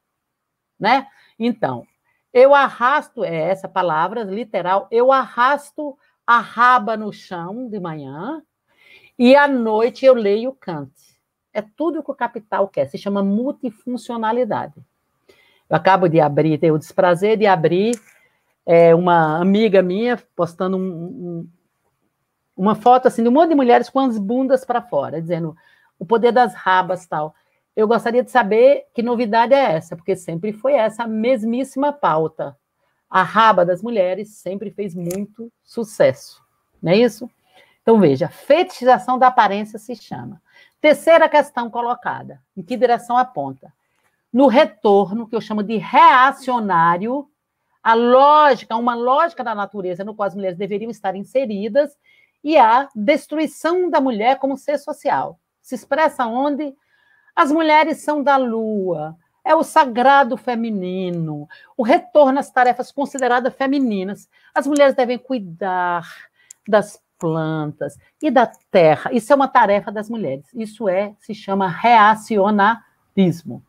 né? 0.78 1.08
Então, 1.36 1.84
eu 2.32 2.54
arrasto 2.54 3.24
é 3.24 3.50
essa 3.50 3.68
palavra 3.68 4.22
literal, 4.22 4.86
eu 4.88 5.10
arrasto 5.10 5.98
a 6.30 6.38
raba 6.38 6.96
no 6.96 7.12
chão 7.12 7.68
de 7.68 7.80
manhã 7.80 8.40
e 9.18 9.34
à 9.34 9.48
noite 9.48 10.06
eu 10.06 10.14
leio 10.14 10.52
Kant. 10.52 10.92
É 11.52 11.60
tudo 11.60 12.04
que 12.04 12.10
o 12.12 12.14
capital 12.14 12.68
quer, 12.68 12.86
se 12.86 12.96
chama 12.96 13.20
multifuncionalidade. 13.20 14.74
Eu 15.68 15.76
acabo 15.76 16.08
de 16.08 16.20
abrir, 16.20 16.56
tenho 16.56 16.74
o 16.74 16.78
desprazer 16.78 17.36
de 17.36 17.48
abrir 17.48 18.00
é, 18.64 18.94
uma 18.94 19.40
amiga 19.40 19.82
minha 19.82 20.22
postando 20.36 20.76
um, 20.76 20.80
um, 20.80 21.48
uma 22.56 22.76
foto 22.76 23.08
assim 23.08 23.24
de 23.24 23.28
um 23.28 23.32
monte 23.32 23.48
de 23.48 23.56
mulheres 23.56 23.90
com 23.90 23.98
as 23.98 24.16
bundas 24.16 24.64
para 24.64 24.80
fora, 24.80 25.20
dizendo 25.20 25.56
o 25.98 26.06
poder 26.06 26.30
das 26.30 26.54
rabas 26.54 27.08
tal. 27.08 27.34
Eu 27.74 27.88
gostaria 27.88 28.22
de 28.22 28.30
saber 28.30 28.84
que 28.94 29.02
novidade 29.02 29.52
é 29.52 29.72
essa, 29.72 29.96
porque 29.96 30.14
sempre 30.14 30.52
foi 30.52 30.74
essa 30.74 31.08
mesmíssima 31.08 31.92
pauta 31.92 32.56
a 33.10 33.22
raba 33.22 33.64
das 33.64 33.82
mulheres 33.82 34.36
sempre 34.36 34.70
fez 34.70 34.94
muito 34.94 35.52
sucesso, 35.64 36.40
não 36.80 36.92
é 36.92 36.96
isso? 36.96 37.28
Então, 37.82 37.98
veja, 37.98 38.28
fetichização 38.28 39.18
da 39.18 39.26
aparência 39.26 39.78
se 39.78 39.96
chama. 39.96 40.40
Terceira 40.80 41.28
questão 41.28 41.68
colocada, 41.68 42.40
em 42.56 42.62
que 42.62 42.76
direção 42.76 43.16
aponta? 43.16 43.72
No 44.32 44.46
retorno, 44.46 45.26
que 45.26 45.34
eu 45.34 45.40
chamo 45.40 45.62
de 45.62 45.76
reacionário, 45.76 47.28
a 47.82 47.94
lógica, 47.94 48.76
uma 48.76 48.94
lógica 48.94 49.42
da 49.42 49.54
natureza 49.54 50.04
no 50.04 50.14
qual 50.14 50.28
as 50.28 50.34
mulheres 50.34 50.56
deveriam 50.56 50.90
estar 50.90 51.16
inseridas, 51.16 51.96
e 52.42 52.56
a 52.56 52.88
destruição 52.94 53.90
da 53.90 54.00
mulher 54.00 54.38
como 54.38 54.56
ser 54.56 54.78
social. 54.78 55.38
Se 55.60 55.74
expressa 55.74 56.26
onde? 56.26 56.74
As 57.34 57.50
mulheres 57.50 57.98
são 57.98 58.22
da 58.22 58.36
lua, 58.36 59.16
é 59.50 59.54
o 59.54 59.64
sagrado 59.64 60.36
feminino, 60.36 61.48
o 61.76 61.82
retorno 61.82 62.38
às 62.38 62.50
tarefas 62.50 62.92
consideradas 62.92 63.52
femininas. 63.54 64.28
As 64.54 64.66
mulheres 64.66 64.94
devem 64.94 65.18
cuidar 65.18 66.08
das 66.68 67.02
plantas 67.18 67.98
e 68.22 68.30
da 68.30 68.46
terra. 68.46 69.12
Isso 69.12 69.32
é 69.32 69.36
uma 69.36 69.48
tarefa 69.48 69.90
das 69.90 70.08
mulheres. 70.08 70.46
Isso 70.54 70.88
é 70.88 71.14
se 71.18 71.34
chama 71.34 71.68
reacionarismo. 71.68 73.62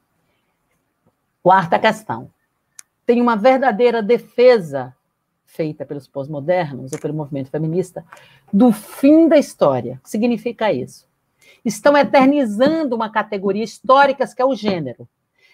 Quarta 1.41 1.79
questão. 1.79 2.29
Tem 3.03 3.19
uma 3.19 3.35
verdadeira 3.35 4.03
defesa 4.03 4.95
feita 5.47 5.83
pelos 5.83 6.07
pós-modernos 6.07 6.93
ou 6.93 6.99
pelo 6.99 7.15
movimento 7.15 7.49
feminista 7.49 8.05
do 8.53 8.71
fim 8.71 9.27
da 9.27 9.37
história. 9.37 9.95
O 9.95 10.03
que 10.03 10.11
significa 10.11 10.71
isso? 10.71 11.09
Estão 11.65 11.97
eternizando 11.97 12.95
uma 12.95 13.09
categoria 13.09 13.63
histórica 13.63 14.27
que 14.27 14.41
é 14.41 14.45
o 14.45 14.55
gênero 14.55 15.09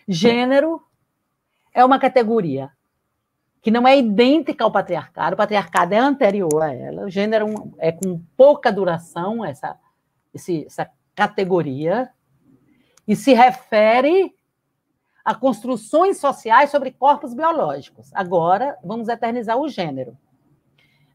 Gênero 0.07 0.81
é 1.73 1.83
uma 1.83 1.99
categoria 1.99 2.71
que 3.61 3.71
não 3.71 3.87
é 3.87 3.97
idêntica 3.97 4.63
ao 4.63 4.71
patriarcado, 4.71 5.33
o 5.33 5.37
patriarcado 5.37 5.93
é 5.93 5.97
anterior 5.97 6.61
a 6.61 6.73
ela, 6.73 7.05
o 7.05 7.09
gênero 7.09 7.73
é 7.77 7.91
com 7.91 8.21
pouca 8.37 8.71
duração, 8.71 9.43
essa, 9.43 9.77
essa 10.33 10.89
categoria, 11.13 12.09
e 13.05 13.15
se 13.15 13.33
refere 13.33 14.33
a 15.25 15.35
construções 15.35 16.17
sociais 16.17 16.69
sobre 16.69 16.91
corpos 16.91 17.33
biológicos. 17.33 18.09
Agora, 18.13 18.77
vamos 18.81 19.09
eternizar 19.09 19.57
o 19.57 19.67
gênero. 19.67 20.17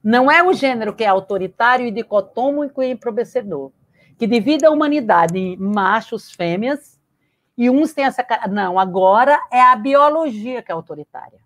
Não 0.04 0.30
é 0.30 0.42
o 0.42 0.52
gênero 0.52 0.94
que 0.94 1.04
é 1.04 1.06
autoritário 1.06 1.86
e 1.86 1.90
dicotômico 1.90 2.82
e 2.82 2.90
empobrecedor, 2.90 3.72
que 4.18 4.26
divide 4.26 4.66
a 4.66 4.70
humanidade 4.70 5.38
em 5.38 5.56
machos, 5.56 6.30
fêmeas, 6.30 6.91
e 7.62 7.70
uns 7.70 7.92
têm 7.92 8.06
essa. 8.06 8.26
Não, 8.50 8.76
agora 8.76 9.40
é 9.48 9.62
a 9.62 9.76
biologia 9.76 10.60
que 10.60 10.72
é 10.72 10.74
autoritária. 10.74 11.38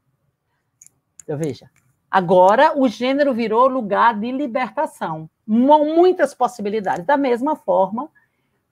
Eu 1.28 1.36
veja. 1.36 1.70
Agora 2.10 2.72
o 2.74 2.88
gênero 2.88 3.34
virou 3.34 3.68
lugar 3.68 4.18
de 4.18 4.32
libertação. 4.32 5.28
Muitas 5.46 6.32
possibilidades. 6.32 7.04
Da 7.04 7.18
mesma 7.18 7.54
forma 7.54 8.08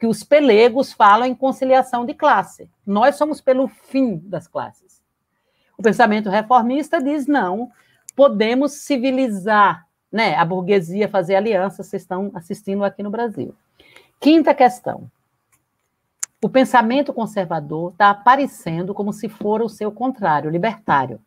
que 0.01 0.07
os 0.07 0.25
pelegos 0.25 0.95
falam 0.95 1.27
em 1.27 1.35
conciliação 1.35 2.07
de 2.07 2.15
classe. 2.15 2.67
Nós 2.87 3.17
somos 3.17 3.43
pelo 3.43 3.69
fim 3.69 4.17
das 4.25 4.49
classes. 4.49 5.03
O 5.77 5.83
pensamento 5.83 6.31
reformista 6.31 6.99
diz 6.99 7.27
não, 7.27 7.71
podemos 8.17 8.73
civilizar, 8.73 9.87
né, 10.11 10.35
a 10.35 10.47
burguesia 10.47 11.11
fazer 11.11 11.35
aliança, 11.35 11.83
vocês 11.83 12.01
estão 12.01 12.33
assistindo 12.35 12.83
aqui 12.85 13.03
no 13.03 13.11
Brasil. 13.11 13.55
Quinta 14.19 14.55
questão. 14.55 15.11
O 16.45 16.49
pensamento 16.51 17.11
conservador 17.11 17.93
está 17.93 18.11
aparecendo 18.11 18.93
como 18.93 19.15
se 19.15 19.31
for 19.31 19.63
o 19.63 19.69
seu 19.71 19.91
contrário, 19.91 20.51
libertário. 20.51 21.19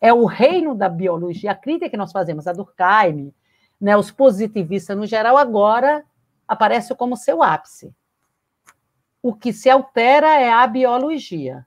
É 0.00 0.12
o 0.12 0.26
reino 0.26 0.76
da 0.76 0.88
biologia, 0.88 1.50
a 1.50 1.56
crítica 1.56 1.90
que 1.90 1.96
nós 1.96 2.12
fazemos, 2.12 2.46
a 2.46 2.52
Durkheim, 2.52 3.34
né, 3.80 3.96
os 3.96 4.12
positivistas 4.12 4.96
no 4.96 5.08
geral, 5.08 5.36
agora 5.36 6.04
aparece 6.46 6.94
como 6.94 7.16
seu 7.16 7.42
ápice. 7.42 7.92
O 9.20 9.34
que 9.34 9.52
se 9.52 9.68
altera 9.68 10.40
é 10.40 10.52
a 10.52 10.64
biologia. 10.68 11.66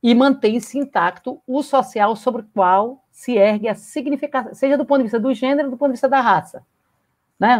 E 0.00 0.14
mantém-se 0.14 0.78
intacto 0.78 1.42
o 1.48 1.64
social 1.64 2.14
sobre 2.14 2.42
o 2.42 2.48
qual 2.54 3.02
se 3.10 3.32
ergue 3.32 3.66
a 3.66 3.74
significação, 3.74 4.54
seja 4.54 4.78
do 4.78 4.86
ponto 4.86 4.98
de 4.98 5.06
vista 5.06 5.18
do 5.18 5.34
gênero, 5.34 5.68
do 5.68 5.76
ponto 5.76 5.88
de 5.88 5.94
vista 5.94 6.08
da 6.08 6.20
raça. 6.20 6.64
Né? 7.40 7.58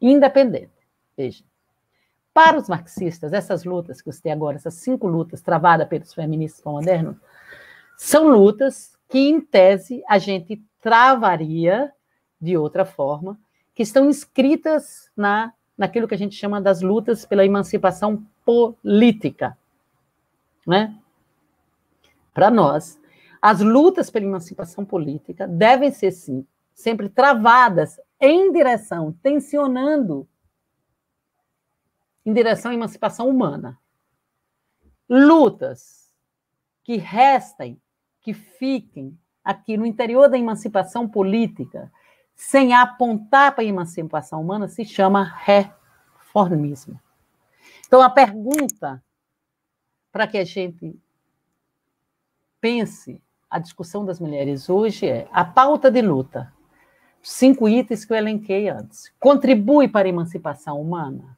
Independente. 0.00 0.72
Veja. 1.14 1.51
Para 2.34 2.58
os 2.58 2.68
marxistas, 2.68 3.32
essas 3.32 3.64
lutas 3.64 4.00
que 4.00 4.10
você 4.10 4.22
tem 4.22 4.32
agora, 4.32 4.56
essas 4.56 4.74
cinco 4.74 5.06
lutas 5.06 5.42
travadas 5.42 5.86
pelos 5.86 6.14
feministas 6.14 6.64
modernos, 6.64 7.16
são 7.96 8.28
lutas 8.28 8.96
que, 9.08 9.18
em 9.18 9.40
tese, 9.40 10.02
a 10.08 10.18
gente 10.18 10.62
travaria 10.80 11.92
de 12.40 12.56
outra 12.56 12.84
forma, 12.84 13.38
que 13.74 13.82
estão 13.82 14.08
inscritas 14.08 15.10
na, 15.16 15.52
naquilo 15.76 16.08
que 16.08 16.14
a 16.14 16.18
gente 16.18 16.34
chama 16.34 16.60
das 16.60 16.80
lutas 16.80 17.24
pela 17.24 17.44
emancipação 17.44 18.26
política. 18.44 19.56
Né? 20.66 20.96
Para 22.34 22.50
nós, 22.50 22.98
as 23.40 23.60
lutas 23.60 24.10
pela 24.10 24.24
emancipação 24.24 24.84
política 24.84 25.46
devem 25.46 25.90
ser, 25.92 26.10
sim, 26.10 26.46
sempre 26.74 27.08
travadas 27.08 28.00
em 28.20 28.52
direção, 28.52 29.14
tensionando 29.22 30.26
em 32.24 32.32
direção 32.32 32.70
à 32.70 32.74
emancipação 32.74 33.28
humana. 33.28 33.78
Lutas 35.08 36.10
que 36.84 36.96
restem, 36.96 37.80
que 38.20 38.32
fiquem 38.32 39.18
aqui 39.44 39.76
no 39.76 39.86
interior 39.86 40.28
da 40.28 40.38
emancipação 40.38 41.08
política, 41.08 41.92
sem 42.34 42.72
apontar 42.72 43.54
para 43.54 43.62
a 43.62 43.66
emancipação 43.66 44.40
humana, 44.40 44.68
se 44.68 44.84
chama 44.84 45.22
reformismo. 45.22 47.00
Então, 47.86 48.00
a 48.00 48.08
pergunta 48.08 49.02
para 50.10 50.26
que 50.26 50.38
a 50.38 50.44
gente 50.44 50.98
pense 52.60 53.20
a 53.50 53.58
discussão 53.58 54.04
das 54.04 54.18
mulheres 54.18 54.70
hoje 54.70 55.06
é 55.06 55.28
a 55.32 55.44
pauta 55.44 55.90
de 55.90 56.00
luta, 56.00 56.52
cinco 57.22 57.68
itens 57.68 58.04
que 58.04 58.12
eu 58.12 58.16
elenquei 58.16 58.68
antes, 58.68 59.12
contribui 59.20 59.88
para 59.88 60.08
a 60.08 60.10
emancipação 60.10 60.80
humana? 60.80 61.36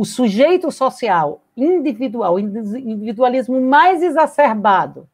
O 0.00 0.04
sujeito 0.06 0.72
social 0.72 1.42
individual, 1.54 2.38
individualismo 2.38 3.60
mais 3.60 4.02
exacerbado, 4.02 5.06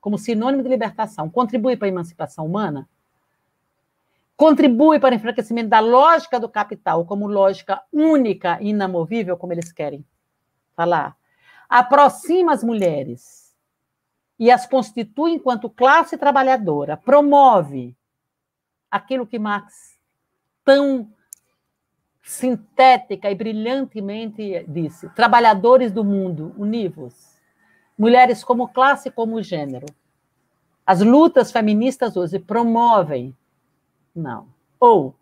como 0.00 0.18
sinônimo 0.18 0.60
de 0.60 0.68
libertação, 0.68 1.30
contribui 1.30 1.76
para 1.76 1.86
a 1.86 1.88
emancipação 1.88 2.44
humana? 2.44 2.88
Contribui 4.36 4.98
para 4.98 5.12
o 5.12 5.16
enfraquecimento 5.16 5.68
da 5.68 5.78
lógica 5.78 6.40
do 6.40 6.48
capital 6.48 7.04
como 7.04 7.28
lógica 7.28 7.80
única 7.92 8.60
e 8.60 8.70
inamovível, 8.70 9.36
como 9.36 9.52
eles 9.52 9.70
querem 9.70 10.04
falar? 10.74 11.16
Aproxima 11.68 12.52
as 12.52 12.64
mulheres 12.64 13.54
e 14.36 14.50
as 14.50 14.66
constitui 14.66 15.30
enquanto 15.30 15.70
classe 15.70 16.18
trabalhadora, 16.18 16.96
promove 16.96 17.96
aquilo 18.90 19.24
que 19.24 19.38
Marx 19.38 19.96
tão 20.64 21.08
sintética 22.28 23.30
e 23.30 23.34
brilhantemente 23.34 24.62
disse: 24.68 25.08
trabalhadores 25.10 25.90
do 25.90 26.04
mundo, 26.04 26.54
univos 26.58 27.38
mulheres 27.98 28.44
como 28.44 28.68
classe, 28.68 29.10
como 29.10 29.42
gênero. 29.42 29.86
As 30.86 31.00
lutas 31.00 31.50
feministas 31.50 32.16
hoje 32.16 32.38
promovem. 32.38 33.36
Não. 34.14 34.46
Ou, 34.78 35.16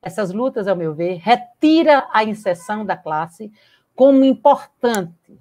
essas 0.00 0.30
lutas, 0.30 0.68
ao 0.68 0.76
meu 0.76 0.94
ver, 0.94 1.16
retira 1.16 2.06
a 2.12 2.22
inserção 2.22 2.84
da 2.84 2.96
classe 2.96 3.50
como 3.94 4.24
importante. 4.24 5.36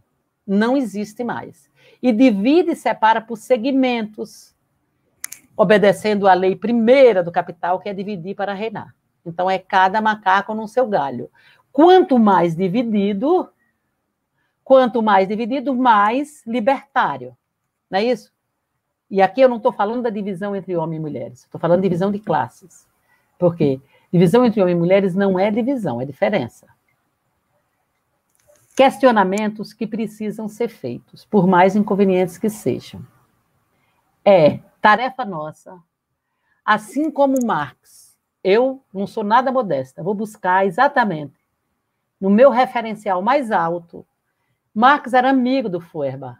Não 0.48 0.76
existe 0.76 1.24
mais. 1.24 1.70
E 2.02 2.12
divide 2.12 2.72
e 2.72 2.76
separa 2.76 3.22
por 3.22 3.38
segmentos, 3.38 4.56
obedecendo 5.56 6.28
à 6.28 6.34
lei 6.34 6.56
primeira 6.56 7.22
do 7.22 7.32
capital, 7.32 7.80
que 7.80 7.90
é 7.90 7.94
dividir 7.94 8.36
para 8.36 8.54
reinar. 8.54 8.94
Então, 9.26 9.50
é 9.50 9.58
cada 9.58 10.02
macaco 10.02 10.54
no 10.54 10.68
seu 10.68 10.88
galho. 10.88 11.30
Quanto 11.72 12.18
mais 12.20 12.56
dividido, 12.56 13.50
Quanto 14.66 15.04
mais 15.04 15.28
dividido, 15.28 15.76
mais 15.76 16.44
libertário. 16.44 17.38
Não 17.88 18.00
é 18.00 18.04
isso? 18.04 18.34
E 19.12 19.22
aqui 19.22 19.40
eu 19.40 19.48
não 19.48 19.58
estou 19.58 19.72
falando 19.72 20.02
da 20.02 20.10
divisão 20.10 20.56
entre 20.56 20.76
homens 20.76 20.98
e 20.98 21.02
mulheres, 21.02 21.40
estou 21.42 21.62
falando 21.62 21.82
de 21.82 21.88
divisão 21.88 22.12
de 22.12 22.18
classes. 22.18 22.88
Porque 23.38 23.80
divisão 24.12 24.44
entre 24.44 24.60
homens 24.60 24.76
e 24.76 24.80
mulheres 24.80 25.14
não 25.14 25.38
é 25.38 25.52
divisão, 25.52 26.02
é 26.02 26.06
diferença. 26.06 26.66
Questionamentos 28.76 29.72
que 29.72 29.86
precisam 29.86 30.48
ser 30.48 30.70
feitos, 30.70 31.24
por 31.24 31.46
mais 31.46 31.76
inconvenientes 31.76 32.40
que 32.40 32.50
sejam. 32.50 33.06
É 34.26 34.58
tarefa 34.82 35.24
nossa, 35.24 35.80
assim 36.66 37.12
como 37.12 37.46
Marx. 37.46 38.05
Eu 38.48 38.84
não 38.94 39.08
sou 39.08 39.24
nada 39.24 39.52
modesta, 39.52 40.04
vou 40.04 40.14
buscar 40.14 40.68
exatamente 40.68 41.34
no 42.22 42.30
meu 42.30 42.52
referencial 42.52 43.20
mais 43.20 43.52
alto 43.52 44.06
Marx 44.78 45.14
era 45.14 45.30
amigo 45.30 45.70
do 45.70 45.80
Feuerbach. 45.80 46.38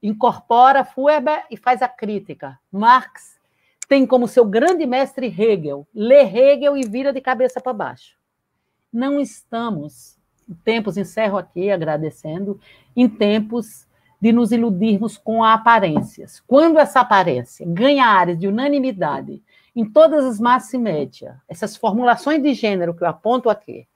Incorpora 0.00 0.84
Feuerbach 0.84 1.44
e 1.50 1.56
faz 1.56 1.82
a 1.82 1.88
crítica. 1.88 2.56
Marx 2.70 3.36
tem 3.88 4.06
como 4.06 4.28
seu 4.28 4.44
grande 4.44 4.86
mestre 4.86 5.26
Hegel. 5.26 5.88
Lê 5.92 6.22
Hegel 6.22 6.76
e 6.76 6.88
vira 6.88 7.12
de 7.12 7.20
cabeça 7.20 7.60
para 7.60 7.72
baixo. 7.72 8.16
Não 8.92 9.18
estamos, 9.18 10.16
em 10.48 10.54
tempos, 10.54 10.96
encerro 10.96 11.36
aqui 11.36 11.68
agradecendo, 11.68 12.60
em 12.94 13.08
tempos 13.08 13.88
de 14.20 14.30
nos 14.30 14.52
iludirmos 14.52 15.18
com 15.18 15.42
aparências. 15.42 16.38
Quando 16.46 16.78
essa 16.78 17.00
aparência 17.00 17.66
ganha 17.68 18.06
áreas 18.06 18.38
de 18.38 18.46
unanimidade 18.46 19.42
em 19.74 19.84
todas 19.84 20.24
as 20.24 20.38
massas 20.38 20.80
média, 20.80 21.40
essas 21.48 21.76
formulações 21.76 22.42
de 22.42 22.54
gênero 22.54 22.94
que 22.94 23.02
eu 23.02 23.08
aponto 23.08 23.50
aqui, 23.50 23.88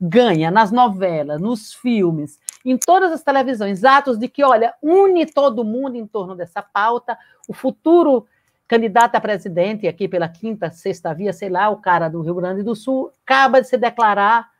ganha 0.00 0.50
nas 0.50 0.70
novelas, 0.70 1.40
nos 1.40 1.72
filmes, 1.72 2.38
em 2.64 2.76
todas 2.76 3.12
as 3.12 3.22
televisões, 3.22 3.84
atos 3.84 4.18
de 4.18 4.28
que, 4.28 4.42
olha, 4.42 4.74
une 4.82 5.26
todo 5.26 5.64
mundo 5.64 5.96
em 5.96 6.06
torno 6.06 6.34
dessa 6.34 6.62
pauta, 6.62 7.18
o 7.48 7.52
futuro 7.52 8.26
candidato 8.66 9.14
a 9.14 9.20
presidente, 9.20 9.86
aqui 9.86 10.08
pela 10.08 10.28
quinta, 10.28 10.70
sexta 10.70 11.14
via, 11.14 11.32
sei 11.32 11.50
lá, 11.50 11.68
o 11.68 11.76
cara 11.76 12.08
do 12.08 12.22
Rio 12.22 12.34
Grande 12.34 12.62
do 12.62 12.74
Sul, 12.74 13.12
acaba 13.24 13.60
de 13.60 13.68
se 13.68 13.76
declarar, 13.76 14.50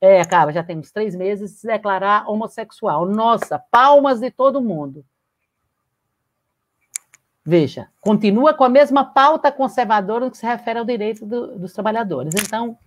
é, 0.00 0.20
acaba, 0.20 0.52
já 0.52 0.62
temos 0.62 0.90
três 0.90 1.14
meses, 1.14 1.52
se 1.52 1.66
declarar 1.66 2.28
homossexual. 2.28 3.06
Nossa, 3.06 3.58
palmas 3.70 4.20
de 4.20 4.30
todo 4.30 4.60
mundo. 4.60 5.04
Veja, 7.44 7.88
continua 8.00 8.54
com 8.54 8.62
a 8.62 8.68
mesma 8.68 9.04
pauta 9.04 9.50
conservadora 9.50 10.24
no 10.24 10.30
que 10.30 10.38
se 10.38 10.46
refere 10.46 10.78
ao 10.78 10.84
direito 10.84 11.26
do, 11.26 11.58
dos 11.58 11.72
trabalhadores. 11.72 12.34
Então, 12.36 12.78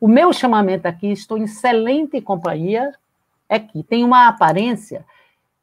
o 0.00 0.08
meu 0.08 0.32
chamamento 0.32 0.88
aqui, 0.88 1.12
estou 1.12 1.38
em 1.38 1.44
excelente 1.44 2.20
companhia, 2.20 2.92
é 3.48 3.60
que 3.60 3.84
tem 3.84 4.02
uma 4.02 4.26
aparência 4.26 5.04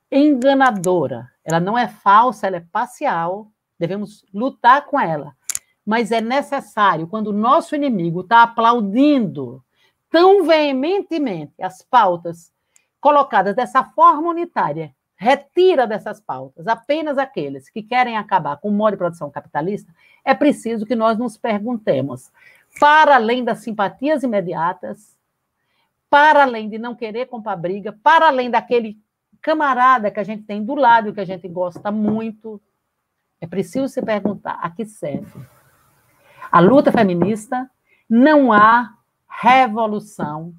enganadora. 0.10 1.30
Ela 1.44 1.60
não 1.60 1.78
é 1.78 1.88
falsa, 1.88 2.48
ela 2.48 2.58
é 2.58 2.66
parcial, 2.72 3.48
devemos 3.78 4.26
lutar 4.34 4.86
com 4.86 4.98
ela. 4.98 5.36
Mas 5.86 6.12
é 6.12 6.22
necessário, 6.22 7.08
quando 7.08 7.28
o 7.28 7.34
nosso 7.34 7.76
inimigo 7.76 8.22
está 8.22 8.44
aplaudindo 8.44 9.62
tão 10.10 10.46
veementemente 10.46 11.62
as 11.62 11.82
pautas 11.82 12.54
colocadas 13.02 13.56
dessa 13.56 13.84
forma 13.84 14.30
unitária, 14.30 14.94
retira 15.20 15.86
dessas 15.86 16.22
pautas 16.22 16.66
apenas 16.66 17.18
aqueles 17.18 17.70
que 17.70 17.84
querem 17.84 18.18
acabar 18.18 18.56
com 18.56 18.70
o 18.70 18.72
modo 18.72 18.92
de 18.92 18.98
produção 18.98 19.30
capitalista, 19.30 19.94
é 20.24 20.34
preciso 20.34 20.86
que 20.86 20.96
nós 20.96 21.18
nos 21.18 21.38
perguntemos: 21.38 22.32
para 22.80 23.16
além 23.16 23.44
das 23.44 23.60
simpatias 23.60 24.24
imediatas, 24.24 25.18
para 26.10 26.44
além 26.44 26.70
de 26.70 26.80
não 26.80 26.96
querer 26.96 27.26
comprar 27.26 27.58
briga, 27.58 27.92
para 28.02 28.28
além 28.28 28.50
daquele 28.50 28.98
camarada 29.42 30.10
que 30.10 30.22
a 30.22 30.24
gente 30.24 30.44
tem 30.44 30.64
do 30.64 30.74
lado, 30.74 31.14
que 31.14 31.20
a 31.20 31.26
gente 31.26 31.48
gosta 31.50 31.92
muito, 31.92 32.62
é 33.42 33.46
preciso 33.46 33.90
se 33.90 34.02
perguntar 34.02 34.58
a 34.62 34.70
que 34.70 34.86
serve. 34.86 35.46
A 36.50 36.62
luta 36.62 36.94
feminista 36.94 37.70
não 38.10 38.54
há 38.54 38.98
revolução 39.28 40.56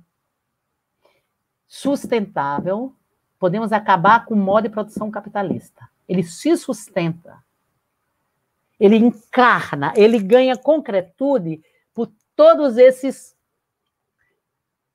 sustentável, 1.67 2.95
podemos 3.41 3.73
acabar 3.73 4.27
com 4.27 4.35
o 4.35 4.37
modo 4.37 4.65
de 4.65 4.69
produção 4.69 5.11
capitalista. 5.11 5.89
Ele 6.07 6.23
se 6.23 6.55
sustenta, 6.59 7.43
ele 8.79 8.97
encarna, 8.97 9.95
ele 9.97 10.19
ganha 10.19 10.57
concretude 10.57 11.63
por 11.95 12.13
todos 12.37 12.77
esses 12.77 13.35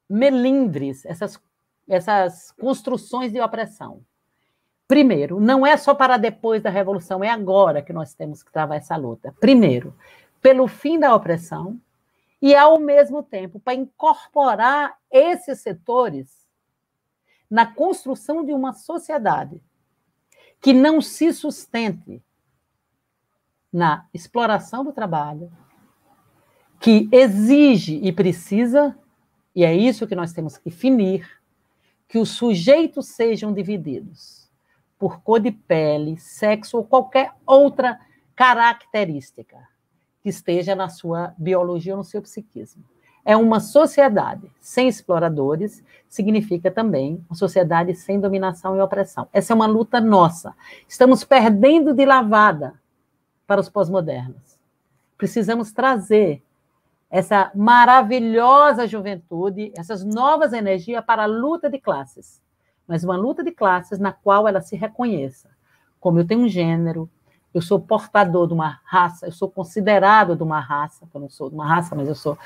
melindres, 0.08 1.04
essas, 1.06 1.42
essas 1.90 2.52
construções 2.52 3.34
de 3.34 3.42
opressão. 3.42 4.02
Primeiro, 4.88 5.40
não 5.40 5.66
é 5.66 5.76
só 5.76 5.96
para 5.96 6.16
depois 6.16 6.62
da 6.62 6.70
revolução, 6.70 7.24
é 7.24 7.30
agora 7.30 7.82
que 7.82 7.92
nós 7.92 8.14
temos 8.14 8.44
que 8.44 8.52
travar 8.52 8.78
essa 8.78 8.96
luta. 8.96 9.34
Primeiro, 9.40 9.96
pelo 10.40 10.68
fim 10.68 11.00
da 11.00 11.16
opressão 11.16 11.80
e, 12.40 12.56
ao 12.56 12.80
mesmo 12.80 13.24
tempo, 13.24 13.60
para 13.60 13.74
incorporar 13.74 14.96
esses 15.10 15.62
setores 15.62 16.45
na 17.50 17.66
construção 17.66 18.44
de 18.44 18.54
uma 18.54 18.74
sociedade 18.74 19.62
que 20.62 20.74
não 20.74 21.02
se 21.02 21.32
sustente 21.32 22.24
na 23.72 24.08
exploração 24.14 24.84
do 24.84 24.94
trabalho, 24.94 25.52
que 26.80 27.10
exige 27.12 28.00
e 28.02 28.12
precisa, 28.12 28.98
e 29.54 29.64
é 29.64 29.76
isso 29.76 30.08
que 30.08 30.16
nós 30.16 30.34
temos 30.34 30.58
que 30.58 30.70
finir, 30.70 31.30
que 32.08 32.18
os 32.18 32.30
sujeitos 32.30 33.08
sejam 33.08 33.54
divididos 33.54 34.50
por 34.98 35.22
cor 35.22 35.40
de 35.40 35.52
pele, 35.52 36.18
sexo 36.18 36.78
ou 36.78 36.86
qualquer 36.86 37.34
outra 37.46 38.00
característica 38.36 39.58
que 40.22 40.30
esteja 40.30 40.74
na 40.74 40.90
sua 40.90 41.36
biologia 41.38 41.94
ou 41.94 41.98
no 41.98 42.04
seu 42.04 42.22
psiquismo. 42.22 42.84
É 43.26 43.36
uma 43.36 43.60
sociedade 43.60 44.50
sem 44.62 44.88
exploradores, 44.88 45.84
significa 46.08 46.70
também 46.70 47.26
uma 47.28 47.36
sociedade 47.36 47.94
sem 47.96 48.20
dominação 48.20 48.78
e 48.78 48.82
opressão. 48.82 49.28
Essa 49.34 49.52
é 49.52 49.56
uma 49.56 49.66
luta 49.66 50.00
nossa. 50.00 50.54
Estamos 50.88 51.24
perdendo 51.24 51.94
de 51.94 52.06
lavada 52.06 52.76
para 53.48 53.60
os 53.60 53.68
pós-modernos. 53.68 54.60
Precisamos 55.18 55.72
trazer 55.72 56.42
essa 57.10 57.52
maravilhosa 57.56 58.86
juventude, 58.86 59.74
essas 59.76 60.04
novas 60.04 60.54
energias 60.54 61.04
para 61.04 61.24
a 61.24 61.28
luta 61.28 61.70
de 61.70 61.80
classes 61.80 62.46
mas 62.88 63.04
uma 63.04 63.16
luta 63.16 63.44
de 63.44 63.52
classes 63.52 64.00
na 64.00 64.12
qual 64.12 64.48
ela 64.48 64.62
se 64.62 64.76
reconheça. 64.76 65.50
Como 66.00 66.20
eu 66.20 66.28
tenho 66.28 66.42
um 66.42 66.48
gênero, 66.48 67.10
eu 67.54 67.62
sou 67.62 67.80
portador 67.80 68.48
de 68.48 68.54
uma 68.54 68.80
raça, 68.84 69.26
eu 69.26 69.32
sou 69.32 69.50
considerado 69.50 70.36
de 70.36 70.44
uma 70.44 70.60
raça, 70.60 71.08
eu 71.14 71.22
não 71.22 71.30
sou 71.30 71.50
de 71.50 71.56
uma 71.56 71.68
raça, 71.68 71.96
mas 71.96 72.08
eu 72.08 72.16
sou 72.16 72.38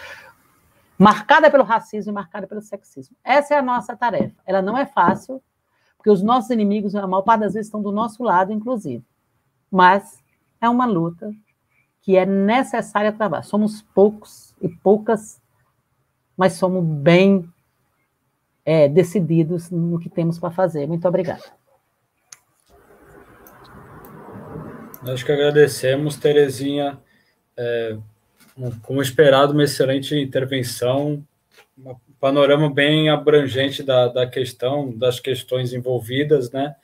marcada 1.00 1.50
pelo 1.50 1.64
racismo 1.64 2.12
e 2.12 2.14
marcada 2.14 2.46
pelo 2.46 2.62
sexismo. 2.62 3.16
Essa 3.24 3.56
é 3.56 3.58
a 3.58 3.62
nossa 3.62 3.96
tarefa. 3.96 4.36
Ela 4.46 4.62
não 4.62 4.78
é 4.78 4.86
fácil, 4.86 5.42
porque 5.96 6.10
os 6.10 6.22
nossos 6.22 6.50
inimigos, 6.50 6.94
a 6.94 7.08
maior 7.08 7.22
parte 7.22 7.42
das 7.42 7.54
vezes, 7.54 7.68
estão 7.68 7.82
do 7.82 7.92
nosso 7.92 8.22
lado, 8.22 8.52
inclusive. 8.52 9.04
Mas 9.72 10.22
é 10.60 10.68
uma 10.68 10.86
luta 10.86 11.32
que 12.02 12.18
é 12.18 12.26
necessária 12.26 13.14
travar. 13.14 13.46
Somos 13.46 13.82
poucos 13.82 14.54
e 14.62 14.68
poucas, 14.68 15.42
mas 16.36 16.54
somos 16.54 16.86
bem 16.86 17.50
é, 18.66 18.90
decididos 18.90 19.72
no 19.72 20.00
que 20.00 20.10
temos 20.10 20.38
para 20.38 20.52
fazer. 20.52 20.86
Muito 20.86 21.08
obrigada. 21.08 21.44
Nós 25.02 25.24
que 25.24 25.32
agradecemos, 25.32 26.18
Terezinha, 26.18 27.00
é, 27.56 27.98
como 28.82 29.02
esperado, 29.02 29.54
uma 29.54 29.64
excelente 29.64 30.16
intervenção, 30.16 31.24
um 31.78 31.96
panorama 32.20 32.70
bem 32.70 33.10
abrangente 33.10 33.82
da, 33.82 34.08
da 34.08 34.28
questão, 34.28 34.92
das 34.98 35.20
questões 35.20 35.74
envolvidas, 35.74 36.52
né? 36.52 36.76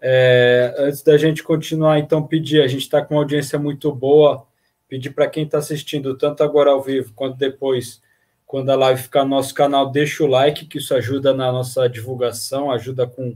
É, 0.00 0.74
antes 0.78 1.02
da 1.02 1.16
gente 1.16 1.42
continuar, 1.42 1.98
então, 1.98 2.24
pedir, 2.24 2.62
a 2.62 2.68
gente 2.68 2.82
está 2.82 3.02
com 3.02 3.14
uma 3.14 3.22
audiência 3.22 3.58
muito 3.58 3.92
boa, 3.92 4.46
pedir 4.88 5.10
para 5.10 5.28
quem 5.28 5.44
está 5.44 5.58
assistindo, 5.58 6.16
tanto 6.16 6.42
agora 6.42 6.70
ao 6.70 6.82
vivo 6.82 7.12
quanto 7.14 7.36
depois, 7.36 8.00
quando 8.46 8.70
a 8.70 8.76
live 8.76 9.02
ficar 9.02 9.24
no 9.24 9.30
nosso 9.30 9.52
canal, 9.54 9.90
deixa 9.90 10.24
o 10.24 10.26
like, 10.26 10.66
que 10.66 10.78
isso 10.78 10.94
ajuda 10.94 11.34
na 11.34 11.52
nossa 11.52 11.88
divulgação, 11.88 12.70
ajuda 12.70 13.06
com, 13.06 13.34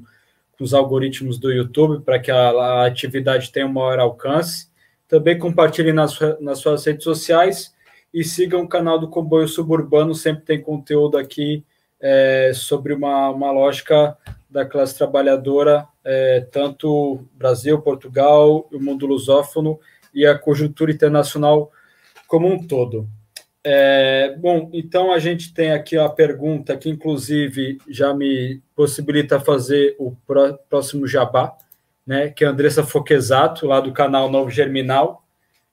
com 0.56 0.64
os 0.64 0.72
algoritmos 0.72 1.38
do 1.38 1.52
YouTube 1.52 2.02
para 2.04 2.18
que 2.18 2.30
a, 2.30 2.50
a, 2.50 2.86
atividade 2.86 3.50
tenha 3.50 3.66
um 3.66 3.72
maior 3.72 3.98
alcance. 3.98 4.71
Também 5.12 5.38
compartilhe 5.38 5.92
nas, 5.92 6.18
nas 6.40 6.60
suas 6.60 6.86
redes 6.86 7.04
sociais 7.04 7.74
e 8.14 8.24
sigam 8.24 8.62
o 8.62 8.66
canal 8.66 8.98
do 8.98 9.10
Comboio 9.10 9.46
Suburbano, 9.46 10.14
sempre 10.14 10.42
tem 10.42 10.58
conteúdo 10.58 11.18
aqui 11.18 11.62
é, 12.00 12.52
sobre 12.54 12.94
uma, 12.94 13.28
uma 13.28 13.50
lógica 13.50 14.16
da 14.48 14.64
classe 14.64 14.96
trabalhadora, 14.96 15.86
é, 16.02 16.46
tanto 16.50 17.26
Brasil, 17.34 17.78
Portugal, 17.82 18.66
o 18.72 18.80
mundo 18.80 19.04
lusófono 19.04 19.78
e 20.14 20.24
a 20.24 20.38
conjuntura 20.38 20.90
internacional 20.90 21.70
como 22.26 22.48
um 22.48 22.66
todo. 22.66 23.06
É, 23.62 24.34
bom, 24.38 24.70
então 24.72 25.12
a 25.12 25.18
gente 25.18 25.52
tem 25.52 25.72
aqui 25.72 25.98
a 25.98 26.08
pergunta 26.08 26.74
que, 26.74 26.88
inclusive, 26.88 27.76
já 27.86 28.14
me 28.14 28.62
possibilita 28.74 29.38
fazer 29.38 29.94
o 29.98 30.16
próximo 30.70 31.06
jabá, 31.06 31.54
né, 32.06 32.28
que 32.28 32.44
é 32.44 32.46
a 32.46 32.50
Andressa 32.50 32.82
Foquesato, 32.82 33.66
lá 33.66 33.80
do 33.80 33.92
canal 33.92 34.30
Novo 34.30 34.50
Germinal, 34.50 35.24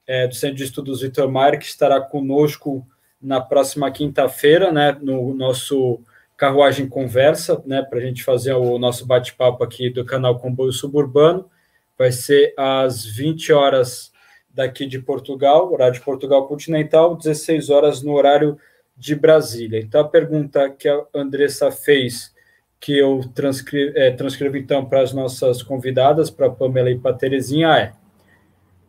é, 0.07 0.27
do 0.27 0.35
Centro 0.35 0.57
de 0.57 0.63
Estudos 0.63 1.01
Vitor 1.01 1.29
Maier, 1.31 1.59
que 1.59 1.65
estará 1.65 1.99
conosco 2.01 2.85
na 3.21 3.41
próxima 3.41 3.91
quinta-feira, 3.91 4.71
né, 4.71 4.97
no 5.01 5.33
nosso 5.33 6.01
Carruagem 6.37 6.87
Conversa, 6.87 7.61
né, 7.65 7.81
para 7.81 7.99
a 7.99 8.01
gente 8.01 8.23
fazer 8.23 8.53
o 8.53 8.79
nosso 8.79 9.05
bate-papo 9.05 9.63
aqui 9.63 9.89
do 9.89 10.05
canal 10.05 10.39
Comboio 10.39 10.71
Suburbano. 10.71 11.49
Vai 11.97 12.11
ser 12.11 12.53
às 12.57 13.05
20 13.05 13.51
horas 13.51 14.11
daqui 14.49 14.85
de 14.85 14.99
Portugal, 14.99 15.71
horário 15.71 15.93
de 15.93 16.01
Portugal 16.01 16.47
continental, 16.47 17.15
16 17.15 17.69
horas 17.69 18.01
no 18.01 18.13
horário 18.13 18.57
de 18.95 19.15
Brasília. 19.15 19.79
Então, 19.79 20.01
a 20.01 20.07
pergunta 20.07 20.69
que 20.69 20.87
a 20.87 21.03
Andressa 21.13 21.71
fez, 21.71 22.33
que 22.79 22.97
eu 22.97 23.21
transcrevo, 23.35 23.97
é, 23.97 24.11
transcrevo 24.11 24.57
então 24.57 24.85
para 24.85 25.01
as 25.01 25.11
nossas 25.11 25.61
convidadas, 25.61 26.29
para 26.29 26.47
a 26.47 26.51
Pamela 26.51 26.89
e 26.89 26.97
para 26.97 27.11
a 27.11 27.17
Terezinha, 27.17 27.77
é: 27.77 27.91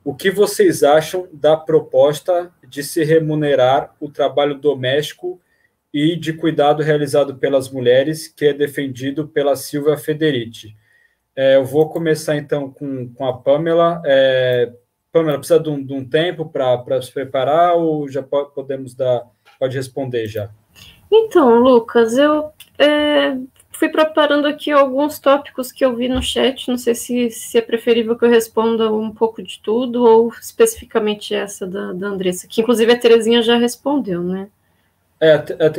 o 0.04 0.14
que 0.14 0.30
vocês 0.30 0.82
acham 0.82 1.28
da 1.32 1.56
proposta 1.56 2.50
de 2.66 2.82
se 2.84 3.02
remunerar 3.02 3.94
o 4.00 4.08
trabalho 4.08 4.54
doméstico 4.54 5.40
e 5.92 6.16
de 6.16 6.32
cuidado 6.32 6.82
realizado 6.82 7.36
pelas 7.36 7.68
mulheres, 7.68 8.28
que 8.28 8.46
é 8.46 8.52
defendido 8.52 9.26
pela 9.26 9.56
Silvia 9.56 9.96
Federici? 9.96 10.74
É, 11.34 11.56
eu 11.56 11.64
vou 11.64 11.88
começar 11.88 12.36
então 12.36 12.70
com, 12.70 13.12
com 13.12 13.26
a 13.26 13.36
Pamela. 13.36 14.00
É, 14.04 14.72
Pamela, 15.12 15.38
precisa 15.38 15.58
de 15.58 15.68
um, 15.68 15.84
de 15.84 15.92
um 15.92 16.08
tempo 16.08 16.48
para 16.48 17.02
se 17.02 17.12
preparar 17.12 17.74
ou 17.74 18.08
já 18.08 18.22
pode, 18.22 18.54
podemos 18.54 18.94
dar, 18.94 19.24
pode 19.58 19.76
responder 19.76 20.26
já? 20.28 20.50
Então, 21.12 21.58
Lucas, 21.58 22.16
eu 22.16 22.52
é, 22.78 23.36
fui 23.80 23.88
preparando 23.88 24.46
aqui 24.46 24.70
alguns 24.70 25.18
tópicos 25.18 25.72
que 25.72 25.82
eu 25.82 25.96
vi 25.96 26.06
no 26.06 26.20
chat, 26.20 26.68
não 26.68 26.76
sei 26.76 26.94
se, 26.94 27.30
se 27.30 27.56
é 27.56 27.62
preferível 27.62 28.14
que 28.14 28.26
eu 28.26 28.28
responda 28.28 28.92
um 28.92 29.10
pouco 29.10 29.42
de 29.42 29.58
tudo 29.58 30.04
ou 30.04 30.28
especificamente 30.28 31.34
essa 31.34 31.66
da, 31.66 31.94
da 31.94 32.08
Andressa, 32.08 32.46
que 32.46 32.60
inclusive 32.60 32.92
a 32.92 32.98
Terezinha 32.98 33.40
já 33.40 33.56
respondeu, 33.56 34.22
né? 34.22 34.48
É, 35.18 35.38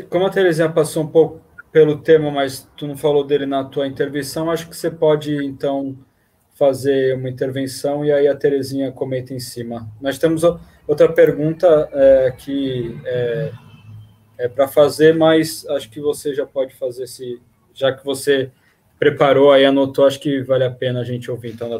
como 0.10 0.26
a 0.26 0.32
Terezinha 0.32 0.68
passou 0.68 1.03
um 1.03 1.07
pouco 1.07 1.41
pelo 1.72 1.99
tema, 1.99 2.32
mas 2.32 2.68
tu 2.76 2.88
não 2.88 2.98
falou 2.98 3.23
dele 3.23 3.45
na 3.45 3.64
tua 3.64 3.86
intervenção, 3.86 4.49
acho 4.49 4.68
que 4.68 4.76
você 4.76 4.90
pode, 4.90 5.36
então, 5.45 5.95
fazer 6.56 7.15
uma 7.15 7.30
intervenção 7.30 8.03
e 8.03 8.11
aí 8.11 8.28
a 8.28 8.36
Terezinha 8.36 8.91
comenta 8.91 9.32
em 9.32 9.40
cima. 9.40 9.88
Nós 10.02 10.18
temos 10.18 10.41
outra 10.88 11.07
pergunta 11.07 11.88
é, 11.94 12.34
que 12.36 12.99
é, 13.06 13.52
é 14.40 14.48
para 14.48 14.68
fazer, 14.68 15.14
mas 15.14 15.68
acho 15.69 15.88
que 15.91 16.02
você 16.02 16.34
já 16.34 16.48
pode 16.48 16.73
fazer 16.73 17.06
se 17.06 17.40
já 17.73 17.91
que 17.91 18.03
você 18.06 18.52
preparou 18.99 19.52
aí 19.52 19.65
anotou, 19.65 20.06
acho 20.06 20.19
que 20.19 20.41
vale 20.41 20.64
a 20.64 20.69
pena 20.69 20.99
a 21.02 21.03
gente 21.03 21.31
ouvir 21.31 21.52
então 21.52 21.69
da 21.69 21.80